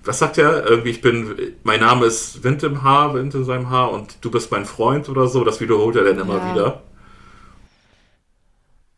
Was 0.03 0.19
sagt 0.19 0.37
er? 0.37 0.65
Irgendwie, 0.69 0.89
ich 0.91 1.01
bin, 1.01 1.35
mein 1.63 1.79
Name 1.79 2.05
ist 2.05 2.43
Wind 2.43 2.61
im 2.63 2.83
Haar, 2.83 3.13
Wind 3.15 3.33
in 3.33 3.43
seinem 3.45 3.69
Haar 3.69 3.91
und 3.91 4.17
du 4.21 4.29
bist 4.29 4.51
mein 4.51 4.65
Freund 4.65 5.09
oder 5.09 5.27
so. 5.27 5.43
Das 5.43 5.59
wiederholt 5.61 5.95
er 5.95 6.03
dann 6.03 6.19
immer 6.19 6.37
Ja. 6.37 6.53
wieder. 6.53 6.83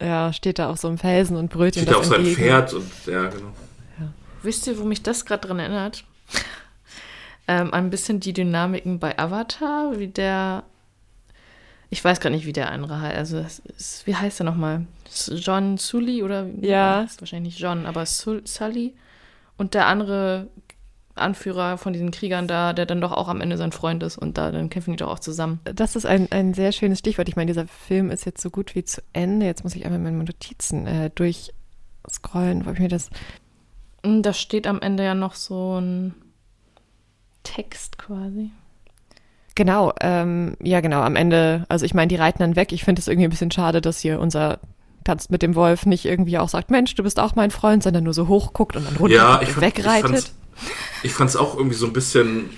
Ja, 0.02 0.32
steht 0.34 0.60
da 0.60 0.70
auf 0.70 0.78
so 0.78 0.88
einem 0.88 0.98
Felsen 0.98 1.38
und 1.38 1.50
brüllt 1.50 1.76
Steht 1.76 1.90
das 1.90 1.96
auf 1.98 2.06
seinem. 2.06 2.26
Pferd 2.26 2.74
und 2.74 2.86
ja, 3.06 3.30
genau. 3.30 3.54
Wisst 4.44 4.68
ihr, 4.68 4.78
wo 4.78 4.84
mich 4.84 5.02
das 5.02 5.26
gerade 5.26 5.48
dran 5.48 5.60
erinnert? 5.60 6.04
Ähm, 7.48 7.74
ein 7.74 7.90
bisschen 7.90 8.20
die 8.20 8.34
Dynamiken 8.34 9.00
bei 9.00 9.18
Avatar, 9.18 10.00
wie 10.00 10.08
der. 10.08 10.64
Ich 11.90 12.04
weiß 12.04 12.20
gar 12.20 12.30
nicht, 12.30 12.46
wie 12.46 12.54
der 12.54 12.72
andere 12.72 13.00
heißt. 13.00 13.18
Also, 13.18 13.38
ist, 13.40 14.06
wie 14.06 14.16
heißt 14.16 14.42
er 14.42 14.44
nochmal? 14.44 14.86
John 15.30 15.78
Sully 15.78 16.22
oder? 16.24 16.46
Ja. 16.60 17.04
Ist 17.04 17.22
wahrscheinlich 17.22 17.54
nicht 17.54 17.62
John, 17.62 17.86
aber 17.86 18.06
Sul 18.06 18.46
Sully. 18.46 18.96
Und 19.58 19.74
der 19.74 19.88
andere 19.88 20.50
Anführer 21.16 21.78
von 21.78 21.94
diesen 21.94 22.12
Kriegern 22.12 22.48
da, 22.48 22.74
der 22.74 22.86
dann 22.86 23.02
doch 23.02 23.12
auch 23.12 23.28
am 23.28 23.42
Ende 23.42 23.58
sein 23.58 23.72
Freund 23.72 24.04
ist 24.04 24.18
und 24.18 24.38
da 24.38 24.52
dann 24.52 24.70
kämpfen 24.70 24.92
die 24.92 24.98
doch 24.98 25.10
auch 25.10 25.20
zusammen. 25.20 25.60
Das 25.64 25.96
ist 25.96 26.06
ein, 26.06 26.32
ein 26.32 26.54
sehr 26.54 26.72
schönes 26.72 27.00
Stichwort. 27.00 27.28
Ich 27.28 27.36
meine, 27.36 27.48
dieser 27.48 27.68
Film 27.68 28.12
ist 28.12 28.26
jetzt 28.26 28.42
so 28.42 28.50
gut 28.50 28.76
wie 28.76 28.84
zu 28.84 29.02
Ende. 29.14 29.46
Jetzt 29.46 29.64
muss 29.64 29.76
ich 29.76 29.86
einmal 29.86 30.00
meine 30.00 30.18
Notizen 30.18 30.86
äh, 30.86 31.10
durchscrollen, 31.16 32.66
wo 32.66 32.72
ich 32.72 32.80
mir 32.80 32.90
das. 32.90 33.10
Und 34.04 34.24
Da 34.24 34.34
steht 34.34 34.68
am 34.68 34.82
Ende 34.82 35.04
ja 35.04 35.16
noch 35.16 35.34
so 35.34 35.80
ein 35.80 36.14
Text 37.48 37.98
quasi. 37.98 38.52
Genau, 39.56 39.94
ähm, 40.02 40.56
ja, 40.62 40.82
genau, 40.82 41.02
am 41.02 41.16
Ende, 41.16 41.66
also 41.68 41.86
ich 41.86 41.94
meine, 41.94 42.10
die 42.10 42.16
reiten 42.16 42.40
dann 42.40 42.56
weg. 42.56 42.72
Ich 42.72 42.84
finde 42.84 43.00
es 43.00 43.08
irgendwie 43.08 43.28
ein 43.28 43.32
bisschen 43.32 43.52
schade, 43.52 43.82
dass 43.82 44.00
hier 44.00 44.20
unser 44.20 44.60
Tanz 45.04 45.30
mit 45.30 45.42
dem 45.42 45.56
Wolf 45.56 45.86
nicht 45.86 46.06
irgendwie 46.06 46.38
auch 46.38 46.50
sagt, 46.50 46.70
Mensch, 46.70 46.94
du 46.94 47.02
bist 47.02 47.20
auch 47.20 47.36
mein 47.36 47.50
Freund, 47.50 47.82
sondern 47.82 48.04
nur 48.04 48.14
so 48.14 48.28
hochguckt 48.28 48.76
und 48.76 48.86
dann 48.86 48.98
runter 48.98 49.16
Ja, 49.16 49.42
ich, 49.42 49.50
fand, 49.50 49.62
wegreitet. 49.62 50.32
ich 51.02 51.14
fand's 51.14 51.36
auch 51.36 51.56
irgendwie 51.56 51.76
so 51.76 51.88
ein 51.88 51.94
bisschen, 51.94 52.50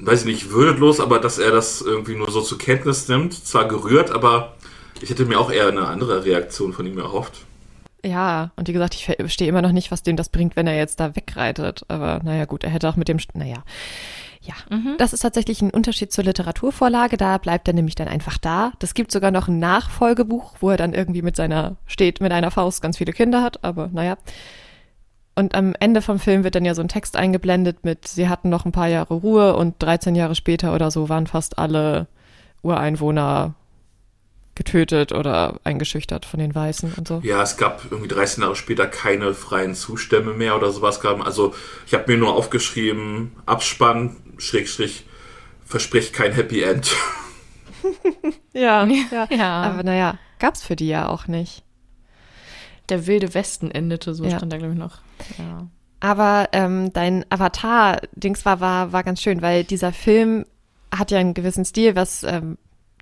weiß 0.00 0.20
ich 0.20 0.26
nicht, 0.26 0.50
würdelos, 0.50 1.00
aber 1.00 1.20
dass 1.20 1.38
er 1.38 1.52
das 1.52 1.80
irgendwie 1.80 2.16
nur 2.16 2.30
so 2.30 2.42
zur 2.42 2.58
Kenntnis 2.58 3.08
nimmt. 3.08 3.32
Zwar 3.32 3.66
gerührt, 3.68 4.10
aber 4.10 4.56
ich 5.00 5.08
hätte 5.08 5.24
mir 5.24 5.40
auch 5.40 5.50
eher 5.50 5.68
eine 5.68 5.86
andere 5.86 6.24
Reaktion 6.24 6.72
von 6.72 6.86
ihm 6.86 6.98
erhofft. 6.98 7.46
Ja, 8.04 8.52
und 8.56 8.68
wie 8.68 8.72
gesagt, 8.72 8.94
ich 8.94 9.04
verstehe 9.06 9.48
immer 9.48 9.62
noch 9.62 9.72
nicht, 9.72 9.90
was 9.90 10.02
dem 10.02 10.16
das 10.16 10.30
bringt, 10.30 10.56
wenn 10.56 10.66
er 10.66 10.76
jetzt 10.76 11.00
da 11.00 11.14
wegreitet. 11.16 11.84
Aber 11.88 12.20
naja, 12.24 12.46
gut, 12.46 12.64
er 12.64 12.70
hätte 12.70 12.88
auch 12.88 12.96
mit 12.96 13.08
dem, 13.08 13.18
naja. 13.34 13.62
Ja, 14.42 14.54
das 14.96 15.12
ist 15.12 15.20
tatsächlich 15.20 15.60
ein 15.60 15.70
Unterschied 15.70 16.12
zur 16.12 16.24
Literaturvorlage. 16.24 17.18
Da 17.18 17.36
bleibt 17.36 17.68
er 17.68 17.74
nämlich 17.74 17.94
dann 17.94 18.08
einfach 18.08 18.38
da. 18.38 18.72
Das 18.78 18.94
gibt 18.94 19.12
sogar 19.12 19.30
noch 19.30 19.48
ein 19.48 19.58
Nachfolgebuch, 19.58 20.54
wo 20.60 20.70
er 20.70 20.78
dann 20.78 20.94
irgendwie 20.94 21.20
mit 21.20 21.36
seiner, 21.36 21.76
steht 21.86 22.22
mit 22.22 22.32
einer 22.32 22.50
Faust 22.50 22.80
ganz 22.80 22.96
viele 22.96 23.12
Kinder 23.12 23.42
hat, 23.42 23.62
aber 23.62 23.90
naja. 23.92 24.16
Und 25.34 25.54
am 25.54 25.74
Ende 25.78 26.00
vom 26.00 26.18
Film 26.18 26.42
wird 26.42 26.54
dann 26.54 26.64
ja 26.64 26.74
so 26.74 26.80
ein 26.80 26.88
Text 26.88 27.16
eingeblendet 27.16 27.84
mit, 27.84 28.08
sie 28.08 28.30
hatten 28.30 28.48
noch 28.48 28.64
ein 28.64 28.72
paar 28.72 28.88
Jahre 28.88 29.14
Ruhe 29.14 29.56
und 29.56 29.74
13 29.78 30.14
Jahre 30.14 30.34
später 30.34 30.74
oder 30.74 30.90
so 30.90 31.10
waren 31.10 31.26
fast 31.26 31.58
alle 31.58 32.06
Ureinwohner 32.62 33.54
getötet 34.60 35.12
oder 35.12 35.58
eingeschüchtert 35.64 36.26
von 36.26 36.38
den 36.38 36.54
Weißen 36.54 36.92
und 36.98 37.08
so. 37.08 37.20
Ja, 37.24 37.42
es 37.42 37.56
gab 37.56 37.82
irgendwie 37.90 38.08
13 38.08 38.42
Jahre 38.42 38.56
später 38.56 38.86
keine 38.86 39.32
freien 39.32 39.74
Zustämme 39.74 40.34
mehr 40.34 40.54
oder 40.54 40.70
sowas. 40.70 41.00
Gab. 41.00 41.24
Also 41.24 41.54
ich 41.86 41.94
habe 41.94 42.12
mir 42.12 42.18
nur 42.18 42.34
aufgeschrieben, 42.34 43.32
Abspann, 43.46 44.16
Schrägstrich, 44.36 45.06
verspricht 45.64 46.12
kein 46.12 46.32
Happy 46.32 46.62
End. 46.62 46.90
Ja, 48.52 48.84
ja. 48.84 49.26
Ja. 49.30 49.62
Aber 49.62 49.82
naja, 49.82 50.18
gab's 50.38 50.62
für 50.62 50.76
die 50.76 50.88
ja 50.88 51.08
auch 51.08 51.26
nicht. 51.28 51.62
Der 52.90 53.06
wilde 53.06 53.32
Westen 53.32 53.70
endete, 53.70 54.12
so 54.12 54.24
Ja. 54.24 54.36
stand 54.36 54.52
da, 54.52 54.58
glaube 54.58 54.72
ich, 54.74 54.78
noch. 54.78 54.98
Ja. 55.38 55.68
Aber 56.00 56.48
ähm, 56.52 56.92
dein 56.92 57.24
Avatar-Dings 57.30 58.44
war, 58.44 58.60
war, 58.60 58.92
war 58.92 59.04
ganz 59.04 59.22
schön, 59.22 59.40
weil 59.40 59.64
dieser 59.64 59.92
Film 59.92 60.44
hat 60.94 61.10
ja 61.10 61.18
einen 61.18 61.32
gewissen 61.34 61.64
Stil, 61.64 61.94
was 61.94 62.22
ähm, 62.24 62.58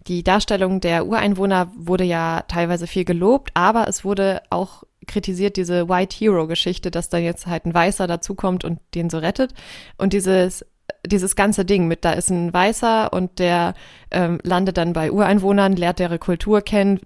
die 0.09 0.25
Darstellung 0.25 0.81
der 0.81 1.07
Ureinwohner 1.07 1.71
wurde 1.77 2.05
ja 2.05 2.43
teilweise 2.49 2.87
viel 2.87 3.05
gelobt, 3.05 3.51
aber 3.55 3.89
es 3.89 4.05
wurde 4.05 4.43
auch 4.51 4.85
kritisiert, 5.07 5.57
diese 5.57 5.89
White 5.89 6.17
Hero-Geschichte, 6.17 6.91
dass 6.91 7.09
dann 7.09 7.23
jetzt 7.23 7.47
halt 7.47 7.65
ein 7.65 7.75
Weißer 7.75 8.07
dazukommt 8.07 8.65
und 8.65 8.81
den 8.95 9.11
so 9.11 9.19
rettet. 9.19 9.55
Und 9.97 10.13
dieses 10.13 10.65
dieses 11.07 11.37
ganze 11.37 11.65
Ding 11.65 11.87
mit, 11.87 12.05
da 12.05 12.13
ist 12.13 12.31
ein 12.31 12.53
Weißer 12.53 13.13
und 13.13 13.39
der 13.39 13.75
ähm, 14.11 14.39
landet 14.43 14.79
dann 14.79 14.93
bei 14.93 15.13
Ureinwohnern, 15.13 15.77
lernt 15.77 15.99
deren 15.99 16.19
Kultur 16.19 16.61
kennen, 16.63 17.01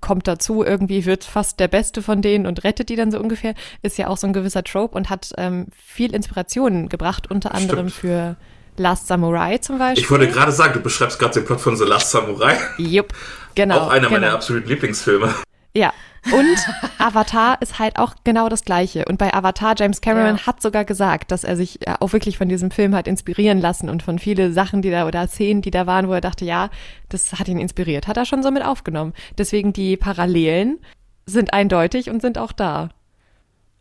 kommt 0.00 0.26
dazu, 0.26 0.64
irgendwie 0.64 1.04
wird 1.06 1.24
fast 1.24 1.60
der 1.60 1.68
Beste 1.68 2.02
von 2.02 2.20
denen 2.20 2.46
und 2.46 2.64
rettet 2.64 2.88
die 2.88 2.96
dann 2.96 3.10
so 3.12 3.18
ungefähr, 3.18 3.54
ist 3.82 3.96
ja 3.96 4.08
auch 4.08 4.16
so 4.16 4.26
ein 4.26 4.32
gewisser 4.32 4.64
Trope 4.64 4.96
und 4.96 5.08
hat 5.08 5.32
ähm, 5.38 5.66
viel 5.72 6.14
Inspiration 6.14 6.88
gebracht, 6.88 7.30
unter 7.30 7.54
anderem 7.54 7.88
Stimmt. 7.88 8.00
für 8.00 8.36
Last 8.80 9.06
Samurai 9.06 9.58
zum 9.58 9.78
Beispiel. 9.78 10.04
Ich 10.04 10.10
wollte 10.10 10.28
gerade 10.28 10.52
sagen, 10.52 10.74
du 10.74 10.80
beschreibst 10.80 11.18
gerade 11.18 11.34
den 11.34 11.44
Plot 11.44 11.60
von 11.60 11.76
The 11.76 11.84
Last 11.84 12.10
Samurai. 12.10 12.56
Jupp, 12.78 13.12
genau. 13.54 13.78
auch 13.78 13.88
einer 13.88 14.08
genau. 14.08 14.20
meiner 14.20 14.32
absoluten 14.34 14.68
Lieblingsfilme. 14.68 15.34
Ja. 15.74 15.92
Und 16.32 16.56
Avatar 16.98 17.60
ist 17.62 17.78
halt 17.78 17.98
auch 17.98 18.14
genau 18.24 18.48
das 18.48 18.64
Gleiche. 18.64 19.04
Und 19.08 19.18
bei 19.18 19.32
Avatar, 19.32 19.74
James 19.78 20.00
Cameron 20.00 20.38
Ja. 20.38 20.46
hat 20.46 20.60
sogar 20.60 20.84
gesagt, 20.84 21.30
dass 21.30 21.44
er 21.44 21.56
sich 21.56 21.78
auch 22.00 22.12
wirklich 22.12 22.36
von 22.36 22.48
diesem 22.48 22.72
Film 22.72 22.94
hat 22.96 23.06
inspirieren 23.06 23.60
lassen 23.60 23.88
und 23.88 24.02
von 24.02 24.18
viele 24.18 24.52
Sachen, 24.52 24.82
die 24.82 24.90
da 24.90 25.06
oder 25.06 25.28
Szenen, 25.28 25.62
die 25.62 25.70
da 25.70 25.86
waren, 25.86 26.08
wo 26.08 26.12
er 26.12 26.20
dachte, 26.20 26.44
ja, 26.44 26.70
das 27.10 27.34
hat 27.34 27.46
ihn 27.46 27.58
inspiriert. 27.58 28.08
Hat 28.08 28.16
er 28.16 28.24
schon 28.24 28.42
so 28.42 28.50
mit 28.50 28.64
aufgenommen. 28.64 29.12
Deswegen 29.38 29.72
die 29.72 29.96
Parallelen 29.96 30.80
sind 31.26 31.52
eindeutig 31.52 32.10
und 32.10 32.22
sind 32.22 32.38
auch 32.38 32.52
da. 32.52 32.88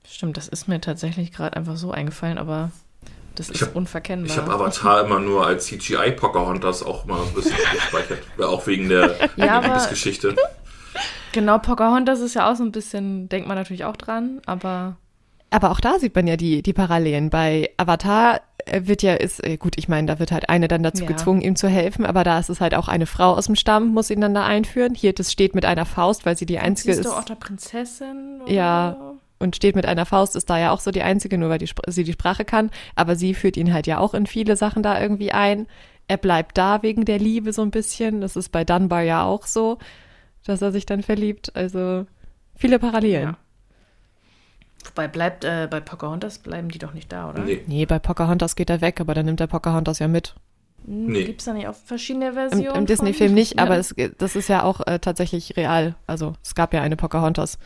Stimmt, 0.08 0.38
das 0.38 0.48
ist 0.48 0.68
mir 0.68 0.80
tatsächlich 0.80 1.32
gerade 1.32 1.58
einfach 1.58 1.78
so 1.78 1.92
eingefallen, 1.92 2.38
aber 2.38 2.72
das 3.36 3.50
ist 3.50 3.62
hab- 3.62 3.76
unverkennbar. 3.76 4.30
Ich 4.32 4.38
habe 4.38 4.52
Avatar 4.54 5.06
immer 5.06 5.20
nur 5.20 5.46
als 5.46 5.66
CGI 5.68 6.12
Pocahontas 6.16 6.84
auch 6.84 7.06
mal 7.06 7.20
ein 7.22 7.34
bisschen 7.34 7.56
gespeichert. 7.74 8.20
Auch 8.44 8.66
wegen 8.68 8.90
der 8.90 9.16
Ja, 9.36 9.60
Liebesgeschichte. 9.60 10.36
Genau, 11.32 11.58
Pocahontas 11.60 12.22
ist 12.22 12.34
ja 12.36 12.50
auch 12.52 12.56
so 12.56 12.64
ein 12.64 12.72
bisschen, 12.72 13.28
denkt 13.30 13.48
man 13.48 13.58
natürlich 13.58 13.84
auch 13.86 13.98
dran, 13.98 14.42
aber 14.46 14.96
Aber 15.50 15.72
auch 15.72 15.80
da 15.82 16.00
sieht 16.00 16.16
man 16.16 16.28
ja 16.28 16.38
die, 16.38 16.62
die 16.64 16.74
Parallelen. 16.74 17.30
Bei 17.30 17.70
Avatar 17.78 18.40
äh, 18.66 18.82
wird 18.86 19.04
ja, 19.04 19.14
ist, 19.16 19.44
äh, 19.46 19.58
gut, 19.58 19.74
ich 19.78 19.90
meine, 19.90 20.08
da 20.08 20.20
wird 20.20 20.32
halt 20.32 20.50
eine 20.50 20.68
dann 20.70 20.82
dazu 20.82 21.04
Ja. 21.04 21.08
gezwungen, 21.10 21.42
ihm 21.42 21.56
zu 21.58 21.68
helfen, 21.68 22.06
aber 22.06 22.24
da 22.24 22.40
ist 22.40 22.50
es 22.50 22.62
halt 22.62 22.74
auch 22.74 22.88
eine 22.88 23.06
Frau 23.06 23.34
aus 23.34 23.48
dem 23.48 23.56
Stamm, 23.56 23.90
muss 23.90 24.10
ihn 24.10 24.22
dann 24.22 24.34
da 24.34 24.46
einführen. 24.46 24.96
Hier, 24.96 25.12
das 25.14 25.32
steht 25.32 25.56
mit 25.56 25.66
einer 25.66 25.86
Faust, 25.86 26.26
weil 26.26 26.38
sie 26.38 26.46
die 26.46 26.60
einzige 26.60 26.94
ist. 26.94 27.04
du 27.06 27.12
auch 27.12 27.26
der 27.26 27.36
Prinzessin? 27.36 28.42
Oder 28.44 28.52
Ja. 28.52 28.96
so? 28.98 29.18
Und 29.40 29.56
steht 29.56 29.76
mit 29.76 29.86
einer 29.86 30.06
Faust, 30.06 30.36
ist 30.36 30.50
da 30.50 30.58
ja 30.58 30.72
auch 30.72 30.80
so 30.80 30.92
die 30.92 31.02
einzige, 31.04 31.38
nur 31.38 31.50
weil 31.50 31.58
die, 31.60 31.70
sie 31.88 32.04
die 32.04 32.14
Sprache 32.14 32.46
kann. 32.46 32.72
Aber 32.96 33.16
sie 33.16 33.34
führt 33.34 33.58
ihn 33.58 33.74
halt 33.74 33.88
ja 33.88 34.00
auch 34.00 34.14
in 34.14 34.28
viele 34.28 34.56
Sachen 34.56 34.84
da 34.84 35.02
irgendwie 35.02 35.32
ein. 35.32 35.68
Er 36.08 36.18
bleibt 36.18 36.58
da 36.58 36.84
wegen 36.84 37.06
der 37.06 37.20
Liebe 37.20 37.52
so 37.52 37.62
ein 37.62 37.72
bisschen. 37.72 38.22
Das 38.22 38.36
ist 38.36 38.52
bei 38.52 38.64
Dunbar 38.64 39.02
ja 39.02 39.24
auch 39.24 39.46
so, 39.48 39.78
dass 40.46 40.62
er 40.62 40.72
sich 40.72 40.86
dann 40.86 41.02
verliebt. 41.04 41.56
Also 41.56 42.06
viele 42.56 42.80
Parallelen. 42.80 43.30
Ja. 43.32 43.38
Wobei 44.86 45.08
bleibt, 45.08 45.44
äh, 45.44 45.68
bei 45.70 45.80
Pocahontas 45.80 46.38
bleiben 46.40 46.70
die 46.70 46.78
doch 46.78 46.94
nicht 46.94 47.12
da, 47.12 47.30
oder? 47.30 47.44
Nee. 47.44 47.64
Nee, 47.66 47.86
bei 47.86 47.98
Pocahontas 48.00 48.56
geht 48.56 48.70
er 48.70 48.82
weg, 48.82 49.02
aber 49.02 49.14
dann 49.16 49.26
nimmt 49.26 49.42
er 49.42 49.48
Pocahontas 49.48 50.00
ja 50.00 50.08
mit. 50.08 50.36
Nee. 50.86 51.24
Gibt 51.24 51.42
es 51.42 51.46
da 51.46 51.54
nicht 51.54 51.68
auch 51.68 51.74
verschiedene 51.74 52.28
Im, 52.28 52.34
Versionen? 52.36 52.76
im 52.76 52.86
Disney-Film 52.86 53.30
von? 53.30 53.36
nicht, 53.36 53.58
aber 53.58 53.74
Ja. 53.74 53.80
es, 53.80 53.96
das 54.20 54.36
ist 54.36 54.48
ja 54.48 54.62
auch 54.62 54.86
äh, 54.86 55.00
tatsächlich 55.00 55.58
real. 55.58 55.96
Also 56.06 56.34
es 56.44 56.54
gab 56.54 56.74
ja 56.76 56.82
eine 56.82 56.96
Pocahontas. 56.96 57.58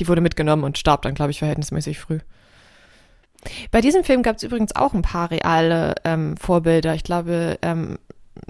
Die 0.00 0.08
wurde 0.08 0.20
mitgenommen 0.20 0.64
und 0.64 0.78
starb 0.78 1.02
dann, 1.02 1.14
glaube 1.14 1.30
ich, 1.30 1.38
verhältnismäßig 1.38 1.98
früh. 1.98 2.18
Bei 3.70 3.80
diesem 3.80 4.04
Film 4.04 4.22
gab 4.22 4.36
es 4.36 4.42
übrigens 4.42 4.74
auch 4.74 4.92
ein 4.92 5.02
paar 5.02 5.30
reale 5.30 5.94
ähm, 6.04 6.36
Vorbilder. 6.36 6.94
Ich 6.94 7.04
glaube, 7.04 7.58
ähm, 7.62 7.98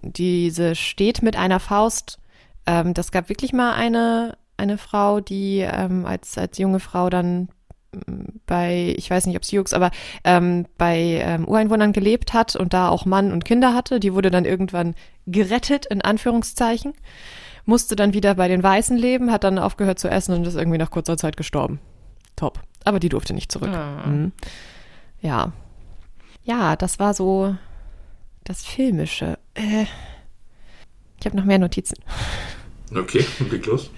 diese 0.02 0.74
steht 0.74 1.22
mit 1.22 1.36
einer 1.36 1.60
Faust. 1.60 2.18
Ähm, 2.66 2.94
das 2.94 3.12
gab 3.12 3.28
wirklich 3.28 3.52
mal 3.52 3.74
eine, 3.74 4.36
eine 4.56 4.78
Frau, 4.78 5.20
die 5.20 5.58
ähm, 5.60 6.06
als, 6.06 6.36
als 6.38 6.58
junge 6.58 6.80
Frau 6.80 7.10
dann 7.10 7.48
ähm, 7.94 8.40
bei, 8.46 8.94
ich 8.96 9.10
weiß 9.10 9.26
nicht, 9.26 9.36
ob 9.36 9.44
Sioux, 9.44 9.72
aber 9.72 9.90
ähm, 10.24 10.66
bei 10.76 11.20
ähm, 11.24 11.46
Ureinwohnern 11.46 11.92
gelebt 11.92 12.32
hat 12.32 12.56
und 12.56 12.72
da 12.72 12.88
auch 12.88 13.04
Mann 13.04 13.32
und 13.32 13.44
Kinder 13.44 13.74
hatte. 13.74 14.00
Die 14.00 14.14
wurde 14.14 14.30
dann 14.30 14.44
irgendwann 14.44 14.94
gerettet, 15.26 15.86
in 15.86 16.02
Anführungszeichen, 16.02 16.94
musste 17.70 17.96
dann 17.96 18.12
wieder 18.12 18.34
bei 18.34 18.48
den 18.48 18.62
Weißen 18.62 18.96
leben, 18.96 19.30
hat 19.30 19.44
dann 19.44 19.58
aufgehört 19.58 19.98
zu 19.98 20.08
essen 20.08 20.34
und 20.34 20.46
ist 20.46 20.56
irgendwie 20.56 20.76
nach 20.76 20.90
kurzer 20.90 21.16
Zeit 21.16 21.36
gestorben. 21.36 21.78
Top. 22.36 22.60
Aber 22.84 22.98
die 22.98 23.08
durfte 23.08 23.32
nicht 23.32 23.50
zurück. 23.50 23.70
Ah. 23.70 24.06
Mhm. 24.06 24.32
Ja. 25.20 25.52
Ja, 26.42 26.74
das 26.76 26.98
war 26.98 27.14
so 27.14 27.56
das 28.44 28.64
Filmische. 28.64 29.38
Äh, 29.54 29.84
ich 31.18 31.26
habe 31.26 31.36
noch 31.36 31.44
mehr 31.44 31.58
Notizen. 31.58 31.96
Okay, 32.94 33.24
leg 33.50 33.64
los. 33.66 33.90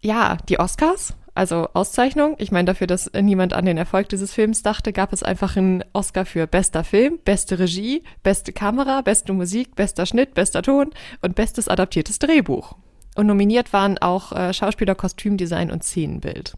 Ja, 0.00 0.38
die 0.48 0.58
Oscars, 0.58 1.14
also 1.34 1.68
Auszeichnung. 1.72 2.36
Ich 2.38 2.52
meine, 2.52 2.66
dafür, 2.66 2.86
dass 2.86 3.10
niemand 3.12 3.54
an 3.54 3.64
den 3.64 3.78
Erfolg 3.78 4.08
dieses 4.08 4.32
Films 4.32 4.62
dachte, 4.62 4.92
gab 4.92 5.12
es 5.12 5.22
einfach 5.22 5.56
einen 5.56 5.84
Oscar 5.92 6.26
für 6.26 6.46
bester 6.46 6.84
Film, 6.84 7.18
beste 7.24 7.58
Regie, 7.58 8.02
beste 8.22 8.52
Kamera, 8.52 9.00
beste 9.00 9.32
Musik, 9.32 9.74
bester 9.74 10.04
Schnitt, 10.06 10.34
bester 10.34 10.62
Ton 10.62 10.90
und 11.22 11.34
bestes 11.34 11.68
adaptiertes 11.68 12.18
Drehbuch. 12.18 12.74
Und 13.14 13.26
nominiert 13.26 13.72
waren 13.72 13.98
auch 13.98 14.32
äh, 14.32 14.52
Schauspieler, 14.52 14.94
Kostümdesign 14.94 15.70
und 15.70 15.84
Szenenbild. 15.84 16.54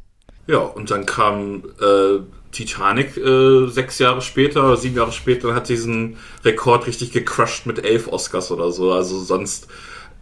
Ja, 0.47 0.59
und 0.59 0.91
dann 0.91 1.07
kam 1.07 1.64
äh, 1.81 2.20
Titanic 2.53 3.16
äh, 3.16 3.66
sechs 3.66 3.99
Jahre 3.99 4.20
später 4.20 4.64
oder 4.64 4.77
sieben 4.77 4.97
Jahre 4.97 5.12
später 5.12 5.55
hat 5.55 5.68
diesen 5.68 6.18
Rekord 6.45 6.87
richtig 6.87 7.12
gecrushed 7.12 7.66
mit 7.66 7.85
elf 7.85 8.09
Oscars 8.09 8.51
oder 8.51 8.70
so. 8.70 8.93
Also 8.93 9.20
sonst, 9.20 9.68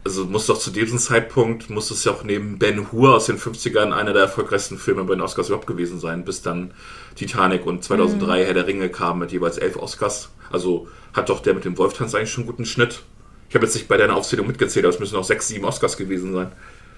also 0.05 0.25
muss 0.25 0.47
doch 0.47 0.59
zu 0.59 0.71
diesem 0.71 0.99
Zeitpunkt, 0.99 1.71
muss 1.71 1.91
es 1.91 2.05
ja 2.05 2.13
auch 2.13 2.25
neben 2.25 2.59
Ben 2.59 2.91
Hur 2.91 3.15
aus 3.15 3.27
den 3.27 3.39
50ern 3.39 3.93
einer 3.93 4.13
der 4.13 4.23
erfolgreichsten 4.23 4.77
Filme 4.77 5.05
bei 5.05 5.15
den 5.15 5.21
Oscars 5.21 5.49
überhaupt 5.49 5.67
gewesen 5.67 6.01
sein, 6.01 6.25
bis 6.25 6.43
dann 6.43 6.73
Titanic 7.15 7.67
und 7.67 7.85
2003 7.85 8.41
mhm. 8.41 8.45
Herr 8.45 8.55
der 8.55 8.67
Ringe 8.67 8.89
kam 8.89 9.21
mit 9.21 9.33
jeweils 9.33 9.59
elf 9.59 9.77
Oscars. 9.77 10.31
Also 10.51 10.89
hat 11.13 11.29
doch 11.29 11.41
der 11.41 11.55
mit 11.55 11.65
dem 11.65 11.79
Wolftanz 11.79 12.15
eigentlich 12.15 12.33
schon 12.33 12.43
einen 12.45 12.51
guten 12.51 12.67
Schnitt. 12.67 13.03
Ich 13.49 13.55
habe 13.55 13.65
jetzt 13.65 13.75
nicht 13.75 13.87
bei 13.87 13.97
deiner 13.97 14.17
Aufzählung 14.17 14.47
mitgezählt, 14.47 14.85
aber 14.85 14.95
es 14.95 15.01
müssen 15.01 15.17
auch 15.17 15.25
sechs, 15.25 15.47
sieben 15.47 15.65
Oscars 15.65 15.97
gewesen 15.97 16.33
sein. 16.33 16.51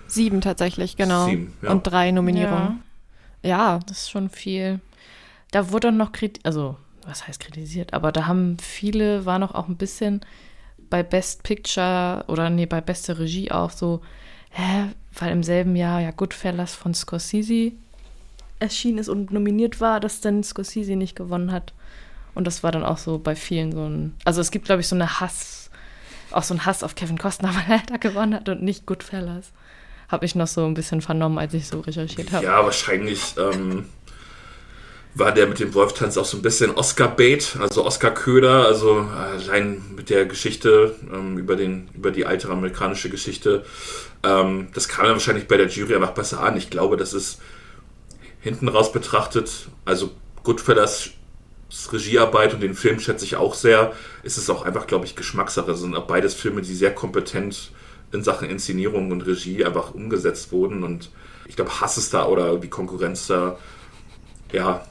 Sieben 0.07 0.41
tatsächlich, 0.41 0.97
genau. 0.97 1.27
Sieben, 1.27 1.53
ja. 1.63 1.73
Und 1.73 1.83
drei 1.83 2.11
Nominierungen. 2.11 2.83
Ja. 3.43 3.49
ja. 3.49 3.81
Das 3.87 4.03
ist 4.03 4.11
schon 4.11 4.31
viel. 4.31 4.81
Da 5.51 5.71
wurde 5.73 5.89
dann 5.89 5.97
noch 5.99 6.13
kritisiert, 6.13 6.47
also 6.47 6.77
was 7.07 7.29
heißt 7.29 7.41
kritisiert, 7.41 7.93
aber 7.93 8.13
da 8.13 8.27
haben 8.27 8.57
viele, 8.59 9.27
war 9.27 9.39
noch 9.39 9.55
auch 9.55 9.69
ein 9.69 9.77
bisschen 9.77 10.21
bei 10.95 11.03
Best 11.03 11.43
Picture 11.43 12.25
oder 12.29 12.51
nee, 12.51 12.67
bei 12.67 12.81
beste 12.81 13.19
Regie 13.19 13.51
auch 13.51 13.73
so, 13.73 14.01
hä, 14.51 14.93
weil 15.19 15.33
im 15.33 15.43
selben 15.43 15.75
Jahr 15.75 16.01
ja 16.01 16.13
Goodfellas 16.13 16.77
von 16.77 16.95
Scorsese 16.95 17.73
erschienen 18.61 18.99
ist 18.99 19.09
und 19.09 19.33
nominiert 19.33 19.81
war, 19.81 19.99
dass 19.99 20.21
dann 20.21 20.45
Scorsese 20.45 20.95
nicht 20.95 21.17
gewonnen 21.17 21.51
hat. 21.51 21.73
Und 22.37 22.47
das 22.47 22.63
war 22.63 22.71
dann 22.71 22.85
auch 22.85 22.99
so 22.99 23.19
bei 23.19 23.35
vielen 23.35 23.73
so 23.73 23.85
ein, 23.85 24.15
also 24.25 24.41
es 24.41 24.53
gibt 24.53 24.67
glaube 24.67 24.83
ich 24.83 24.87
so 24.87 24.95
eine 24.95 25.19
Hass, 25.19 25.69
auch 26.31 26.45
so 26.45 26.55
ein 26.55 26.65
Hass 26.65 26.85
auf 26.85 26.95
Kevin 26.95 27.19
Costner, 27.19 27.53
weil 27.57 27.79
er 27.79 27.83
da 27.87 27.97
gewonnen 27.97 28.35
hat 28.35 28.49
und 28.49 28.63
nicht 28.63 28.87
Goodfellas 28.87 29.51
habe 30.07 30.27
ich 30.27 30.37
noch 30.37 30.47
so 30.47 30.65
ein 30.65 30.75
bisschen 30.75 31.01
vernommen, 31.01 31.39
als 31.39 31.55
ich 31.55 31.67
so 31.67 31.81
recherchiert 31.81 32.31
habe. 32.31 32.45
Ja, 32.45 32.65
wahrscheinlich 32.65 33.35
ähm, 33.37 33.89
war 35.15 35.33
der 35.33 35.47
mit 35.47 35.61
dem 35.61 35.75
Wolftanz 35.75 36.17
auch 36.17 36.25
so 36.25 36.37
ein 36.37 36.43
bisschen 36.43 36.73
Oscar-Bait, 36.73 37.57
also 37.61 37.85
Oscar-Köder, 37.85 38.67
also 38.67 39.07
allein 39.15 39.83
mit 39.95 40.11
der 40.11 40.27
Geschichte 40.27 40.97
ähm, 41.13 41.39
über, 41.39 41.55
den, 41.55 41.89
über 41.95 42.11
die 42.11 42.27
alte 42.27 42.49
amerikanische 42.49 43.11
Geschichte. 43.11 43.65
Ähm, 44.25 44.69
das 44.75 44.89
kam 44.89 45.05
dann 45.05 45.15
wahrscheinlich 45.15 45.47
bei 45.47 45.57
der 45.57 45.69
Jury 45.69 45.95
einfach 45.95 46.15
besser 46.15 46.41
an. 46.41 46.57
Ich 46.57 46.69
glaube, 46.69 46.97
das 46.97 47.13
ist 47.13 47.41
hinten 48.41 48.69
raus 48.69 48.93
betrachtet, 48.93 49.69
also 49.85 50.11
Goodfellas 50.43 51.11
Regiearbeit 51.93 52.55
und 52.55 52.63
den 52.63 52.75
Film 52.75 53.01
schätze 53.01 53.25
ich 53.25 53.37
auch 53.37 53.55
sehr, 53.55 53.93
ist 54.23 54.37
es 54.37 54.51
auch 54.51 54.65
einfach, 54.65 54.87
glaube 54.87 55.07
ich, 55.07 55.17
Geschmackssache. 55.17 55.73
Es 55.73 55.81
sind 55.81 55.97
auch 55.97 56.07
beides 56.07 56.35
Filme, 56.35 56.63
die 56.63 56.75
sehr 56.75 56.95
kompetent 56.95 57.73
in 58.13 58.23
Sachen 58.23 58.49
Inszenierung 58.49 59.11
und 59.11 59.23
Regie 59.23 59.65
einfach 59.65 59.95
umgesetzt 59.95 60.53
wurden. 60.53 60.85
Und 60.85 61.11
ich 61.47 61.57
glaube, 61.57 61.81
Hass 61.81 61.99
ist 61.99 62.15
da 62.15 62.27
oder 62.27 62.57
die 62.59 62.69
Konkurrenz 62.69 63.27
da, 63.27 63.59
ja, 64.53 64.85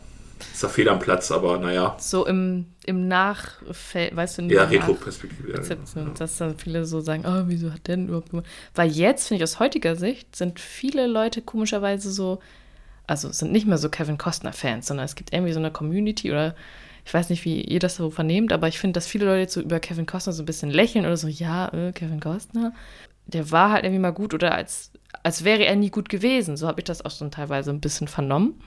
ist 0.52 0.64
da 0.64 0.70
fehl 0.70 0.90
am 0.90 1.00
Platz, 1.00 1.32
aber 1.32 1.58
naja. 1.58 1.96
So 2.00 2.26
im, 2.26 2.66
im 2.86 3.08
Nachfeld, 3.08 4.16
weißt 4.16 4.40
du, 4.40 4.42
Ja, 4.44 4.64
Retro-Perspektive. 4.64 5.52
Ja, 5.52 5.60
genau. 5.60 6.12
Dass 6.18 6.38
dann 6.38 6.58
viele 6.58 6.86
so 6.86 7.02
sagen, 7.02 7.24
oh, 7.26 7.44
wieso 7.48 7.72
hat 7.72 7.88
der 7.88 7.98
denn 7.98 8.08
überhaupt 8.08 8.32
gemacht? 8.32 8.48
Weil 8.76 8.90
jetzt, 8.90 9.28
finde 9.28 9.44
ich, 9.44 9.44
aus 9.44 9.60
heutiger 9.60 9.96
Sicht, 9.96 10.36
sind 10.36 10.60
viele 10.60 11.08
Leute 11.08 11.42
komischerweise 11.42 12.12
so, 12.12 12.40
also 13.08 13.32
sind 13.32 13.52
nicht 13.52 13.68
mehr 13.68 13.78
so 13.78 13.90
Kevin 13.90 14.18
Costner-Fans, 14.18 14.88
sondern 14.88 15.06
es 15.06 15.16
gibt 15.16 15.34
irgendwie 15.34 15.54
so 15.54 15.60
eine 15.60 15.72
Community 15.72 16.32
oder 16.32 16.56
ich 17.06 17.14
weiß 17.14 17.30
nicht, 17.30 17.44
wie 17.44 17.62
ihr 17.62 17.80
das 17.80 17.98
so 17.98 18.10
vernehmt, 18.10 18.54
aber 18.54 18.70
ich 18.70 18.80
finde, 18.80 18.94
dass 18.94 19.08
viele 19.08 19.26
Leute 19.26 19.42
jetzt 19.42 19.54
so 19.54 19.62
über 19.62 19.80
Kevin 19.82 20.06
Costner 20.06 20.32
so 20.32 20.42
ein 20.42 20.46
bisschen 20.46 20.72
lächeln 20.72 21.06
oder 21.06 21.18
so, 21.18 21.28
ja, 21.28 21.68
äh, 21.74 21.92
Kevin 21.92 22.22
Costner 22.22 22.74
der 23.26 23.52
war 23.52 23.72
halt 23.72 23.84
irgendwie 23.84 24.02
mal 24.02 24.12
gut 24.12 24.34
oder 24.34 24.54
als, 24.54 24.92
als 25.24 25.44
wäre 25.44 25.66
er 25.66 25.76
nie 25.76 25.90
gut 25.90 26.10
gewesen. 26.10 26.58
So 26.58 26.68
habe 26.68 26.82
ich 26.82 26.86
das 26.86 27.04
auch 27.04 27.12
schon 27.12 27.32
teilweise 27.32 27.72
ein 27.72 27.82
bisschen 27.82 28.08
vernommen. 28.08 28.60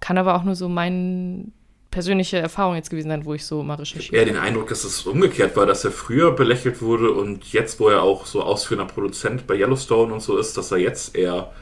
Kann 0.00 0.18
aber 0.18 0.34
auch 0.34 0.44
nur 0.44 0.54
so 0.54 0.68
meine 0.68 1.46
persönliche 1.90 2.38
Erfahrung 2.38 2.74
jetzt 2.74 2.90
gewesen 2.90 3.08
sein, 3.08 3.24
wo 3.24 3.34
ich 3.34 3.44
so 3.44 3.62
mal 3.62 3.74
recherchiert 3.74 4.08
habe. 4.08 4.16
Ja, 4.16 4.24
den 4.24 4.42
Eindruck, 4.42 4.68
dass 4.68 4.82
es 4.82 5.06
umgekehrt 5.06 5.56
war, 5.56 5.66
dass 5.66 5.84
er 5.84 5.92
früher 5.92 6.32
belächelt 6.32 6.82
wurde 6.82 7.12
und 7.12 7.52
jetzt, 7.52 7.78
wo 7.78 7.88
er 7.88 8.02
auch 8.02 8.26
so 8.26 8.42
ausführender 8.42 8.86
Produzent 8.92 9.46
bei 9.46 9.54
Yellowstone 9.54 10.12
und 10.12 10.20
so 10.20 10.38
ist, 10.38 10.56
dass 10.56 10.72
er 10.72 10.78
jetzt 10.78 11.14
eher, 11.14 11.52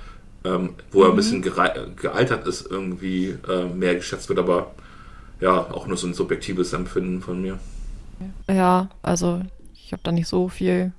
ähm, 0.45 0.75
wo 0.93 1.03
er 1.03 1.09
ein 1.09 1.13
mhm. 1.13 1.17
bisschen 1.17 1.43
gealtert 1.43 2.47
ist, 2.47 2.71
irgendwie 2.71 3.37
äh, 3.49 3.65
mehr 3.65 3.97
geschätzt 3.97 4.29
wird. 4.29 4.39
Aber 4.39 4.71
ja, 5.41 5.59
auch 5.59 5.87
nur 5.87 5.97
so 5.97 6.07
ein 6.07 6.15
subjektives 6.15 6.73
Empfinden 6.73 7.21
von 7.21 7.43
mir. 7.43 7.59
Ja, 8.49 8.89
also 9.03 9.43
ich 9.75 9.93
habe 9.93 10.03
da 10.05 10.13
nicht 10.13 10.29
so 10.29 10.49
viel 10.49 10.93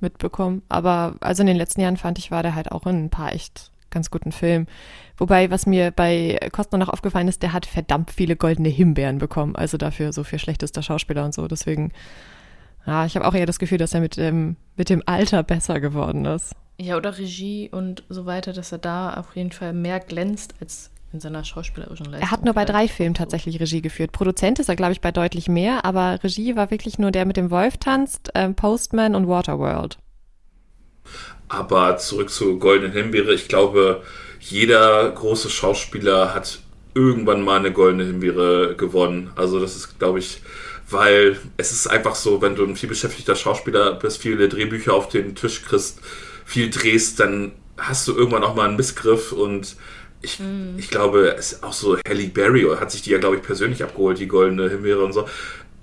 mitbekommen. 0.00 0.62
Aber 0.68 1.16
also 1.20 1.42
in 1.42 1.48
den 1.48 1.56
letzten 1.56 1.80
Jahren 1.80 1.96
fand 1.96 2.18
ich, 2.18 2.30
war 2.30 2.42
der 2.42 2.54
halt 2.54 2.70
auch 2.70 2.86
in 2.86 3.06
ein 3.06 3.10
paar 3.10 3.32
echt 3.32 3.70
ganz 3.90 4.10
guten 4.10 4.32
Filmen. 4.32 4.66
Wobei, 5.16 5.50
was 5.50 5.66
mir 5.66 5.90
bei 5.90 6.38
Kostner 6.52 6.78
noch 6.78 6.88
aufgefallen 6.88 7.28
ist, 7.28 7.42
der 7.42 7.52
hat 7.52 7.66
verdammt 7.66 8.10
viele 8.10 8.36
goldene 8.36 8.68
Himbeeren 8.68 9.18
bekommen. 9.18 9.56
Also 9.56 9.78
dafür 9.78 10.12
so 10.12 10.24
viel 10.24 10.38
schlechtester 10.38 10.82
Schauspieler 10.82 11.24
und 11.24 11.34
so. 11.34 11.48
Deswegen, 11.48 11.92
ja, 12.86 13.06
ich 13.06 13.16
habe 13.16 13.26
auch 13.26 13.34
eher 13.34 13.46
das 13.46 13.58
Gefühl, 13.58 13.78
dass 13.78 13.94
er 13.94 14.00
mit, 14.00 14.18
ähm, 14.18 14.56
mit 14.76 14.90
dem 14.90 15.02
Alter 15.06 15.42
besser 15.42 15.80
geworden 15.80 16.24
ist. 16.24 16.54
Ja, 16.78 16.96
oder 16.96 17.16
Regie 17.16 17.70
und 17.70 18.04
so 18.08 18.26
weiter, 18.26 18.52
dass 18.52 18.72
er 18.72 18.78
da 18.78 19.14
auf 19.14 19.34
jeden 19.34 19.52
Fall 19.52 19.72
mehr 19.72 19.98
glänzt 20.00 20.54
als 20.60 20.90
in 21.12 21.20
seiner 21.20 21.44
schauspielerischen 21.44 22.06
Leistung. 22.06 22.20
Er 22.20 22.30
hat 22.30 22.44
nur 22.44 22.52
bei 22.52 22.64
drei 22.64 22.88
Filmen 22.88 23.14
tatsächlich 23.14 23.58
Regie 23.60 23.80
geführt. 23.80 24.12
Produzent 24.12 24.58
ist 24.58 24.68
er, 24.68 24.76
glaube 24.76 24.92
ich, 24.92 25.00
bei 25.00 25.12
deutlich 25.12 25.48
mehr, 25.48 25.84
aber 25.84 26.22
Regie 26.22 26.56
war 26.56 26.70
wirklich 26.70 26.98
nur 26.98 27.10
der 27.10 27.24
mit 27.24 27.36
dem 27.36 27.50
Wolf 27.50 27.78
tanzt, 27.78 28.30
ähm, 28.34 28.54
Postman 28.54 29.14
und 29.14 29.26
Waterworld. 29.26 29.98
Aber 31.48 31.96
zurück 31.98 32.30
zu 32.30 32.58
Goldenen 32.58 32.92
Himbeere. 32.92 33.32
Ich 33.32 33.48
glaube, 33.48 34.02
jeder 34.40 35.10
große 35.10 35.50
Schauspieler 35.50 36.34
hat 36.34 36.60
irgendwann 36.94 37.42
mal 37.42 37.58
eine 37.58 37.72
Goldene 37.72 38.04
Himbeere 38.04 38.74
gewonnen. 38.76 39.30
Also 39.36 39.60
das 39.60 39.76
ist, 39.76 39.98
glaube 39.98 40.18
ich, 40.18 40.40
weil 40.88 41.38
es 41.56 41.72
ist 41.72 41.86
einfach 41.86 42.14
so, 42.14 42.40
wenn 42.40 42.56
du 42.56 42.64
ein 42.64 42.76
vielbeschäftigter 42.76 43.34
Schauspieler 43.34 43.94
bist, 43.94 44.22
viele 44.22 44.48
Drehbücher 44.48 44.94
auf 44.94 45.08
den 45.08 45.34
Tisch 45.34 45.62
kriegst, 45.62 46.00
viel 46.44 46.70
drehst, 46.70 47.20
dann 47.20 47.52
hast 47.76 48.06
du 48.08 48.16
irgendwann 48.16 48.44
auch 48.44 48.54
mal 48.54 48.68
einen 48.68 48.76
Missgriff 48.76 49.32
und 49.32 49.76
ich, 50.22 50.40
mm. 50.40 50.78
ich 50.78 50.88
glaube, 50.88 51.34
es 51.36 51.52
ist 51.52 51.62
auch 51.62 51.72
so, 51.72 51.98
Halle 52.08 52.28
Berry 52.28 52.66
hat 52.80 52.90
sich 52.90 53.02
die 53.02 53.10
ja, 53.10 53.18
glaube 53.18 53.36
ich, 53.36 53.42
persönlich 53.42 53.82
abgeholt, 53.82 54.18
die 54.18 54.28
goldene 54.28 54.70
Himbeere 54.70 55.04
und 55.04 55.12
so. 55.12 55.28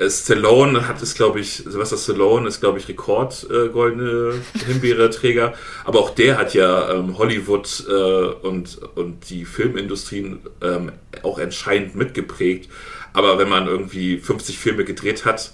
Äh, 0.03 0.09
Stallone 0.09 0.87
hat 0.87 1.01
es, 1.01 1.15
glaube 1.15 1.39
ich, 1.39 1.57
Sylvester 1.57 1.97
Stallone 1.97 2.47
ist, 2.47 2.59
glaube 2.59 2.79
ich, 2.79 2.87
Rekord 2.87 3.47
äh, 3.49 3.69
goldene 3.69 4.35
Himbeere-Träger. 4.65 5.53
Aber 5.85 5.99
auch 5.99 6.09
der 6.11 6.37
hat 6.37 6.53
ja 6.53 6.91
ähm, 6.91 7.17
Hollywood 7.17 7.85
äh, 7.87 7.93
und, 7.93 8.79
und 8.95 9.29
die 9.29 9.45
Filmindustrie 9.45 10.37
ähm, 10.61 10.91
auch 11.23 11.39
entscheidend 11.39 11.95
mitgeprägt. 11.95 12.69
Aber 13.13 13.37
wenn 13.37 13.49
man 13.49 13.67
irgendwie 13.67 14.17
50 14.17 14.57
Filme 14.57 14.85
gedreht 14.85 15.25
hat, 15.25 15.51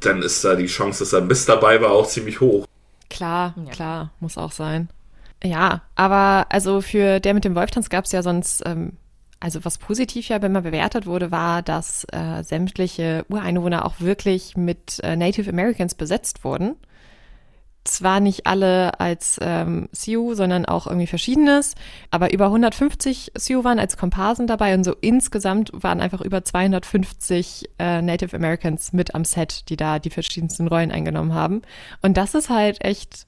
dann 0.00 0.22
ist 0.22 0.44
da 0.44 0.54
die 0.54 0.66
Chance, 0.66 1.00
dass 1.00 1.12
er 1.12 1.20
Mist 1.20 1.48
dabei 1.48 1.80
war, 1.80 1.92
auch 1.92 2.06
ziemlich 2.06 2.40
hoch. 2.40 2.66
Klar, 3.08 3.54
ja. 3.66 3.72
klar, 3.72 4.12
muss 4.20 4.38
auch 4.38 4.52
sein. 4.52 4.88
Ja, 5.42 5.82
aber 5.94 6.46
also 6.50 6.80
für 6.80 7.18
der 7.18 7.34
mit 7.34 7.44
dem 7.44 7.54
Wolftanz 7.54 7.88
gab 7.88 8.04
es 8.04 8.12
ja 8.12 8.22
sonst, 8.22 8.62
ähm, 8.66 8.92
also 9.40 9.64
was 9.64 9.78
positiv 9.78 10.28
ja 10.28 10.36
immer 10.36 10.60
bewertet 10.60 11.06
wurde, 11.06 11.30
war, 11.30 11.62
dass 11.62 12.06
äh, 12.12 12.42
sämtliche 12.42 13.24
Ureinwohner 13.28 13.84
auch 13.86 13.94
wirklich 13.98 14.56
mit 14.56 15.00
äh, 15.02 15.16
Native 15.16 15.50
Americans 15.50 15.94
besetzt 15.94 16.44
wurden. 16.44 16.76
Zwar 17.84 18.20
nicht 18.20 18.46
alle 18.46 19.00
als 19.00 19.38
ähm, 19.40 19.88
Sioux, 19.90 20.34
sondern 20.34 20.66
auch 20.66 20.86
irgendwie 20.86 21.06
verschiedenes, 21.06 21.74
aber 22.10 22.30
über 22.30 22.46
150 22.46 23.32
Sioux 23.34 23.64
waren 23.64 23.78
als 23.78 23.96
Komparsen 23.96 24.46
dabei 24.46 24.74
und 24.74 24.84
so 24.84 24.94
insgesamt 25.00 25.70
waren 25.72 26.02
einfach 26.02 26.20
über 26.20 26.44
250 26.44 27.70
äh, 27.78 28.02
Native 28.02 28.36
Americans 28.36 28.92
mit 28.92 29.14
am 29.14 29.24
Set, 29.24 29.70
die 29.70 29.76
da 29.76 29.98
die 29.98 30.10
verschiedensten 30.10 30.68
Rollen 30.68 30.90
eingenommen 30.90 31.32
haben. 31.32 31.62
Und 32.02 32.18
das 32.18 32.34
ist 32.34 32.50
halt 32.50 32.84
echt 32.84 33.26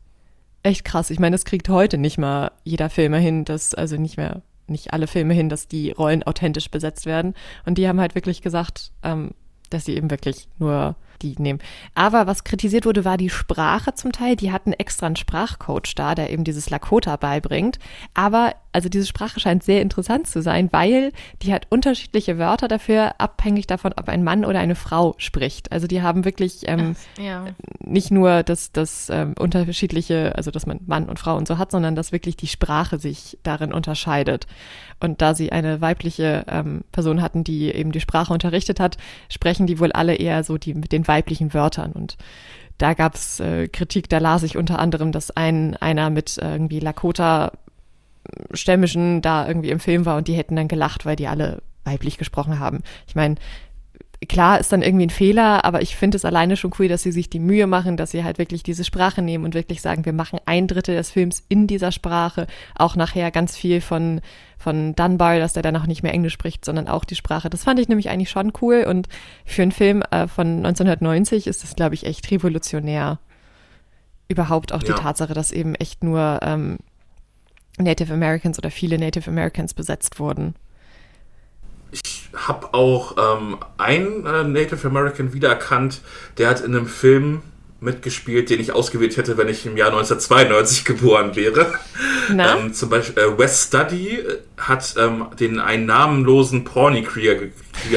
echt 0.62 0.84
krass. 0.84 1.10
Ich 1.10 1.18
meine, 1.18 1.34
das 1.34 1.44
kriegt 1.44 1.68
heute 1.68 1.98
nicht 1.98 2.18
mal 2.18 2.52
jeder 2.62 2.90
Filmer 2.90 3.18
hin, 3.18 3.44
dass, 3.44 3.74
also 3.74 3.96
nicht 3.96 4.16
mehr, 4.16 4.42
nicht 4.66 4.92
alle 4.92 5.06
Filme 5.06 5.34
hin, 5.34 5.48
dass 5.48 5.68
die 5.68 5.90
Rollen 5.90 6.22
authentisch 6.22 6.70
besetzt 6.70 7.06
werden. 7.06 7.34
Und 7.66 7.78
die 7.78 7.88
haben 7.88 8.00
halt 8.00 8.14
wirklich 8.14 8.42
gesagt, 8.42 8.92
ähm, 9.02 9.32
dass 9.70 9.84
sie 9.84 9.96
eben 9.96 10.10
wirklich 10.10 10.48
nur 10.58 10.96
die 11.20 11.34
nehmen. 11.38 11.60
Aber 11.94 12.26
was 12.26 12.44
kritisiert 12.44 12.86
wurde, 12.86 13.04
war 13.04 13.16
die 13.16 13.30
Sprache 13.30 13.94
zum 13.94 14.12
Teil. 14.12 14.36
Die 14.36 14.52
hatten 14.52 14.72
extra 14.72 15.06
einen 15.06 15.16
Sprachcoach 15.16 15.94
da, 15.94 16.14
der 16.14 16.30
eben 16.30 16.44
dieses 16.44 16.70
Lakota 16.70 17.16
beibringt. 17.16 17.78
Aber 18.14 18.54
also 18.72 18.88
diese 18.88 19.06
Sprache 19.06 19.38
scheint 19.38 19.62
sehr 19.62 19.82
interessant 19.82 20.26
zu 20.26 20.40
sein, 20.40 20.68
weil 20.72 21.12
die 21.42 21.52
hat 21.52 21.66
unterschiedliche 21.68 22.38
Wörter 22.38 22.68
dafür, 22.68 23.14
abhängig 23.18 23.66
davon, 23.66 23.92
ob 23.96 24.08
ein 24.08 24.24
Mann 24.24 24.44
oder 24.44 24.60
eine 24.60 24.74
Frau 24.74 25.14
spricht. 25.18 25.70
Also 25.70 25.86
die 25.86 26.02
haben 26.02 26.24
wirklich 26.24 26.62
ähm, 26.64 26.96
ja. 27.18 27.44
nicht 27.80 28.10
nur 28.10 28.42
das, 28.42 28.72
das 28.72 29.10
ähm, 29.10 29.34
unterschiedliche, 29.38 30.34
also 30.36 30.50
dass 30.50 30.66
man 30.66 30.80
Mann 30.86 31.08
und 31.08 31.18
Frau 31.18 31.36
und 31.36 31.46
so 31.46 31.58
hat, 31.58 31.70
sondern 31.70 31.94
dass 31.94 32.12
wirklich 32.12 32.36
die 32.36 32.46
Sprache 32.46 32.98
sich 32.98 33.38
darin 33.42 33.72
unterscheidet. 33.72 34.46
Und 35.00 35.20
da 35.20 35.34
sie 35.34 35.52
eine 35.52 35.80
weibliche 35.80 36.44
ähm, 36.48 36.84
Person 36.92 37.20
hatten, 37.20 37.44
die 37.44 37.70
eben 37.72 37.92
die 37.92 38.00
Sprache 38.00 38.32
unterrichtet 38.32 38.80
hat, 38.80 38.96
sprechen 39.28 39.66
die 39.66 39.80
wohl 39.80 39.92
alle 39.92 40.14
eher 40.14 40.44
so 40.44 40.58
die 40.58 40.74
mit 40.74 40.92
den 41.02 41.08
weiblichen 41.08 41.54
Wörtern 41.54 41.92
und 41.92 42.16
da 42.78 42.94
gab 42.94 43.14
es 43.14 43.38
äh, 43.38 43.68
Kritik, 43.68 44.08
da 44.08 44.18
las 44.18 44.42
ich 44.42 44.56
unter 44.56 44.78
anderem, 44.78 45.12
dass 45.12 45.30
ein 45.30 45.76
einer 45.76 46.10
mit 46.10 46.38
irgendwie 46.38 46.80
Lakota 46.80 47.52
Stämmischen 48.54 49.22
da 49.22 49.46
irgendwie 49.46 49.70
im 49.70 49.80
Film 49.80 50.06
war 50.06 50.16
und 50.16 50.28
die 50.28 50.34
hätten 50.34 50.56
dann 50.56 50.68
gelacht, 50.68 51.04
weil 51.04 51.16
die 51.16 51.28
alle 51.28 51.62
weiblich 51.84 52.18
gesprochen 52.18 52.58
haben. 52.60 52.82
Ich 53.06 53.14
meine, 53.14 53.36
klar 54.28 54.60
ist 54.60 54.72
dann 54.72 54.82
irgendwie 54.82 55.06
ein 55.06 55.10
Fehler, 55.10 55.64
aber 55.64 55.82
ich 55.82 55.96
finde 55.96 56.16
es 56.16 56.24
alleine 56.24 56.56
schon 56.56 56.72
cool, 56.78 56.88
dass 56.88 57.02
sie 57.02 57.12
sich 57.12 57.30
die 57.30 57.38
Mühe 57.38 57.66
machen, 57.66 57.96
dass 57.96 58.10
sie 58.10 58.24
halt 58.24 58.38
wirklich 58.38 58.62
diese 58.62 58.84
Sprache 58.84 59.22
nehmen 59.22 59.44
und 59.44 59.54
wirklich 59.54 59.82
sagen, 59.82 60.04
wir 60.04 60.12
machen 60.12 60.38
ein 60.46 60.68
Drittel 60.68 60.96
des 60.96 61.10
Films 61.10 61.42
in 61.48 61.66
dieser 61.66 61.92
Sprache. 61.92 62.46
Auch 62.76 62.96
nachher 62.96 63.30
ganz 63.30 63.56
viel 63.56 63.80
von, 63.80 64.20
von 64.58 64.94
Dunbar, 64.94 65.38
dass 65.38 65.52
der 65.52 65.62
dann 65.62 65.76
auch 65.76 65.86
nicht 65.86 66.02
mehr 66.02 66.12
Englisch 66.12 66.32
spricht, 66.32 66.64
sondern 66.64 66.88
auch 66.88 67.04
die 67.04 67.14
Sprache. 67.14 67.50
Das 67.50 67.64
fand 67.64 67.80
ich 67.80 67.88
nämlich 67.88 68.10
eigentlich 68.10 68.30
schon 68.30 68.52
cool 68.60 68.84
und 68.88 69.08
für 69.44 69.62
einen 69.62 69.72
Film 69.72 70.02
äh, 70.10 70.28
von 70.28 70.58
1990 70.58 71.46
ist 71.46 71.62
das, 71.62 71.74
glaube 71.74 71.94
ich, 71.94 72.06
echt 72.06 72.30
revolutionär. 72.30 73.18
Überhaupt 74.28 74.72
auch 74.72 74.82
die 74.82 74.92
Tatsache, 74.92 75.34
dass 75.34 75.52
eben 75.52 75.74
echt 75.74 76.02
nur 76.02 76.40
ähm, 76.42 76.78
Native 77.78 78.14
Americans 78.14 78.58
oder 78.58 78.70
viele 78.70 78.98
Native 78.98 79.28
Americans 79.28 79.74
besetzt 79.74 80.18
wurden. 80.18 80.54
Habe 82.34 82.72
auch 82.74 83.16
ähm, 83.18 83.58
einen 83.78 84.26
äh, 84.26 84.44
Native 84.44 84.88
American 84.88 85.32
wiedererkannt, 85.32 86.00
der 86.38 86.48
hat 86.48 86.60
in 86.60 86.74
einem 86.74 86.86
Film 86.86 87.42
mitgespielt, 87.82 88.48
den 88.48 88.60
ich 88.60 88.72
ausgewählt 88.72 89.16
hätte, 89.16 89.36
wenn 89.36 89.48
ich 89.48 89.66
im 89.66 89.76
Jahr 89.76 89.88
1992 89.88 90.84
geboren 90.86 91.34
wäre. 91.36 91.74
Ähm, 92.30 92.72
zum 92.72 92.88
Beispiel 92.88 93.22
äh, 93.22 93.38
Wes 93.38 93.64
Study 93.64 94.18
äh, 94.18 94.38
hat 94.56 94.94
ähm, 94.98 95.26
den 95.38 95.58
einen 95.58 95.86
namenlosen 95.86 96.64
Porny-Krieger 96.64 97.34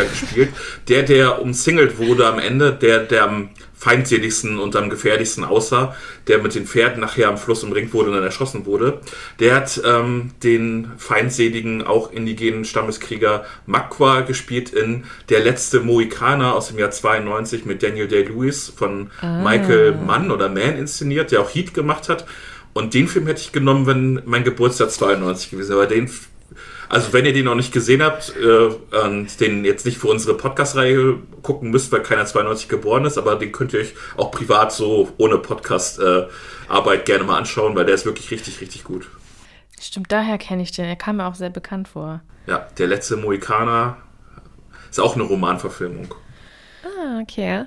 gespielt, 0.09 0.49
der, 0.89 1.03
der 1.03 1.41
umzingelt 1.41 1.99
wurde 1.99 2.27
am 2.27 2.39
Ende, 2.39 2.73
der, 2.73 2.99
der 2.99 3.23
am 3.25 3.49
feindseligsten 3.77 4.57
und 4.57 4.75
am 4.75 4.89
gefährlichsten 4.89 5.43
aussah, 5.43 5.95
der 6.27 6.39
mit 6.39 6.55
den 6.55 6.65
Pferden 6.65 7.01
nachher 7.01 7.27
am 7.27 7.37
Fluss 7.37 7.63
umringt 7.63 7.93
wurde 7.93 8.09
und 8.09 8.15
dann 8.15 8.23
erschossen 8.23 8.65
wurde. 8.65 9.01
Der 9.39 9.55
hat 9.55 9.81
ähm, 9.85 10.31
den 10.43 10.91
feindseligen, 10.97 11.85
auch 11.85 12.11
indigenen 12.11 12.65
Stammeskrieger 12.65 13.45
Makwa 13.65 14.21
gespielt 14.21 14.71
in 14.71 15.03
Der 15.29 15.41
letzte 15.41 15.81
Mohikaner 15.81 16.55
aus 16.55 16.69
dem 16.69 16.79
Jahr 16.79 16.91
92 16.91 17.65
mit 17.65 17.83
Daniel 17.83 18.07
Day-Lewis 18.07 18.71
von 18.75 19.11
ah. 19.21 19.43
Michael 19.43 19.93
Mann 19.95 20.31
oder 20.31 20.49
Mann 20.49 20.77
inszeniert, 20.77 21.31
der 21.31 21.41
auch 21.41 21.53
Heat 21.53 21.73
gemacht 21.73 22.09
hat. 22.09 22.25
Und 22.73 22.93
den 22.93 23.07
Film 23.07 23.27
hätte 23.27 23.41
ich 23.41 23.51
genommen, 23.51 23.87
wenn 23.87 24.21
mein 24.25 24.43
Geburtstag 24.43 24.91
92 24.91 25.51
gewesen 25.51 25.69
wäre. 25.69 25.83
Aber 25.83 25.87
den 25.87 26.09
also 26.89 27.13
wenn 27.13 27.25
ihr 27.25 27.33
den 27.33 27.45
noch 27.45 27.55
nicht 27.55 27.71
gesehen 27.71 28.01
habt 28.03 28.33
äh, 28.35 28.97
und 28.97 29.39
den 29.39 29.65
jetzt 29.65 29.85
nicht 29.85 29.97
für 29.97 30.07
unsere 30.07 30.37
Podcast-Reihe 30.37 31.17
gucken 31.41 31.71
müsst, 31.71 31.91
weil 31.91 32.03
keiner 32.03 32.25
92 32.25 32.69
geboren 32.69 33.05
ist, 33.05 33.17
aber 33.17 33.35
den 33.35 33.51
könnt 33.51 33.73
ihr 33.73 33.79
euch 33.79 33.93
auch 34.17 34.31
privat 34.31 34.71
so 34.71 35.09
ohne 35.17 35.37
Podcast-Arbeit 35.37 37.01
äh, 37.01 37.03
gerne 37.03 37.23
mal 37.23 37.37
anschauen, 37.37 37.75
weil 37.75 37.85
der 37.85 37.95
ist 37.95 38.05
wirklich 38.05 38.31
richtig, 38.31 38.61
richtig 38.61 38.83
gut. 38.83 39.07
Stimmt, 39.79 40.11
daher 40.11 40.37
kenne 40.37 40.63
ich 40.63 40.71
den. 40.71 40.85
Er 40.85 40.95
kam 40.95 41.17
mir 41.17 41.25
auch 41.25 41.35
sehr 41.35 41.49
bekannt 41.49 41.87
vor. 41.87 42.21
Ja, 42.47 42.67
der 42.77 42.87
letzte 42.87 43.17
Mohikaner 43.17 43.97
ist 44.89 44.99
auch 44.99 45.15
eine 45.15 45.23
Romanverfilmung. 45.23 46.13
Ah, 46.83 47.19
okay. 47.21 47.65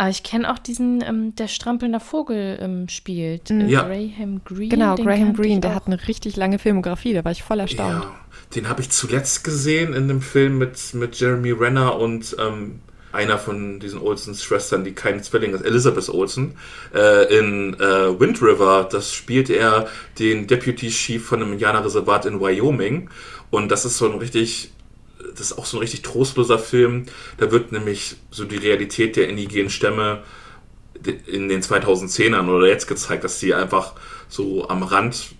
Aber 0.00 0.08
ich 0.08 0.22
kenne 0.22 0.50
auch 0.50 0.58
diesen, 0.58 1.02
ähm, 1.02 1.34
der 1.34 1.46
strampelnder 1.46 2.00
Vogel 2.00 2.58
ähm, 2.62 2.88
spielt. 2.88 3.50
Mhm. 3.50 3.68
Ja. 3.68 3.82
Graham 3.82 4.40
Greene. 4.46 4.68
Genau, 4.68 4.94
Graham 4.94 5.34
Greene, 5.34 5.60
der 5.60 5.74
hat 5.74 5.88
eine 5.88 6.08
richtig 6.08 6.36
lange 6.36 6.58
Filmografie, 6.58 7.12
da 7.12 7.22
war 7.22 7.32
ich 7.32 7.42
voll 7.42 7.60
erstaunt. 7.60 8.04
Ja, 8.04 8.14
den 8.54 8.66
habe 8.70 8.80
ich 8.80 8.88
zuletzt 8.88 9.44
gesehen 9.44 9.92
in 9.92 10.04
einem 10.04 10.22
Film 10.22 10.56
mit, 10.56 10.94
mit 10.94 11.20
Jeremy 11.20 11.50
Renner 11.50 11.98
und 11.98 12.34
ähm, 12.38 12.80
einer 13.12 13.36
von 13.36 13.78
diesen 13.78 14.00
Olsens 14.00 14.42
Schwestern, 14.42 14.84
die 14.84 14.92
kein 14.92 15.22
Zwilling 15.22 15.52
ist, 15.52 15.66
Elizabeth 15.66 16.08
Olsen, 16.08 16.54
äh, 16.94 17.38
in 17.38 17.74
äh, 17.74 18.18
Wind 18.18 18.40
River. 18.40 18.88
Das 18.90 19.12
spielt 19.12 19.50
er 19.50 19.86
den 20.18 20.46
Deputy 20.46 20.88
Chief 20.88 21.22
von 21.22 21.42
einem 21.42 21.52
Indianerreservat 21.52 22.24
in 22.24 22.40
Wyoming. 22.40 23.10
Und 23.50 23.70
das 23.70 23.84
ist 23.84 23.98
so 23.98 24.10
ein 24.10 24.16
richtig 24.16 24.72
das 25.30 25.52
ist 25.52 25.58
auch 25.58 25.66
so 25.66 25.76
ein 25.76 25.80
richtig 25.80 26.02
trostloser 26.02 26.58
Film. 26.58 27.06
Da 27.38 27.50
wird 27.50 27.72
nämlich 27.72 28.16
so 28.30 28.44
die 28.44 28.56
Realität 28.56 29.16
der 29.16 29.28
indigenen 29.28 29.70
Stämme 29.70 30.22
in 31.26 31.48
den 31.48 31.62
2010ern 31.62 32.48
oder 32.48 32.68
jetzt 32.68 32.86
gezeigt, 32.86 33.24
dass 33.24 33.40
sie 33.40 33.54
einfach 33.54 33.94
so 34.28 34.68
am 34.68 34.82
Rand 34.82 35.34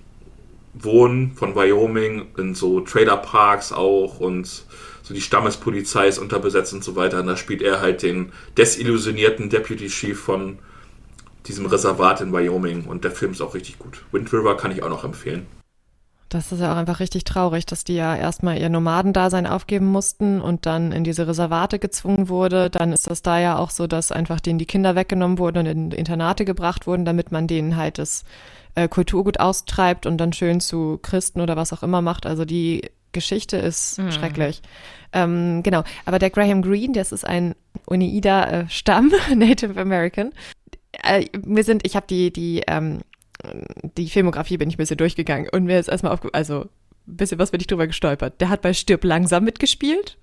wohnen 0.74 1.32
von 1.34 1.54
Wyoming, 1.54 2.26
in 2.38 2.54
so 2.54 2.80
Trailerparks 2.80 3.72
auch 3.72 4.20
und 4.20 4.46
so 5.02 5.14
die 5.14 5.20
Stammespolizei 5.20 6.08
ist 6.08 6.18
unterbesetzt 6.18 6.72
und 6.72 6.84
so 6.84 6.96
weiter. 6.96 7.20
Und 7.20 7.26
da 7.26 7.36
spielt 7.36 7.62
er 7.62 7.80
halt 7.80 8.02
den 8.02 8.32
desillusionierten 8.56 9.50
Deputy 9.50 9.88
Chief 9.88 10.18
von 10.18 10.58
diesem 11.46 11.66
Reservat 11.66 12.20
in 12.20 12.32
Wyoming 12.32 12.84
und 12.84 13.04
der 13.04 13.10
Film 13.10 13.32
ist 13.32 13.40
auch 13.40 13.54
richtig 13.54 13.78
gut. 13.78 14.02
Wind 14.12 14.32
River 14.32 14.56
kann 14.56 14.70
ich 14.70 14.82
auch 14.82 14.90
noch 14.90 15.04
empfehlen. 15.04 15.46
Das 16.31 16.52
ist 16.52 16.61
ja 16.61 16.73
auch 16.73 16.77
einfach 16.77 17.01
richtig 17.01 17.24
traurig, 17.24 17.66
dass 17.66 17.82
die 17.82 17.97
ja 17.97 18.15
erstmal 18.15 18.57
ihr 18.57 18.69
Nomadendasein 18.69 19.48
aufgeben 19.48 19.86
mussten 19.86 20.40
und 20.40 20.65
dann 20.65 20.93
in 20.93 21.02
diese 21.02 21.27
Reservate 21.27 21.81
gezwungen 21.81 22.28
wurde. 22.28 22.70
Dann 22.70 22.93
ist 22.93 23.11
das 23.11 23.23
da 23.23 23.40
ja 23.40 23.59
auch 23.59 23.70
so, 23.70 23.89
dass 23.89 24.12
einfach 24.12 24.39
denen 24.39 24.61
die 24.61 24.66
Kinder 24.66 24.94
weggenommen 24.94 25.39
wurden 25.39 25.59
und 25.59 25.66
in 25.66 25.90
Internate 25.90 26.44
gebracht 26.44 26.86
wurden, 26.86 27.05
damit 27.05 27.32
man 27.32 27.48
denen 27.48 27.77
halt 27.77 27.98
das 27.98 28.23
äh, 28.77 28.86
Kulturgut 28.86 29.40
austreibt 29.40 30.07
und 30.07 30.19
dann 30.19 30.32
schön 30.32 30.61
zu 30.61 31.01
Christen 31.02 31.40
oder 31.40 31.57
was 31.57 31.73
auch 31.73 31.82
immer 31.82 32.01
macht. 32.01 32.27
Also 32.27 32.44
die 32.44 32.89
Geschichte 33.11 33.57
ist 33.57 33.98
mhm. 33.98 34.12
schrecklich. 34.12 34.62
Ähm, 35.12 35.65
genau, 35.65 35.82
aber 36.05 36.20
der 36.20 36.31
Graham 36.31 36.62
Greene, 36.62 36.93
das 36.93 37.11
ist 37.11 37.27
ein 37.27 37.57
Oneida-Stamm, 37.86 39.12
äh, 39.31 39.35
Native 39.35 39.81
American. 39.81 40.31
Äh, 40.93 41.24
wir 41.32 41.65
sind, 41.65 41.85
ich 41.85 41.97
habe 41.97 42.07
die, 42.09 42.32
die 42.32 42.62
ähm, 42.69 43.01
die 43.96 44.08
Filmografie 44.08 44.56
bin 44.58 44.68
ich 44.68 44.76
ein 44.76 44.78
bisschen 44.78 44.96
durchgegangen 44.96 45.48
und 45.50 45.64
mir 45.64 45.78
ist 45.78 45.88
erstmal 45.88 46.12
aufge... 46.12 46.30
Also, 46.32 46.68
ein 47.06 47.16
bisschen 47.16 47.38
was 47.38 47.50
bin 47.50 47.60
ich 47.60 47.66
drüber 47.66 47.86
gestolpert. 47.86 48.40
Der 48.40 48.48
hat 48.48 48.62
bei 48.62 48.72
Stirb 48.72 49.04
langsam 49.04 49.44
mitgespielt. 49.44 50.18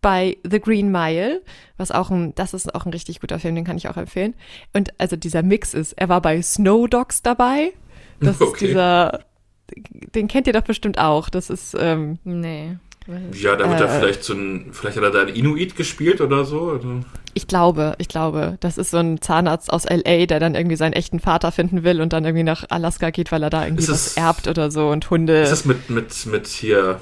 Bei 0.00 0.36
The 0.48 0.60
Green 0.60 0.92
Mile, 0.92 1.42
was 1.76 1.90
auch 1.90 2.10
ein, 2.10 2.34
das 2.36 2.54
ist 2.54 2.72
auch 2.74 2.86
ein 2.86 2.92
richtig 2.92 3.20
guter 3.20 3.40
Film, 3.40 3.56
den 3.56 3.64
kann 3.64 3.76
ich 3.76 3.88
auch 3.88 3.96
empfehlen. 3.96 4.34
Und 4.72 4.98
also 4.98 5.16
dieser 5.16 5.42
Mix 5.42 5.74
ist, 5.74 5.92
er 5.94 6.08
war 6.08 6.22
bei 6.22 6.40
Snow 6.40 6.88
Dogs 6.88 7.22
dabei. 7.22 7.72
Das 8.20 8.40
okay. 8.40 8.52
ist 8.52 8.60
dieser, 8.60 9.24
den 10.14 10.28
kennt 10.28 10.46
ihr 10.46 10.52
doch 10.52 10.62
bestimmt 10.62 10.98
auch. 10.98 11.28
Das 11.28 11.50
ist, 11.50 11.76
ähm, 11.78 12.18
nee. 12.24 12.76
Ja, 13.32 13.56
da 13.56 13.68
wird 13.68 13.80
äh, 13.80 13.84
er 13.84 13.88
vielleicht 13.88 14.22
so 14.22 14.34
ein, 14.34 14.70
vielleicht 14.72 14.96
hat 14.98 15.04
er 15.04 15.10
da 15.10 15.20
einen 15.22 15.34
Inuit 15.34 15.76
gespielt 15.76 16.20
oder 16.20 16.44
so. 16.44 16.72
Oder? 16.72 17.04
Ich 17.32 17.46
glaube, 17.46 17.94
ich 17.98 18.08
glaube, 18.08 18.58
das 18.60 18.76
ist 18.76 18.90
so 18.90 18.98
ein 18.98 19.20
Zahnarzt 19.20 19.72
aus 19.72 19.84
LA, 19.88 20.26
der 20.26 20.40
dann 20.40 20.54
irgendwie 20.54 20.76
seinen 20.76 20.92
echten 20.92 21.18
Vater 21.18 21.50
finden 21.50 21.84
will 21.84 22.00
und 22.00 22.12
dann 22.12 22.24
irgendwie 22.24 22.44
nach 22.44 22.64
Alaska 22.68 23.10
geht, 23.10 23.32
weil 23.32 23.42
er 23.42 23.50
da 23.50 23.64
irgendwie 23.64 23.84
ist 23.84 23.90
was 23.90 24.16
erbt 24.16 24.46
oder 24.46 24.70
so 24.70 24.88
und 24.88 25.08
Hunde. 25.08 25.40
Ist 25.40 25.50
das 25.50 25.64
mit, 25.64 25.88
mit, 25.88 26.26
mit 26.26 26.46
hier, 26.46 27.00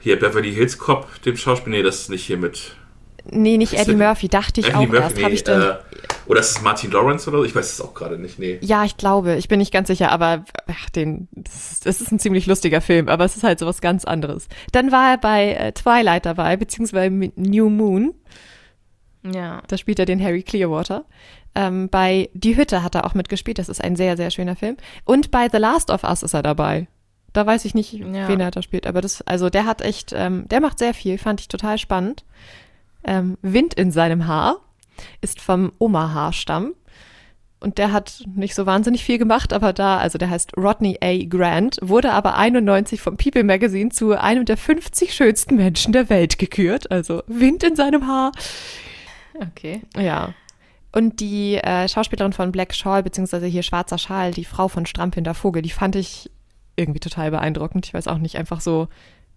hier 0.00 0.18
Beverly 0.18 0.52
Hills 0.52 0.78
Cop, 0.78 1.06
dem 1.24 1.36
Schauspieler? 1.36 1.76
Nee, 1.76 1.82
das 1.82 2.02
ist 2.02 2.10
nicht 2.10 2.24
hier 2.24 2.38
mit. 2.38 2.76
Nee, 3.30 3.56
nicht 3.56 3.74
Eddie 3.74 3.94
Murphy, 3.94 4.28
dachte 4.28 4.60
ich 4.60 4.68
Eddie 4.68 4.76
auch 4.76 4.86
Murphy, 4.86 4.96
erst. 4.96 5.16
Nee, 5.16 5.28
ich 5.28 5.48
äh, 5.48 5.74
oder 6.26 6.40
ist 6.40 6.50
es 6.50 6.62
Martin 6.62 6.90
Lawrence 6.90 7.28
oder 7.28 7.38
so? 7.38 7.44
Ich 7.44 7.54
weiß 7.54 7.72
es 7.72 7.80
auch 7.80 7.94
gerade 7.94 8.18
nicht, 8.18 8.38
nee. 8.38 8.58
Ja, 8.60 8.84
ich 8.84 8.96
glaube, 8.96 9.36
ich 9.36 9.48
bin 9.48 9.58
nicht 9.58 9.72
ganz 9.72 9.88
sicher, 9.88 10.10
aber 10.10 10.44
ach, 10.66 10.90
den, 10.90 11.28
das, 11.32 11.80
das, 11.80 12.00
ist 12.00 12.12
ein 12.12 12.18
ziemlich 12.18 12.46
lustiger 12.46 12.80
Film, 12.80 13.08
aber 13.08 13.24
es 13.24 13.36
ist 13.36 13.44
halt 13.44 13.58
so 13.58 13.66
was 13.66 13.80
ganz 13.80 14.04
anderes. 14.04 14.48
Dann 14.72 14.92
war 14.92 15.12
er 15.12 15.18
bei 15.18 15.52
äh, 15.52 15.72
Twilight 15.72 16.26
dabei, 16.26 16.56
beziehungsweise 16.56 17.10
mit 17.10 17.36
New 17.36 17.68
Moon. 17.68 18.14
Ja. 19.24 19.62
Da 19.68 19.76
spielt 19.76 19.98
er 19.98 20.06
den 20.06 20.22
Harry 20.22 20.42
Clearwater. 20.42 21.04
Ähm, 21.54 21.88
bei 21.88 22.30
Die 22.32 22.56
Hütte 22.56 22.82
hat 22.82 22.94
er 22.94 23.04
auch 23.04 23.14
mitgespielt, 23.14 23.58
das 23.58 23.68
ist 23.68 23.82
ein 23.82 23.96
sehr, 23.96 24.16
sehr 24.16 24.30
schöner 24.30 24.56
Film. 24.56 24.76
Und 25.04 25.30
bei 25.30 25.48
The 25.50 25.58
Last 25.58 25.90
of 25.90 26.04
Us 26.04 26.22
ist 26.22 26.34
er 26.34 26.42
dabei. 26.42 26.88
Da 27.32 27.46
weiß 27.46 27.64
ich 27.64 27.74
nicht, 27.74 27.92
ja. 27.92 28.28
wen 28.28 28.40
er 28.40 28.50
da 28.50 28.62
spielt, 28.62 28.86
aber 28.86 29.00
das, 29.00 29.22
also 29.22 29.48
der 29.48 29.64
hat 29.64 29.80
echt, 29.80 30.12
ähm, 30.14 30.46
der 30.48 30.60
macht 30.60 30.78
sehr 30.78 30.92
viel, 30.92 31.16
fand 31.16 31.40
ich 31.40 31.48
total 31.48 31.78
spannend 31.78 32.24
ähm, 33.04 33.38
Wind 33.42 33.74
in 33.74 33.90
seinem 33.90 34.26
Haar, 34.26 34.56
ist 35.20 35.40
vom 35.40 35.72
Omaha-Stamm. 35.78 36.74
Und 37.60 37.78
der 37.78 37.92
hat 37.92 38.24
nicht 38.34 38.56
so 38.56 38.66
wahnsinnig 38.66 39.04
viel 39.04 39.18
gemacht, 39.18 39.52
aber 39.52 39.72
da, 39.72 39.98
also 39.98 40.18
der 40.18 40.30
heißt 40.30 40.56
Rodney 40.56 40.98
A. 41.00 41.24
Grant, 41.28 41.78
wurde 41.80 42.12
aber 42.12 42.36
91 42.36 43.00
vom 43.00 43.16
People 43.16 43.44
Magazine 43.44 43.90
zu 43.90 44.18
einem 44.20 44.44
der 44.44 44.56
50 44.56 45.14
schönsten 45.14 45.54
Menschen 45.54 45.92
der 45.92 46.10
Welt 46.10 46.38
gekürt. 46.38 46.90
Also 46.90 47.22
Wind 47.28 47.62
in 47.62 47.76
seinem 47.76 48.08
Haar. 48.08 48.32
Okay. 49.40 49.82
Ja. 49.96 50.34
Und 50.90 51.20
die 51.20 51.54
äh, 51.54 51.88
Schauspielerin 51.88 52.32
von 52.32 52.50
Black 52.52 52.74
Shawl, 52.74 53.04
beziehungsweise 53.04 53.46
hier 53.46 53.62
Schwarzer 53.62 53.96
Schal, 53.96 54.32
die 54.32 54.44
Frau 54.44 54.66
von 54.66 54.84
Strampelnder 54.84 55.34
Vogel, 55.34 55.62
die 55.62 55.70
fand 55.70 55.94
ich 55.94 56.30
irgendwie 56.76 57.00
total 57.00 57.30
beeindruckend. 57.30 57.86
Ich 57.86 57.94
weiß 57.94 58.08
auch 58.08 58.18
nicht, 58.18 58.36
einfach 58.36 58.60
so, 58.60 58.88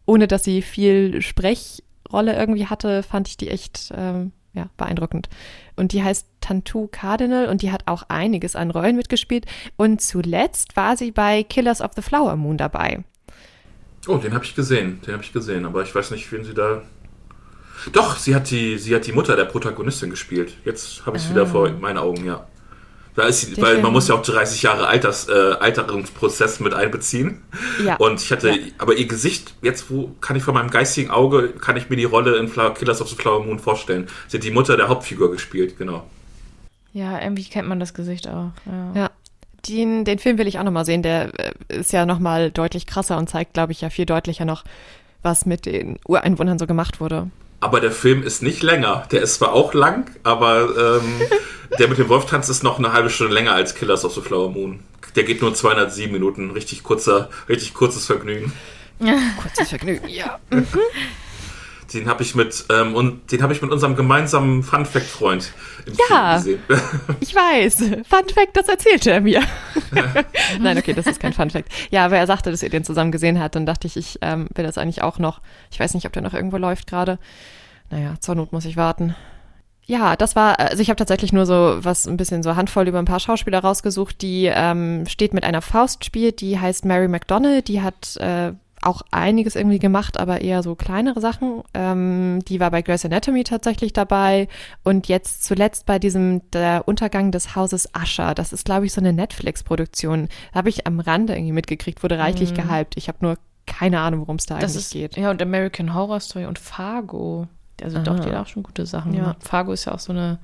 ohne 0.06 0.28
dass 0.28 0.44
sie 0.44 0.62
viel 0.62 1.22
Sprech 1.22 1.84
Rolle 2.12 2.36
irgendwie 2.36 2.68
hatte, 2.68 3.04
fand 3.04 3.28
ich 3.28 3.38
die 3.38 3.50
echt 3.50 3.94
ähm, 3.96 4.32
ja, 4.54 4.70
beeindruckend. 4.78 5.30
Und 5.76 5.92
die 5.92 6.04
heißt 6.04 6.28
Tantu 6.42 6.88
Cardinal 6.88 7.48
und 7.48 7.62
die 7.62 7.72
hat 7.72 7.84
auch 7.88 8.04
einiges 8.08 8.56
an 8.56 8.72
Rollen 8.72 8.96
mitgespielt. 8.96 9.46
Und 9.76 10.02
zuletzt 10.02 10.76
war 10.76 10.98
sie 10.98 11.12
bei 11.12 11.44
Killers 11.44 11.82
of 11.82 11.92
the 11.96 12.02
Flower 12.02 12.36
Moon 12.36 12.58
dabei. 12.58 13.04
Oh, 14.08 14.18
den 14.18 14.34
habe 14.34 14.46
ich 14.46 14.56
gesehen, 14.56 15.02
den 15.06 15.14
habe 15.14 15.24
ich 15.24 15.34
gesehen, 15.34 15.66
aber 15.66 15.82
ich 15.82 15.94
weiß 15.94 16.12
nicht, 16.12 16.32
wen 16.32 16.44
sie 16.44 16.54
da. 16.54 16.84
Doch, 17.92 18.18
sie 18.18 18.36
hat 18.36 18.50
die, 18.50 18.78
sie 18.78 18.96
hat 18.96 19.06
die 19.06 19.12
Mutter 19.12 19.36
der 19.36 19.46
Protagonistin 19.46 20.10
gespielt. 20.10 20.58
Jetzt 20.64 21.06
habe 21.06 21.18
ich 21.18 21.24
es 21.24 21.30
ah. 21.30 21.34
wieder 21.34 21.48
vor 21.48 21.70
meinen 21.70 21.98
Augen, 21.98 22.24
ja. 22.26 22.48
Da 23.16 23.24
ist, 23.24 23.62
weil 23.62 23.82
man 23.82 23.94
muss 23.94 24.10
ja 24.10 24.16
auch 24.16 24.22
30 24.22 24.62
Jahre 24.62 24.88
Alters, 24.88 25.30
äh, 25.30 25.32
Alterungsprozess 25.32 26.60
mit 26.60 26.74
einbeziehen. 26.74 27.42
Ja. 27.84 27.96
Und 27.96 28.22
ich 28.22 28.30
hatte, 28.30 28.50
ja. 28.50 28.58
aber 28.78 28.96
ihr 28.96 29.08
Gesicht, 29.08 29.54
jetzt 29.62 29.90
wo 29.90 30.12
kann 30.20 30.36
ich 30.36 30.44
von 30.44 30.54
meinem 30.54 30.70
geistigen 30.70 31.12
Auge, 31.12 31.50
kann 31.50 31.78
ich 31.78 31.90
mir 31.90 31.96
die 31.96 32.04
Rolle 32.04 32.36
in 32.38 32.50
Flower, 32.50 32.74
Killers 32.74 33.02
of 33.02 33.08
the 33.08 33.16
Flower 33.16 33.44
Moon 33.44 33.60
vorstellen. 33.60 34.08
Sie 34.28 34.38
hat 34.38 34.44
die 34.44 34.52
Mutter 34.52 34.76
der 34.76 34.90
Hauptfigur 34.90 35.32
gespielt, 35.32 35.78
genau. 35.78 36.06
Ja, 36.92 37.22
irgendwie 37.22 37.46
kennt 37.46 37.70
man 37.70 37.80
das 37.80 37.94
Gesicht 37.94 38.28
auch. 38.28 38.52
Ja. 38.66 38.92
ja. 38.94 39.10
Den, 39.68 40.04
den 40.04 40.20
Film 40.20 40.38
will 40.38 40.48
ich 40.48 40.60
auch 40.60 40.64
nochmal 40.64 40.86
sehen. 40.86 41.02
Der 41.02 41.32
äh, 41.40 41.80
ist 41.80 41.94
ja 41.94 42.06
nochmal 42.06 42.52
deutlich 42.52 42.86
krasser 42.86 43.18
und 43.18 43.30
zeigt, 43.30 43.54
glaube 43.54 43.72
ich, 43.72 43.80
ja 43.80 43.90
viel 43.90 44.06
deutlicher 44.06 44.46
noch, 44.46 44.66
was 45.24 45.46
mit 45.46 45.66
den 45.66 45.98
Ureinwohnern 46.06 46.60
so 46.60 46.68
gemacht 46.68 47.00
wurde. 47.00 47.30
Aber 47.60 47.80
der 47.80 47.92
Film 47.92 48.24
ist 48.24 48.44
nicht 48.44 48.64
länger. 48.64 49.08
Der 49.12 49.22
ist 49.22 49.36
zwar 49.36 49.54
auch 49.54 49.74
lang, 49.74 50.12
aber 50.24 51.00
ähm, 51.02 51.22
der 51.80 51.88
mit 51.88 51.98
dem 51.98 52.10
Wolftanz 52.10 52.50
ist 52.50 52.64
noch 52.64 52.78
eine 52.78 52.94
halbe 52.94 53.10
Stunde 53.10 53.34
länger 53.34 53.54
als 53.54 53.76
Killers 53.76 54.06
of 54.06 54.14
the 54.14 54.22
Flower 54.22 54.50
Moon. 54.50 54.82
Der 55.16 55.24
geht 55.24 55.42
nur 55.42 55.54
207 55.54 56.12
Minuten. 56.12 56.52
Richtig 56.52 56.84
kurzer, 56.84 57.30
richtig 57.48 57.74
kurzes 57.74 58.06
Vergnügen. 58.06 58.52
Kurzes 59.42 59.70
Vergnügen, 59.70 60.08
ja. 60.08 60.40
Den 61.94 62.08
habe 62.08 62.24
ich 62.24 62.36
mit 62.36 62.66
ähm, 62.70 62.96
und 62.96 63.32
den 63.32 63.42
habe 63.44 63.54
ich 63.54 63.62
mit 63.62 63.72
unserem 63.72 63.96
gemeinsamen 63.96 64.64
Fun 64.64 64.86
Fact 64.86 65.06
Freund 65.06 65.54
im 65.86 65.94
ja, 66.10 66.40
Film 66.40 66.60
gesehen. 66.68 66.82
ich 67.20 67.36
weiß. 67.36 67.78
Fun 67.78 68.30
Fact, 68.34 68.56
das 68.56 68.68
erzählte 68.68 69.12
er 69.12 69.22
mir. 69.22 69.44
Nein, 70.60 70.78
okay, 70.78 70.94
das 70.94 71.06
ist 71.06 71.20
kein 71.20 71.34
Fun 71.34 71.50
Fact. 71.50 71.70
Ja, 71.92 72.06
aber 72.06 72.18
er 72.18 72.28
sagte, 72.28 72.52
dass 72.52 72.64
ihr 72.64 72.70
den 72.70 72.84
zusammen 72.84 73.12
gesehen 73.12 73.40
hat. 73.40 73.56
Dann 73.56 73.66
dachte 73.66 73.88
ich, 73.88 73.98
ich 73.98 74.18
ähm, 74.22 74.48
will 74.56 74.66
das 74.66 74.78
eigentlich 74.78 75.04
auch 75.04 75.20
noch. 75.20 75.42
Ich 75.72 75.80
weiß 75.80 75.94
nicht, 75.94 76.06
ob 76.06 76.14
der 76.14 76.24
noch 76.24 76.34
irgendwo 76.34 76.58
läuft 76.58 76.88
gerade. 76.88 77.20
Naja, 77.90 78.16
zur 78.20 78.36
Not 78.36 78.52
muss 78.52 78.66
ich 78.66 78.78
warten. 78.78 79.16
Ja, 79.88 80.16
das 80.16 80.36
war, 80.36 80.60
also 80.60 80.82
ich 80.82 80.90
habe 80.90 80.98
tatsächlich 80.98 81.32
nur 81.32 81.46
so 81.46 81.78
was 81.80 82.08
ein 82.08 82.18
bisschen 82.18 82.42
so 82.42 82.56
handvoll 82.56 82.88
über 82.88 82.98
ein 82.98 83.06
paar 83.06 83.20
Schauspieler 83.20 83.60
rausgesucht. 83.60 84.22
Die 84.22 84.50
ähm, 84.52 85.06
steht 85.08 85.34
mit 85.34 85.44
einer 85.44 85.62
Faust 85.62 86.04
spielt, 86.04 86.42
die 86.42 86.60
heißt 86.60 86.86
Mary 86.86 87.08
McDonnell, 87.08 87.62
die 87.62 87.82
hat 87.82 88.18
äh, 88.18 88.54
auch 88.86 89.02
einiges 89.12 89.56
irgendwie 89.56 89.80
gemacht, 89.80 90.20
aber 90.20 90.42
eher 90.42 90.64
so 90.64 90.76
kleinere 90.76 91.20
Sachen. 91.20 91.64
Ähm, 91.74 92.40
die 92.48 92.60
war 92.60 92.72
bei 92.72 92.82
Grey's 92.82 93.06
Anatomy 93.06 93.44
tatsächlich 93.44 93.94
dabei 93.94 94.48
und 94.84 95.08
jetzt 95.08 95.44
zuletzt 95.44 95.86
bei 95.86 96.00
diesem 96.00 96.42
Der 96.52 96.88
Untergang 96.88 97.32
des 97.32 97.56
Hauses 97.56 97.90
Usher. 97.98 98.36
Das 98.36 98.54
ist, 98.54 98.66
glaube 98.66 98.86
ich, 98.86 98.94
so 98.94 99.02
eine 99.02 99.14
Netflix-Produktion. 99.14 100.30
Habe 100.54 100.70
ich 100.70 100.86
am 100.88 101.00
Rande 101.00 101.34
irgendwie 101.34 101.54
mitgekriegt, 101.54 102.04
wurde 102.04 102.20
reichlich 102.20 102.52
mhm. 102.52 102.56
gehypt. 102.56 102.98
Ich 102.98 103.08
habe 103.08 103.18
nur 103.22 103.38
keine 103.66 104.00
Ahnung, 104.00 104.22
worum 104.22 104.36
es 104.36 104.46
da 104.46 104.60
das 104.60 104.74
eigentlich 104.74 104.86
ist, 104.86 104.92
geht. 104.92 105.18
Ja, 105.18 105.32
und 105.32 105.42
American 105.42 105.94
Horror 105.94 106.20
Story 106.20 106.46
und 106.46 106.60
Fargo. 106.60 107.48
Also 107.82 107.98
Aha. 107.98 108.04
doch, 108.04 108.20
die 108.20 108.30
hat 108.30 108.36
auch 108.36 108.48
schon 108.48 108.64
gute 108.64 108.86
Sachen. 108.86 109.14
Ja. 109.14 109.36
Fargo 109.40 109.72
ist 109.72 109.86
ja 109.86 109.94
auch 109.94 110.00
so 110.00 110.14
eine. 110.14 110.40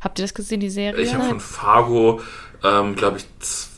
Habt 0.00 0.18
ihr 0.18 0.24
das 0.24 0.32
gesehen, 0.32 0.60
die 0.60 0.70
Serie? 0.70 1.02
Ich 1.02 1.12
habe 1.12 1.24
von 1.24 1.40
Fargo, 1.40 2.20
ähm, 2.64 2.94
glaube 2.94 3.18
ich, 3.18 3.26
zwei 3.40 3.77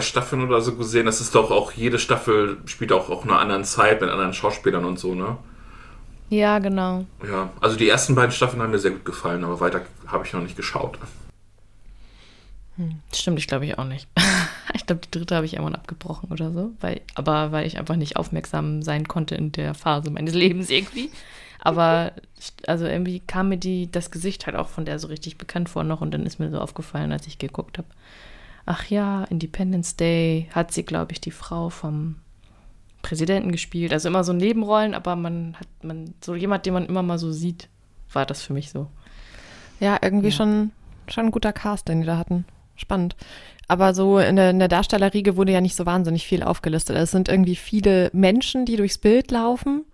Staffeln 0.00 0.42
oder 0.42 0.60
so 0.60 0.74
gesehen. 0.74 1.06
Das 1.06 1.20
ist 1.20 1.34
doch 1.34 1.50
auch, 1.50 1.72
jede 1.72 1.98
Staffel 1.98 2.58
spielt 2.66 2.92
auch 2.92 3.08
auf 3.10 3.24
einer 3.24 3.38
anderen 3.38 3.64
Zeit 3.64 4.00
mit 4.00 4.10
anderen 4.10 4.34
Schauspielern 4.34 4.84
und 4.84 4.98
so, 4.98 5.14
ne? 5.14 5.36
Ja, 6.30 6.58
genau. 6.58 7.06
Ja, 7.26 7.50
also 7.60 7.76
die 7.76 7.88
ersten 7.88 8.14
beiden 8.14 8.32
Staffeln 8.32 8.62
haben 8.62 8.70
mir 8.70 8.78
sehr 8.78 8.90
gut 8.90 9.04
gefallen, 9.04 9.44
aber 9.44 9.60
weiter 9.60 9.82
habe 10.06 10.26
ich 10.26 10.32
noch 10.32 10.42
nicht 10.42 10.56
geschaut. 10.56 10.98
Hm, 12.76 13.00
stimmt, 13.14 13.38
ich 13.38 13.46
glaube 13.46 13.64
ich 13.64 13.78
auch 13.78 13.84
nicht. 13.84 14.08
ich 14.74 14.84
glaube, 14.86 15.00
die 15.04 15.10
dritte 15.10 15.36
habe 15.36 15.46
ich 15.46 15.54
irgendwann 15.54 15.74
abgebrochen 15.74 16.30
oder 16.30 16.52
so, 16.52 16.72
weil, 16.80 17.00
aber 17.14 17.52
weil 17.52 17.66
ich 17.66 17.78
einfach 17.78 17.96
nicht 17.96 18.16
aufmerksam 18.16 18.82
sein 18.82 19.08
konnte 19.08 19.36
in 19.36 19.52
der 19.52 19.74
Phase 19.74 20.10
meines 20.10 20.34
Lebens 20.34 20.70
irgendwie. 20.70 21.10
Aber 21.60 22.12
also 22.66 22.86
irgendwie 22.86 23.20
kam 23.20 23.48
mir 23.48 23.58
die, 23.58 23.90
das 23.90 24.10
Gesicht 24.10 24.46
halt 24.46 24.56
auch 24.56 24.68
von 24.68 24.84
der 24.84 24.98
so 24.98 25.08
richtig 25.08 25.38
bekannt 25.38 25.68
vor 25.68 25.82
noch 25.82 26.00
und 26.00 26.12
dann 26.12 26.24
ist 26.24 26.38
mir 26.38 26.50
so 26.50 26.58
aufgefallen, 26.58 27.10
als 27.10 27.26
ich 27.26 27.38
geguckt 27.38 27.78
habe 27.78 27.88
ach 28.68 28.84
ja, 28.86 29.24
Independence 29.24 29.96
Day 29.96 30.48
hat 30.52 30.72
sie, 30.72 30.84
glaube 30.84 31.12
ich, 31.12 31.20
die 31.20 31.30
Frau 31.30 31.70
vom 31.70 32.16
Präsidenten 33.00 33.50
gespielt. 33.50 33.92
Also 33.92 34.08
immer 34.08 34.24
so 34.24 34.32
Nebenrollen, 34.32 34.94
aber 34.94 35.16
man 35.16 35.56
hat, 35.58 35.68
man, 35.82 36.14
so 36.22 36.34
jemand, 36.34 36.66
den 36.66 36.74
man 36.74 36.86
immer 36.86 37.02
mal 37.02 37.18
so 37.18 37.32
sieht, 37.32 37.68
war 38.12 38.26
das 38.26 38.42
für 38.42 38.52
mich 38.52 38.70
so. 38.70 38.88
Ja, 39.80 39.98
irgendwie 40.02 40.28
ja. 40.28 40.34
Schon, 40.34 40.72
schon 41.08 41.26
ein 41.26 41.30
guter 41.30 41.52
Cast, 41.52 41.88
den 41.88 42.02
die 42.02 42.06
da 42.06 42.18
hatten. 42.18 42.44
Spannend. 42.76 43.16
Aber 43.68 43.94
so 43.94 44.18
in 44.18 44.36
der, 44.36 44.50
in 44.50 44.58
der 44.58 44.68
Darstellerriege 44.68 45.36
wurde 45.36 45.52
ja 45.52 45.60
nicht 45.60 45.76
so 45.76 45.86
wahnsinnig 45.86 46.26
viel 46.26 46.42
aufgelistet. 46.42 46.96
Es 46.96 47.10
sind 47.10 47.28
irgendwie 47.28 47.56
viele 47.56 48.10
Menschen, 48.12 48.66
die 48.66 48.76
durchs 48.76 48.98
Bild 48.98 49.30
laufen 49.30 49.84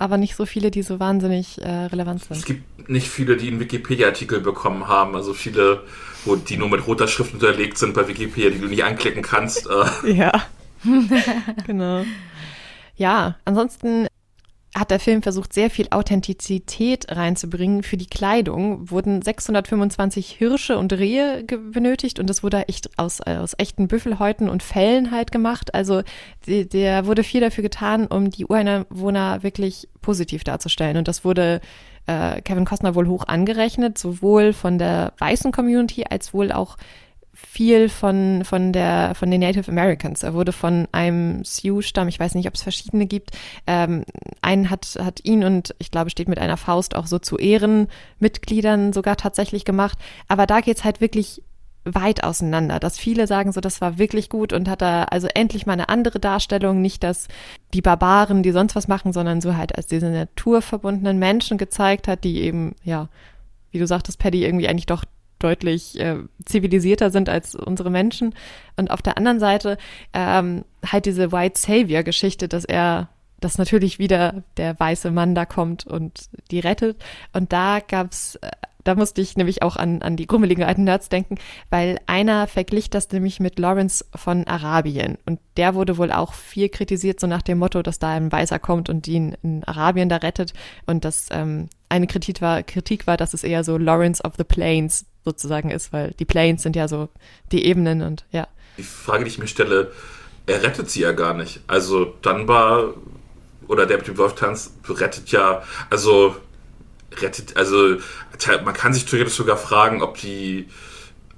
aber 0.00 0.16
nicht 0.16 0.34
so 0.34 0.46
viele, 0.46 0.70
die 0.70 0.80
so 0.80 0.98
wahnsinnig 0.98 1.60
äh, 1.60 1.68
relevant 1.68 2.24
sind. 2.24 2.38
Es 2.38 2.46
gibt 2.46 2.88
nicht 2.88 3.06
viele, 3.06 3.36
die 3.36 3.48
einen 3.48 3.60
Wikipedia-Artikel 3.60 4.40
bekommen 4.40 4.88
haben. 4.88 5.14
Also 5.14 5.34
viele, 5.34 5.82
wo 6.24 6.36
die 6.36 6.56
nur 6.56 6.68
mit 6.68 6.86
roter 6.86 7.08
Schrift 7.08 7.34
unterlegt 7.34 7.78
sind 7.78 7.94
bei 7.94 8.06
Wikipedia, 8.06 8.50
die 8.50 8.58
du 8.58 8.66
nicht 8.66 8.84
anklicken 8.84 9.22
kannst. 9.22 9.68
Äh. 9.68 10.12
Ja. 10.12 10.32
genau. 11.66 12.04
Ja, 12.96 13.36
ansonsten 13.44 14.06
hat 14.74 14.90
der 14.90 15.00
Film 15.00 15.22
versucht, 15.22 15.52
sehr 15.52 15.68
viel 15.68 15.88
Authentizität 15.90 17.06
reinzubringen. 17.10 17.82
Für 17.82 17.96
die 17.96 18.06
Kleidung 18.06 18.88
wurden 18.90 19.20
625 19.20 20.30
Hirsche 20.30 20.78
und 20.78 20.92
Rehe 20.92 21.44
benötigt 21.44 22.20
und 22.20 22.30
das 22.30 22.44
wurde 22.44 22.68
echt 22.68 22.96
aus, 22.96 23.20
aus 23.20 23.54
echten 23.58 23.88
Büffelhäuten 23.88 24.48
und 24.48 24.62
Fellen 24.62 25.10
halt 25.10 25.32
gemacht. 25.32 25.74
Also 25.74 26.02
der 26.46 27.06
wurde 27.06 27.24
viel 27.24 27.40
dafür 27.40 27.62
getan, 27.62 28.06
um 28.06 28.30
die 28.30 28.46
Ureinwohner 28.46 29.42
wirklich 29.42 29.88
positiv 30.02 30.44
darzustellen. 30.44 30.96
Und 30.96 31.08
das 31.08 31.24
wurde 31.24 31.60
äh, 32.06 32.40
Kevin 32.42 32.64
Costner 32.64 32.94
wohl 32.94 33.08
hoch 33.08 33.26
angerechnet, 33.26 33.98
sowohl 33.98 34.52
von 34.52 34.78
der 34.78 35.14
weißen 35.18 35.50
Community 35.50 36.04
als 36.08 36.32
wohl 36.32 36.52
auch 36.52 36.76
viel 37.48 37.88
von, 37.88 38.44
von, 38.44 38.72
der, 38.72 39.14
von 39.14 39.30
den 39.30 39.40
Native 39.40 39.70
Americans. 39.70 40.22
Er 40.22 40.34
wurde 40.34 40.52
von 40.52 40.86
einem 40.92 41.44
Sioux-Stamm, 41.44 42.08
ich 42.08 42.20
weiß 42.20 42.34
nicht, 42.34 42.48
ob 42.48 42.54
es 42.54 42.62
verschiedene 42.62 43.06
gibt, 43.06 43.30
ähm, 43.66 44.04
einen 44.42 44.70
hat, 44.70 44.98
hat 45.02 45.24
ihn 45.24 45.44
und 45.44 45.74
ich 45.78 45.90
glaube, 45.90 46.10
steht 46.10 46.28
mit 46.28 46.38
einer 46.38 46.56
Faust 46.56 46.94
auch 46.94 47.06
so 47.06 47.18
zu 47.18 47.38
Ehrenmitgliedern 47.38 48.92
sogar 48.92 49.16
tatsächlich 49.16 49.64
gemacht. 49.64 49.98
Aber 50.28 50.46
da 50.46 50.60
geht's 50.60 50.84
halt 50.84 51.00
wirklich 51.00 51.42
weit 51.84 52.24
auseinander, 52.24 52.78
dass 52.78 52.98
viele 52.98 53.26
sagen 53.26 53.52
so, 53.52 53.60
das 53.60 53.80
war 53.80 53.98
wirklich 53.98 54.28
gut 54.28 54.52
und 54.52 54.68
hat 54.68 54.82
da 54.82 55.04
also 55.04 55.28
endlich 55.34 55.64
mal 55.64 55.72
eine 55.72 55.88
andere 55.88 56.20
Darstellung, 56.20 56.82
nicht 56.82 57.02
dass 57.02 57.28
die 57.72 57.80
Barbaren, 57.80 58.42
die 58.42 58.52
sonst 58.52 58.76
was 58.76 58.86
machen, 58.86 59.12
sondern 59.12 59.40
so 59.40 59.56
halt 59.56 59.76
als 59.76 59.86
diese 59.86 60.10
naturverbundenen 60.10 61.18
Menschen 61.18 61.56
gezeigt 61.56 62.06
hat, 62.06 62.24
die 62.24 62.42
eben, 62.42 62.74
ja, 62.84 63.08
wie 63.70 63.78
du 63.78 63.86
sagtest, 63.86 64.18
Paddy, 64.18 64.44
irgendwie 64.44 64.68
eigentlich 64.68 64.86
doch 64.86 65.04
deutlich 65.40 65.98
äh, 65.98 66.18
zivilisierter 66.44 67.10
sind 67.10 67.28
als 67.28 67.54
unsere 67.54 67.90
Menschen. 67.90 68.34
Und 68.76 68.90
auf 68.90 69.02
der 69.02 69.16
anderen 69.18 69.40
Seite 69.40 69.76
ähm, 70.12 70.64
halt 70.86 71.06
diese 71.06 71.32
White 71.32 71.58
Savior-Geschichte, 71.58 72.48
dass 72.48 72.64
er, 72.64 73.08
dass 73.40 73.58
natürlich 73.58 73.98
wieder 73.98 74.44
der 74.56 74.78
weiße 74.78 75.10
Mann 75.10 75.34
da 75.34 75.46
kommt 75.46 75.86
und 75.86 76.30
die 76.50 76.60
rettet. 76.60 77.02
Und 77.32 77.52
da 77.52 77.80
gab's 77.80 78.36
äh, 78.36 78.50
da 78.84 78.94
musste 78.94 79.20
ich 79.20 79.36
nämlich 79.36 79.62
auch 79.62 79.76
an, 79.76 80.02
an 80.02 80.16
die 80.16 80.26
grummeligen 80.26 80.64
alten 80.64 80.84
Nerds 80.84 81.08
denken, 81.08 81.36
weil 81.68 81.98
einer 82.06 82.46
verglich 82.46 82.90
das 82.90 83.10
nämlich 83.10 83.40
mit 83.40 83.58
Lawrence 83.58 84.04
von 84.14 84.46
Arabien. 84.46 85.18
Und 85.26 85.40
der 85.56 85.74
wurde 85.74 85.98
wohl 85.98 86.12
auch 86.12 86.34
viel 86.34 86.68
kritisiert, 86.68 87.20
so 87.20 87.26
nach 87.26 87.42
dem 87.42 87.58
Motto, 87.58 87.82
dass 87.82 87.98
da 87.98 88.10
ein 88.10 88.32
Weißer 88.32 88.58
kommt 88.58 88.88
und 88.88 89.06
ihn 89.08 89.36
in 89.42 89.64
Arabien 89.64 90.08
da 90.08 90.16
rettet. 90.16 90.54
Und 90.86 91.04
das 91.04 91.28
ähm, 91.30 91.68
eine 91.88 92.06
Kritik 92.06 92.40
war, 92.40 92.62
Kritik 92.62 93.06
war, 93.06 93.16
dass 93.16 93.34
es 93.34 93.44
eher 93.44 93.64
so 93.64 93.76
Lawrence 93.76 94.22
of 94.24 94.34
the 94.36 94.44
Plains 94.44 95.06
sozusagen 95.24 95.70
ist, 95.70 95.92
weil 95.92 96.14
die 96.18 96.24
Plains 96.24 96.62
sind 96.62 96.76
ja 96.76 96.88
so 96.88 97.08
die 97.52 97.64
Ebenen 97.64 98.02
und 98.02 98.24
ja. 98.30 98.46
Die 98.78 98.82
Frage, 98.82 99.24
die 99.24 99.30
ich 99.30 99.38
mir 99.38 99.46
stelle, 99.46 99.92
er 100.46 100.62
rettet 100.62 100.90
sie 100.90 101.00
ja 101.00 101.12
gar 101.12 101.34
nicht. 101.34 101.60
Also 101.66 102.14
Dunbar 102.22 102.94
oder 103.68 103.86
der 103.86 103.98
mit 103.98 104.08
dem 104.08 104.18
Wolf 104.18 104.34
tanzt 104.34 104.72
rettet 104.88 105.30
ja, 105.30 105.62
also 105.90 106.36
rettet, 107.20 107.56
also 107.56 107.96
man 108.64 108.74
kann 108.74 108.94
sich 108.94 109.04
theoretisch 109.04 109.34
sogar 109.34 109.56
fragen, 109.56 110.02
ob 110.02 110.18
die, 110.18 110.68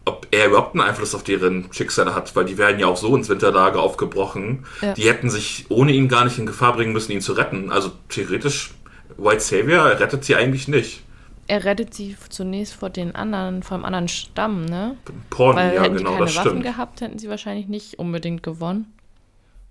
ob 0.05 0.27
er 0.31 0.47
überhaupt 0.47 0.75
einen 0.75 0.83
Einfluss 0.83 1.15
auf 1.15 1.25
deren 1.25 1.73
Schicksale 1.73 2.15
hat, 2.15 2.35
weil 2.37 2.45
die 2.45 2.59
werden 2.59 2.79
ja 2.79 2.87
auch 2.87 2.97
so 2.97 3.15
ins 3.17 3.29
Winterlager 3.29 3.81
aufgebrochen. 3.81 4.65
Ja. 4.81 4.95
Die 4.95 5.09
hätten 5.09 5.29
sich 5.29 5.67
ohne 5.69 5.93
ihn 5.93 6.09
gar 6.09 6.25
nicht 6.25 6.39
in 6.39 6.47
Gefahr 6.47 6.75
bringen 6.75 6.93
müssen, 6.93 7.13
ihn 7.13 7.21
zu 7.21 7.33
retten. 7.33 7.71
Also 7.71 7.91
theoretisch, 8.09 8.71
White 9.17 9.41
Savior 9.41 9.85
rettet 10.01 10.25
sie 10.25 10.37
eigentlich 10.37 10.69
nicht 10.69 11.03
er 11.47 11.65
rettet 11.65 11.95
sie 11.95 12.17
zunächst 12.29 12.75
vor 12.75 12.91
den 12.91 13.15
anderen, 13.15 13.63
vor 13.63 13.79
dem 13.79 13.85
anderen 13.85 14.09
Stamm, 14.09 14.65
ne? 14.65 14.97
Porn, 15.31 15.57
Weil 15.57 15.75
ja, 15.75 15.83
hätten 15.83 15.97
genau, 15.97 16.11
die 16.13 16.19
keine 16.19 16.35
Waffen 16.35 16.51
stimmt. 16.51 16.63
gehabt, 16.63 17.01
hätten 17.01 17.19
sie 17.19 17.29
wahrscheinlich 17.29 17.69
nicht 17.69 17.99
unbedingt 17.99 18.43
gewonnen. 18.43 18.93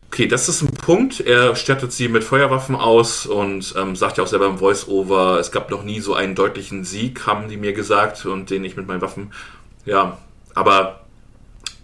Okay, 0.08 0.28
das 0.28 0.50
ist 0.50 0.62
ein 0.62 0.72
Punkt. 0.74 1.22
Er 1.22 1.56
stattet 1.56 1.94
sie 1.94 2.10
mit 2.10 2.26
Feuerwaffen 2.26 2.76
aus 2.76 3.26
und 3.26 3.74
ähm, 3.78 3.96
sagt 3.96 4.18
ja 4.18 4.26
auch 4.26 4.28
selber 4.28 4.48
im 4.48 4.58
Voice-Over, 4.58 5.40
es 5.40 5.54
gab 5.54 5.72
noch 5.72 5.84
nie 5.84 6.02
so 6.02 6.14
einen 6.14 6.36
deutlichen 6.36 6.84
Sieg, 6.84 7.26
haben 7.26 7.48
die 7.48 7.56
mir 7.56 7.72
gesagt, 7.72 8.26
und 8.26 8.50
den 8.50 8.66
ich 8.66 8.76
mit 8.76 8.88
meinen 8.88 9.02
Waffen. 9.02 9.32
Ja, 9.86 10.18
aber 10.54 11.06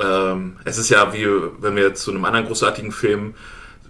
ähm, 0.04 0.58
es 0.66 0.78
ist 0.78 0.90
ja 0.90 1.14
wie, 1.14 1.26
wenn 1.60 1.78
wir 1.78 1.96
zu 1.96 2.12
einem 2.12 2.26
anderen 2.26 2.48
großartigen 2.48 2.92
Film 2.92 3.34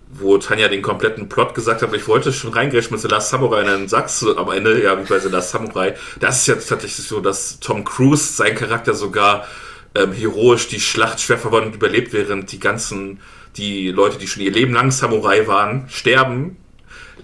wo 0.09 0.37
Tanja 0.37 0.67
den 0.67 0.81
kompletten 0.81 1.29
Plot 1.29 1.53
gesagt 1.53 1.81
hat, 1.81 1.93
ich 1.93 2.07
wollte 2.07 2.31
schon 2.31 2.53
reingrätschen 2.53 2.93
mit 2.93 3.01
The 3.01 3.07
Last 3.07 3.29
Samurai 3.29 3.63
dann 3.63 3.87
sagst 3.87 4.21
du 4.21 4.37
am 4.37 4.49
Ende, 4.51 4.81
ja, 4.81 4.97
wie 4.97 5.07
bei 5.07 5.19
The 5.19 5.29
Last 5.29 5.51
Samurai, 5.51 5.95
das 6.19 6.39
ist 6.39 6.47
jetzt 6.47 6.69
tatsächlich 6.69 7.07
so, 7.07 7.19
dass 7.19 7.59
Tom 7.59 7.83
Cruise 7.83 8.33
seinen 8.33 8.55
Charakter 8.55 8.93
sogar 8.93 9.47
ähm, 9.95 10.13
heroisch 10.13 10.67
die 10.67 10.79
Schlacht 10.79 11.19
schwer 11.19 11.37
verwundet 11.37 11.75
überlebt, 11.75 12.13
während 12.13 12.51
die 12.51 12.59
ganzen, 12.59 13.19
die 13.57 13.89
Leute, 13.89 14.17
die 14.17 14.27
schon 14.27 14.43
ihr 14.43 14.51
Leben 14.51 14.73
lang 14.73 14.91
Samurai 14.91 15.47
waren, 15.47 15.85
sterben. 15.89 16.57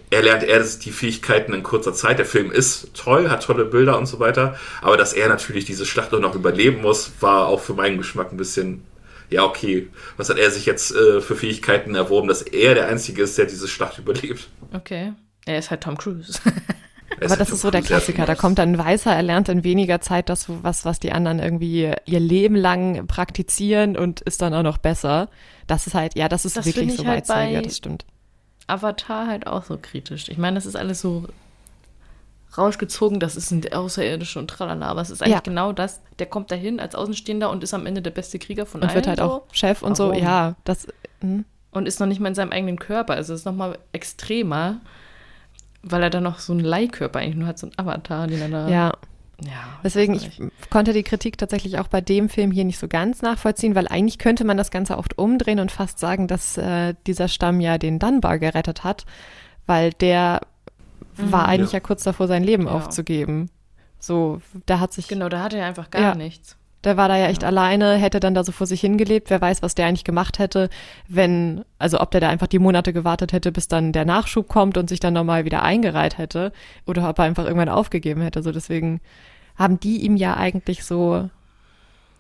Er 0.10 0.22
lernt 0.22 0.44
erst 0.44 0.86
die 0.86 0.92
Fähigkeiten 0.92 1.54
in 1.54 1.64
kurzer 1.64 1.94
Zeit. 1.94 2.20
Der 2.20 2.26
Film 2.26 2.52
ist 2.52 2.94
toll, 2.94 3.30
hat 3.30 3.44
tolle 3.44 3.66
Bilder 3.66 3.98
und 3.98 4.06
so 4.06 4.20
weiter. 4.20 4.56
Aber 4.82 4.96
dass 4.96 5.14
er 5.14 5.28
natürlich 5.28 5.66
diese 5.66 5.86
Schlacht 5.88 6.12
noch 6.12 6.36
überleben 6.36 6.82
muss, 6.82 7.12
war 7.20 7.48
auch 7.48 7.60
für 7.60 7.74
meinen 7.74 7.98
Geschmack 7.98 8.32
ein 8.32 8.38
bisschen, 8.38 8.84
ja, 9.34 9.44
okay. 9.44 9.88
Was 10.18 10.30
hat 10.30 10.38
er 10.38 10.50
sich 10.52 10.66
jetzt 10.66 10.94
äh, 10.96 11.22
für 11.22 11.36
Fähigkeiten 11.36 11.96
erworben, 11.96 12.28
dass 12.28 12.42
er 12.42 12.76
der 12.76 12.88
Einzige 12.88 13.24
ist, 13.24 13.38
der 13.38 13.46
diese 13.46 13.68
Schlacht 13.68 13.98
überlebt? 14.00 14.48
Okay. 14.74 15.14
Er 15.46 15.58
ist 15.60 15.70
halt 15.72 15.82
Tom 15.82 15.98
Cruise. 15.98 16.40
Aber 17.22 17.36
das 17.38 17.52
ist 17.52 17.62
so 17.62 17.70
der 17.70 17.82
Klassiker. 17.82 18.26
Da 18.26 18.34
kommt 18.36 18.58
dann 18.60 18.72
ein 18.74 18.78
Weißer, 18.78 19.14
er 19.14 19.22
lernt 19.24 19.48
in 19.50 19.64
weniger 19.64 20.02
Zeit 20.02 20.30
das, 20.30 20.46
was, 20.48 20.84
was 20.86 21.00
die 21.00 21.12
anderen 21.12 21.40
irgendwie 21.40 21.92
ihr 22.06 22.20
Leben 22.20 22.56
lang 22.56 23.06
praktizieren 23.08 23.96
und 23.98 24.22
ist 24.22 24.42
dann 24.42 24.54
auch 24.54 24.64
noch 24.64 24.78
besser. 24.78 25.30
Das 25.68 25.86
ist 25.88 25.94
halt, 25.94 26.16
ja, 26.16 26.28
das 26.28 26.46
ist 26.46 26.58
Das 26.58 26.66
wirklich 26.66 26.96
so 26.96 27.06
halt 27.06 27.22
Weißzeiger, 27.22 27.60
bei- 27.60 27.66
das 27.66 27.78
stimmt. 27.78 28.06
Avatar 28.68 29.28
halt 29.28 29.46
auch 29.48 29.64
so 29.66 29.78
kritisch. 29.82 30.30
Ich 30.30 30.38
meine, 30.38 30.56
das 30.56 30.66
ist 30.66 30.76
alles 30.76 31.02
so 31.02 31.28
rausgezogen, 32.58 33.20
das 33.20 33.36
ist 33.36 33.52
ein 33.52 33.62
Außerirdische 33.74 34.40
und 34.40 34.48
tralala, 34.50 34.88
aber 34.88 35.02
es 35.02 35.10
ist 35.10 35.22
eigentlich 35.22 35.34
Ja. 35.36 35.40
genau 35.42 35.72
das. 35.74 36.02
Der 36.20 36.28
kommt 36.28 36.52
dahin 36.52 36.80
als 36.80 36.96
Außenstehender 36.96 37.50
und 37.50 37.64
ist 37.64 37.74
am 37.74 37.86
Ende 37.86 38.02
der 38.02 38.12
beste 38.12 38.40
Krieger 38.40 38.66
von 38.66 38.82
Und 38.82 38.88
allen. 38.88 38.96
wird 38.96 39.08
halt 39.08 39.20
so. 39.20 39.26
auch 39.26 39.42
Chef 39.52 39.82
und 39.82 39.98
so, 39.98 40.10
Warum? 40.10 40.22
ja, 40.24 40.56
das, 40.64 40.88
hm. 41.22 41.46
und 41.72 41.88
ist 41.88 42.00
noch 42.00 42.08
nicht 42.08 42.20
mal 42.20 42.30
in 42.30 42.36
seinem 42.36 42.52
eigenen 42.52 42.78
Körper. 42.80 43.14
Also 43.16 43.34
es 43.34 43.42
ist 43.42 43.46
noch 43.46 43.56
mal 43.56 43.78
extremer, 43.92 44.78
weil 45.82 46.04
er 46.04 46.10
dann 46.10 46.24
noch 46.24 46.40
so 46.40 46.54
einen 46.54 46.62
Leihkörper 46.64 47.20
eigentlich 47.20 47.36
nur 47.36 47.48
hat, 47.48 47.60
so 47.60 47.68
einen 47.68 47.78
Avatar, 47.80 48.28
den 48.28 48.42
er 48.42 48.50
da. 48.50 48.70
ja. 48.70 48.92
ja 49.44 49.54
Deswegen, 49.84 50.14
ich 50.14 50.40
konnte 50.70 50.94
die 50.94 51.04
Kritik 51.04 51.38
tatsächlich 51.38 51.80
auch 51.80 51.88
bei 51.88 52.02
dem 52.02 52.30
Film 52.30 52.52
hier 52.52 52.66
nicht 52.66 52.80
so 52.80 52.88
ganz 52.88 53.22
nachvollziehen, 53.22 53.76
weil 53.76 53.88
eigentlich 53.88 54.18
könnte 54.20 54.46
man 54.46 54.58
das 54.58 54.72
Ganze 54.72 54.98
oft 54.98 55.18
umdrehen 55.18 55.60
und 55.60 55.72
fast 55.72 56.00
sagen, 56.00 56.28
dass 56.28 56.58
äh, 56.58 56.94
dieser 57.08 57.28
Stamm 57.28 57.60
ja 57.60 57.78
den 57.78 58.00
Dunbar 58.00 58.38
gerettet 58.40 58.84
hat, 58.84 59.06
weil 59.66 59.92
der 59.92 60.42
war 61.18 61.48
eigentlich 61.48 61.72
ja. 61.72 61.78
Ja. 61.78 61.82
kurz 61.82 62.04
davor, 62.04 62.28
sein 62.28 62.44
Leben 62.44 62.66
Ja. 62.66 62.72
aufzugeben. 62.72 63.50
So, 64.00 64.42
da 64.66 64.80
hat 64.80 64.92
sich, 64.94 65.08
Genau, 65.08 65.30
da 65.30 65.42
hatte 65.44 65.58
er 65.58 65.66
einfach 65.68 65.90
gar 65.90 66.02
Ja. 66.02 66.16
nichts. 66.16 66.58
der 66.84 66.98
war 66.98 67.08
da 67.08 67.16
ja 67.16 67.28
echt 67.28 67.46
alleine, 67.46 67.96
hätte 67.96 68.20
dann 68.20 68.34
da 68.36 68.44
so 68.44 68.52
vor 68.52 68.68
sich 68.68 68.82
hingelebt. 68.82 69.30
Wer 69.30 69.40
weiß, 69.40 69.62
was 69.62 69.74
der 69.74 69.86
eigentlich 69.86 70.04
gemacht 70.04 70.38
hätte, 70.38 70.70
wenn, 71.08 71.64
also 71.80 72.02
ob 72.02 72.12
der 72.12 72.20
da 72.20 72.28
einfach 72.28 72.48
die 72.48 72.60
Monate 72.60 72.92
gewartet 72.92 73.32
hätte, 73.32 73.54
bis 73.54 73.70
dann 73.70 73.94
der 73.94 74.04
Nachschub 74.04 74.50
kommt 74.50 74.78
und 74.78 74.90
sich 74.90 75.00
dann 75.00 75.14
nochmal 75.14 75.46
wieder 75.46 75.64
eingereiht 75.64 76.18
hätte 76.18 76.52
oder 76.86 77.08
ob 77.10 77.20
er 77.20 77.24
einfach 77.24 77.46
irgendwann 77.46 77.70
aufgegeben 77.70 78.22
hätte. 78.22 78.44
So 78.44 78.52
deswegen 78.52 79.00
haben 79.56 79.80
die 79.80 80.02
ihm 80.04 80.18
ja 80.18 80.36
eigentlich 80.36 80.84
so 80.84 81.30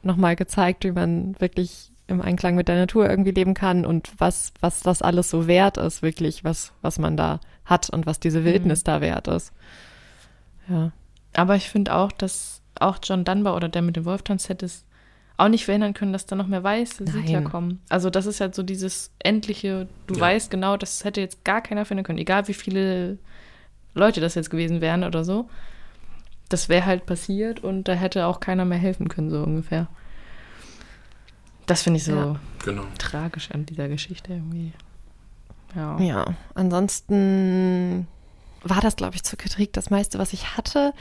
nochmal 0.02 0.38
gezeigt, 0.38 0.86
wie 0.86 0.92
man 0.94 1.36
wirklich 1.40 1.92
im 2.08 2.22
Einklang 2.22 2.56
mit 2.56 2.68
der 2.70 2.76
Natur 2.78 3.10
irgendwie 3.10 3.32
leben 3.32 3.54
kann 3.54 3.86
und 3.86 4.12
was, 4.18 4.54
was 4.62 4.82
das 4.82 5.02
alles 5.02 5.30
so 5.30 5.46
wert 5.48 5.78
ist, 5.78 6.02
wirklich, 6.02 6.44
was, 6.46 6.72
was 6.82 7.00
man 7.00 7.18
da 7.18 7.40
hat 7.66 7.90
und 7.90 8.06
was 8.06 8.20
diese 8.20 8.44
Wildnis 8.44 8.84
da 8.84 9.02
wert 9.02 9.28
ist. 9.28 9.54
Ja. 10.68 10.92
Aber 11.34 11.56
ich 11.56 11.70
finde 11.70 11.94
auch, 11.96 12.12
dass 12.12 12.62
auch 12.80 12.98
John 13.04 13.24
Dunbar 13.26 13.56
oder 13.56 13.70
der 13.70 13.82
mit 13.82 13.96
dem 13.96 14.06
Wolftanz 14.06 14.50
hätte 14.50 14.66
es 14.66 14.86
auch 15.38 15.48
nicht 15.50 15.66
verhindern 15.66 15.94
können, 15.94 16.14
dass 16.14 16.26
da 16.28 16.36
noch 16.36 16.48
mehr 16.48 16.64
weiße 16.64 17.06
Siedler 17.08 17.42
kommen. 17.42 17.82
Also 17.90 18.10
das 18.10 18.26
ist 18.28 18.40
halt 18.40 18.54
so 18.54 18.62
dieses 18.64 19.12
endliche, 19.20 19.88
du 20.08 20.14
Ja. 20.16 20.22
weißt 20.22 20.52
genau, 20.52 20.78
das 20.78 21.04
hätte 21.04 21.22
jetzt 21.22 21.44
gar 21.44 21.62
keiner 21.62 21.86
finden 21.86 22.04
können, 22.04 22.20
egal 22.20 22.48
wie 22.48 22.54
viele 22.54 23.18
Leute 23.96 24.22
das 24.22 24.36
jetzt 24.36 24.50
gewesen 24.52 24.80
wären 24.82 25.04
oder 25.04 25.24
so. 25.24 25.50
Das 26.50 26.70
wäre 26.70 26.86
halt 26.86 27.06
passiert 27.08 27.62
und 27.64 27.88
da 27.88 27.94
hätte 27.94 28.28
auch 28.28 28.40
keiner 28.40 28.66
mehr 28.66 28.78
helfen 28.78 29.08
können, 29.10 29.32
so 29.32 29.42
ungefähr. 29.42 29.88
Das 31.66 31.82
finde 31.82 31.98
ich 31.98 32.04
so 32.04 32.12
Ja. 32.16 32.40
Genau. 32.66 32.84
tragisch 33.00 33.50
an 33.52 33.66
dieser 33.66 33.88
Geschichte 33.88 34.34
irgendwie. 34.34 34.74
Ja. 35.76 36.00
Ja, 36.00 36.26
ansonsten 36.56 38.08
war 38.64 38.82
das, 38.82 38.96
glaube 38.96 39.16
ich, 39.16 39.24
zur 39.24 39.38
Kritik 39.38 39.74
das 39.74 39.90
meiste, 39.90 40.20
was 40.20 40.34
ich 40.34 40.58
hatte. 40.58 40.94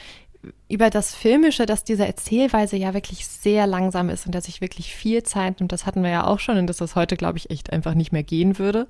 Über 0.68 0.90
das 0.90 1.14
Filmische, 1.14 1.66
dass 1.66 1.84
diese 1.84 2.06
Erzählweise 2.06 2.76
ja 2.76 2.94
wirklich 2.94 3.26
sehr 3.26 3.66
langsam 3.66 4.08
ist 4.08 4.26
und 4.26 4.34
dass 4.34 4.46
sich 4.46 4.60
wirklich 4.60 4.92
viel 4.92 5.22
Zeit 5.22 5.60
nimmt, 5.60 5.70
das 5.70 5.86
hatten 5.86 6.02
wir 6.02 6.10
ja 6.10 6.26
auch 6.26 6.40
schon 6.40 6.58
und 6.58 6.66
dass 6.66 6.78
das 6.78 6.96
heute, 6.96 7.16
glaube 7.16 7.38
ich, 7.38 7.50
echt 7.50 7.72
einfach 7.72 7.94
nicht 7.94 8.10
mehr 8.10 8.24
gehen 8.24 8.58
würde. 8.58 8.88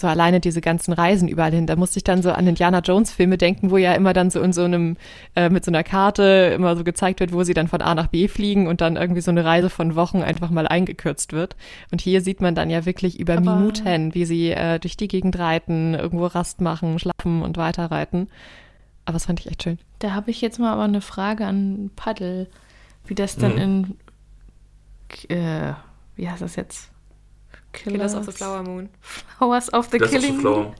So 0.00 0.06
alleine 0.06 0.40
diese 0.40 0.62
ganzen 0.62 0.94
Reisen 0.94 1.28
überall 1.28 1.52
hin. 1.52 1.66
Da 1.66 1.76
musste 1.76 1.98
ich 1.98 2.04
dann 2.04 2.22
so 2.22 2.32
an 2.32 2.46
Indiana 2.46 2.78
Jones 2.78 3.12
Filme 3.12 3.36
denken, 3.36 3.70
wo 3.70 3.76
ja 3.76 3.92
immer 3.92 4.14
dann 4.14 4.30
so 4.30 4.40
in 4.40 4.54
so 4.54 4.62
einem, 4.64 4.96
äh, 5.36 5.50
mit 5.50 5.62
so 5.62 5.70
einer 5.70 5.84
Karte 5.84 6.52
immer 6.54 6.74
so 6.74 6.84
gezeigt 6.84 7.20
wird, 7.20 7.34
wo 7.34 7.42
sie 7.42 7.52
dann 7.52 7.68
von 7.68 7.82
A 7.82 7.94
nach 7.94 8.06
B 8.06 8.26
fliegen 8.26 8.66
und 8.66 8.80
dann 8.80 8.96
irgendwie 8.96 9.20
so 9.20 9.30
eine 9.30 9.44
Reise 9.44 9.68
von 9.68 9.96
Wochen 9.96 10.22
einfach 10.22 10.48
mal 10.48 10.66
eingekürzt 10.66 11.34
wird. 11.34 11.54
Und 11.92 12.00
hier 12.00 12.22
sieht 12.22 12.40
man 12.40 12.54
dann 12.54 12.70
ja 12.70 12.86
wirklich 12.86 13.20
über 13.20 13.34
Aber- 13.36 13.56
Minuten, 13.56 14.14
wie 14.14 14.24
sie 14.24 14.52
äh, 14.52 14.78
durch 14.78 14.96
die 14.96 15.06
Gegend 15.08 15.38
reiten, 15.38 15.92
irgendwo 15.92 16.24
Rast 16.24 16.62
machen, 16.62 16.98
schlafen 16.98 17.42
und 17.42 17.58
weiterreiten. 17.58 18.28
Aber 19.04 19.12
das 19.16 19.26
fand 19.26 19.38
ich 19.40 19.48
echt 19.48 19.62
schön. 19.64 19.78
Da 19.98 20.12
habe 20.12 20.30
ich 20.30 20.40
jetzt 20.40 20.58
mal 20.58 20.72
aber 20.72 20.84
eine 20.84 21.02
Frage 21.02 21.44
an 21.44 21.90
Paddel, 21.94 22.48
wie 23.04 23.14
das 23.14 23.36
dann 23.36 23.52
Mhm. 23.56 23.96
in, 25.28 25.36
äh, 25.36 25.72
wie 26.16 26.26
heißt 26.26 26.40
das 26.40 26.56
jetzt? 26.56 26.90
Killers 27.72 28.14
of 28.14 28.26
the 28.26 28.32
Flower 28.32 28.62
Moon. 28.62 28.88
Flowers 29.00 29.72
of 29.72 29.88
the 29.90 29.98
Killers 29.98 30.14
of 30.14 30.20
the 30.20 30.26
Killing. 30.28 30.40
Flower, 30.40 30.74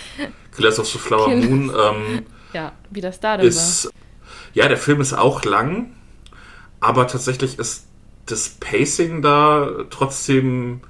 Killers 0.56 0.78
of 0.78 0.86
the 0.86 0.98
Flower 0.98 1.26
Killers. 1.26 1.48
Moon 1.48 1.72
ähm, 1.74 2.26
Ja, 2.52 2.72
wie 2.90 3.00
das 3.00 3.20
da 3.20 3.36
dann 3.36 3.46
ist. 3.46 3.90
Ja, 4.54 4.68
der 4.68 4.76
Film 4.76 5.00
ist 5.00 5.12
auch 5.12 5.44
lang, 5.44 5.92
aber 6.80 7.08
tatsächlich 7.08 7.58
ist 7.58 7.86
das 8.26 8.48
Pacing 8.48 9.20
da 9.20 9.68
trotzdem 9.90 10.80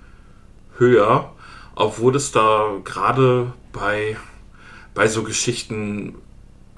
höher, 0.77 1.33
obwohl 1.75 2.15
es 2.17 2.31
da 2.31 2.81
gerade 2.85 3.53
bei, 3.73 4.19
bei 4.93 5.09
so 5.09 5.23
Geschichten, 5.23 6.17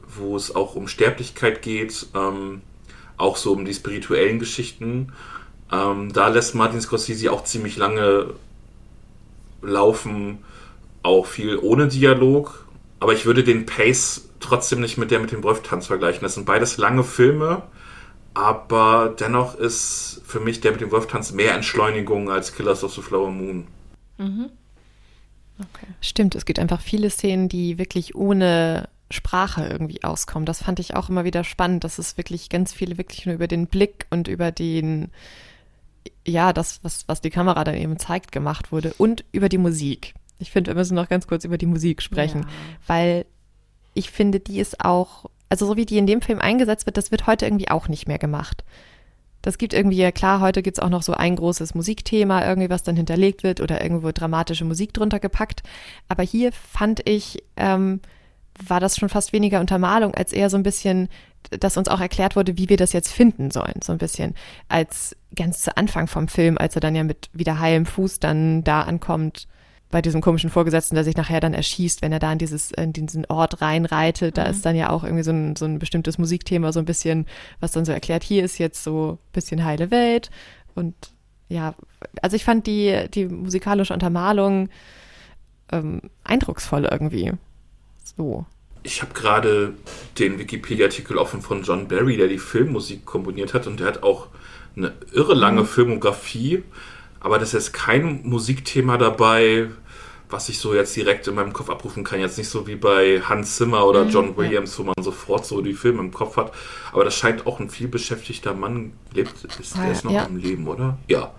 wo 0.06 0.36
es 0.36 0.54
auch 0.54 0.76
um 0.76 0.86
Sterblichkeit 0.86 1.62
geht, 1.62 2.06
ähm, 2.14 2.62
auch 3.16 3.36
so 3.36 3.52
um 3.52 3.64
die 3.64 3.74
spirituellen 3.74 4.38
Geschichten, 4.38 5.12
ähm, 5.72 6.12
da 6.12 6.28
lässt 6.28 6.54
Martin 6.54 6.80
Scorsese 6.80 7.32
auch 7.32 7.42
ziemlich 7.44 7.76
lange 7.76 8.34
laufen, 9.62 10.38
auch 11.02 11.26
viel 11.26 11.56
ohne 11.58 11.88
Dialog. 11.88 12.66
Aber 13.00 13.12
ich 13.12 13.26
würde 13.26 13.44
den 13.44 13.66
Pace 13.66 14.28
trotzdem 14.40 14.80
nicht 14.80 14.98
mit 14.98 15.10
der 15.10 15.20
mit 15.20 15.32
dem 15.32 15.42
Wolftanz 15.42 15.86
vergleichen. 15.86 16.22
Das 16.22 16.34
sind 16.34 16.46
beides 16.46 16.76
lange 16.78 17.04
Filme, 17.04 17.62
aber 18.34 19.14
dennoch 19.18 19.54
ist 19.54 20.22
für 20.24 20.40
mich 20.40 20.60
der 20.60 20.72
mit 20.72 20.80
dem 20.80 20.90
Wolftanz 20.90 21.32
mehr 21.32 21.54
Entschleunigung 21.54 22.30
als 22.30 22.54
Killers 22.54 22.84
of 22.84 22.94
the 22.94 23.02
Flower 23.02 23.30
Moon. 23.30 23.66
Mhm. 24.18 24.50
Okay. 25.58 25.86
Stimmt, 26.00 26.34
es 26.34 26.44
gibt 26.44 26.58
einfach 26.58 26.80
viele 26.80 27.08
Szenen, 27.10 27.48
die 27.48 27.78
wirklich 27.78 28.14
ohne 28.14 28.88
Sprache 29.10 29.66
irgendwie 29.66 30.04
auskommen. 30.04 30.46
Das 30.46 30.62
fand 30.62 30.80
ich 30.80 30.94
auch 30.94 31.08
immer 31.08 31.24
wieder 31.24 31.44
spannend, 31.44 31.84
dass 31.84 31.98
es 31.98 32.16
wirklich 32.16 32.48
ganz 32.48 32.72
viele 32.72 32.98
wirklich 32.98 33.24
nur 33.24 33.34
über 33.34 33.46
den 33.46 33.66
Blick 33.68 34.06
und 34.10 34.28
über 34.28 34.50
den, 34.52 35.10
ja, 36.26 36.52
das, 36.52 36.80
was, 36.82 37.04
was 37.06 37.20
die 37.20 37.30
Kamera 37.30 37.64
dann 37.64 37.76
eben 37.76 37.98
zeigt, 37.98 38.32
gemacht 38.32 38.72
wurde 38.72 38.92
und 38.98 39.24
über 39.32 39.48
die 39.48 39.58
Musik. 39.58 40.14
Ich 40.38 40.50
finde, 40.50 40.70
wir 40.72 40.74
müssen 40.76 40.94
noch 40.94 41.08
ganz 41.08 41.26
kurz 41.26 41.44
über 41.44 41.56
die 41.56 41.66
Musik 41.66 42.02
sprechen, 42.02 42.42
Ja. 42.42 42.48
weil 42.86 43.26
ich 43.94 44.10
finde, 44.10 44.40
die 44.40 44.58
ist 44.58 44.84
auch, 44.84 45.26
also 45.48 45.66
so 45.66 45.76
wie 45.76 45.86
die 45.86 45.96
in 45.98 46.06
dem 46.06 46.20
Film 46.20 46.40
eingesetzt 46.40 46.84
wird, 46.86 46.96
das 46.96 47.10
wird 47.10 47.26
heute 47.26 47.46
irgendwie 47.46 47.70
auch 47.70 47.88
nicht 47.88 48.06
mehr 48.08 48.18
gemacht. 48.18 48.64
Das 49.42 49.58
gibt 49.58 49.72
irgendwie, 49.72 49.96
ja 49.96 50.10
klar, 50.10 50.40
heute 50.40 50.60
gibt's 50.62 50.80
auch 50.80 50.88
noch 50.88 51.02
so 51.02 51.12
ein 51.14 51.36
großes 51.36 51.74
Musikthema, 51.74 52.44
irgendwie, 52.46 52.68
was 52.68 52.82
dann 52.82 52.96
hinterlegt 52.96 53.44
wird 53.44 53.60
oder 53.60 53.80
irgendwo 53.80 54.10
dramatische 54.10 54.64
Musik 54.64 54.92
drunter 54.92 55.20
gepackt. 55.20 55.62
Aber 56.08 56.24
hier 56.24 56.50
fand 56.52 57.08
ich, 57.08 57.42
ähm, 57.56 58.00
war 58.66 58.80
das 58.80 58.96
schon 58.96 59.08
fast 59.08 59.32
weniger 59.32 59.60
Untermalung, 59.60 60.14
als 60.14 60.32
eher 60.32 60.50
so 60.50 60.56
ein 60.56 60.62
bisschen, 60.62 61.08
dass 61.50 61.76
uns 61.76 61.88
auch 61.88 62.00
erklärt 62.00 62.36
wurde, 62.36 62.58
wie 62.58 62.68
wir 62.68 62.76
das 62.76 62.92
jetzt 62.92 63.12
finden 63.12 63.50
sollen, 63.50 63.80
so 63.82 63.92
ein 63.92 63.98
bisschen. 63.98 64.34
Als 64.68 65.16
ganz 65.34 65.62
zu 65.62 65.76
Anfang 65.76 66.06
vom 66.06 66.28
Film, 66.28 66.58
als 66.58 66.74
er 66.74 66.80
dann 66.80 66.96
ja 66.96 67.04
mit 67.04 67.30
wieder 67.32 67.58
heilem 67.58 67.86
Fuß 67.86 68.20
dann 68.20 68.64
da 68.64 68.82
ankommt, 68.82 69.48
bei 69.90 70.02
diesem 70.02 70.20
komischen 70.20 70.50
Vorgesetzten, 70.50 70.96
der 70.96 71.04
sich 71.04 71.16
nachher 71.16 71.40
dann 71.40 71.54
erschießt, 71.54 72.02
wenn 72.02 72.12
er 72.12 72.18
da 72.18 72.32
in, 72.32 72.38
dieses, 72.38 72.72
in 72.72 72.92
diesen 72.92 73.24
Ort 73.26 73.62
reinreitet, 73.62 74.36
da 74.36 74.44
ist 74.44 74.66
dann 74.66 74.74
ja 74.74 74.90
auch 74.90 75.04
irgendwie 75.04 75.22
so 75.22 75.30
ein, 75.30 75.54
so 75.54 75.64
ein 75.64 75.78
bestimmtes 75.78 76.18
Musikthema, 76.18 76.72
so 76.72 76.80
ein 76.80 76.84
bisschen, 76.84 77.26
was 77.60 77.72
dann 77.72 77.84
so 77.84 77.92
erklärt, 77.92 78.24
hier 78.24 78.44
ist 78.44 78.58
jetzt 78.58 78.82
so 78.82 79.12
ein 79.12 79.32
bisschen 79.32 79.64
heile 79.64 79.90
Welt 79.92 80.30
und 80.74 80.94
ja, 81.48 81.74
also 82.20 82.34
ich 82.34 82.44
fand 82.44 82.66
die, 82.66 83.06
die 83.14 83.26
musikalische 83.26 83.94
Untermalung 83.94 84.68
ähm, 85.70 86.02
eindrucksvoll 86.24 86.88
irgendwie. 86.90 87.32
So. 88.16 88.46
Ich 88.82 89.02
habe 89.02 89.12
gerade 89.14 89.74
den 90.18 90.38
Wikipedia-Artikel 90.38 91.18
offen 91.18 91.42
von 91.42 91.62
John 91.62 91.88
Barry, 91.88 92.16
der 92.16 92.28
die 92.28 92.38
Filmmusik 92.38 93.04
komponiert 93.04 93.52
hat 93.52 93.66
und 93.66 93.80
der 93.80 93.88
hat 93.88 94.02
auch 94.02 94.28
eine 94.76 94.92
irre 95.12 95.34
lange 95.34 95.64
Filmografie, 95.64 96.62
aber 97.20 97.38
das 97.38 97.54
ist 97.54 97.72
kein 97.72 98.20
Musikthema 98.24 98.96
dabei, 98.98 99.70
was 100.28 100.48
ich 100.48 100.58
so 100.58 100.74
jetzt 100.74 100.94
direkt 100.94 101.26
in 101.28 101.34
meinem 101.36 101.52
Kopf 101.52 101.70
abrufen 101.70 102.04
kann. 102.04 102.20
Jetzt 102.20 102.36
nicht 102.38 102.48
so 102.48 102.66
wie 102.66 102.74
bei 102.76 103.20
Hans 103.22 103.56
Zimmer 103.56 103.86
oder 103.86 104.04
Mhm, 104.04 104.10
John 104.10 104.36
Williams, 104.36 104.78
wo 104.78 104.82
man 104.84 104.94
sofort 105.00 105.46
so 105.46 105.60
die 105.62 105.72
Filme 105.72 106.00
im 106.00 106.12
Kopf 106.12 106.36
hat. 106.36 106.52
Aber 106.92 107.04
das 107.04 107.16
scheint 107.16 107.46
auch 107.46 107.58
ein 107.60 107.70
viel 107.70 107.88
beschäftigter 107.88 108.52
Mann 108.54 108.92
lebt. 109.14 109.32
Ist, 109.44 109.76
Ah, 109.76 109.82
der 109.82 109.92
ist 109.92 110.04
noch 110.04 110.12
ja. 110.12 110.26
am 110.26 110.36
Leben, 110.36 110.66
oder? 110.68 110.98
Ja. 111.08 111.32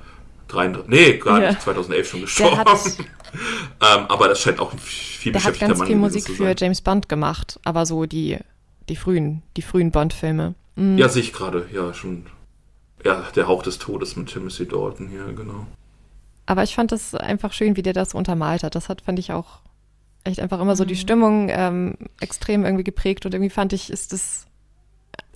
33, 0.48 0.90
nee, 0.90 1.18
gar 1.18 1.42
Ja. 1.42 1.50
nicht, 1.50 1.62
2011 1.62 2.10
schon 2.10 2.22
gestorben. 2.22 2.58
hat, 2.58 2.68
ähm, 3.00 4.06
aber 4.08 4.28
das 4.30 4.42
scheint 4.42 4.60
auch 4.60 4.74
ein 4.74 4.80
viel 4.80 5.32
der 5.32 5.42
hat 5.42 5.54
beschäftigter 5.54 5.68
ganz 5.68 5.80
Mann 5.80 5.88
viel 5.88 5.96
Musik 5.98 6.30
für. 6.30 6.56
James 6.58 6.82
Bond 6.82 7.10
gemacht, 7.10 7.60
aber 7.64 7.86
so 7.86 8.06
die, 8.06 8.38
die 8.90 8.96
frühen, 8.96 9.44
die 9.58 9.62
frühen 9.62 9.92
Bond-Filme. 9.92 10.56
Mhm. 10.76 10.98
Ja, 10.98 11.10
sehe 11.10 11.22
ich 11.22 11.34
gerade, 11.34 11.68
ja, 11.74 11.94
schon. 11.94 12.26
Ja, 13.06 13.24
der 13.36 13.48
Hauch 13.48 13.62
des 13.64 13.78
Todes 13.78 14.16
mit 14.16 14.30
Timothy 14.30 14.68
Dalton 14.68 15.08
hier, 15.10 15.26
genau. 15.34 15.68
Aber 16.46 16.64
ich 16.64 16.76
fand 16.76 16.92
das 16.92 17.14
einfach 17.14 17.54
schön, 17.54 17.76
wie 17.76 17.84
der 17.84 17.94
das 17.94 18.12
so 18.12 18.18
untermalt 18.18 18.64
hat. 18.64 18.74
Das 18.76 18.90
hat, 18.90 19.02
fand 19.02 19.20
ich 19.20 19.32
auch 19.34 19.60
echt 20.24 20.40
einfach 20.40 20.60
immer 20.60 20.76
so 20.76 20.84
Mhm. 20.84 20.88
die 20.88 20.96
Stimmung 20.96 21.50
ähm, 21.50 21.96
extrem 22.20 22.64
irgendwie 22.66 22.84
geprägt 22.84 23.26
und 23.26 23.34
irgendwie 23.34 23.50
fand 23.52 23.74
ich, 23.74 23.90
ist 23.92 24.14
das, 24.14 24.46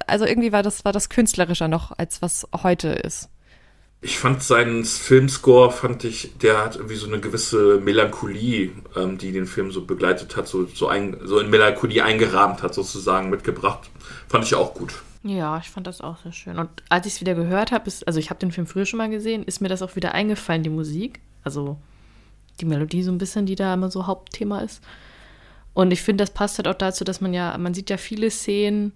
also 0.07 0.25
irgendwie 0.25 0.51
war 0.51 0.63
das, 0.63 0.83
war 0.85 0.91
das 0.91 1.09
künstlerischer 1.09 1.67
noch, 1.67 1.91
als 1.97 2.21
was 2.21 2.47
heute 2.63 2.89
ist. 2.89 3.29
Ich 4.03 4.17
fand 4.17 4.41
seinen 4.41 4.83
Filmscore, 4.83 5.71
fand 5.71 6.03
ich, 6.03 6.35
der 6.39 6.57
hat 6.57 6.75
irgendwie 6.75 6.95
so 6.95 7.05
eine 7.05 7.19
gewisse 7.19 7.79
Melancholie, 7.79 8.71
ähm, 8.95 9.19
die 9.19 9.31
den 9.31 9.45
Film 9.45 9.71
so 9.71 9.85
begleitet 9.85 10.35
hat, 10.35 10.47
so, 10.47 10.65
so, 10.65 10.87
ein, 10.87 11.17
so 11.23 11.37
in 11.37 11.51
Melancholie 11.51 12.03
eingerahmt 12.03 12.63
hat, 12.63 12.73
sozusagen 12.73 13.29
mitgebracht. 13.29 13.91
Fand 14.27 14.43
ich 14.43 14.55
auch 14.55 14.73
gut. 14.73 15.03
Ja, 15.23 15.59
ich 15.59 15.69
fand 15.69 15.85
das 15.85 16.01
auch 16.01 16.17
sehr 16.17 16.31
schön. 16.31 16.57
Und 16.57 16.69
als 16.89 17.05
ich 17.05 17.13
es 17.13 17.21
wieder 17.21 17.35
gehört 17.35 17.71
habe, 17.71 17.91
also 18.07 18.19
ich 18.19 18.31
habe 18.31 18.39
den 18.39 18.51
Film 18.51 18.65
früher 18.65 18.87
schon 18.87 18.97
mal 18.97 19.09
gesehen, 19.09 19.43
ist 19.43 19.61
mir 19.61 19.69
das 19.69 19.83
auch 19.83 19.95
wieder 19.95 20.15
eingefallen, 20.15 20.63
die 20.63 20.71
Musik. 20.71 21.19
Also 21.43 21.77
die 22.59 22.65
Melodie 22.65 23.03
so 23.03 23.11
ein 23.11 23.19
bisschen, 23.19 23.45
die 23.45 23.55
da 23.55 23.75
immer 23.75 23.91
so 23.91 24.07
Hauptthema 24.07 24.61
ist. 24.61 24.81
Und 25.75 25.91
ich 25.91 26.01
finde, 26.01 26.23
das 26.23 26.33
passt 26.33 26.57
halt 26.57 26.67
auch 26.67 26.73
dazu, 26.73 27.03
dass 27.03 27.21
man 27.21 27.33
ja, 27.33 27.55
man 27.59 27.75
sieht 27.75 27.91
ja 27.91 27.97
viele 27.97 28.31
Szenen 28.31 28.93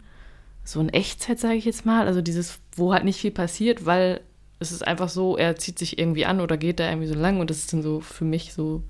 so 0.64 0.82
in 0.82 0.90
Echtzeit, 0.90 1.40
sage 1.40 1.56
ich 1.56 1.66
jetzt 1.66 1.86
mal. 1.86 2.08
Also 2.08 2.24
dieses, 2.24 2.60
wo 2.76 2.92
halt 2.92 3.04
nicht 3.04 3.22
viel 3.22 3.32
passiert, 3.32 3.86
weil 3.86 4.22
es 4.60 4.72
ist 4.72 4.86
einfach 4.86 5.10
so, 5.10 5.38
er 5.38 5.56
zieht 5.56 5.80
sich 5.80 6.00
irgendwie 6.00 6.26
an 6.26 6.40
oder 6.40 6.58
geht 6.58 6.80
da 6.80 6.90
irgendwie 6.90 7.08
so 7.08 7.16
lang 7.16 7.40
und 7.40 7.50
das 7.50 7.68
sind 7.68 7.82
so 7.82 8.00
für 8.00 8.26
mich 8.26 8.54
so 8.54 8.84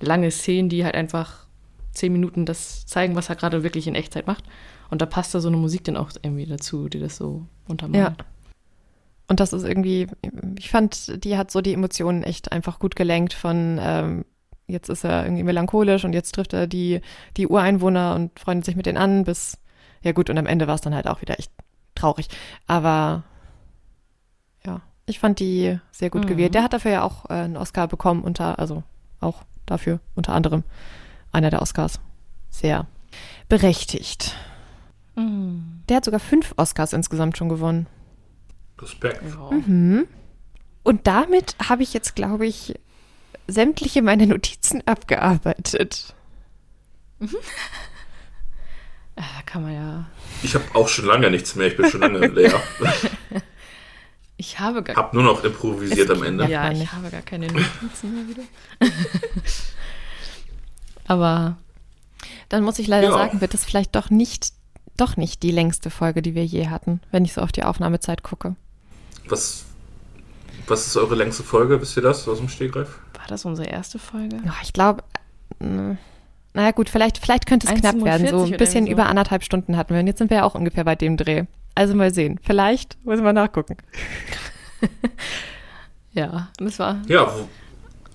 lange 0.00 0.30
Szenen, 0.30 0.68
die 0.68 0.84
halt 0.84 0.94
einfach 0.94 1.46
zehn 1.92 2.12
Minuten 2.12 2.46
das 2.46 2.86
zeigen, 2.86 3.16
was 3.16 3.28
er 3.28 3.36
gerade 3.36 3.62
wirklich 3.62 3.86
in 3.86 3.94
Echtzeit 3.94 4.26
macht. 4.26 4.44
Und 4.90 5.02
da 5.02 5.06
passt 5.06 5.34
da 5.34 5.40
so 5.40 5.48
eine 5.48 5.56
Musik 5.56 5.84
dann 5.84 5.96
auch 5.96 6.10
irgendwie 6.22 6.46
dazu, 6.46 6.88
die 6.88 7.00
das 7.00 7.16
so 7.16 7.46
untermalt. 7.68 8.18
Ja. 8.18 8.24
Und 9.28 9.38
das 9.38 9.52
ist 9.52 9.62
irgendwie, 9.62 10.08
ich 10.58 10.70
fand, 10.70 11.24
die 11.24 11.36
hat 11.36 11.52
so 11.52 11.60
die 11.60 11.74
Emotionen 11.74 12.24
echt 12.24 12.50
einfach 12.50 12.80
gut 12.80 12.96
gelenkt 12.96 13.32
von, 13.32 13.78
ähm, 13.80 14.24
jetzt 14.66 14.88
ist 14.88 15.04
er 15.04 15.24
irgendwie 15.24 15.44
melancholisch 15.44 16.04
und 16.04 16.12
jetzt 16.12 16.34
trifft 16.34 16.52
er 16.52 16.66
die, 16.66 17.00
die 17.36 17.46
Ureinwohner 17.46 18.16
und 18.16 18.36
freundet 18.38 18.64
sich 18.64 18.74
mit 18.74 18.86
denen 18.86 18.98
an, 18.98 19.24
bis, 19.24 19.58
ja 20.02 20.10
gut, 20.12 20.30
und 20.30 20.38
am 20.38 20.46
Ende 20.46 20.66
war 20.66 20.74
es 20.74 20.80
dann 20.80 20.94
halt 20.94 21.06
auch 21.06 21.22
wieder 21.22 21.38
echt 21.38 21.52
traurig. 21.94 22.28
Aber 22.66 23.22
ich 25.10 25.18
fand 25.18 25.38
die 25.40 25.78
sehr 25.90 26.10
gut 26.10 26.24
Mhm. 26.24 26.28
gewählt. 26.28 26.54
Der 26.54 26.62
hat 26.62 26.72
dafür 26.72 26.90
ja 26.90 27.02
auch 27.02 27.28
äh, 27.28 27.34
einen 27.34 27.56
Oscar 27.56 27.86
bekommen, 27.88 28.22
unter, 28.22 28.58
also 28.58 28.82
auch 29.20 29.42
dafür, 29.66 30.00
unter 30.14 30.32
anderem 30.32 30.64
einer 31.32 31.50
der 31.50 31.60
Oscars. 31.62 32.00
Sehr 32.50 32.86
berechtigt. 33.48 34.34
Mhm. 35.16 35.82
Der 35.88 35.96
hat 35.98 36.04
sogar 36.04 36.20
fünf 36.20 36.54
Oscars 36.56 36.92
insgesamt 36.92 37.36
schon 37.36 37.48
gewonnen. 37.48 37.86
Respekt. 38.80 39.22
Ja. 39.28 39.50
Mhm. 39.56 40.06
Und 40.82 41.06
damit 41.06 41.54
habe 41.68 41.82
ich 41.82 41.92
jetzt, 41.92 42.16
glaube 42.16 42.46
ich, 42.46 42.74
sämtliche 43.46 44.00
meine 44.02 44.26
Notizen 44.26 44.82
abgearbeitet. 44.86 46.14
Ah, 49.16 49.22
Da 49.36 49.42
kann 49.44 49.62
man 49.62 49.74
ja. 49.74 50.06
Ich 50.42 50.54
habe 50.54 50.64
auch 50.74 50.88
schon 50.88 51.04
lange 51.04 51.30
nichts 51.30 51.54
mehr, 51.54 51.66
ich 51.66 51.76
bin 51.76 51.90
schon 51.90 52.00
lange 52.00 52.26
leer. 52.28 52.54
Ich 54.40 54.58
habe 54.58 54.82
gar 54.82 54.96
Hab 54.96 55.12
nur 55.12 55.22
noch 55.22 55.44
improvisiert 55.44 56.10
am 56.10 56.22
Ende. 56.22 56.48
Ja, 56.48 56.72
ich 56.72 56.90
habe 56.92 57.10
gar 57.10 57.20
keine 57.20 57.46
Notizen 57.46 58.14
mehr 58.14 58.26
wieder. 58.26 58.42
Aber 61.06 61.58
Dann 62.48 62.64
muss 62.64 62.78
ich 62.78 62.86
leider 62.86 63.08
Ja. 63.08 63.12
sagen, 63.12 63.42
wird 63.42 63.52
es 63.52 63.66
vielleicht 63.66 63.94
doch 63.94 64.08
nicht, 64.08 64.52
doch 64.96 65.18
nicht 65.18 65.42
die 65.42 65.50
längste 65.50 65.90
Folge, 65.90 66.22
die 66.22 66.34
wir 66.34 66.44
je 66.46 66.68
hatten, 66.68 67.00
wenn 67.12 67.24
ich 67.26 67.34
so 67.34 67.42
auf 67.42 67.52
die 67.52 67.64
Aufnahmezeit 67.64 68.22
gucke. 68.22 68.56
Was, 69.28 69.64
was 70.66 70.86
ist 70.86 70.96
eure 70.96 71.16
längste 71.16 71.42
Folge? 71.42 71.78
Wisst 71.82 71.96
ihr 71.98 72.02
das 72.02 72.26
aus 72.26 72.38
dem 72.38 72.48
Stegreif? 72.48 72.98
war 73.18 73.26
das 73.28 73.44
unsere 73.44 73.68
erste 73.68 73.98
Folge? 73.98 74.36
Ja, 74.44 74.54
ich 74.62 74.72
glaube, 74.72 75.04
äh, 75.60 75.96
naja 76.54 76.70
gut, 76.72 76.88
vielleicht, 76.88 77.18
vielleicht 77.18 77.44
könnte 77.46 77.68
es 77.68 77.74
knapp 77.78 78.02
werden. 78.02 78.26
So 78.26 78.38
1,47 78.44 78.52
ein 78.52 78.56
bisschen 78.58 78.86
so. 78.86 78.92
über 78.92 79.06
anderthalb 79.06 79.44
Stunden 79.44 79.76
hatten 79.76 79.92
wir. 79.92 80.00
Und 80.00 80.06
jetzt 80.06 80.18
sind 80.18 80.30
wir 80.30 80.38
ja 80.38 80.44
auch 80.44 80.54
ungefähr 80.54 80.84
bei 80.84 80.96
dem 80.96 81.18
Dreh. 81.18 81.44
Also 81.74 81.94
mal 81.94 82.12
sehen. 82.12 82.38
Vielleicht 82.42 82.98
müssen 83.04 83.24
wir 83.24 83.32
nachgucken. 83.32 83.76
Ja, 86.12 86.48
das 86.58 86.78
war. 86.78 87.02
Ja, 87.06 87.32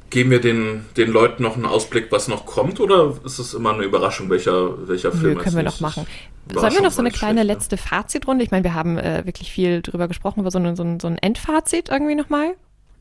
geben 0.09 0.31
wir 0.31 0.41
den, 0.41 0.85
den 0.97 1.11
Leuten 1.11 1.43
noch 1.43 1.55
einen 1.55 1.65
Ausblick, 1.65 2.11
was 2.11 2.27
noch 2.27 2.45
kommt, 2.45 2.79
oder 2.79 3.15
ist 3.23 3.39
es 3.39 3.53
immer 3.53 3.73
eine 3.73 3.83
Überraschung, 3.83 4.29
welcher, 4.29 4.87
welcher 4.87 5.11
Film 5.11 5.35
Nö, 5.35 5.43
können 5.43 5.55
wir 5.55 5.63
noch 5.63 5.79
machen. 5.79 6.05
Sollen 6.53 6.73
wir 6.73 6.81
noch 6.81 6.91
so 6.91 7.01
eine 7.01 7.11
kleine 7.11 7.41
schlecht, 7.41 7.59
letzte 7.59 7.77
Fazitrunde? 7.77 8.43
Ich 8.43 8.51
meine, 8.51 8.63
wir 8.63 8.73
haben 8.73 8.97
äh, 8.97 9.25
wirklich 9.25 9.51
viel 9.51 9.81
drüber 9.81 10.07
gesprochen, 10.07 10.41
über 10.41 10.51
so, 10.51 10.59
eine, 10.59 10.75
so, 10.75 10.83
ein, 10.83 10.99
so 10.99 11.07
ein 11.07 11.17
Endfazit 11.17 11.89
irgendwie 11.89 12.15
nochmal 12.15 12.55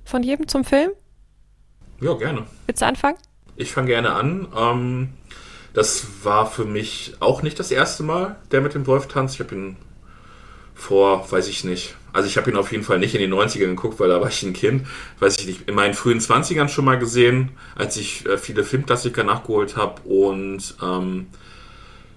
von 0.04 0.22
jedem 0.22 0.48
zum 0.48 0.64
Film. 0.64 0.90
Ja, 2.00 2.14
gerne. 2.14 2.44
Willst 2.66 2.80
du 2.80 2.86
anfangen? 2.86 3.16
Ich 3.56 3.72
fange 3.72 3.88
gerne 3.88 4.12
an. 4.12 4.48
Ähm, 4.56 5.08
das 5.74 6.24
war 6.24 6.46
für 6.46 6.64
mich 6.64 7.14
auch 7.20 7.42
nicht 7.42 7.58
das 7.58 7.70
erste 7.70 8.02
Mal, 8.02 8.36
der 8.50 8.60
mit 8.60 8.74
dem 8.74 8.86
Wolf 8.86 9.08
tanzt. 9.08 9.34
Ich 9.34 9.40
habe 9.40 9.54
ihn 9.54 9.76
vor, 10.74 11.30
weiß 11.30 11.48
ich 11.48 11.64
nicht. 11.64 11.94
Also 12.12 12.28
ich 12.28 12.36
habe 12.36 12.50
ihn 12.50 12.56
auf 12.56 12.70
jeden 12.70 12.84
Fall 12.84 12.98
nicht 12.98 13.14
in 13.14 13.20
den 13.20 13.34
90ern 13.34 13.70
geguckt, 13.70 13.98
weil 13.98 14.08
da 14.08 14.20
war 14.20 14.28
ich 14.28 14.42
ein 14.42 14.52
Kind. 14.52 14.86
Weiß 15.18 15.38
ich 15.38 15.46
nicht, 15.46 15.68
in 15.68 15.74
meinen 15.74 15.94
frühen 15.94 16.20
20ern 16.20 16.68
schon 16.68 16.84
mal 16.84 16.98
gesehen, 16.98 17.50
als 17.74 17.96
ich 17.96 18.26
äh, 18.26 18.38
viele 18.38 18.64
Filmklassiker 18.64 19.24
nachgeholt 19.24 19.76
habe. 19.76 20.02
Und 20.02 20.76
ähm, 20.82 21.26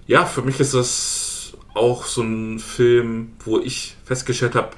ja, 0.06 0.24
für 0.24 0.42
mich 0.42 0.60
ist 0.60 0.74
das 0.74 1.52
auch 1.74 2.04
so 2.04 2.22
ein 2.22 2.58
Film, 2.58 3.32
wo 3.44 3.58
ich 3.58 3.96
festgestellt 4.04 4.54
habe, 4.54 4.70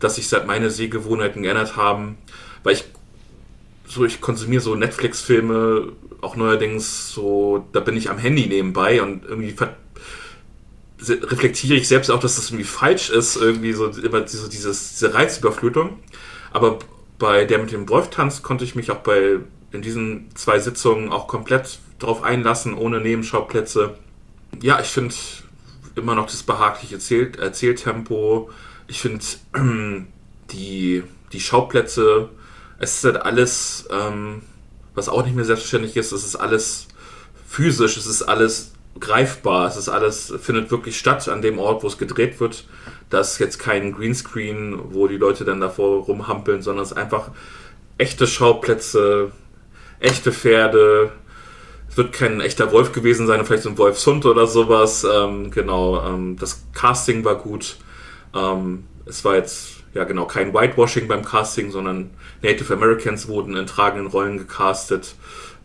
dass 0.00 0.16
sich 0.16 0.28
seit 0.28 0.46
meine 0.46 0.70
Sehgewohnheiten 0.70 1.42
geändert 1.42 1.76
haben, 1.76 2.18
weil 2.62 2.74
ich 2.74 2.84
so, 3.86 4.04
ich 4.04 4.20
konsumiere 4.20 4.62
so 4.62 4.74
Netflix-Filme, 4.74 5.92
auch 6.20 6.36
neuerdings 6.36 7.10
so, 7.10 7.66
da 7.72 7.80
bin 7.80 7.96
ich 7.96 8.10
am 8.10 8.18
Handy 8.18 8.46
nebenbei 8.46 9.00
und 9.02 9.24
irgendwie 9.24 9.54
reflektiere 11.00 11.74
ich 11.74 11.88
selbst 11.88 12.10
auch, 12.10 12.20
dass 12.20 12.36
das 12.36 12.50
irgendwie 12.50 12.64
falsch 12.64 13.10
ist, 13.10 13.36
irgendwie 13.36 13.72
so 13.72 13.86
immer 13.86 14.26
so 14.26 14.48
dieses, 14.48 14.90
diese 14.90 15.14
Reizüberflutung. 15.14 15.98
Aber 16.52 16.78
bei 17.18 17.44
der 17.44 17.58
mit 17.58 17.72
dem 17.72 17.88
Wolf-Tanz 17.88 18.42
konnte 18.42 18.64
ich 18.64 18.74
mich 18.74 18.90
auch 18.90 18.98
bei 18.98 19.38
in 19.72 19.82
diesen 19.82 20.34
zwei 20.34 20.58
Sitzungen 20.58 21.12
auch 21.12 21.28
komplett 21.28 21.78
drauf 21.98 22.22
einlassen, 22.22 22.74
ohne 22.74 23.00
Nebenschauplätze. 23.00 23.94
Ja, 24.62 24.80
ich 24.80 24.88
finde 24.88 25.14
immer 25.96 26.14
noch 26.14 26.26
das 26.26 26.42
behagliche 26.42 26.96
Erzähl 26.96 27.32
Erzähltempo. 27.38 28.50
Ich 28.86 29.00
finde 29.00 29.24
die, 30.52 31.02
die 31.32 31.40
Schauplätze, 31.40 32.30
es 32.78 32.96
ist 32.96 33.04
halt 33.04 33.16
alles, 33.16 33.88
ähm, 33.90 34.42
was 34.94 35.08
auch 35.08 35.24
nicht 35.24 35.34
mehr 35.34 35.44
selbstverständlich 35.44 35.96
ist, 35.96 36.12
es 36.12 36.24
ist 36.24 36.36
alles 36.36 36.88
physisch, 37.48 37.96
es 37.96 38.06
ist 38.06 38.22
alles 38.22 38.72
greifbar, 39.00 39.68
es 39.68 39.76
ist 39.76 39.88
alles, 39.88 40.32
findet 40.40 40.70
wirklich 40.70 40.98
statt 40.98 41.28
an 41.28 41.42
dem 41.42 41.58
Ort, 41.58 41.82
wo 41.82 41.86
es 41.86 41.98
gedreht 41.98 42.40
wird. 42.40 42.64
Das 43.10 43.34
ist 43.34 43.38
jetzt 43.38 43.58
kein 43.58 43.92
Greenscreen, 43.92 44.78
wo 44.92 45.06
die 45.06 45.16
Leute 45.16 45.44
dann 45.44 45.60
davor 45.60 46.04
rumhampeln, 46.04 46.62
sondern 46.62 46.84
es 46.84 46.92
ist 46.92 46.96
einfach 46.96 47.30
echte 47.98 48.26
Schauplätze, 48.26 49.32
echte 50.00 50.32
Pferde. 50.32 51.12
Es 51.88 51.96
wird 51.96 52.12
kein 52.12 52.40
echter 52.40 52.72
Wolf 52.72 52.92
gewesen 52.92 53.26
sein, 53.26 53.44
vielleicht 53.44 53.62
so 53.62 53.70
ein 53.70 53.78
Wolfshund 53.78 54.26
oder 54.26 54.46
sowas. 54.46 55.06
Ähm, 55.10 55.50
genau, 55.50 56.04
ähm, 56.04 56.36
das 56.38 56.66
Casting 56.74 57.24
war 57.24 57.36
gut. 57.36 57.76
Ähm, 58.34 58.84
es 59.06 59.24
war 59.24 59.36
jetzt 59.36 59.76
ja 59.94 60.04
genau 60.04 60.26
kein 60.26 60.52
Whitewashing 60.52 61.08
beim 61.08 61.24
Casting, 61.24 61.70
sondern 61.70 62.10
Native 62.42 62.72
Americans 62.72 63.28
wurden 63.28 63.56
in 63.56 63.66
tragenden 63.66 64.08
Rollen 64.08 64.38
gecastet. 64.38 65.14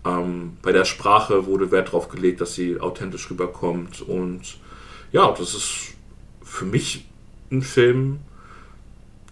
Ähm, 0.05 0.57
bei 0.61 0.71
der 0.71 0.85
Sprache 0.85 1.45
wurde 1.45 1.71
Wert 1.71 1.89
darauf 1.89 2.09
gelegt, 2.09 2.41
dass 2.41 2.55
sie 2.55 2.79
authentisch 2.79 3.29
rüberkommt. 3.29 4.01
Und 4.01 4.57
ja, 5.11 5.31
das 5.31 5.53
ist 5.53 5.95
für 6.43 6.65
mich 6.65 7.05
ein 7.51 7.61
Film, 7.61 8.19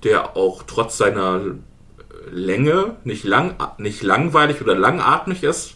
der 0.03 0.35
auch 0.37 0.63
trotz 0.63 0.97
seiner 0.97 1.41
Länge 2.31 2.97
nicht, 3.03 3.23
lang, 3.23 3.55
nicht 3.77 4.03
langweilig 4.03 4.61
oder 4.61 4.75
langatmig 4.75 5.43
ist. 5.43 5.75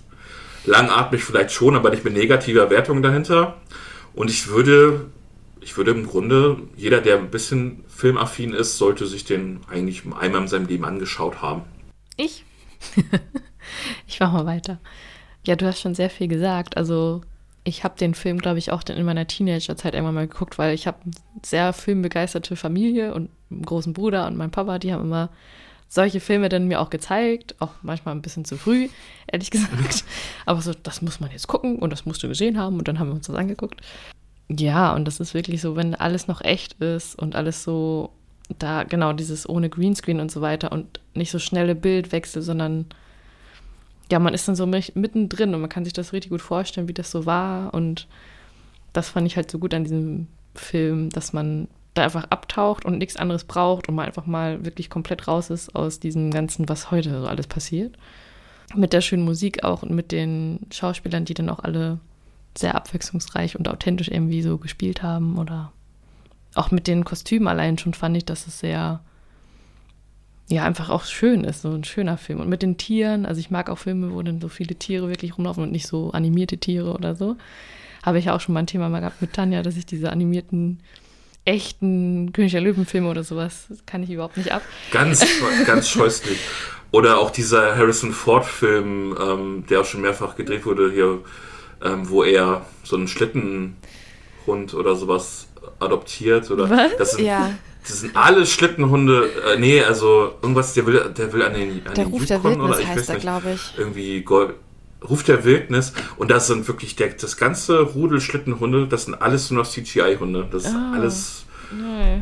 Langatmig 0.65 1.24
vielleicht 1.24 1.52
schon, 1.52 1.76
aber 1.76 1.90
nicht 1.90 2.06
mit 2.06 2.14
negativer 2.14 2.70
Wertung 2.70 3.02
dahinter. 3.02 3.57
Und 4.14 4.30
ich 4.30 4.48
würde, 4.48 5.07
ich 5.60 5.76
würde 5.76 5.91
im 5.91 6.07
Grunde, 6.07 6.57
jeder, 6.78 7.02
der 7.02 7.18
ein 7.18 7.32
bisschen 7.32 7.84
filmaffin 7.88 8.53
ist, 8.53 8.78
sollte 8.78 9.07
sich 9.07 9.26
den 9.26 9.61
eigentlich 9.70 10.03
einmal 10.18 10.44
in 10.44 10.48
seinem 10.48 10.68
Leben 10.68 10.86
angeschaut 10.86 11.41
haben. 11.41 11.64
Ich? 12.15 12.45
ich 14.07 14.19
mach 14.19 14.31
mal 14.31 14.45
weiter. 14.45 14.79
Ja, 15.45 15.55
du 15.55 15.65
hast 15.65 15.81
schon 15.81 15.95
sehr 15.95 16.09
viel 16.09 16.27
gesagt. 16.27 16.77
Also 16.77 17.21
ich 17.63 17.83
habe 17.83 17.97
den 17.97 18.13
Film, 18.13 18.39
glaube 18.39 18.59
ich, 18.59 18.71
auch 18.71 18.83
in 18.83 19.05
meiner 19.05 19.27
Teenagerzeit 19.27 19.93
irgendwann 19.93 20.15
mal 20.15 20.27
geguckt, 20.27 20.57
weil 20.57 20.73
ich 20.73 20.87
habe 20.87 20.97
sehr 21.43 21.73
filmbegeisterte 21.73 22.55
Familie 22.55 23.13
und 23.13 23.29
einen 23.49 23.63
großen 23.63 23.93
Bruder 23.93 24.27
und 24.27 24.37
mein 24.37 24.51
Papa, 24.51 24.79
die 24.79 24.93
haben 24.93 25.03
immer 25.03 25.29
solche 25.87 26.19
Filme 26.19 26.49
dann 26.49 26.67
mir 26.67 26.81
auch 26.81 26.89
gezeigt, 26.89 27.55
auch 27.59 27.69
manchmal 27.83 28.15
ein 28.15 28.21
bisschen 28.21 28.45
zu 28.45 28.57
früh, 28.57 28.89
ehrlich 29.27 29.51
gesagt. 29.51 30.03
Aber 30.45 30.61
so, 30.61 30.73
das 30.81 31.01
muss 31.01 31.19
man 31.19 31.31
jetzt 31.31 31.47
gucken 31.47 31.77
und 31.77 31.91
das 31.91 32.05
musst 32.05 32.23
du 32.23 32.27
gesehen 32.27 32.57
haben 32.57 32.79
und 32.79 32.87
dann 32.87 32.99
haben 32.99 33.09
wir 33.09 33.15
uns 33.15 33.27
das 33.27 33.35
angeguckt. 33.35 33.81
Ja, 34.49 34.93
und 34.93 35.05
das 35.05 35.19
ist 35.19 35.33
wirklich 35.33 35.61
so, 35.61 35.75
wenn 35.75 35.95
alles 35.95 36.27
noch 36.27 36.41
echt 36.41 36.81
ist 36.81 37.17
und 37.17 37.35
alles 37.35 37.63
so, 37.63 38.09
da 38.59 38.83
genau 38.83 39.13
dieses 39.13 39.47
ohne 39.47 39.69
Greenscreen 39.69 40.19
und 40.19 40.31
so 40.31 40.41
weiter 40.41 40.71
und 40.71 40.99
nicht 41.13 41.31
so 41.31 41.39
schnelle 41.39 41.75
Bildwechsel, 41.75 42.41
sondern 42.41 42.87
ja, 44.11 44.19
man 44.19 44.34
ist 44.34 44.47
dann 44.47 44.55
so 44.55 44.65
mittendrin 44.65 45.53
und 45.53 45.61
man 45.61 45.69
kann 45.69 45.85
sich 45.85 45.93
das 45.93 46.13
richtig 46.13 46.31
gut 46.31 46.41
vorstellen, 46.41 46.88
wie 46.88 46.93
das 46.93 47.11
so 47.11 47.25
war. 47.25 47.73
Und 47.73 48.07
das 48.91 49.09
fand 49.09 49.27
ich 49.27 49.35
halt 49.35 49.49
so 49.49 49.59
gut 49.59 49.73
an 49.73 49.84
diesem 49.84 50.27
Film, 50.55 51.09
dass 51.09 51.34
man 51.34 51.67
da 51.93 52.03
einfach 52.03 52.25
abtaucht 52.25 52.85
und 52.85 52.97
nichts 52.97 53.17
anderes 53.17 53.43
braucht 53.43 53.88
und 53.88 53.95
man 53.95 54.05
einfach 54.05 54.25
mal 54.25 54.65
wirklich 54.65 54.89
komplett 54.89 55.27
raus 55.27 55.49
ist 55.49 55.75
aus 55.75 55.99
diesem 55.99 56.31
Ganzen, 56.31 56.67
was 56.67 56.91
heute 56.91 57.21
so 57.21 57.27
alles 57.27 57.47
passiert. 57.47 57.97
Mit 58.75 58.93
der 58.93 59.01
schönen 59.01 59.25
Musik 59.25 59.63
auch 59.63 59.84
und 59.84 59.91
mit 59.91 60.11
den 60.11 60.59
Schauspielern, 60.71 61.25
die 61.25 61.35
dann 61.35 61.49
auch 61.49 61.59
alle 61.59 61.99
sehr 62.57 62.75
abwechslungsreich 62.75 63.57
und 63.57 63.67
authentisch 63.67 64.09
irgendwie 64.09 64.41
so 64.41 64.57
gespielt 64.57 65.03
haben 65.03 65.38
oder 65.38 65.71
auch 66.55 66.71
mit 66.71 66.88
den 66.88 67.03
Kostümen 67.03 67.47
allein 67.47 67.77
schon 67.77 67.93
fand 67.93 68.17
ich, 68.17 68.25
dass 68.25 68.47
es 68.47 68.59
sehr 68.59 69.01
ja, 70.49 70.64
einfach 70.65 70.90
auch 70.90 71.06
schön 71.06 71.44
ist, 71.44 71.61
so 71.61 71.72
ein 71.72 71.84
schöner 71.84 72.18
Film. 72.18 72.40
Und 72.40 72.49
mit 72.49 72.61
den 72.61 72.78
Tieren, 72.78 73.26
also 73.26 73.40
ich 73.40 73.49
mag 73.49 73.70
auch 73.70 73.78
Filme, 73.78 74.14
wo 74.14 74.22
dann 74.22 74.41
so 74.41 74.49
viele 74.49 74.76
Tiere 74.76 75.07
wirklich 75.07 75.38
rumlaufen 75.38 75.64
und 75.64 75.72
nicht 75.72 75.88
so 75.88 76.11
animierte 76.11 76.57
Tiere 76.57 76.94
oder 76.94 77.15
so. 77.15 77.38
Habe 78.03 78.20
ich 78.20 78.30
auch 78.30 78.41
schon 78.41 78.53
mal 78.53 78.60
ein 78.60 78.68
Thema 78.68 78.90
mal 78.90 78.99
gehabt 78.99 79.22
mit 79.22 79.34
Tanja, 79.34 79.61
dass 79.61 79.78
ich 79.78 79.86
diese 79.86 80.11
animierten, 80.11 80.82
echten 81.45 82.34
König 82.34 82.52
der 82.52 82.61
Löwen-Filme 82.61 83.10
oder 83.10 83.24
sowas, 83.24 83.65
das 83.70 83.86
kann 83.86 84.03
ich 84.03 84.10
überhaupt 84.10 84.38
nicht 84.38 84.52
ab. 84.52 84.61
Ganz, 84.91 85.26
ganz 85.65 85.90
scheußlich. 85.90 86.38
Oder 86.91 87.18
auch 87.18 87.32
dieser 87.32 87.76
Harrison 87.76 88.11
Ford-Film, 88.11 89.18
ähm, 89.20 89.65
der 89.70 89.82
auch 89.82 89.86
schon 89.86 90.02
mehrfach 90.02 90.36
gedreht 90.36 90.65
wurde 90.65 90.91
hier, 90.91 91.20
ähm, 91.84 92.07
wo 92.10 92.24
er 92.24 92.65
so 92.84 92.95
einen 92.95 93.07
Schlittenhund 93.07 94.74
oder 94.74 94.95
sowas 94.95 95.48
adoptiert. 95.80 96.52
Oder 96.52 96.70
Was? 96.70 96.95
Das 96.98 97.11
sind, 97.14 97.26
ja. 97.26 97.52
Das 97.88 97.99
sind 98.01 98.15
alle 98.15 98.45
Schlittenhunde. 98.45 99.30
Äh, 99.53 99.60
nee, 99.60 99.81
also 99.84 100.34
irgendwas, 100.41 100.73
der 100.73 100.85
will, 100.85 101.14
der 101.18 101.34
will 101.34 101.41
an 101.43 101.53
den, 101.53 101.69
an 101.88 101.93
Der 101.95 102.05
den 102.05 102.07
Ruf 102.07 102.26
der 102.26 102.43
Wildnis 102.43 102.69
oder 102.69 102.80
ich 102.80 102.88
heißt 102.88 103.10
er, 103.10 103.18
glaube 103.19 103.51
ich. 103.53 103.77
Irgendwie 103.77 104.22
Gold, 104.22 104.55
Ruf 105.07 105.23
der 105.23 105.43
Wildnis. 105.43 105.93
Und 106.18 106.31
das 106.31 106.47
sind 106.47 106.68
wirklich 106.68 106.95
der, 106.95 107.10
das 107.10 107.35
ganze 107.38 107.80
Rudel 107.81 108.22
Schlittenhunde, 108.22 108.88
das 108.88 109.05
sind 109.05 109.15
alles 109.15 109.51
nur 109.51 109.64
noch 109.64 109.69
CGI-Hunde. 109.69 110.47
Das 110.51 110.65
ist 110.65 110.73
Ah. 110.76 110.91
alles 110.95 111.45
Nee. 111.72 112.22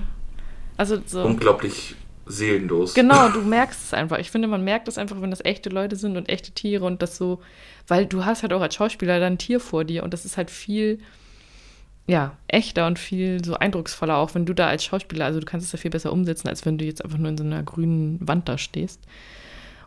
Also 0.77 0.97
so. 1.05 1.21
unglaublich 1.23 1.95
seelenlos. 2.25 2.93
Genau, 2.93 3.29
du 3.29 3.41
merkst 3.43 3.79
es 3.85 3.93
einfach. 3.93 4.17
Ich 4.19 4.31
finde, 4.31 4.47
man 4.47 4.63
merkt 4.63 4.87
es 4.87 4.97
einfach, 4.97 5.21
wenn 5.21 5.29
das 5.31 5.43
echte 5.43 5.69
Leute 5.69 5.95
sind 5.95 6.17
und 6.17 6.29
echte 6.29 6.51
Tiere 6.53 6.85
und 6.85 7.01
das 7.01 7.17
so, 7.17 7.41
weil 7.87 8.05
du 8.05 8.25
hast 8.25 8.41
halt 8.43 8.53
auch 8.53 8.61
als 8.61 8.75
Schauspieler 8.75 9.19
dann 9.19 9.33
ein 9.33 9.37
Tier 9.37 9.59
vor 9.59 9.83
dir 9.83 10.03
und 10.03 10.13
das 10.13 10.25
ist 10.25 10.37
halt 10.37 10.49
viel, 10.49 10.99
ja, 12.07 12.35
echter 12.47 12.87
und 12.87 12.99
viel 12.99 13.43
so 13.43 13.55
eindrucksvoller, 13.55 14.17
auch 14.17 14.35
wenn 14.35 14.45
du 14.45 14.53
da 14.53 14.67
als 14.67 14.83
Schauspieler, 14.83 15.25
also 15.25 15.39
du 15.39 15.45
kannst 15.45 15.65
es 15.65 15.71
ja 15.71 15.79
viel 15.79 15.91
besser 15.91 16.11
umsetzen, 16.11 16.47
als 16.47 16.65
wenn 16.65 16.77
du 16.77 16.85
jetzt 16.85 17.03
einfach 17.03 17.17
nur 17.17 17.29
in 17.29 17.37
so 17.37 17.43
einer 17.43 17.63
grünen 17.63 18.17
Wand 18.27 18.49
da 18.49 18.57
stehst. 18.57 18.99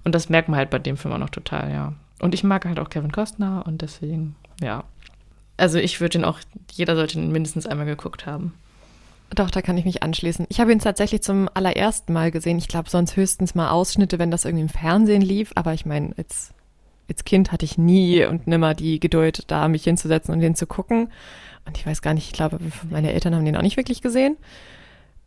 Und 0.05 0.15
das 0.15 0.29
merkt 0.29 0.49
man 0.49 0.59
halt 0.59 0.71
bei 0.71 0.79
dem 0.79 0.97
Film 0.97 1.15
auch 1.15 1.19
noch 1.19 1.31
total, 1.31 1.71
ja. 1.71 1.95
Und 2.21 2.35
ich 2.35 2.45
mag 2.45 2.65
halt 2.65 2.79
auch 2.79 2.91
Kevin 2.91 3.13
Costner 3.13 3.65
und 3.67 3.83
deswegen, 3.83 4.37
ja. 4.63 4.85
Also 5.57 5.79
ich 5.79 6.01
würde 6.01 6.19
ihn 6.19 6.25
auch, 6.25 6.39
jeder 6.73 6.97
sollte 6.97 7.19
ihn 7.19 7.33
mindestens 7.33 7.67
einmal 7.67 7.87
geguckt 7.87 8.27
haben. 8.27 8.55
Doch, 9.35 9.51
da 9.51 9.63
kann 9.63 9.79
ich 9.79 9.85
mich 9.85 10.03
anschließen. 10.03 10.47
Ich 10.49 10.61
habe 10.61 10.73
ihn 10.73 10.79
tatsächlich 10.79 11.23
zum 11.23 11.49
allerersten 11.55 12.13
Mal 12.13 12.31
gesehen. 12.31 12.59
Ich 12.59 12.69
glaube, 12.69 12.91
sonst 12.91 13.17
höchstens 13.17 13.55
mal 13.55 13.71
Ausschnitte, 13.71 14.19
wenn 14.19 14.31
das 14.31 14.45
irgendwie 14.45 14.63
im 14.63 14.69
Fernsehen 14.69 15.23
lief. 15.23 15.53
Aber 15.57 15.75
ich 15.75 15.87
meine, 15.87 16.15
als, 16.17 16.53
als 17.09 17.25
Kind 17.25 17.51
hatte 17.51 17.65
ich 17.65 17.79
nie 17.79 18.25
und 18.25 18.47
nimmer 18.47 18.75
die 18.75 19.01
Geduld, 19.01 19.45
da 19.49 19.67
mich 19.69 19.85
hinzusetzen 19.85 20.33
und 20.33 20.41
den 20.41 20.55
zu 20.55 20.67
gucken. 20.67 21.09
Und 21.67 21.79
ich 21.79 21.87
weiß 21.87 22.03
gar 22.03 22.15
nicht, 22.15 22.27
ich 22.27 22.33
glaube, 22.33 22.59
meine 22.91 23.13
Eltern 23.13 23.35
haben 23.35 23.45
den 23.45 23.57
auch 23.57 23.63
nicht 23.63 23.77
wirklich 23.77 24.03
gesehen. 24.03 24.37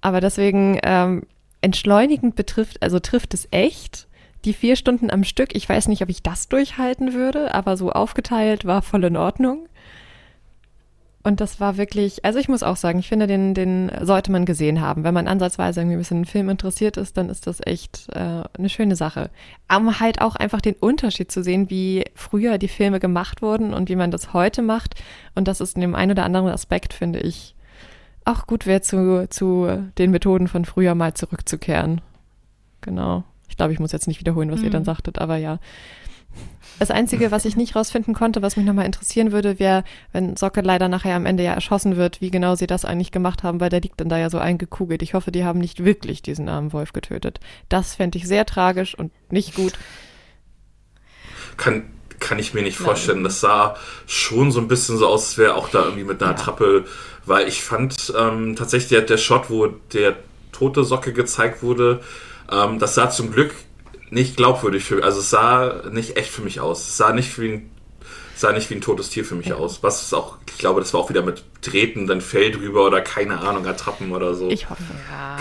Aber 0.01 0.21
deswegen 0.21 0.79
ähm, 0.83 1.23
entschleunigend 1.61 2.35
betrifft, 2.35 2.81
also 2.81 2.99
trifft 2.99 3.33
es 3.33 3.47
echt. 3.51 4.07
Die 4.45 4.53
vier 4.53 4.75
Stunden 4.75 5.09
am 5.09 5.23
Stück, 5.23 5.55
ich 5.55 5.67
weiß 5.67 5.87
nicht, 5.87 6.01
ob 6.03 6.09
ich 6.09 6.21
das 6.21 6.47
durchhalten 6.47 7.13
würde, 7.13 7.53
aber 7.53 7.75
so 7.75 7.91
aufgeteilt 7.91 8.65
war 8.65 8.81
voll 8.81 9.03
in 9.03 9.17
Ordnung. 9.17 9.67
Und 11.27 11.41
das 11.41 11.59
war 11.59 11.75
wirklich, 11.75 12.23
also 12.23 12.39
ich 12.39 12.47
muss 12.47 12.63
auch 12.63 12.77
sagen, 12.77 12.99
ich 12.99 13.09
finde, 13.09 13.27
den, 13.27 13.53
den 13.53 13.91
sollte 14.01 14.31
man 14.31 14.45
gesehen 14.45 14.79
haben. 14.79 15.03
Wenn 15.03 15.13
man 15.13 15.27
ansatzweise 15.27 15.81
irgendwie 15.81 15.97
ein 15.97 15.99
bisschen 15.99 16.19
in 16.19 16.25
Film 16.25 16.47
interessiert 16.47 16.95
ist, 16.95 17.17
dann 17.17 17.27
ist 17.27 17.47
das 17.47 17.59
echt 17.65 18.07
äh, 18.13 18.43
eine 18.57 18.69
schöne 18.69 18.95
Sache. 18.95 19.29
Um 19.69 19.99
halt 19.99 20.21
auch 20.21 20.37
einfach 20.37 20.61
den 20.61 20.75
Unterschied 20.75 21.29
zu 21.29 21.43
sehen, 21.43 21.69
wie 21.69 22.05
früher 22.15 22.57
die 22.57 22.69
Filme 22.69 23.01
gemacht 23.01 23.41
wurden 23.41 23.73
und 23.73 23.89
wie 23.89 23.97
man 23.97 24.09
das 24.09 24.31
heute 24.31 24.61
macht. 24.61 24.95
Und 25.35 25.49
das 25.49 25.59
ist 25.59 25.75
in 25.75 25.81
dem 25.81 25.95
einen 25.95 26.11
oder 26.11 26.23
anderen 26.23 26.47
Aspekt, 26.47 26.93
finde 26.93 27.19
ich, 27.19 27.55
auch 28.23 28.47
gut 28.47 28.65
wäre, 28.65 28.79
zu, 28.79 29.27
zu 29.29 29.89
den 29.97 30.11
Methoden 30.11 30.47
von 30.47 30.63
früher 30.63 30.95
mal 30.95 31.13
zurückzukehren. 31.13 31.99
Genau. 32.79 33.25
Ich 33.49 33.57
glaube, 33.57 33.73
ich 33.73 33.79
muss 33.79 33.91
jetzt 33.91 34.07
nicht 34.07 34.21
wiederholen, 34.21 34.49
was 34.49 34.61
ihr 34.61 34.69
dann 34.69 34.85
sagtet, 34.85 35.19
aber 35.19 35.35
ja. 35.35 35.59
Das 36.79 36.91
Einzige, 36.91 37.31
was 37.31 37.45
ich 37.45 37.55
nicht 37.55 37.75
rausfinden 37.75 38.13
konnte, 38.13 38.41
was 38.43 38.55
mich 38.55 38.65
nochmal 38.65 38.85
interessieren 38.85 39.31
würde, 39.31 39.57
wäre, 39.57 39.83
wenn 40.11 40.35
Socke 40.37 40.61
leider 40.61 40.89
nachher 40.89 41.15
am 41.15 41.25
Ende 41.25 41.43
ja 41.43 41.53
erschossen 41.53 41.97
wird, 41.97 42.21
wie 42.21 42.29
genau 42.29 42.55
sie 42.55 42.67
das 42.67 42.85
eigentlich 42.85 43.11
gemacht 43.11 43.41
haben, 43.41 43.59
weil 43.59 43.69
der 43.69 43.81
liegt 43.81 43.99
dann 43.99 44.09
da 44.09 44.17
ja 44.17 44.29
so 44.29 44.37
eingekugelt. 44.37 45.01
Ich 45.01 45.15
hoffe, 45.15 45.31
die 45.31 45.43
haben 45.43 45.59
nicht 45.59 45.83
wirklich 45.83 46.21
diesen 46.21 46.47
armen 46.49 46.73
Wolf 46.73 46.93
getötet. 46.93 47.39
Das 47.67 47.95
fände 47.95 48.19
ich 48.19 48.27
sehr 48.27 48.45
tragisch 48.45 48.93
und 48.93 49.11
nicht 49.31 49.55
gut. 49.55 49.73
Kann, 51.57 51.85
kann 52.19 52.37
ich 52.37 52.53
mir 52.53 52.61
nicht 52.61 52.77
vorstellen. 52.77 53.23
Das 53.23 53.39
sah 53.39 53.75
schon 54.05 54.51
so 54.51 54.59
ein 54.59 54.67
bisschen 54.67 54.97
so 54.97 55.07
aus, 55.07 55.29
als 55.29 55.37
wäre 55.39 55.55
auch 55.55 55.69
da 55.69 55.83
irgendwie 55.83 56.03
mit 56.03 56.21
einer 56.21 56.31
Ja. 56.31 56.37
Attrappe, 56.37 56.85
weil 57.25 57.47
ich 57.47 57.63
fand 57.63 58.13
ähm, 58.15 58.55
tatsächlich 58.55 58.89
der, 58.89 59.01
der 59.01 59.17
Shot, 59.17 59.49
wo 59.49 59.67
der 59.67 60.15
tote 60.51 60.83
Socke 60.83 61.11
gezeigt 61.11 61.63
wurde, 61.63 62.01
ähm, 62.51 62.77
das 62.77 62.93
sah 62.93 63.09
zum 63.09 63.31
Glück 63.31 63.55
nicht 64.09 64.37
glaubwürdig 64.37 64.83
für 64.83 65.03
also 65.03 65.19
es 65.19 65.29
sah 65.29 65.83
nicht 65.91 66.17
echt 66.17 66.29
für 66.29 66.41
mich 66.41 66.59
aus. 66.59 66.81
Es 66.87 66.97
sah 66.97 67.13
nicht 67.13 67.37
wie 67.39 67.49
ein, 67.53 67.71
sah 68.35 68.51
nicht 68.51 68.69
wie 68.69 68.75
ein 68.75 68.81
totes 68.81 69.09
Tier 69.09 69.25
für 69.25 69.35
mich 69.35 69.53
aus. 69.53 69.83
Was 69.83 70.01
ist 70.01 70.13
auch, 70.13 70.37
ich 70.49 70.57
glaube, 70.57 70.79
das 70.79 70.93
war 70.93 71.01
auch 71.01 71.09
wieder 71.09 71.23
mit 71.23 71.43
Treten, 71.61 72.07
dann 72.07 72.21
Fell 72.21 72.51
drüber 72.51 72.85
oder 72.85 73.01
keine 73.01 73.39
Ahnung, 73.39 73.65
Attrappen 73.65 74.11
oder 74.11 74.33
so. 74.35 74.49
Ich 74.49 74.69
hoffe. 74.69 74.83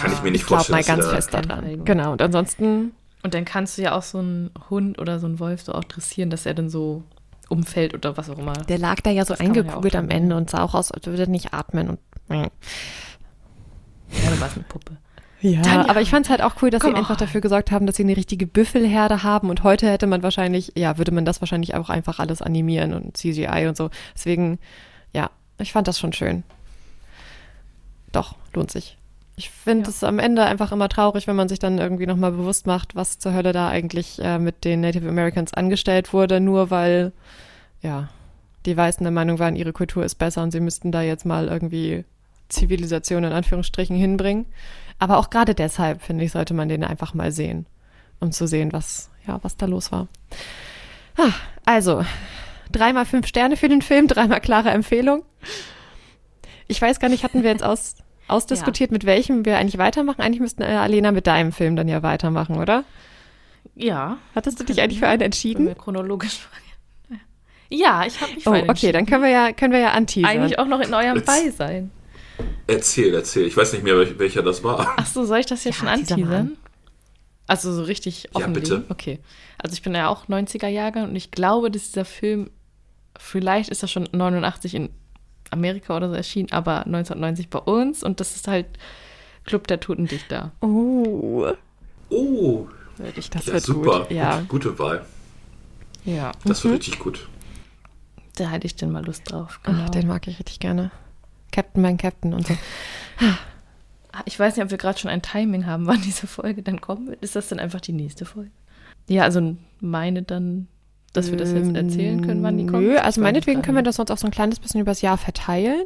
kann 0.01 0.13
ich 0.13 0.23
mir 0.23 0.31
nicht 0.33 0.43
Ich 0.43 0.47
vorstellen. 0.47 0.77
mal 0.77 0.85
dass 0.85 0.87
sie 0.87 1.13
ganz 1.13 1.13
fest 1.13 1.35
daran. 1.35 1.85
Genau. 1.85 2.13
Und 2.13 2.23
ansonsten, 2.23 2.93
Und 3.23 3.35
dann 3.35 3.45
kannst 3.45 3.79
du 3.79 3.83
ja 3.83 3.97
auch 3.97 4.03
so 4.03 4.19
einen 4.19 4.51
Hund 4.71 4.99
oder 4.99 5.19
so 5.21 5.27
einen 5.27 5.39
Wolf 5.39 5.63
so 5.63 5.73
auch 5.73 5.85
dressieren, 5.85 6.31
dass 6.31 6.47
er 6.47 6.55
dann 6.55 6.69
so 6.71 7.03
umfällt 7.49 7.95
oder 7.95 8.17
was 8.17 8.29
auch 8.31 8.39
immer. 8.39 8.55
der 8.55 8.79
lag 8.79 9.01
da 9.03 9.11
ja 9.11 9.25
so 9.25 9.35
Das 9.35 9.41
ja 9.41 9.47
eingekugelt 9.47 9.95
auch 9.95 10.01
am. 10.01 10.11
Ende 10.11 10.37
und 10.37 10.51
sah 10.51 10.63
auch 10.65 10.75
aus, 10.75 10.91
als 10.91 11.07
würde 11.07 11.23
er 11.23 11.29
nicht 11.29 11.55
atmen 11.55 11.91
und. 11.91 11.99
Ja, 12.29 12.49
du 14.31 14.41
warst 14.41 14.57
eine 14.57 14.65
Puppe. 14.69 14.97
Ja, 15.43 15.61
Tanja, 15.63 15.91
aber 15.91 16.01
ich 16.01 16.11
fand 16.11 16.27
es 16.27 16.31
halt 16.31 16.41
auch 16.43 16.63
cool, 16.63 16.71
dass 16.71 16.81
sie 16.83 16.87
come 16.89 16.97
einfach 16.99 17.15
on. 17.17 17.19
dafür 17.19 17.41
gesorgt 17.43 17.71
haben, 17.71 17.87
dass 17.87 17.97
sie 17.97 18.05
eine 18.05 18.17
richtige 18.17 18.47
Büffelherde 18.47 19.23
haben 19.23 19.51
und 19.51 19.63
heute 19.63 19.87
hätte 19.91 20.07
man 20.07 20.23
wahrscheinlich, 20.23 20.73
ja, 20.77 20.97
würde 20.99 21.13
man 21.13 21.25
das 21.27 21.41
wahrscheinlich 21.43 21.75
auch 21.75 21.91
einfach 21.91 22.19
alles 22.19 22.41
animieren 22.43 22.95
und 22.95 23.17
CGI 23.17 23.67
und 23.69 23.77
so. 23.77 23.91
Deswegen, 24.15 24.59
ja, 25.13 25.31
ich 25.59 25.73
fand 25.73 25.89
das 25.89 25.99
schon 25.99 26.13
schön. 26.15 26.43
Doch, 28.13 28.35
lohnt 28.55 28.71
sich. 28.71 28.97
Ich 29.37 29.51
finde 29.51 29.85
Ja. 29.85 29.89
es 29.91 30.03
am 30.03 30.19
Ende 30.19 30.45
einfach 30.47 30.73
immer 30.73 30.89
traurig, 30.89 31.27
wenn 31.27 31.37
man 31.37 31.49
sich 31.49 31.59
dann 31.59 31.77
irgendwie 31.79 32.07
nochmal 32.07 32.33
bewusst 32.33 32.67
macht, 32.67 32.97
was 32.97 33.19
zur 33.19 33.35
Hölle 33.35 33.53
da 33.53 33.69
eigentlich 33.69 34.19
äh, 34.23 34.39
mit 34.39 34.65
den 34.65 34.81
Native 34.81 35.07
Americans 35.09 35.53
angestellt 35.53 36.15
wurde, 36.15 36.41
nur 36.41 36.71
weil, 36.71 37.13
ja, 37.83 38.09
die 38.65 38.77
Weißen 38.77 39.05
der 39.05 39.13
Meinung 39.13 39.39
waren, 39.39 39.55
ihre 39.55 39.75
Kultur 39.75 40.03
ist 40.05 40.15
besser 40.15 40.43
und 40.43 40.51
sie 40.53 40.61
müssten 40.61 40.91
da 40.91 41.03
jetzt 41.03 41.27
mal 41.27 41.49
irgendwie 41.49 42.05
Zivilisation 42.49 43.25
in 43.25 43.33
Anführungsstrichen 43.33 43.95
hinbringen. 43.97 44.47
Aber 44.99 45.19
auch 45.19 45.31
gerade 45.31 45.55
deshalb, 45.55 46.03
finde 46.03 46.25
ich, 46.25 46.33
sollte 46.33 46.55
man 46.55 46.69
den 46.69 46.83
einfach 46.85 47.13
mal 47.15 47.31
sehen, 47.33 47.67
um 48.21 48.33
zu 48.33 48.47
sehen, 48.47 48.73
was, 48.73 49.11
ja, 49.27 49.39
was 49.43 49.57
da 49.57 49.67
los 49.67 49.93
war. 49.93 50.09
Ah, 51.19 51.33
also, 51.65 52.05
dreimal 52.73 53.05
fünf 53.05 53.27
Sterne 53.27 53.57
für 53.57 53.69
den 53.69 53.83
Film, 53.83 54.07
dreimal 54.09 54.41
klare 54.41 54.71
Empfehlung. 54.71 55.23
Ich 56.69 56.81
weiß 56.81 56.99
gar 57.01 57.09
nicht, 57.09 57.25
hatten 57.25 57.43
wir 57.43 57.51
jetzt 57.51 57.63
aus, 57.65 57.97
ausdiskutiert, 58.29 58.91
mit 58.91 59.05
welchem 59.07 59.45
wir 59.45 59.59
eigentlich 59.59 59.79
weitermachen? 59.79 60.21
Eigentlich 60.23 60.41
müssten 60.41 60.63
äh, 60.63 60.67
Alena 60.67 61.13
mit 61.13 61.27
deinem 61.27 61.53
Film 61.53 61.77
dann 61.77 61.89
ja 61.89 62.03
weitermachen, 62.03 62.57
oder? 62.57 62.85
Ja. 63.75 64.17
Hattest 64.35 64.59
du 64.59 64.65
dich 64.65 64.81
eigentlich 64.81 64.99
für 65.01 65.09
einen 65.09 65.23
entschieden? 65.23 65.77
chronologisch 65.77 66.49
Ja, 67.69 68.05
ich 68.07 68.21
habe 68.21 68.33
mich 68.33 68.47
Oh, 68.47 68.51
für 68.51 68.57
einen 68.57 68.71
okay, 68.71 68.93
dann 68.93 69.07
können 69.07 69.23
wir 69.25 69.31
ja, 69.31 69.53
können 69.53 69.73
wir 69.73 69.81
ja 69.81 69.91
anteasern. 69.93 70.31
Eigentlich 70.31 70.59
auch 70.59 70.67
noch 70.67 70.81
in 70.81 70.95
eurem 70.95 71.17
Jetzt- 71.17 71.27
Beisein. 71.27 71.91
Erzähl, 72.67 73.15
erzähl. 73.15 73.47
Ich 73.47 73.57
weiß 73.57 73.73
nicht 73.73 73.85
mehr, 73.85 73.97
welch- 73.97 74.19
welcher 74.19 74.43
das 74.43 74.63
war. 74.65 74.95
Ach 74.97 75.07
so, 75.07 75.25
soll 75.25 75.39
ich 75.39 75.47
das 75.47 75.65
jetzt 75.65 75.75
Ja, 75.77 75.81
schon 75.81 75.89
anteasern? 75.89 76.57
Also 77.47 77.73
so 77.73 77.83
richtig 77.85 78.25
Ja, 78.25 78.31
offen. 78.33 78.53
bitte. 78.53 78.85
Okay. 78.89 79.21
Also 79.59 79.75
ich 79.75 79.83
bin 79.83 79.95
ja 79.95 80.09
auch 80.09 80.27
90er 80.29 80.67
Jahre 80.69 81.05
und 81.05 81.15
ich 81.15 81.31
glaube, 81.31 81.71
dass 81.71 81.87
dieser 81.93 82.05
Film 82.05 82.51
vielleicht 83.19 83.71
ist 83.71 83.83
das 83.83 83.91
schon 83.91 84.09
89 84.13 84.75
in 84.75 84.91
Amerika 85.51 85.97
oder 85.97 86.09
so 86.09 86.15
erschienen, 86.17 86.51
aber 86.51 86.85
1990 86.87 87.49
bei 87.49 87.61
uns 87.61 88.03
und 88.03 88.19
das 88.21 88.35
ist 88.35 88.49
halt 88.49 88.67
Club 89.45 89.69
der 89.69 89.79
Toten 89.79 90.07
Dichter. 90.09 90.51
Oh. 90.61 91.47
Oh. 92.11 92.67
Ich, 93.17 93.31
das 93.31 93.47
ja, 93.47 93.53
wird 93.55 93.63
super. 93.63 94.01
gut. 94.01 94.11
Ja. 94.11 94.41
Gute 94.49 94.77
Wahl. 94.79 95.05
Ja. 96.05 96.33
Das 96.45 96.65
wird 96.65 96.75
richtig 96.75 96.99
gut. 96.99 97.29
Da 98.37 98.49
hätte 98.51 98.67
ich 98.67 98.75
denn 98.75 98.91
mal 98.91 99.05
Lust 99.07 99.31
drauf. 99.31 99.61
Genau. 99.63 99.85
Ach, 99.85 99.91
den 99.91 100.09
mag 100.09 100.27
ich 100.27 100.39
richtig 100.39 100.59
gerne. 100.59 100.91
Captain, 101.57 101.81
mein 101.83 101.97
Captain 101.97 102.35
und 102.35 102.47
so. 102.47 102.55
Ah, 104.13 104.23
Ich 104.27 104.39
weiß 104.39 104.57
nicht, 104.57 104.65
ob 104.65 104.71
wir 104.71 104.79
gerade 104.79 104.99
schon 104.99 105.11
ein 105.11 105.23
Timing 105.23 105.65
haben, 105.67 105.87
wann 105.87 106.03
diese 106.03 106.27
Folge 106.27 106.63
dann 106.63 106.81
kommen 106.83 107.07
wird. 107.09 107.23
Ist 107.23 107.35
das 107.35 107.49
dann 107.49 107.59
einfach 107.59 107.81
die 107.81 107.93
nächste 107.93 108.27
Folge? 108.27 108.51
Ja, 109.09 109.23
also 109.23 109.57
meine 109.81 110.23
dann, 110.23 110.69
dass 111.15 111.31
wir 111.31 111.39
das 111.39 111.53
jetzt 111.53 111.75
erzählen 111.75 112.21
können, 112.27 112.43
wann 112.43 112.59
die 112.59 112.67
kommt. 112.67 112.83
Nö, 112.85 112.95
Ich 112.95 113.03
also 113.03 113.21
meinetwegen 113.23 113.63
können 113.63 113.77
wir 113.77 113.83
das 113.83 113.97
sonst 113.97 114.11
auch 114.11 114.19
so 114.19 114.27
ein 114.27 114.33
kleines 114.33 114.61
bisschen 114.61 114.81
übers 114.83 115.01
Jahr 115.01 115.17
verteilen. 115.17 115.85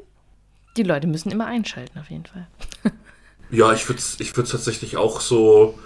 Die 0.77 0.83
Leute 0.83 1.07
müssen 1.07 1.31
immer 1.31 1.47
einschalten, 1.47 1.99
auf 1.99 2.11
jeden 2.11 2.27
Fall. 2.27 2.47
Ja, 3.53 3.73
ich 3.73 3.89
würde 3.89 4.01
ich 4.21 4.37
würd's 4.37 4.53
tatsächlich 4.53 4.97
auch 4.97 5.21
so, 5.21 5.77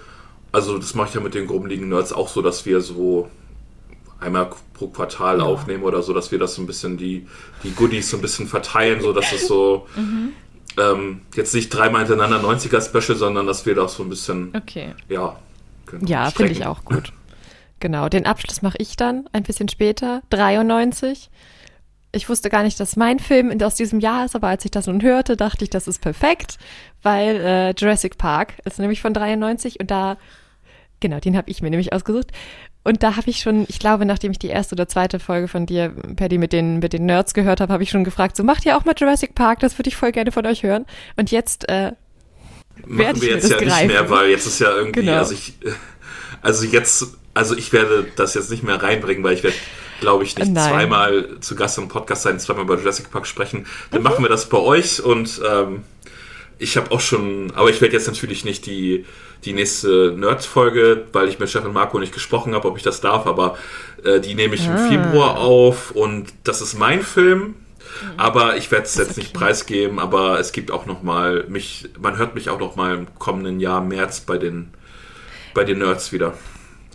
also 0.51 0.77
das 0.77 0.93
mache 0.93 1.07
ich 1.09 1.15
ja 1.15 1.21
mit 1.21 1.33
den 1.33 1.47
grummeligen 1.47 1.89
Nerds 1.89 2.13
auch 2.13 2.27
so, 2.27 2.43
dass 2.43 2.67
wir 2.67 2.79
so 2.81 3.27
einmal 4.19 4.49
pro 4.73 4.87
Quartal 4.87 5.39
Ja. 5.39 5.43
aufnehmen 5.43 5.83
oder 5.83 6.01
so, 6.01 6.13
dass 6.13 6.31
wir 6.31 6.39
das 6.39 6.55
so 6.55 6.61
ein 6.61 6.67
bisschen, 6.67 6.97
die, 6.97 7.27
die 7.63 7.71
Goodies 7.71 8.09
so 8.09 8.17
ein 8.17 8.21
bisschen 8.21 8.47
verteilen, 8.47 9.01
so 9.01 9.13
dass 9.13 9.31
es 9.31 9.47
so 9.47 9.87
ähm, 10.77 11.21
jetzt 11.35 11.53
nicht 11.53 11.69
dreimal 11.69 12.05
hintereinander 12.05 12.47
90er-Special, 12.47 13.17
sondern 13.17 13.47
dass 13.47 13.65
wir 13.65 13.75
das 13.75 13.95
so 13.95 14.03
ein 14.03 14.09
bisschen, 14.09 14.53
Okay. 14.55 14.93
ja, 15.09 15.37
genau, 15.85 16.05
Ja, 16.07 16.31
finde 16.31 16.51
ich 16.53 16.65
auch 16.65 16.83
gut. 16.85 17.13
Genau, 17.79 18.09
den 18.09 18.25
Abschluss 18.25 18.61
mache 18.61 18.77
ich 18.79 18.95
dann 18.95 19.27
ein 19.33 19.43
bisschen 19.43 19.67
später, 19.69 20.21
93. 20.29 21.29
Ich 22.13 22.29
wusste 22.29 22.49
gar 22.49 22.63
nicht, 22.63 22.79
dass 22.79 22.95
mein 22.95 23.19
Film 23.19 23.61
aus 23.61 23.75
diesem 23.75 23.99
Jahr 23.99 24.23
ist, 24.25 24.35
aber 24.35 24.47
als 24.47 24.63
ich 24.63 24.71
das 24.71 24.87
nun 24.87 25.01
hörte, 25.01 25.35
dachte 25.35 25.65
ich, 25.65 25.69
das 25.69 25.87
ist 25.87 25.99
perfekt, 26.01 26.57
weil 27.03 27.35
äh, 27.41 27.71
Jurassic 27.77 28.17
Park 28.17 28.53
ist 28.63 28.79
nämlich 28.79 29.01
von 29.01 29.13
93 29.13 29.81
und 29.81 29.91
da, 29.91 30.17
genau, 31.01 31.19
den 31.19 31.35
habe 31.35 31.49
ich 31.51 31.61
mir 31.61 31.69
nämlich 31.69 31.91
ausgesucht. 31.91 32.31
Und 32.85 33.01
da 33.01 33.15
habe 33.15 33.29
ich 33.31 33.39
schon, 33.39 33.65
ich 33.67 33.79
glaube, 33.79 34.05
nachdem 34.05 34.31
ich 34.31 34.37
die 34.39 34.47
erste 34.47 34.75
oder 34.75 34.87
zweite 34.87 35.19
Folge 35.19 35.47
von 35.47 35.65
dir, 35.65 35.91
Paddy, 36.15 36.37
mit 36.37 36.53
den, 36.53 36.77
mit 36.79 36.93
den 36.93 37.07
Nerds 37.07 37.33
gehört 37.33 37.59
habe, 37.59 37.73
habe 37.73 37.81
ich 37.81 37.89
schon 37.89 38.03
gefragt, 38.03 38.37
so 38.37 38.43
macht 38.43 38.63
ihr 38.65 38.77
auch 38.77 38.85
mal 38.85 38.93
Jurassic 38.95 39.33
Park, 39.33 39.59
das 39.59 39.77
würde 39.79 39.89
ich 39.89 39.95
voll 39.95 40.11
gerne 40.11 40.31
von 40.31 40.45
euch 40.45 40.61
hören. 40.61 40.85
Und 41.17 41.31
jetzt, 41.31 41.67
äh, 41.67 41.93
Machen 42.85 43.21
wir 43.21 43.29
jetzt 43.29 43.45
das 43.45 43.51
ja 43.51 43.57
nicht 43.59 43.69
greifen. 43.69 43.87
mehr, 43.87 44.09
weil 44.11 44.29
jetzt 44.29 44.45
ist 44.45 44.59
ja 44.59 44.69
irgendwie, 44.69 44.99
Genau. 45.01 45.17
also 45.17 45.33
ich, 45.33 45.53
also 46.43 46.65
jetzt, 46.65 47.07
also 47.33 47.55
ich 47.57 47.73
werde 47.73 48.05
das 48.15 48.35
jetzt 48.35 48.51
nicht 48.51 48.61
mehr 48.63 48.81
reinbringen, 48.81 49.23
weil 49.23 49.33
ich 49.33 49.43
werde, 49.43 49.57
glaube 49.99 50.23
ich, 50.23 50.37
nicht 50.37 50.51
Nein. 50.51 50.69
zweimal 50.71 51.39
zu 51.39 51.55
Gast 51.55 51.79
im 51.79 51.87
Podcast 51.87 52.21
sein, 52.21 52.39
zweimal 52.39 52.65
über 52.65 52.77
Jurassic 52.77 53.09
Park 53.09 53.25
sprechen. 53.25 53.61
Mhm. 53.61 53.65
Dann 53.91 54.03
machen 54.03 54.23
wir 54.23 54.29
das 54.29 54.47
bei 54.47 54.59
euch 54.59 55.01
und 55.03 55.41
ähm, 55.49 55.81
ich 56.57 56.77
habe 56.77 56.91
auch 56.91 56.99
schon, 56.99 57.51
aber 57.55 57.69
ich 57.69 57.81
werde 57.81 57.93
jetzt 57.95 58.07
natürlich 58.07 58.45
nicht 58.45 58.65
die, 58.65 59.05
die 59.43 59.53
nächste 59.53 60.13
Nerd-Folge, 60.17 61.05
weil 61.13 61.27
ich 61.27 61.39
mit 61.39 61.53
und 61.55 61.73
Marco 61.73 61.99
nicht 61.99 62.13
gesprochen 62.13 62.55
habe, 62.55 62.67
ob 62.67 62.77
ich 62.77 62.83
das 62.83 63.01
darf, 63.01 63.27
aber 63.27 63.57
äh, 64.03 64.19
die 64.19 64.35
nehme 64.35 64.55
ich 64.55 64.67
Ah. 64.67 64.75
im 64.75 64.89
Februar 64.89 65.37
auf 65.37 65.91
und 65.91 66.33
das 66.43 66.61
ist 66.61 66.77
mein 66.77 67.01
Film. 67.01 67.39
Mhm. 67.39 67.55
Aber 68.17 68.57
ich 68.57 68.71
werde 68.71 68.85
es 68.85 68.95
jetzt 68.95 69.17
nicht 69.17 69.33
preisgeben, 69.33 69.99
aber 69.99 70.39
es 70.39 70.51
gibt 70.51 70.71
auch 70.71 70.85
noch 70.85 71.03
mal 71.03 71.45
mich, 71.47 71.89
man 71.99 72.17
hört 72.17 72.35
mich 72.35 72.49
auch 72.49 72.59
noch 72.59 72.75
mal 72.75 72.95
im 72.95 73.07
kommenden 73.19 73.59
Jahr 73.59 73.81
März 73.81 74.21
bei 74.21 74.37
den 74.37 74.73
bei 75.53 75.63
den 75.63 75.77
Nerds 75.79 76.11
wieder. 76.11 76.33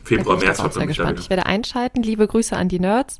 Februar, 0.04 0.36
bin 0.36 0.42
ich 0.42 0.46
März 0.48 0.60
auch 0.60 0.64
hört 0.64 0.74
sehr 0.74 0.86
gespannt. 0.86 1.20
Ich 1.20 1.30
werde 1.30 1.46
einschalten. 1.46 2.02
Liebe 2.02 2.26
Grüße 2.26 2.56
an 2.56 2.68
die 2.68 2.80
Nerds. 2.80 3.18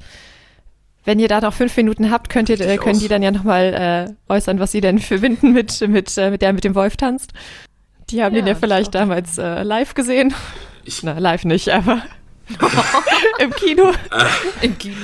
Wenn 1.04 1.18
ihr 1.18 1.28
da 1.28 1.40
noch 1.40 1.54
fünf 1.54 1.76
Minuten 1.76 2.10
habt, 2.10 2.28
könnt 2.28 2.48
ihr, 2.50 2.60
äh, 2.60 2.76
können 2.76 2.96
aus. 2.96 2.98
die 3.02 3.08
dann 3.08 3.22
ja 3.22 3.30
nochmal 3.30 4.14
äh, 4.28 4.32
äußern, 4.32 4.58
was 4.60 4.72
sie 4.72 4.80
denn 4.80 4.98
verbinden 4.98 5.52
mit, 5.52 5.80
mit, 5.88 6.16
äh, 6.18 6.30
mit 6.30 6.42
der 6.42 6.52
mit 6.52 6.64
dem 6.64 6.74
Wolf 6.74 6.96
tanzt. 6.96 7.32
Die 8.10 8.22
haben 8.22 8.34
Ja, 8.34 8.42
den 8.42 8.48
ja 8.48 8.54
vielleicht 8.54 8.94
damals 8.94 9.38
äh, 9.38 9.62
live 9.62 9.94
gesehen. 9.94 10.34
Ich- 10.84 11.02
Na, 11.02 11.18
live 11.18 11.44
nicht, 11.44 11.68
aber 11.70 12.02
im 13.38 13.50
Kino. 13.52 13.92
Im 14.60 14.76
Kino. 14.78 14.96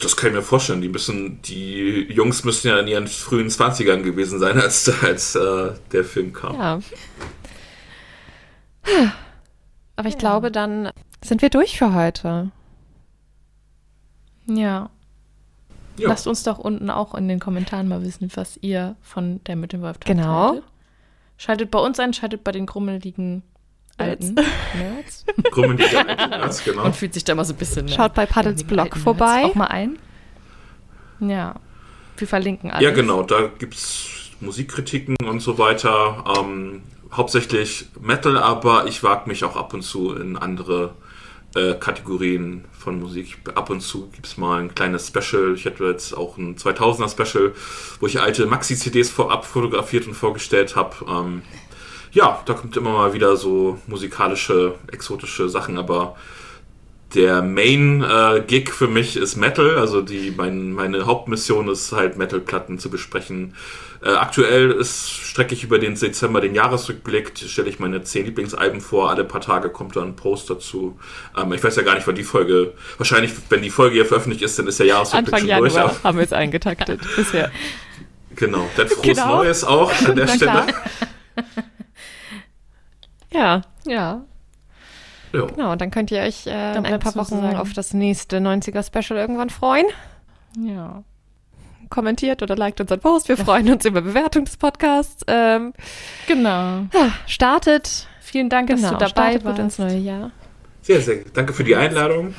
Das 0.00 0.16
kann 0.16 0.30
ich 0.30 0.36
mir 0.36 0.42
vorstellen. 0.42 0.80
Die 0.80 0.88
müssen, 0.88 1.42
die 1.42 2.06
Jungs 2.10 2.44
müssen 2.44 2.68
ja 2.68 2.78
in 2.78 2.86
ihren 2.86 3.06
frühen 3.08 3.48
20ern 3.48 4.02
gewesen 4.02 4.38
sein, 4.38 4.58
als, 4.58 4.90
als 5.02 5.34
äh, 5.34 5.72
der 5.92 6.04
Film 6.04 6.32
kam. 6.32 6.54
Ja. 6.56 6.80
Aber 9.96 10.08
ich 10.08 10.16
glaube, 10.18 10.50
dann 10.50 10.90
sind 11.22 11.42
wir 11.42 11.50
durch 11.50 11.76
für 11.78 11.92
heute. 11.94 12.50
Ja. 14.46 14.90
Ja. 15.98 16.08
Lasst 16.08 16.26
uns 16.26 16.42
doch 16.42 16.58
unten 16.58 16.88
auch 16.90 17.14
in 17.14 17.28
den 17.28 17.38
Kommentaren 17.38 17.86
mal 17.88 18.02
wissen, 18.02 18.30
was 18.34 18.58
ihr 18.62 18.96
von 19.02 19.42
der 19.44 19.56
mit 19.56 19.72
dem 19.72 19.82
Wolf 19.82 20.00
Genau. 20.00 20.48
haltet. 20.50 20.64
Schaltet 21.36 21.70
bei 21.70 21.78
uns 21.78 21.98
ein, 22.00 22.12
schaltet 22.14 22.44
bei 22.44 22.52
den 22.52 22.66
grummeligen 22.66 23.42
alten 23.98 24.34
Nerds 24.34 25.26
Krummen 25.50 25.76
die 25.76 25.82
Nerds, 25.84 26.64
genau. 26.64 26.84
und 26.84 26.96
fühlt 26.96 27.12
sich 27.12 27.24
da 27.24 27.34
mal 27.34 27.44
so 27.44 27.52
ein 27.52 27.56
bisschen. 27.58 27.84
ne, 27.86 27.92
Schaut 27.92 28.14
bei 28.14 28.24
Paddels 28.26 28.64
Blog 28.64 28.84
alten 28.86 29.00
vorbei. 29.00 29.44
Auch 29.44 29.54
mal 29.54 29.66
ein. 29.66 29.98
Ja. 31.20 31.54
Wir 32.16 32.26
verlinken 32.28 32.70
alles. 32.70 32.82
Ja, 32.82 32.90
genau, 32.90 33.22
da 33.22 33.48
gibt 33.58 33.74
es 33.74 34.30
Musikkritiken 34.40 35.16
und 35.28 35.40
so 35.40 35.58
weiter. 35.58 36.24
Ähm, 36.38 36.82
hauptsächlich 37.12 37.86
Metal, 38.00 38.38
aber 38.38 38.86
ich 38.86 39.02
wage 39.02 39.28
mich 39.28 39.44
auch 39.44 39.56
ab 39.56 39.74
und 39.74 39.82
zu 39.82 40.14
in 40.14 40.36
andere 40.38 40.94
äh, 41.54 41.74
Kategorien 41.74 42.64
von 42.78 43.00
Musik. 43.00 43.38
Ab 43.54 43.70
und 43.70 43.80
zu 43.80 44.08
gibt 44.10 44.26
es 44.26 44.36
mal 44.36 44.60
ein 44.60 44.74
kleines 44.74 45.08
Special. 45.08 45.54
Ich 45.54 45.66
hatte 45.66 45.84
jetzt 45.84 46.16
auch 46.16 46.36
ein 46.38 46.56
2000er 46.56 47.10
Special, 47.10 47.52
wo 48.00 48.06
ich 48.06 48.20
alte 48.20 48.46
Maxi-CDs 48.46 49.10
vorab 49.10 49.44
fotografiert 49.44 50.06
und 50.06 50.14
vorgestellt 50.14 50.76
habe. 50.76 50.96
Ähm, 51.08 51.42
ja, 52.12 52.42
da 52.44 52.54
kommt 52.54 52.76
immer 52.76 52.92
mal 52.92 53.14
wieder 53.14 53.36
so 53.36 53.78
musikalische, 53.86 54.74
exotische 54.90 55.48
Sachen, 55.48 55.78
aber 55.78 56.16
der 57.14 57.42
Main-Gig 57.42 58.70
für 58.70 58.88
mich 58.88 59.16
ist 59.16 59.36
Metal, 59.36 59.76
also 59.78 60.00
die, 60.02 60.32
mein, 60.36 60.72
meine 60.72 61.06
Hauptmission 61.06 61.68
ist 61.68 61.92
halt 61.92 62.16
Metal-Platten 62.16 62.78
zu 62.78 62.90
besprechen. 62.90 63.54
Äh, 64.04 64.10
aktuell 64.10 64.70
ist, 64.72 65.10
strecke 65.10 65.54
ich 65.54 65.62
über 65.62 65.78
den 65.78 65.94
Dezember 65.94 66.40
den 66.40 66.54
Jahresrückblick, 66.54 67.32
stelle 67.36 67.68
ich 67.68 67.78
meine 67.78 68.02
zehn 68.02 68.24
Lieblingsalben 68.26 68.80
vor, 68.80 69.10
alle 69.10 69.24
paar 69.24 69.40
Tage 69.40 69.68
kommt 69.70 69.94
da 69.94 70.02
ein 70.02 70.16
Post 70.16 70.50
dazu. 70.50 70.98
Ähm, 71.40 71.52
ich 71.52 71.62
weiß 71.62 71.76
ja 71.76 71.82
gar 71.82 71.94
nicht, 71.94 72.06
wann 72.06 72.14
die 72.16 72.24
Folge, 72.24 72.72
wahrscheinlich, 72.98 73.30
wenn 73.48 73.62
die 73.62 73.70
Folge 73.70 73.94
hier 73.94 74.06
veröffentlicht 74.06 74.42
ist, 74.42 74.58
dann 74.58 74.66
ist 74.66 74.80
der 74.80 74.86
Jahresrückblick 74.86 75.34
Anfang 75.34 75.48
schon 75.48 75.58
durch. 75.60 75.72
Januar 75.74 75.90
aber- 75.96 76.02
haben 76.08 76.18
wir 76.18 76.24
es 76.24 76.32
eingetaktet 76.32 77.00
bisher. 77.16 77.50
Genau, 78.34 78.68
dann 78.76 78.88
frohes 78.88 79.02
Genau. 79.18 79.36
Neues 79.36 79.62
auch 79.62 79.92
an 80.06 80.16
der 80.16 80.26
Stelle. 80.28 80.66
Ja, 83.32 83.62
Ja. 83.86 84.24
Ja. 85.32 85.46
genau. 85.46 85.76
Dann 85.76 85.90
könnt 85.90 86.10
ihr 86.10 86.20
euch 86.20 86.46
äh, 86.46 86.76
in 86.76 86.84
ein 86.86 87.00
paar 87.00 87.14
Wochen 87.16 87.40
sagen. 87.40 87.56
auf 87.56 87.72
das 87.72 87.94
nächste 87.94 88.38
90er-Special 88.38 89.18
irgendwann 89.18 89.50
freuen. 89.50 89.86
Ja. 90.58 91.02
Kommentiert 91.88 92.42
oder 92.42 92.56
liked 92.56 92.80
unseren 92.80 93.00
Post. 93.00 93.28
Wir 93.28 93.36
freuen 93.36 93.70
uns 93.70 93.84
über 93.84 94.00
Bewertung 94.02 94.44
des 94.44 94.56
Podcasts. 94.56 95.22
Ähm, 95.26 95.72
Genau. 96.26 96.86
startet, 97.26 98.06
Vielen 98.20 98.48
Dank, 98.48 98.68
dass 98.70 98.80
genau, 98.80 98.92
du 98.92 98.98
dabei 98.98 99.34
gut 99.34 99.44
warst. 99.44 99.58
ins 99.58 99.78
neue 99.78 99.98
Jahr. 99.98 100.30
Sehr, 100.80 101.00
sehr 101.02 101.18
danke 101.34 101.52
für 101.52 101.64
die 101.64 101.76
Einladung. 101.76 102.34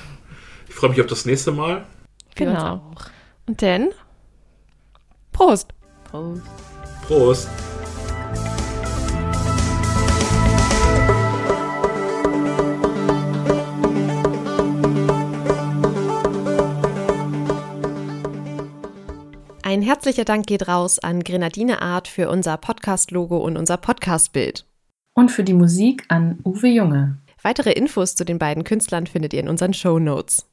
Ich 0.68 0.74
freue 0.76 0.90
mich 0.90 1.00
auf 1.02 1.08
das 1.08 1.26
nächste 1.26 1.52
Mal. 1.52 1.86
Genau. 2.36 2.82
Und 3.46 3.62
dann 3.62 3.90
Prost. 5.32 5.72
Prost. 6.10 6.42
Prost. 7.08 7.50
Ein 19.74 19.82
herzlicher 19.82 20.24
Dank 20.24 20.46
geht 20.46 20.68
raus 20.68 21.00
an 21.00 21.24
Grenadine 21.24 21.82
Art 21.82 22.08
für 22.08 22.30
unser 22.30 22.58
Podcast-Logo 22.58 23.40
und 23.40 23.58
unser 23.58 23.78
Podcast-Bild. 23.78 24.68
Und 25.16 25.32
für 25.32 25.44
die 25.44 25.56
Musik 25.56 26.06
an 26.10 26.38
Uwe 26.46 26.68
Junge. 26.68 27.18
Weitere 27.42 27.72
Infos 27.72 28.16
zu 28.16 28.24
den 28.24 28.38
beiden 28.38 28.66
Künstlern 28.66 29.08
findet 29.08 29.34
ihr 29.34 29.40
in 29.40 29.50
unseren 29.50 29.74
Show 29.74 29.98
Notes. 29.98 30.46